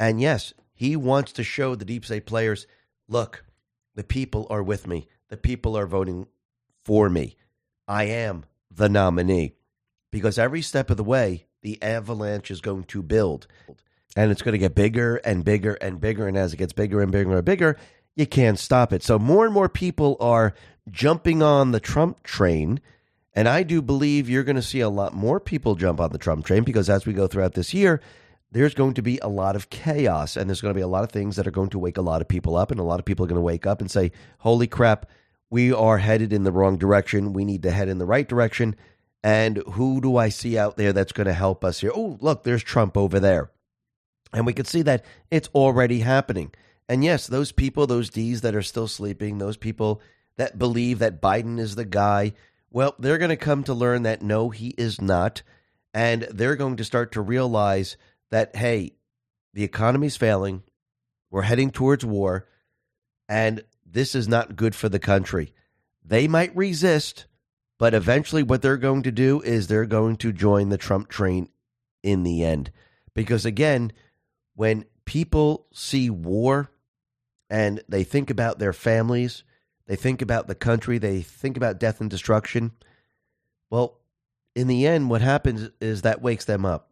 And 0.00 0.20
yes, 0.20 0.54
he 0.74 0.96
wants 0.96 1.32
to 1.32 1.44
show 1.44 1.74
the 1.74 1.84
deep 1.84 2.04
state 2.04 2.26
players 2.26 2.66
look, 3.08 3.44
the 3.94 4.04
people 4.04 4.46
are 4.50 4.62
with 4.62 4.86
me, 4.86 5.08
the 5.28 5.36
people 5.36 5.76
are 5.76 5.86
voting 5.86 6.26
for 6.84 7.08
me. 7.08 7.36
I 7.86 8.04
am 8.04 8.44
the 8.70 8.88
nominee. 8.88 9.54
Because 10.10 10.38
every 10.38 10.62
step 10.62 10.90
of 10.90 10.96
the 10.96 11.04
way, 11.04 11.46
the 11.62 11.82
avalanche 11.82 12.50
is 12.50 12.60
going 12.60 12.84
to 12.84 13.02
build. 13.02 13.46
And 14.16 14.30
it's 14.30 14.42
going 14.42 14.52
to 14.52 14.58
get 14.58 14.74
bigger 14.74 15.16
and 15.16 15.44
bigger 15.44 15.74
and 15.74 16.00
bigger. 16.00 16.26
And 16.26 16.36
as 16.36 16.54
it 16.54 16.58
gets 16.58 16.72
bigger 16.72 17.02
and 17.02 17.12
bigger 17.12 17.36
and 17.36 17.44
bigger, 17.44 17.76
you 18.14 18.26
can't 18.26 18.58
stop 18.58 18.92
it. 18.92 19.02
So 19.02 19.18
more 19.18 19.44
and 19.44 19.54
more 19.54 19.68
people 19.68 20.16
are 20.18 20.54
jumping 20.90 21.42
on 21.42 21.72
the 21.72 21.80
Trump 21.80 22.22
train. 22.22 22.80
And 23.34 23.48
I 23.48 23.62
do 23.62 23.82
believe 23.82 24.28
you're 24.28 24.44
going 24.44 24.56
to 24.56 24.62
see 24.62 24.80
a 24.80 24.88
lot 24.88 25.14
more 25.14 25.38
people 25.38 25.74
jump 25.74 26.00
on 26.00 26.10
the 26.10 26.18
Trump 26.18 26.44
train 26.44 26.64
because 26.64 26.90
as 26.90 27.06
we 27.06 27.12
go 27.12 27.26
throughout 27.26 27.54
this 27.54 27.72
year, 27.72 28.00
there's 28.50 28.74
going 28.74 28.94
to 28.94 29.02
be 29.02 29.18
a 29.18 29.28
lot 29.28 29.56
of 29.56 29.70
chaos 29.70 30.36
and 30.36 30.48
there's 30.48 30.60
going 30.60 30.72
to 30.72 30.78
be 30.78 30.82
a 30.82 30.88
lot 30.88 31.04
of 31.04 31.10
things 31.10 31.36
that 31.36 31.46
are 31.46 31.52
going 31.52 31.68
to 31.70 31.78
wake 31.78 31.98
a 31.98 32.02
lot 32.02 32.22
of 32.22 32.28
people 32.28 32.56
up. 32.56 32.70
And 32.70 32.80
a 32.80 32.84
lot 32.84 32.98
of 32.98 33.04
people 33.04 33.24
are 33.24 33.28
going 33.28 33.36
to 33.36 33.42
wake 33.42 33.66
up 33.66 33.80
and 33.80 33.90
say, 33.90 34.12
Holy 34.38 34.66
crap, 34.66 35.06
we 35.50 35.72
are 35.72 35.98
headed 35.98 36.32
in 36.32 36.44
the 36.44 36.52
wrong 36.52 36.78
direction. 36.78 37.32
We 37.32 37.44
need 37.44 37.62
to 37.62 37.70
head 37.70 37.88
in 37.88 37.98
the 37.98 38.06
right 38.06 38.28
direction. 38.28 38.76
And 39.22 39.58
who 39.72 40.00
do 40.00 40.16
I 40.16 40.28
see 40.28 40.56
out 40.56 40.76
there 40.76 40.92
that's 40.92 41.12
going 41.12 41.26
to 41.26 41.32
help 41.32 41.64
us 41.64 41.80
here? 41.80 41.92
Oh, 41.94 42.16
look, 42.20 42.44
there's 42.44 42.62
Trump 42.62 42.96
over 42.96 43.18
there. 43.20 43.50
And 44.32 44.46
we 44.46 44.52
can 44.52 44.64
see 44.64 44.82
that 44.82 45.04
it's 45.30 45.48
already 45.54 46.00
happening. 46.00 46.52
And 46.88 47.04
yes, 47.04 47.26
those 47.26 47.52
people, 47.52 47.86
those 47.86 48.10
D's 48.10 48.42
that 48.42 48.54
are 48.54 48.62
still 48.62 48.88
sleeping, 48.88 49.38
those 49.38 49.56
people 49.56 50.00
that 50.36 50.58
believe 50.58 51.00
that 51.00 51.20
Biden 51.20 51.58
is 51.58 51.74
the 51.74 51.84
guy, 51.84 52.32
well, 52.70 52.94
they're 52.98 53.18
going 53.18 53.30
to 53.30 53.36
come 53.36 53.64
to 53.64 53.74
learn 53.74 54.02
that 54.02 54.22
no, 54.22 54.50
he 54.50 54.68
is 54.78 55.00
not. 55.00 55.42
And 55.94 56.22
they're 56.30 56.56
going 56.56 56.76
to 56.76 56.84
start 56.84 57.12
to 57.12 57.20
realize 57.20 57.96
that, 58.30 58.54
hey, 58.54 58.92
the 59.54 59.64
economy's 59.64 60.16
failing. 60.16 60.62
We're 61.30 61.42
heading 61.42 61.70
towards 61.70 62.04
war. 62.04 62.46
And 63.28 63.62
this 63.84 64.14
is 64.14 64.28
not 64.28 64.56
good 64.56 64.74
for 64.74 64.88
the 64.88 64.98
country. 64.98 65.52
They 66.04 66.28
might 66.28 66.56
resist, 66.56 67.26
but 67.78 67.94
eventually 67.94 68.42
what 68.42 68.62
they're 68.62 68.76
going 68.76 69.02
to 69.02 69.12
do 69.12 69.40
is 69.40 69.66
they're 69.66 69.86
going 69.86 70.16
to 70.18 70.32
join 70.32 70.68
the 70.68 70.78
Trump 70.78 71.08
train 71.08 71.48
in 72.02 72.22
the 72.22 72.44
end. 72.44 72.70
Because 73.14 73.44
again, 73.44 73.92
when 74.54 74.84
people 75.04 75.66
see 75.72 76.10
war 76.10 76.70
and 77.50 77.82
they 77.88 78.04
think 78.04 78.30
about 78.30 78.58
their 78.58 78.72
families, 78.72 79.42
they 79.88 79.96
think 79.96 80.22
about 80.22 80.46
the 80.46 80.54
country, 80.54 80.98
they 80.98 81.22
think 81.22 81.56
about 81.56 81.80
death 81.80 82.00
and 82.00 82.08
destruction, 82.08 82.72
well, 83.70 83.98
in 84.54 84.68
the 84.68 84.86
end, 84.86 85.10
what 85.10 85.22
happens 85.22 85.70
is 85.80 86.02
that 86.02 86.22
wakes 86.22 86.44
them 86.44 86.64
up. 86.64 86.90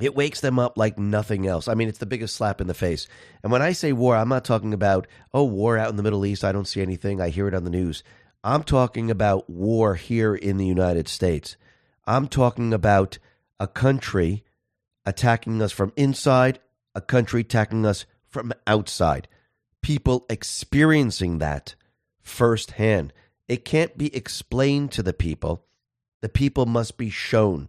It 0.00 0.14
wakes 0.14 0.40
them 0.40 0.60
up 0.60 0.78
like 0.78 0.96
nothing 0.96 1.46
else. 1.46 1.66
I 1.66 1.74
mean, 1.74 1.88
it's 1.88 1.98
the 1.98 2.06
biggest 2.06 2.36
slap 2.36 2.60
in 2.60 2.68
the 2.68 2.74
face. 2.74 3.08
And 3.42 3.50
when 3.50 3.62
I 3.62 3.72
say 3.72 3.92
war, 3.92 4.16
I'm 4.16 4.28
not 4.28 4.44
talking 4.44 4.72
about, 4.72 5.08
oh, 5.34 5.42
war 5.42 5.76
out 5.76 5.90
in 5.90 5.96
the 5.96 6.04
Middle 6.04 6.24
East. 6.24 6.44
I 6.44 6.52
don't 6.52 6.68
see 6.68 6.80
anything. 6.80 7.20
I 7.20 7.30
hear 7.30 7.48
it 7.48 7.54
on 7.54 7.64
the 7.64 7.70
news. 7.70 8.04
I'm 8.44 8.62
talking 8.62 9.10
about 9.10 9.50
war 9.50 9.96
here 9.96 10.36
in 10.36 10.56
the 10.56 10.66
United 10.66 11.08
States. 11.08 11.56
I'm 12.06 12.28
talking 12.28 12.72
about 12.72 13.18
a 13.58 13.66
country 13.66 14.44
attacking 15.04 15.60
us 15.60 15.72
from 15.72 15.92
inside, 15.96 16.60
a 16.94 17.00
country 17.00 17.40
attacking 17.40 17.84
us 17.84 18.06
from 18.28 18.52
outside. 18.68 19.26
People 19.82 20.26
experiencing 20.30 21.38
that 21.38 21.74
firsthand. 22.28 23.12
It 23.46 23.64
can't 23.64 23.96
be 23.96 24.14
explained 24.14 24.92
to 24.92 25.02
the 25.02 25.12
people. 25.12 25.64
The 26.20 26.28
people 26.28 26.66
must 26.66 26.98
be 26.98 27.10
shown 27.10 27.68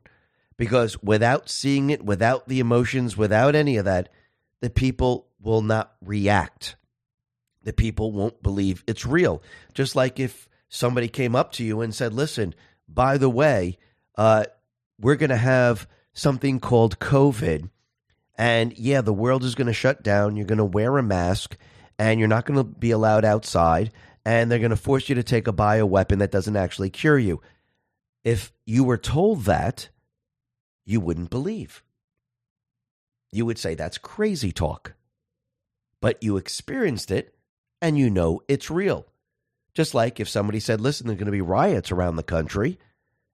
because 0.58 1.02
without 1.02 1.50
seeing 1.50 1.90
it, 1.90 2.04
without 2.04 2.48
the 2.48 2.60
emotions, 2.60 3.16
without 3.16 3.56
any 3.56 3.78
of 3.78 3.86
that, 3.86 4.10
the 4.62 4.70
people 4.70 5.28
will 5.42 5.62
not 5.62 5.94
react. 6.02 6.76
The 7.64 7.74
people 7.74 8.12
won't 8.12 8.44
believe 8.44 8.84
it's 8.88 9.06
real. 9.06 9.42
Just 9.74 9.96
like 9.96 10.20
if 10.20 10.50
somebody 10.68 11.08
came 11.08 11.36
up 11.36 11.52
to 11.54 11.64
you 11.64 11.82
and 11.82 11.96
said, 11.96 12.14
listen, 12.14 12.54
by 12.88 13.18
the 13.18 13.30
way, 13.30 13.78
uh, 14.18 14.46
we're 15.00 15.16
going 15.16 15.30
to 15.30 15.38
have 15.38 15.88
something 16.14 16.60
called 16.60 17.00
COVID. 17.00 17.70
And 18.38 18.78
yeah, 18.78 19.02
the 19.02 19.14
world 19.14 19.44
is 19.44 19.56
going 19.56 19.68
to 19.68 19.74
shut 19.74 20.04
down. 20.04 20.36
You're 20.36 20.46
going 20.46 20.58
to 20.58 20.66
wear 20.66 20.98
a 20.98 21.04
mask 21.04 21.58
and 21.98 22.20
you're 22.20 22.30
not 22.30 22.46
going 22.46 22.58
to 22.58 22.64
be 22.64 22.92
allowed 22.92 23.26
outside. 23.26 23.92
And 24.30 24.52
they're 24.52 24.60
going 24.60 24.70
to 24.70 24.76
force 24.76 25.10
you 25.10 25.16
to 25.16 25.24
take 25.24 25.48
a 25.48 25.52
bioweapon 25.52 26.20
that 26.20 26.30
doesn't 26.30 26.56
actually 26.56 26.92
cure 26.92 27.18
you. 27.18 27.42
If 28.24 28.54
you 28.64 28.84
were 28.84 28.96
told 28.96 29.46
that, 29.46 29.90
you 30.86 31.00
wouldn't 31.00 31.32
believe. 31.32 31.84
You 33.32 33.48
would 33.48 33.58
say 33.58 33.74
that's 33.74 33.98
crazy 33.98 34.52
talk. 34.52 34.94
But 36.00 36.22
you 36.22 36.38
experienced 36.38 37.10
it 37.10 37.34
and 37.82 37.98
you 37.98 38.12
know 38.12 38.42
it's 38.48 38.70
real. 38.70 39.08
Just 39.74 39.96
like 39.96 40.20
if 40.20 40.30
somebody 40.30 40.60
said, 40.60 40.80
listen, 40.80 41.08
there's 41.08 41.18
going 41.18 41.26
to 41.26 41.32
be 41.32 41.42
riots 41.42 41.92
around 41.92 42.16
the 42.16 42.22
country 42.22 42.78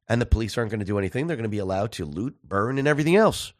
and 0.07 0.21
the 0.21 0.25
police 0.25 0.57
aren't 0.57 0.71
going 0.71 0.79
to 0.79 0.85
do 0.85 0.97
anything, 0.97 1.27
they're 1.27 1.35
going 1.35 1.43
to 1.43 1.49
be 1.49 1.57
allowed 1.57 1.91
to 1.91 2.05
loot, 2.05 2.37
burn, 2.41 2.77
and 2.77 2.87
everything 2.87 3.17
else. 3.17 3.51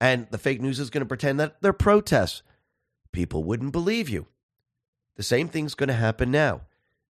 And 0.00 0.26
the 0.32 0.38
fake 0.38 0.60
news 0.60 0.80
is 0.80 0.90
going 0.90 1.02
to 1.02 1.08
pretend 1.08 1.38
that 1.38 1.62
they're 1.62 1.72
protests. 1.72 2.42
People 3.12 3.44
wouldn't 3.44 3.70
believe 3.70 4.08
you. 4.08 4.26
The 5.14 5.22
same 5.22 5.46
thing's 5.46 5.76
going 5.76 5.86
to 5.86 5.94
happen 5.94 6.32
now. 6.32 6.62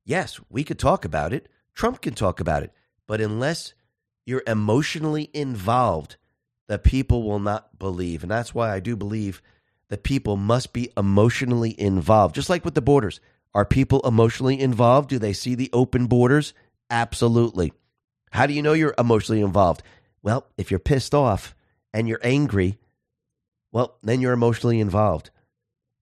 Yes, 0.08 0.40
we 0.48 0.64
could 0.64 0.78
talk 0.78 1.04
about 1.04 1.32
it. 1.32 1.48
Trump 1.74 2.00
can 2.00 2.14
talk 2.14 2.40
about 2.40 2.62
it. 2.62 2.72
But 3.06 3.20
unless 3.20 3.74
you're 4.24 4.42
emotionally 4.46 5.30
involved 5.32 6.16
the 6.68 6.78
people 6.78 7.22
will 7.22 7.40
not 7.40 7.78
believe. 7.78 8.22
And 8.22 8.30
that's 8.30 8.54
why 8.54 8.72
I 8.72 8.80
do 8.80 8.94
believe 8.94 9.42
that 9.88 10.02
people 10.02 10.36
must 10.36 10.72
be 10.72 10.92
emotionally 10.96 11.78
involved. 11.80 12.34
Just 12.34 12.50
like 12.50 12.64
with 12.64 12.74
the 12.74 12.82
borders. 12.82 13.20
Are 13.54 13.64
people 13.64 14.00
emotionally 14.06 14.60
involved? 14.60 15.08
Do 15.08 15.18
they 15.18 15.32
see 15.32 15.54
the 15.54 15.70
open 15.72 16.06
borders? 16.06 16.52
Absolutely. 16.90 17.72
How 18.30 18.46
do 18.46 18.52
you 18.52 18.62
know 18.62 18.74
you're 18.74 18.94
emotionally 18.98 19.40
involved? 19.40 19.82
Well, 20.22 20.46
if 20.58 20.70
you're 20.70 20.78
pissed 20.78 21.14
off 21.14 21.56
and 21.94 22.06
you're 22.06 22.20
angry, 22.22 22.78
well, 23.72 23.96
then 24.02 24.20
you're 24.20 24.34
emotionally 24.34 24.80
involved. 24.80 25.30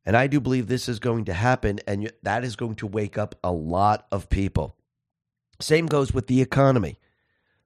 And 0.06 0.16
I 0.16 0.28
do 0.28 0.40
believe 0.40 0.68
this 0.68 0.88
is 0.88 1.00
going 1.00 1.24
to 1.24 1.34
happen, 1.34 1.80
and 1.86 2.10
that 2.22 2.44
is 2.44 2.54
going 2.54 2.76
to 2.76 2.86
wake 2.86 3.18
up 3.18 3.34
a 3.42 3.50
lot 3.50 4.06
of 4.12 4.30
people. 4.30 4.76
Same 5.60 5.86
goes 5.86 6.14
with 6.14 6.28
the 6.28 6.40
economy. 6.40 6.98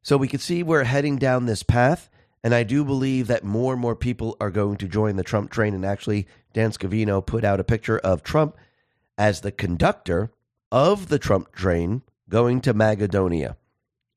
So 0.03 0.17
we 0.17 0.29
can 0.29 0.41
see 0.41 0.63
we're 0.63 0.85
heading 0.85 1.19
down 1.19 1.45
this 1.45 1.63
path. 1.63 2.09
And 2.43 2.55
I 2.55 2.63
do 2.63 2.85
believe 2.85 3.27
that 3.27 3.45
more 3.45 3.75
and 3.75 3.83
more 3.83 3.95
people 3.95 4.37
are 4.41 4.51
going 4.51 4.79
to 4.79 4.89
join 4.89 5.17
the 5.17 5.23
Trump 5.23 5.51
train. 5.51 5.75
And 5.75 5.85
actually, 5.85 6.27
Dan 6.55 6.71
Scavino 6.71 7.25
put 7.25 7.45
out 7.45 7.61
a 7.61 7.65
picture 7.65 7.99
of 7.99 8.23
Trump 8.23 8.57
as 9.19 9.43
the 9.43 9.53
conductor 9.53 10.31
of 10.73 11.09
the 11.09 11.19
Trump 11.19 11.53
train 11.53 12.01
going 12.31 12.63
to 12.63 12.73
Macedonia. 12.73 13.59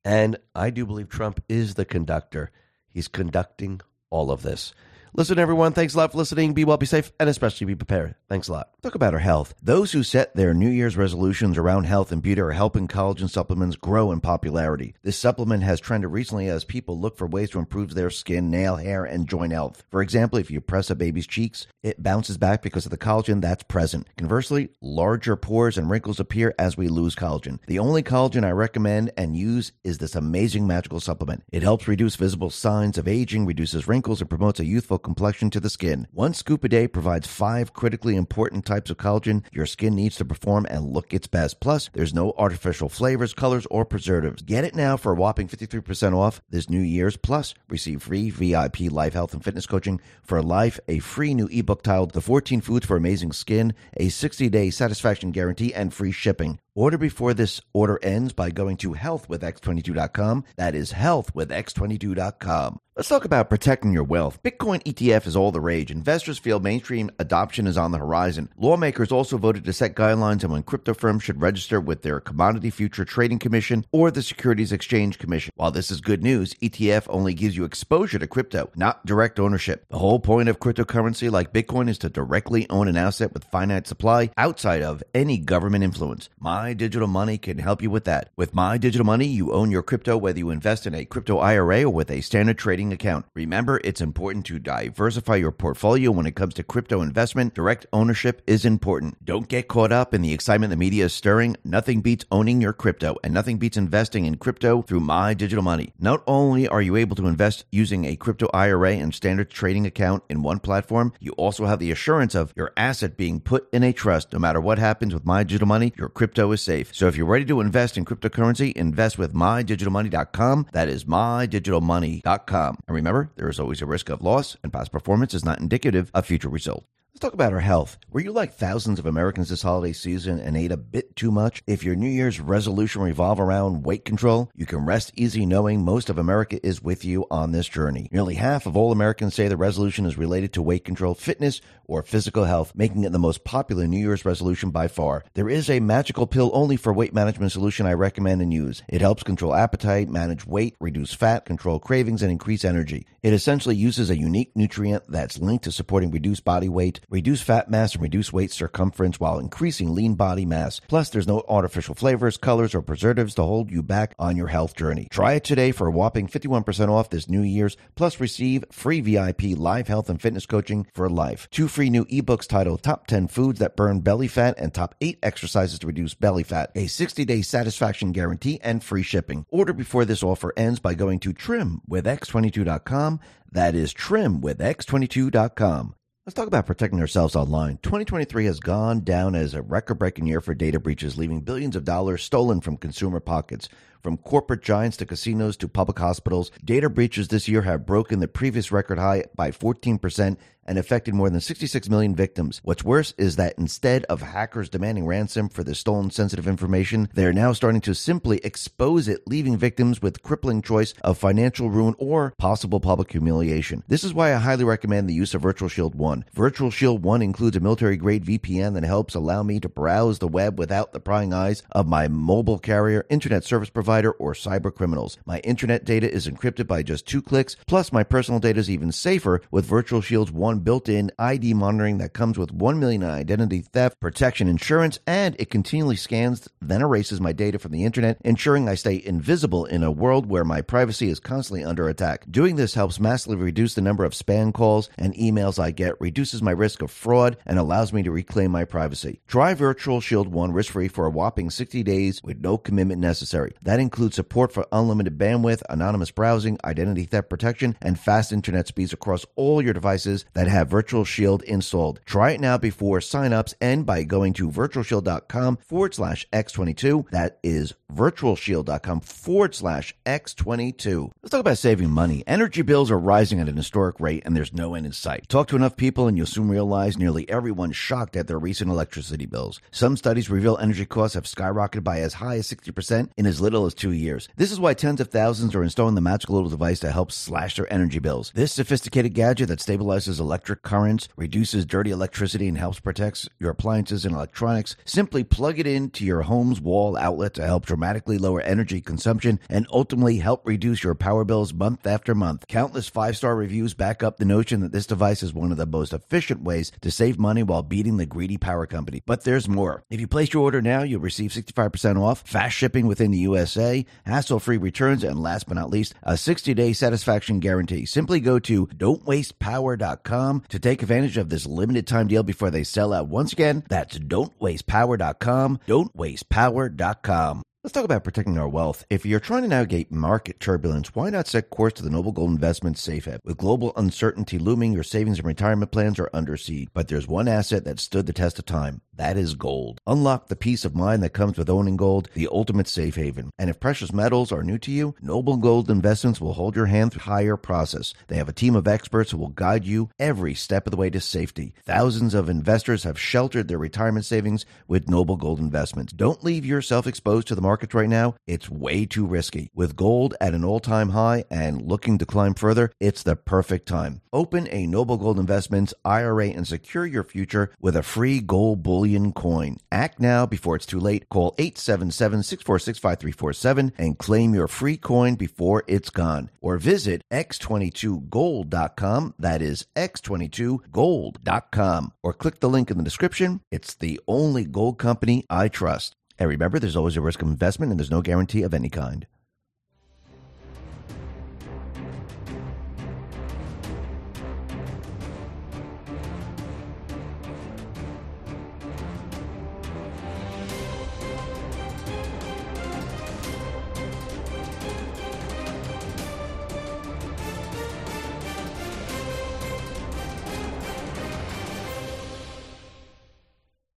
And 0.06 0.38
I 0.54 0.70
do 0.70 0.86
believe 0.86 1.10
Trump 1.10 1.42
is 1.50 1.74
the 1.74 1.84
conductor. 1.84 2.50
He's 2.88 3.08
conducting 3.08 3.82
all 4.08 4.30
of 4.30 4.42
this. 4.42 4.72
Listen, 5.16 5.38
everyone, 5.38 5.72
thanks 5.72 5.94
a 5.94 5.98
lot 5.98 6.10
for 6.10 6.18
listening. 6.18 6.54
Be 6.54 6.64
well, 6.64 6.76
be 6.76 6.86
safe, 6.86 7.12
and 7.20 7.30
especially 7.30 7.66
be 7.66 7.76
prepared. 7.76 8.16
Thanks 8.34 8.48
a 8.48 8.52
lot. 8.52 8.70
Talk 8.82 8.96
about 8.96 9.14
our 9.14 9.20
health. 9.20 9.54
Those 9.62 9.92
who 9.92 10.02
set 10.02 10.34
their 10.34 10.52
New 10.54 10.68
Year's 10.68 10.96
resolutions 10.96 11.56
around 11.56 11.84
health 11.84 12.10
and 12.10 12.20
beauty 12.20 12.40
are 12.40 12.50
helping 12.50 12.88
collagen 12.88 13.30
supplements 13.30 13.76
grow 13.76 14.10
in 14.10 14.20
popularity. 14.20 14.96
This 15.04 15.16
supplement 15.16 15.62
has 15.62 15.78
trended 15.78 16.10
recently 16.10 16.48
as 16.48 16.64
people 16.64 16.98
look 16.98 17.16
for 17.16 17.28
ways 17.28 17.50
to 17.50 17.60
improve 17.60 17.94
their 17.94 18.10
skin, 18.10 18.50
nail, 18.50 18.74
hair, 18.74 19.04
and 19.04 19.28
joint 19.28 19.52
health. 19.52 19.84
For 19.88 20.02
example, 20.02 20.40
if 20.40 20.50
you 20.50 20.60
press 20.60 20.90
a 20.90 20.96
baby's 20.96 21.28
cheeks, 21.28 21.68
it 21.84 22.02
bounces 22.02 22.36
back 22.36 22.60
because 22.60 22.84
of 22.84 22.90
the 22.90 22.98
collagen 22.98 23.40
that's 23.40 23.62
present. 23.62 24.08
Conversely, 24.18 24.70
larger 24.80 25.36
pores 25.36 25.78
and 25.78 25.88
wrinkles 25.88 26.18
appear 26.18 26.56
as 26.58 26.76
we 26.76 26.88
lose 26.88 27.14
collagen. 27.14 27.60
The 27.68 27.78
only 27.78 28.02
collagen 28.02 28.44
I 28.44 28.50
recommend 28.50 29.12
and 29.16 29.36
use 29.36 29.70
is 29.84 29.98
this 29.98 30.16
amazing 30.16 30.66
magical 30.66 30.98
supplement. 30.98 31.44
It 31.52 31.62
helps 31.62 31.86
reduce 31.86 32.16
visible 32.16 32.50
signs 32.50 32.98
of 32.98 33.06
aging, 33.06 33.46
reduces 33.46 33.86
wrinkles, 33.86 34.20
and 34.20 34.28
promotes 34.28 34.58
a 34.58 34.64
youthful 34.64 34.98
complexion 34.98 35.50
to 35.50 35.60
the 35.60 35.70
skin. 35.70 36.08
One 36.10 36.34
scoop 36.34 36.64
a 36.64 36.68
day 36.68 36.88
provides 36.88 37.28
five 37.28 37.72
critically 37.72 38.23
important 38.24 38.64
types 38.64 38.90
of 38.90 38.96
collagen 38.96 39.44
your 39.52 39.66
skin 39.66 39.94
needs 39.94 40.16
to 40.16 40.24
perform 40.24 40.66
and 40.70 40.94
look 40.94 41.12
its 41.12 41.26
best. 41.26 41.60
Plus, 41.60 41.90
there's 41.92 42.14
no 42.14 42.32
artificial 42.38 42.88
flavors, 42.88 43.34
colors, 43.34 43.66
or 43.70 43.84
preservatives. 43.84 44.40
Get 44.40 44.64
it 44.64 44.74
now 44.74 44.96
for 44.96 45.12
a 45.12 45.14
whopping 45.14 45.46
53% 45.46 46.16
off 46.16 46.40
this 46.48 46.70
New 46.70 46.80
Year's. 46.80 47.18
Plus, 47.18 47.54
receive 47.68 48.02
free 48.02 48.30
VIP 48.30 48.90
life 48.90 49.12
health 49.12 49.34
and 49.34 49.44
fitness 49.44 49.66
coaching 49.66 50.00
for 50.22 50.42
life, 50.42 50.80
a 50.88 51.00
free 51.00 51.34
new 51.34 51.48
ebook 51.52 51.82
titled 51.82 52.12
The 52.12 52.22
14 52.22 52.62
Foods 52.62 52.86
for 52.86 52.96
Amazing 52.96 53.32
Skin, 53.32 53.74
a 53.98 54.08
60 54.08 54.48
day 54.48 54.70
satisfaction 54.70 55.30
guarantee, 55.30 55.74
and 55.74 55.92
free 55.92 56.12
shipping. 56.12 56.58
Order 56.76 56.98
before 56.98 57.34
this 57.34 57.60
order 57.72 58.00
ends 58.02 58.32
by 58.32 58.50
going 58.50 58.76
to 58.78 58.94
healthwithx22.com. 58.94 60.44
That 60.56 60.74
is 60.74 60.92
healthwithx22.com. 60.92 62.80
Let's 62.96 63.08
talk 63.08 63.24
about 63.24 63.50
protecting 63.50 63.92
your 63.92 64.04
wealth. 64.04 64.40
Bitcoin 64.44 64.80
ETF 64.84 65.26
is 65.26 65.34
all 65.34 65.50
the 65.50 65.60
rage. 65.60 65.90
Investors 65.90 66.38
feel 66.38 66.60
mainstream 66.60 67.10
adoption 67.18 67.66
is 67.66 67.76
on 67.76 67.90
the 67.90 67.98
horizon. 67.98 68.50
Lawmakers 68.56 69.10
also 69.10 69.36
voted 69.36 69.64
to 69.64 69.72
set 69.72 69.96
guidelines 69.96 70.44
on 70.44 70.52
when 70.52 70.62
crypto 70.62 70.94
firms 70.94 71.24
should 71.24 71.42
register 71.42 71.80
with 71.80 72.02
their 72.02 72.20
Commodity 72.20 72.70
Future 72.70 73.04
Trading 73.04 73.40
Commission 73.40 73.84
or 73.90 74.12
the 74.12 74.22
Securities 74.22 74.70
Exchange 74.70 75.18
Commission. 75.18 75.52
While 75.56 75.72
this 75.72 75.90
is 75.90 76.00
good 76.00 76.22
news, 76.22 76.54
ETF 76.54 77.06
only 77.08 77.34
gives 77.34 77.56
you 77.56 77.64
exposure 77.64 78.20
to 78.20 78.28
crypto, 78.28 78.70
not 78.76 79.04
direct 79.04 79.40
ownership. 79.40 79.86
The 79.88 79.98
whole 79.98 80.20
point 80.20 80.48
of 80.48 80.60
cryptocurrency 80.60 81.32
like 81.32 81.52
Bitcoin 81.52 81.88
is 81.88 81.98
to 81.98 82.08
directly 82.08 82.70
own 82.70 82.86
an 82.86 82.96
asset 82.96 83.34
with 83.34 83.42
finite 83.42 83.88
supply 83.88 84.30
outside 84.36 84.82
of 84.82 85.02
any 85.12 85.38
government 85.38 85.82
influence. 85.82 86.28
My 86.38 86.63
Digital 86.72 87.08
Money 87.08 87.36
can 87.36 87.58
help 87.58 87.82
you 87.82 87.90
with 87.90 88.04
that. 88.04 88.30
With 88.36 88.54
My 88.54 88.78
Digital 88.78 89.04
Money, 89.04 89.26
you 89.26 89.52
own 89.52 89.70
your 89.70 89.82
crypto 89.82 90.16
whether 90.16 90.38
you 90.38 90.50
invest 90.50 90.86
in 90.86 90.94
a 90.94 91.04
crypto 91.04 91.38
IRA 91.38 91.82
or 91.84 91.90
with 91.90 92.10
a 92.10 92.22
standard 92.22 92.56
trading 92.56 92.92
account. 92.92 93.26
Remember, 93.34 93.80
it's 93.84 94.00
important 94.00 94.46
to 94.46 94.58
diversify 94.58 95.36
your 95.36 95.52
portfolio 95.52 96.10
when 96.10 96.26
it 96.26 96.36
comes 96.36 96.54
to 96.54 96.62
crypto 96.62 97.02
investment. 97.02 97.54
Direct 97.54 97.84
ownership 97.92 98.40
is 98.46 98.64
important. 98.64 99.22
Don't 99.24 99.48
get 99.48 99.68
caught 99.68 99.92
up 99.92 100.14
in 100.14 100.22
the 100.22 100.32
excitement 100.32 100.70
the 100.70 100.76
media 100.76 101.04
is 101.04 101.12
stirring. 101.12 101.56
Nothing 101.64 102.00
beats 102.00 102.24
owning 102.30 102.60
your 102.60 102.72
crypto, 102.72 103.16
and 103.22 103.34
nothing 103.34 103.58
beats 103.58 103.76
investing 103.76 104.24
in 104.24 104.36
crypto 104.36 104.82
through 104.82 105.00
My 105.00 105.34
Digital 105.34 105.64
Money. 105.64 105.92
Not 105.98 106.22
only 106.26 106.66
are 106.68 106.80
you 106.80 106.96
able 106.96 107.16
to 107.16 107.26
invest 107.26 107.64
using 107.72 108.04
a 108.04 108.16
crypto 108.16 108.48
IRA 108.54 108.92
and 108.92 109.14
standard 109.14 109.50
trading 109.50 109.86
account 109.86 110.22
in 110.30 110.42
one 110.42 110.60
platform, 110.60 111.12
you 111.20 111.32
also 111.32 111.66
have 111.66 111.80
the 111.80 111.90
assurance 111.90 112.34
of 112.34 112.52
your 112.56 112.72
asset 112.76 113.16
being 113.16 113.40
put 113.40 113.68
in 113.72 113.82
a 113.82 113.92
trust. 113.92 114.32
No 114.32 114.38
matter 114.38 114.60
what 114.60 114.78
happens 114.78 115.12
with 115.12 115.26
My 115.26 115.42
Digital 115.42 115.66
Money, 115.66 115.92
your 115.96 116.08
crypto 116.08 116.52
is 116.54 116.62
safe. 116.62 116.94
So 116.94 117.06
if 117.06 117.16
you're 117.16 117.26
ready 117.26 117.44
to 117.44 117.60
invest 117.60 117.98
in 117.98 118.06
cryptocurrency, 118.06 118.72
invest 118.72 119.18
with 119.18 119.34
MyDigitalMoney.com. 119.34 120.68
That 120.72 120.88
is 120.88 121.04
MyDigitalMoney.com. 121.04 122.78
And 122.88 122.94
remember, 122.94 123.30
there 123.36 123.50
is 123.50 123.60
always 123.60 123.82
a 123.82 123.86
risk 123.86 124.08
of 124.08 124.22
loss, 124.22 124.56
and 124.62 124.72
past 124.72 124.90
performance 124.90 125.34
is 125.34 125.44
not 125.44 125.60
indicative 125.60 126.10
of 126.14 126.24
future 126.24 126.48
results. 126.48 126.86
Let's 127.14 127.20
talk 127.20 127.34
about 127.34 127.52
our 127.52 127.60
health. 127.60 127.96
Were 128.10 128.22
you 128.22 128.32
like 128.32 128.54
thousands 128.54 128.98
of 128.98 129.06
Americans 129.06 129.48
this 129.48 129.62
holiday 129.62 129.92
season 129.92 130.40
and 130.40 130.56
ate 130.56 130.72
a 130.72 130.76
bit 130.76 131.14
too 131.14 131.30
much? 131.30 131.62
If 131.64 131.84
your 131.84 131.94
New 131.94 132.08
Year's 132.08 132.40
resolution 132.40 133.02
revolve 133.02 133.38
around 133.38 133.84
weight 133.84 134.04
control, 134.04 134.50
you 134.56 134.66
can 134.66 134.84
rest 134.84 135.12
easy 135.14 135.46
knowing 135.46 135.84
most 135.84 136.10
of 136.10 136.18
America 136.18 136.58
is 136.66 136.82
with 136.82 137.04
you 137.04 137.24
on 137.30 137.52
this 137.52 137.68
journey. 137.68 138.08
Nearly 138.10 138.34
half 138.34 138.66
of 138.66 138.76
all 138.76 138.90
Americans 138.90 139.36
say 139.36 139.46
the 139.46 139.56
resolution 139.56 140.06
is 140.06 140.18
related 140.18 140.52
to 140.54 140.62
weight 140.62 140.84
control, 140.84 141.14
fitness, 141.14 141.60
or 141.86 142.02
physical 142.02 142.46
health, 142.46 142.72
making 142.74 143.04
it 143.04 143.12
the 143.12 143.18
most 143.20 143.44
popular 143.44 143.86
New 143.86 144.00
Year's 144.00 144.24
resolution 144.24 144.70
by 144.70 144.88
far. 144.88 145.24
There 145.34 145.48
is 145.48 145.70
a 145.70 145.78
magical 145.78 146.26
pill 146.26 146.50
only 146.52 146.76
for 146.76 146.92
weight 146.92 147.14
management 147.14 147.52
solution 147.52 147.86
I 147.86 147.92
recommend 147.92 148.42
and 148.42 148.52
use. 148.52 148.82
It 148.88 149.02
helps 149.02 149.22
control 149.22 149.54
appetite, 149.54 150.08
manage 150.08 150.46
weight, 150.46 150.74
reduce 150.80 151.14
fat, 151.14 151.44
control 151.44 151.78
cravings, 151.78 152.22
and 152.22 152.32
increase 152.32 152.64
energy. 152.64 153.06
It 153.22 153.32
essentially 153.32 153.76
uses 153.76 154.10
a 154.10 154.18
unique 154.18 154.50
nutrient 154.56 155.04
that's 155.08 155.38
linked 155.38 155.64
to 155.64 155.72
supporting 155.72 156.10
reduced 156.10 156.44
body 156.44 156.68
weight 156.68 157.00
reduce 157.08 157.42
fat 157.42 157.70
mass 157.70 157.94
and 157.94 158.02
reduce 158.02 158.32
waist 158.32 158.54
circumference 158.54 159.20
while 159.20 159.38
increasing 159.38 159.94
lean 159.94 160.14
body 160.14 160.44
mass. 160.44 160.80
Plus, 160.88 161.10
there's 161.10 161.26
no 161.26 161.42
artificial 161.48 161.94
flavors, 161.94 162.36
colors, 162.36 162.74
or 162.74 162.82
preservatives 162.82 163.34
to 163.34 163.42
hold 163.42 163.70
you 163.70 163.82
back 163.82 164.14
on 164.18 164.36
your 164.36 164.48
health 164.48 164.76
journey. 164.76 165.08
Try 165.10 165.34
it 165.34 165.44
today 165.44 165.72
for 165.72 165.86
a 165.86 165.90
whopping 165.90 166.28
51% 166.28 166.88
off 166.88 167.10
this 167.10 167.28
New 167.28 167.42
Year's, 167.42 167.76
plus 167.94 168.20
receive 168.20 168.64
free 168.70 169.00
VIP 169.00 169.56
live 169.56 169.88
health 169.88 170.10
and 170.10 170.20
fitness 170.20 170.46
coaching 170.46 170.86
for 170.92 171.08
life. 171.08 171.48
Two 171.50 171.68
free 171.68 171.90
new 171.90 172.04
ebooks 172.06 172.46
titled 172.46 172.82
Top 172.82 173.06
10 173.06 173.28
Foods 173.28 173.58
That 173.58 173.76
Burn 173.76 174.00
Belly 174.00 174.28
Fat 174.28 174.54
and 174.58 174.72
Top 174.72 174.94
8 175.00 175.18
Exercises 175.22 175.78
to 175.80 175.86
Reduce 175.86 176.14
Belly 176.14 176.42
Fat, 176.42 176.70
a 176.74 176.86
60 176.86 177.24
day 177.24 177.42
satisfaction 177.42 178.12
guarantee, 178.12 178.60
and 178.62 178.82
free 178.82 179.02
shipping. 179.02 179.46
Order 179.50 179.72
before 179.72 180.04
this 180.04 180.22
offer 180.22 180.52
ends 180.56 180.80
by 180.80 180.94
going 180.94 181.20
to 181.20 181.32
trimwithx22.com. 181.32 183.20
That 183.52 183.74
is 183.74 183.94
trimwithx22.com. 183.94 185.94
Let's 186.26 186.36
talk 186.36 186.46
about 186.46 186.64
protecting 186.64 187.02
ourselves 187.02 187.36
online. 187.36 187.78
2023 187.82 188.46
has 188.46 188.58
gone 188.58 189.00
down 189.00 189.34
as 189.34 189.52
a 189.52 189.60
record 189.60 189.96
breaking 189.96 190.26
year 190.26 190.40
for 190.40 190.54
data 190.54 190.80
breaches, 190.80 191.18
leaving 191.18 191.42
billions 191.42 191.76
of 191.76 191.84
dollars 191.84 192.24
stolen 192.24 192.62
from 192.62 192.78
consumer 192.78 193.20
pockets. 193.20 193.68
From 194.04 194.18
corporate 194.18 194.60
giants 194.60 194.98
to 194.98 195.06
casinos 195.06 195.56
to 195.56 195.66
public 195.66 195.98
hospitals, 195.98 196.50
data 196.62 196.90
breaches 196.90 197.28
this 197.28 197.48
year 197.48 197.62
have 197.62 197.86
broken 197.86 198.20
the 198.20 198.28
previous 198.28 198.70
record 198.70 198.98
high 198.98 199.24
by 199.34 199.50
14% 199.50 200.36
and 200.66 200.78
affected 200.78 201.14
more 201.14 201.30
than 201.30 201.40
66 201.40 201.88
million 201.88 202.14
victims. 202.14 202.60
What's 202.64 202.84
worse 202.84 203.14
is 203.18 203.36
that 203.36 203.54
instead 203.58 204.04
of 204.04 204.22
hackers 204.22 204.68
demanding 204.68 205.06
ransom 205.06 205.48
for 205.48 205.62
the 205.62 205.74
stolen 205.74 206.10
sensitive 206.10 206.48
information, 206.48 207.08
they 207.14 207.24
are 207.24 207.32
now 207.32 207.52
starting 207.52 207.80
to 207.82 207.94
simply 207.94 208.38
expose 208.38 209.08
it, 209.08 209.26
leaving 209.26 209.56
victims 209.56 210.00
with 210.00 210.22
crippling 210.22 210.62
choice 210.62 210.94
of 211.02 211.18
financial 211.18 211.70
ruin 211.70 211.94
or 211.98 212.34
possible 212.38 212.80
public 212.80 213.10
humiliation. 213.10 213.82
This 213.88 214.04
is 214.04 214.14
why 214.14 214.34
I 214.34 214.38
highly 214.38 214.64
recommend 214.64 215.08
the 215.08 215.14
use 215.14 215.34
of 215.34 215.42
Virtual 215.42 215.68
Shield 215.68 215.94
1. 215.94 216.24
Virtual 216.32 216.70
Shield 216.70 217.02
1 217.02 217.22
includes 217.22 217.56
a 217.56 217.60
military 217.60 217.96
grade 217.96 218.24
VPN 218.24 218.74
that 218.74 218.84
helps 218.84 219.14
allow 219.14 219.42
me 219.42 219.60
to 219.60 219.68
browse 219.68 220.18
the 220.18 220.28
web 220.28 220.58
without 220.58 220.92
the 220.92 221.00
prying 221.00 221.32
eyes 221.32 221.62
of 221.72 221.86
my 221.86 222.08
mobile 222.08 222.58
carrier, 222.58 223.04
internet 223.10 223.44
service 223.44 223.70
provider, 223.70 223.93
or 224.02 224.34
cyber 224.34 224.74
criminals. 224.74 225.18
My 225.24 225.38
internet 225.40 225.84
data 225.84 226.10
is 226.10 226.26
encrypted 226.26 226.66
by 226.66 226.82
just 226.82 227.06
two 227.06 227.22
clicks, 227.22 227.56
plus 227.66 227.92
my 227.92 228.02
personal 228.02 228.40
data 228.40 228.60
is 228.60 228.70
even 228.70 228.92
safer 228.92 229.40
with 229.50 229.64
Virtual 229.64 230.00
Shield's 230.00 230.32
one 230.32 230.60
built-in 230.60 231.10
ID 231.18 231.54
monitoring 231.54 231.98
that 231.98 232.12
comes 232.12 232.38
with 232.38 232.52
1 232.52 232.78
million 232.78 233.04
identity 233.04 233.60
theft 233.60 234.00
protection 234.00 234.48
insurance 234.48 234.98
and 235.06 235.36
it 235.38 235.50
continually 235.50 235.96
scans 235.96 236.48
then 236.60 236.82
erases 236.82 237.20
my 237.20 237.32
data 237.32 237.58
from 237.58 237.72
the 237.72 237.84
internet, 237.84 238.18
ensuring 238.24 238.68
I 238.68 238.74
stay 238.74 239.02
invisible 239.04 239.64
in 239.66 239.82
a 239.82 239.90
world 239.90 240.26
where 240.26 240.44
my 240.44 240.60
privacy 240.62 241.08
is 241.08 241.20
constantly 241.20 241.64
under 241.64 241.88
attack. 241.88 242.24
Doing 242.30 242.56
this 242.56 242.74
helps 242.74 243.00
massively 243.00 243.36
reduce 243.36 243.74
the 243.74 243.80
number 243.80 244.04
of 244.04 244.12
spam 244.12 244.52
calls 244.52 244.88
and 244.98 245.14
emails 245.14 245.58
I 245.58 245.70
get, 245.70 246.00
reduces 246.00 246.42
my 246.42 246.50
risk 246.50 246.82
of 246.82 246.90
fraud, 246.90 247.36
and 247.46 247.58
allows 247.58 247.92
me 247.92 248.02
to 248.02 248.10
reclaim 248.10 248.50
my 248.50 248.64
privacy. 248.64 249.20
Try 249.26 249.54
Virtual 249.54 250.00
Shield 250.00 250.28
1 250.28 250.52
risk-free 250.52 250.88
for 250.88 251.06
a 251.06 251.10
whopping 251.10 251.50
60 251.50 251.82
days 251.82 252.20
with 252.22 252.40
no 252.40 252.56
commitment 252.56 253.00
necessary. 253.00 253.54
That 253.62 253.80
includes 253.84 254.16
support 254.16 254.52
for 254.52 254.66
unlimited 254.72 255.16
bandwidth, 255.16 255.62
anonymous 255.70 256.10
browsing, 256.10 256.58
identity 256.64 257.04
theft 257.04 257.30
protection, 257.30 257.76
and 257.80 257.98
fast 257.98 258.32
internet 258.32 258.66
speeds 258.66 258.92
across 258.92 259.24
all 259.36 259.62
your 259.62 259.72
devices 259.72 260.24
that 260.34 260.48
have 260.48 260.68
Virtual 260.68 261.04
Shield 261.04 261.42
installed. 261.44 262.00
Try 262.04 262.32
it 262.32 262.40
now 262.40 262.58
before 262.58 262.98
signups 262.98 263.54
end 263.60 263.86
by 263.86 264.02
going 264.02 264.32
to 264.34 264.50
virtualshield.com 264.50 265.58
forward 265.58 265.94
slash 265.94 266.26
X22. 266.32 267.08
That 267.10 267.38
is 267.42 267.74
virtualshield.com 267.94 269.00
forward 269.00 269.54
slash 269.54 269.94
X22. 270.04 271.10
Let's 271.22 271.30
talk 271.30 271.40
about 271.40 271.58
saving 271.58 271.90
money. 271.90 272.24
Energy 272.26 272.62
bills 272.62 272.90
are 272.90 272.98
rising 272.98 273.40
at 273.40 273.48
an 273.48 273.56
historic 273.56 274.00
rate 274.00 274.22
and 274.24 274.36
there's 274.36 274.52
no 274.52 274.74
end 274.74 274.86
in 274.86 274.92
sight. 274.92 275.28
Talk 275.28 275.48
to 275.48 275.56
enough 275.56 275.76
people 275.76 276.08
and 276.08 276.16
you'll 276.16 276.26
soon 276.26 276.48
realize 276.48 276.98
nearly 276.98 277.28
everyone's 277.28 277.76
shocked 277.76 278.16
at 278.16 278.26
their 278.26 278.38
recent 278.38 278.70
electricity 278.70 279.26
bills. 279.26 279.60
Some 279.70 279.96
studies 279.96 280.30
reveal 280.30 280.56
energy 280.58 280.86
costs 280.86 281.14
have 281.14 281.24
skyrocketed 281.24 281.84
by 281.84 282.00
as 282.00 282.14
high 282.14 282.36
as 282.36 282.48
60% 282.48 283.10
in 283.16 283.26
as 283.26 283.40
little 283.40 283.66
as 283.66 283.73
two 283.74 283.92
years. 283.92 284.28
This 284.36 284.52
is 284.52 284.60
why 284.60 284.74
tens 284.74 285.00
of 285.00 285.08
thousands 285.08 285.54
are 285.54 285.62
installing 285.62 285.94
the 285.94 286.00
magical 286.00 286.34
little 286.34 286.50
device 286.50 286.80
to 286.80 286.92
help 286.92 287.12
slash 287.12 287.56
their 287.56 287.72
energy 287.72 287.98
bills. 287.98 288.32
This 288.34 288.52
sophisticated 288.52 289.14
gadget 289.14 289.48
that 289.48 289.58
stabilizes 289.58 290.20
electric 290.20 290.62
currents, 290.62 291.08
reduces 291.16 291.66
dirty 291.66 291.90
electricity, 291.90 292.48
and 292.48 292.58
helps 292.58 292.80
protect 292.80 293.28
your 293.38 293.50
appliances 293.50 294.04
and 294.04 294.14
electronics. 294.14 294.76
Simply 294.84 295.24
plug 295.24 295.58
it 295.58 295.66
into 295.66 296.04
your 296.04 296.22
home's 296.22 296.60
wall 296.60 296.96
outlet 296.96 297.34
to 297.34 297.46
help 297.46 297.66
dramatically 297.66 298.18
lower 298.18 298.40
energy 298.40 298.80
consumption 298.80 299.40
and 299.48 299.66
ultimately 299.70 300.18
help 300.18 300.46
reduce 300.46 300.82
your 300.82 300.94
power 300.94 301.24
bills 301.24 301.52
month 301.52 301.86
after 301.86 302.14
month. 302.14 302.46
Countless 302.48 302.88
five 302.88 303.16
star 303.16 303.36
reviews 303.36 303.74
back 303.74 304.02
up 304.02 304.16
the 304.16 304.24
notion 304.24 304.60
that 304.60 304.72
this 304.72 304.86
device 304.86 305.22
is 305.22 305.34
one 305.34 305.50
of 305.50 305.56
the 305.56 305.66
most 305.66 305.92
efficient 305.92 306.42
ways 306.42 306.72
to 306.80 306.90
save 306.90 307.18
money 307.18 307.42
while 307.42 307.62
beating 307.62 307.96
the 307.96 308.06
greedy 308.06 308.36
power 308.36 308.66
company. 308.66 309.02
But 309.06 309.24
there's 309.24 309.48
more. 309.48 309.82
If 309.90 310.00
you 310.00 310.06
place 310.06 310.32
your 310.32 310.42
order 310.42 310.62
now, 310.62 310.82
you'll 310.82 311.00
receive 311.00 311.30
65% 311.30 312.00
off, 312.00 312.22
fast 312.26 312.56
shipping 312.56 312.86
within 312.86 313.10
the 313.10 313.18
USA, 313.18 313.63
hassle 314.04 314.40
free 314.40 314.56
returns, 314.56 315.04
and 315.04 315.22
last 315.22 315.46
but 315.46 315.54
not 315.54 315.70
least, 315.70 315.94
a 316.02 316.16
60 316.16 316.54
day 316.54 316.72
satisfaction 316.72 317.40
guarantee. 317.40 317.86
Simply 317.86 318.20
go 318.20 318.38
to 318.38 318.66
don'twastepower.com 318.66 320.44
to 320.48 320.58
take 320.58 320.82
advantage 320.82 321.16
of 321.16 321.28
this 321.28 321.46
limited 321.46 321.86
time 321.86 322.08
deal 322.08 322.22
before 322.22 322.50
they 322.50 322.64
sell 322.64 322.92
out. 322.92 323.08
Once 323.08 323.32
again, 323.32 323.64
that's 323.68 323.98
don'twastepower.com. 323.98 325.60
Don'twastepower.com. 325.66 327.42
Let's 327.64 327.72
talk 327.72 327.86
about 327.86 328.04
protecting 328.04 328.36
our 328.36 328.46
wealth. 328.46 328.84
If 328.90 329.06
you're 329.06 329.20
trying 329.20 329.40
to 329.40 329.48
navigate 329.48 329.90
market 329.90 330.38
turbulence, 330.38 330.94
why 330.94 331.08
not 331.08 331.26
set 331.26 331.48
course 331.48 331.72
to 331.74 331.82
the 331.82 331.88
Noble 331.88 332.12
Gold 332.12 332.28
Investment 332.28 332.76
Safe 332.76 333.06
Haven? 333.06 333.20
With 333.24 333.38
global 333.38 333.72
uncertainty 333.74 334.38
looming, 334.38 334.74
your 334.74 334.82
savings 334.82 335.18
and 335.18 335.26
retirement 335.26 335.70
plans 335.70 335.98
are 335.98 336.10
under 336.12 336.36
siege. 336.36 336.68
But 336.74 336.88
there's 336.88 337.08
one 337.08 337.26
asset 337.26 337.64
that 337.64 337.80
stood 337.80 338.04
the 338.04 338.12
test 338.12 338.38
of 338.38 338.44
time 338.44 338.82
That 338.96 339.16
is 339.16 339.34
gold. 339.34 339.80
Unlock 339.86 340.28
the 340.28 340.36
peace 340.36 340.64
of 340.64 340.74
mind 340.76 341.02
that 341.02 341.10
comes 341.10 341.36
with 341.36 341.50
owning 341.50 341.76
gold, 341.76 342.08
the 342.14 342.28
ultimate 342.30 342.68
safe 342.68 342.94
haven. 342.94 343.30
And 343.38 343.50
if 343.50 343.58
precious 343.58 343.92
metals 343.92 344.30
are 344.30 344.42
new 344.42 344.58
to 344.58 344.70
you, 344.70 344.94
Noble 345.00 345.36
Gold 345.36 345.70
Investments 345.70 346.20
will 346.20 346.34
hold 346.34 346.54
your 346.54 346.66
hand 346.66 346.92
through 346.92 347.00
the 347.00 347.04
entire 347.04 347.36
process. 347.36 347.92
They 348.08 348.16
have 348.16 348.28
a 348.28 348.32
team 348.32 348.54
of 348.54 348.68
experts 348.68 349.10
who 349.10 349.18
will 349.18 349.28
guide 349.28 349.64
you 349.64 349.90
every 349.98 350.34
step 350.34 350.66
of 350.66 350.70
the 350.70 350.76
way 350.76 350.90
to 350.90 351.00
safety. 351.00 351.54
Thousands 351.64 352.14
of 352.14 352.28
investors 352.28 352.84
have 352.84 352.98
sheltered 352.98 353.48
their 353.48 353.58
retirement 353.58 354.04
savings 354.04 354.46
with 354.68 354.88
Noble 354.88 355.16
Gold 355.16 355.40
Investments. 355.40 355.92
Don't 355.92 356.22
leave 356.22 356.44
yourself 356.44 356.86
exposed 356.86 357.28
to 357.28 357.34
the 357.34 357.42
markets 357.42 357.74
right 357.74 357.88
now. 357.88 358.14
It's 358.26 358.48
way 358.48 358.86
too 358.86 359.06
risky. 359.06 359.50
With 359.54 359.76
gold 359.76 360.14
at 360.20 360.34
an 360.34 360.44
all-time 360.44 360.90
high 360.90 361.24
and 361.30 361.62
looking 361.62 361.98
to 361.98 362.06
climb 362.06 362.34
further, 362.34 362.70
it's 362.80 363.02
the 363.02 363.16
perfect 363.16 363.66
time. 363.66 364.02
Open 364.12 364.48
a 364.50 364.66
Noble 364.66 364.96
Gold 364.96 365.18
Investments 365.18 365.74
IRA 365.84 366.28
and 366.28 366.46
secure 366.46 366.86
your 366.86 367.04
future 367.04 367.50
with 367.60 367.76
a 367.76 367.82
free 367.82 368.20
gold 368.20 368.62
bullion 368.62 368.83
coin. 369.14 369.58
Act 369.70 370.00
now 370.00 370.26
before 370.26 370.56
it's 370.56 370.66
too 370.66 370.80
late. 370.80 371.08
Call 371.08 371.36
877-646-5347 371.38 373.72
and 373.78 373.96
claim 373.98 374.34
your 374.34 374.48
free 374.48 374.76
coin 374.76 375.14
before 375.14 375.62
it's 375.66 375.88
gone. 375.90 376.30
Or 376.40 376.58
visit 376.58 377.02
x22gold.com. 377.12 379.14
That 379.18 379.42
is 379.42 379.66
x22gold.com. 379.76 381.92
Or 382.02 382.12
click 382.12 382.40
the 382.40 382.48
link 382.48 382.70
in 382.70 382.78
the 382.78 382.84
description. 382.84 383.40
It's 383.50 383.74
the 383.74 384.00
only 384.06 384.44
gold 384.44 384.78
company 384.78 385.24
I 385.30 385.48
trust. 385.48 385.96
And 386.18 386.28
remember, 386.28 386.58
there's 386.58 386.76
always 386.76 386.96
a 386.96 387.00
risk 387.00 387.22
of 387.22 387.28
investment 387.28 387.72
and 387.72 387.80
there's 387.80 387.90
no 387.90 388.02
guarantee 388.02 388.42
of 388.42 388.54
any 388.54 388.68
kind. 388.68 389.06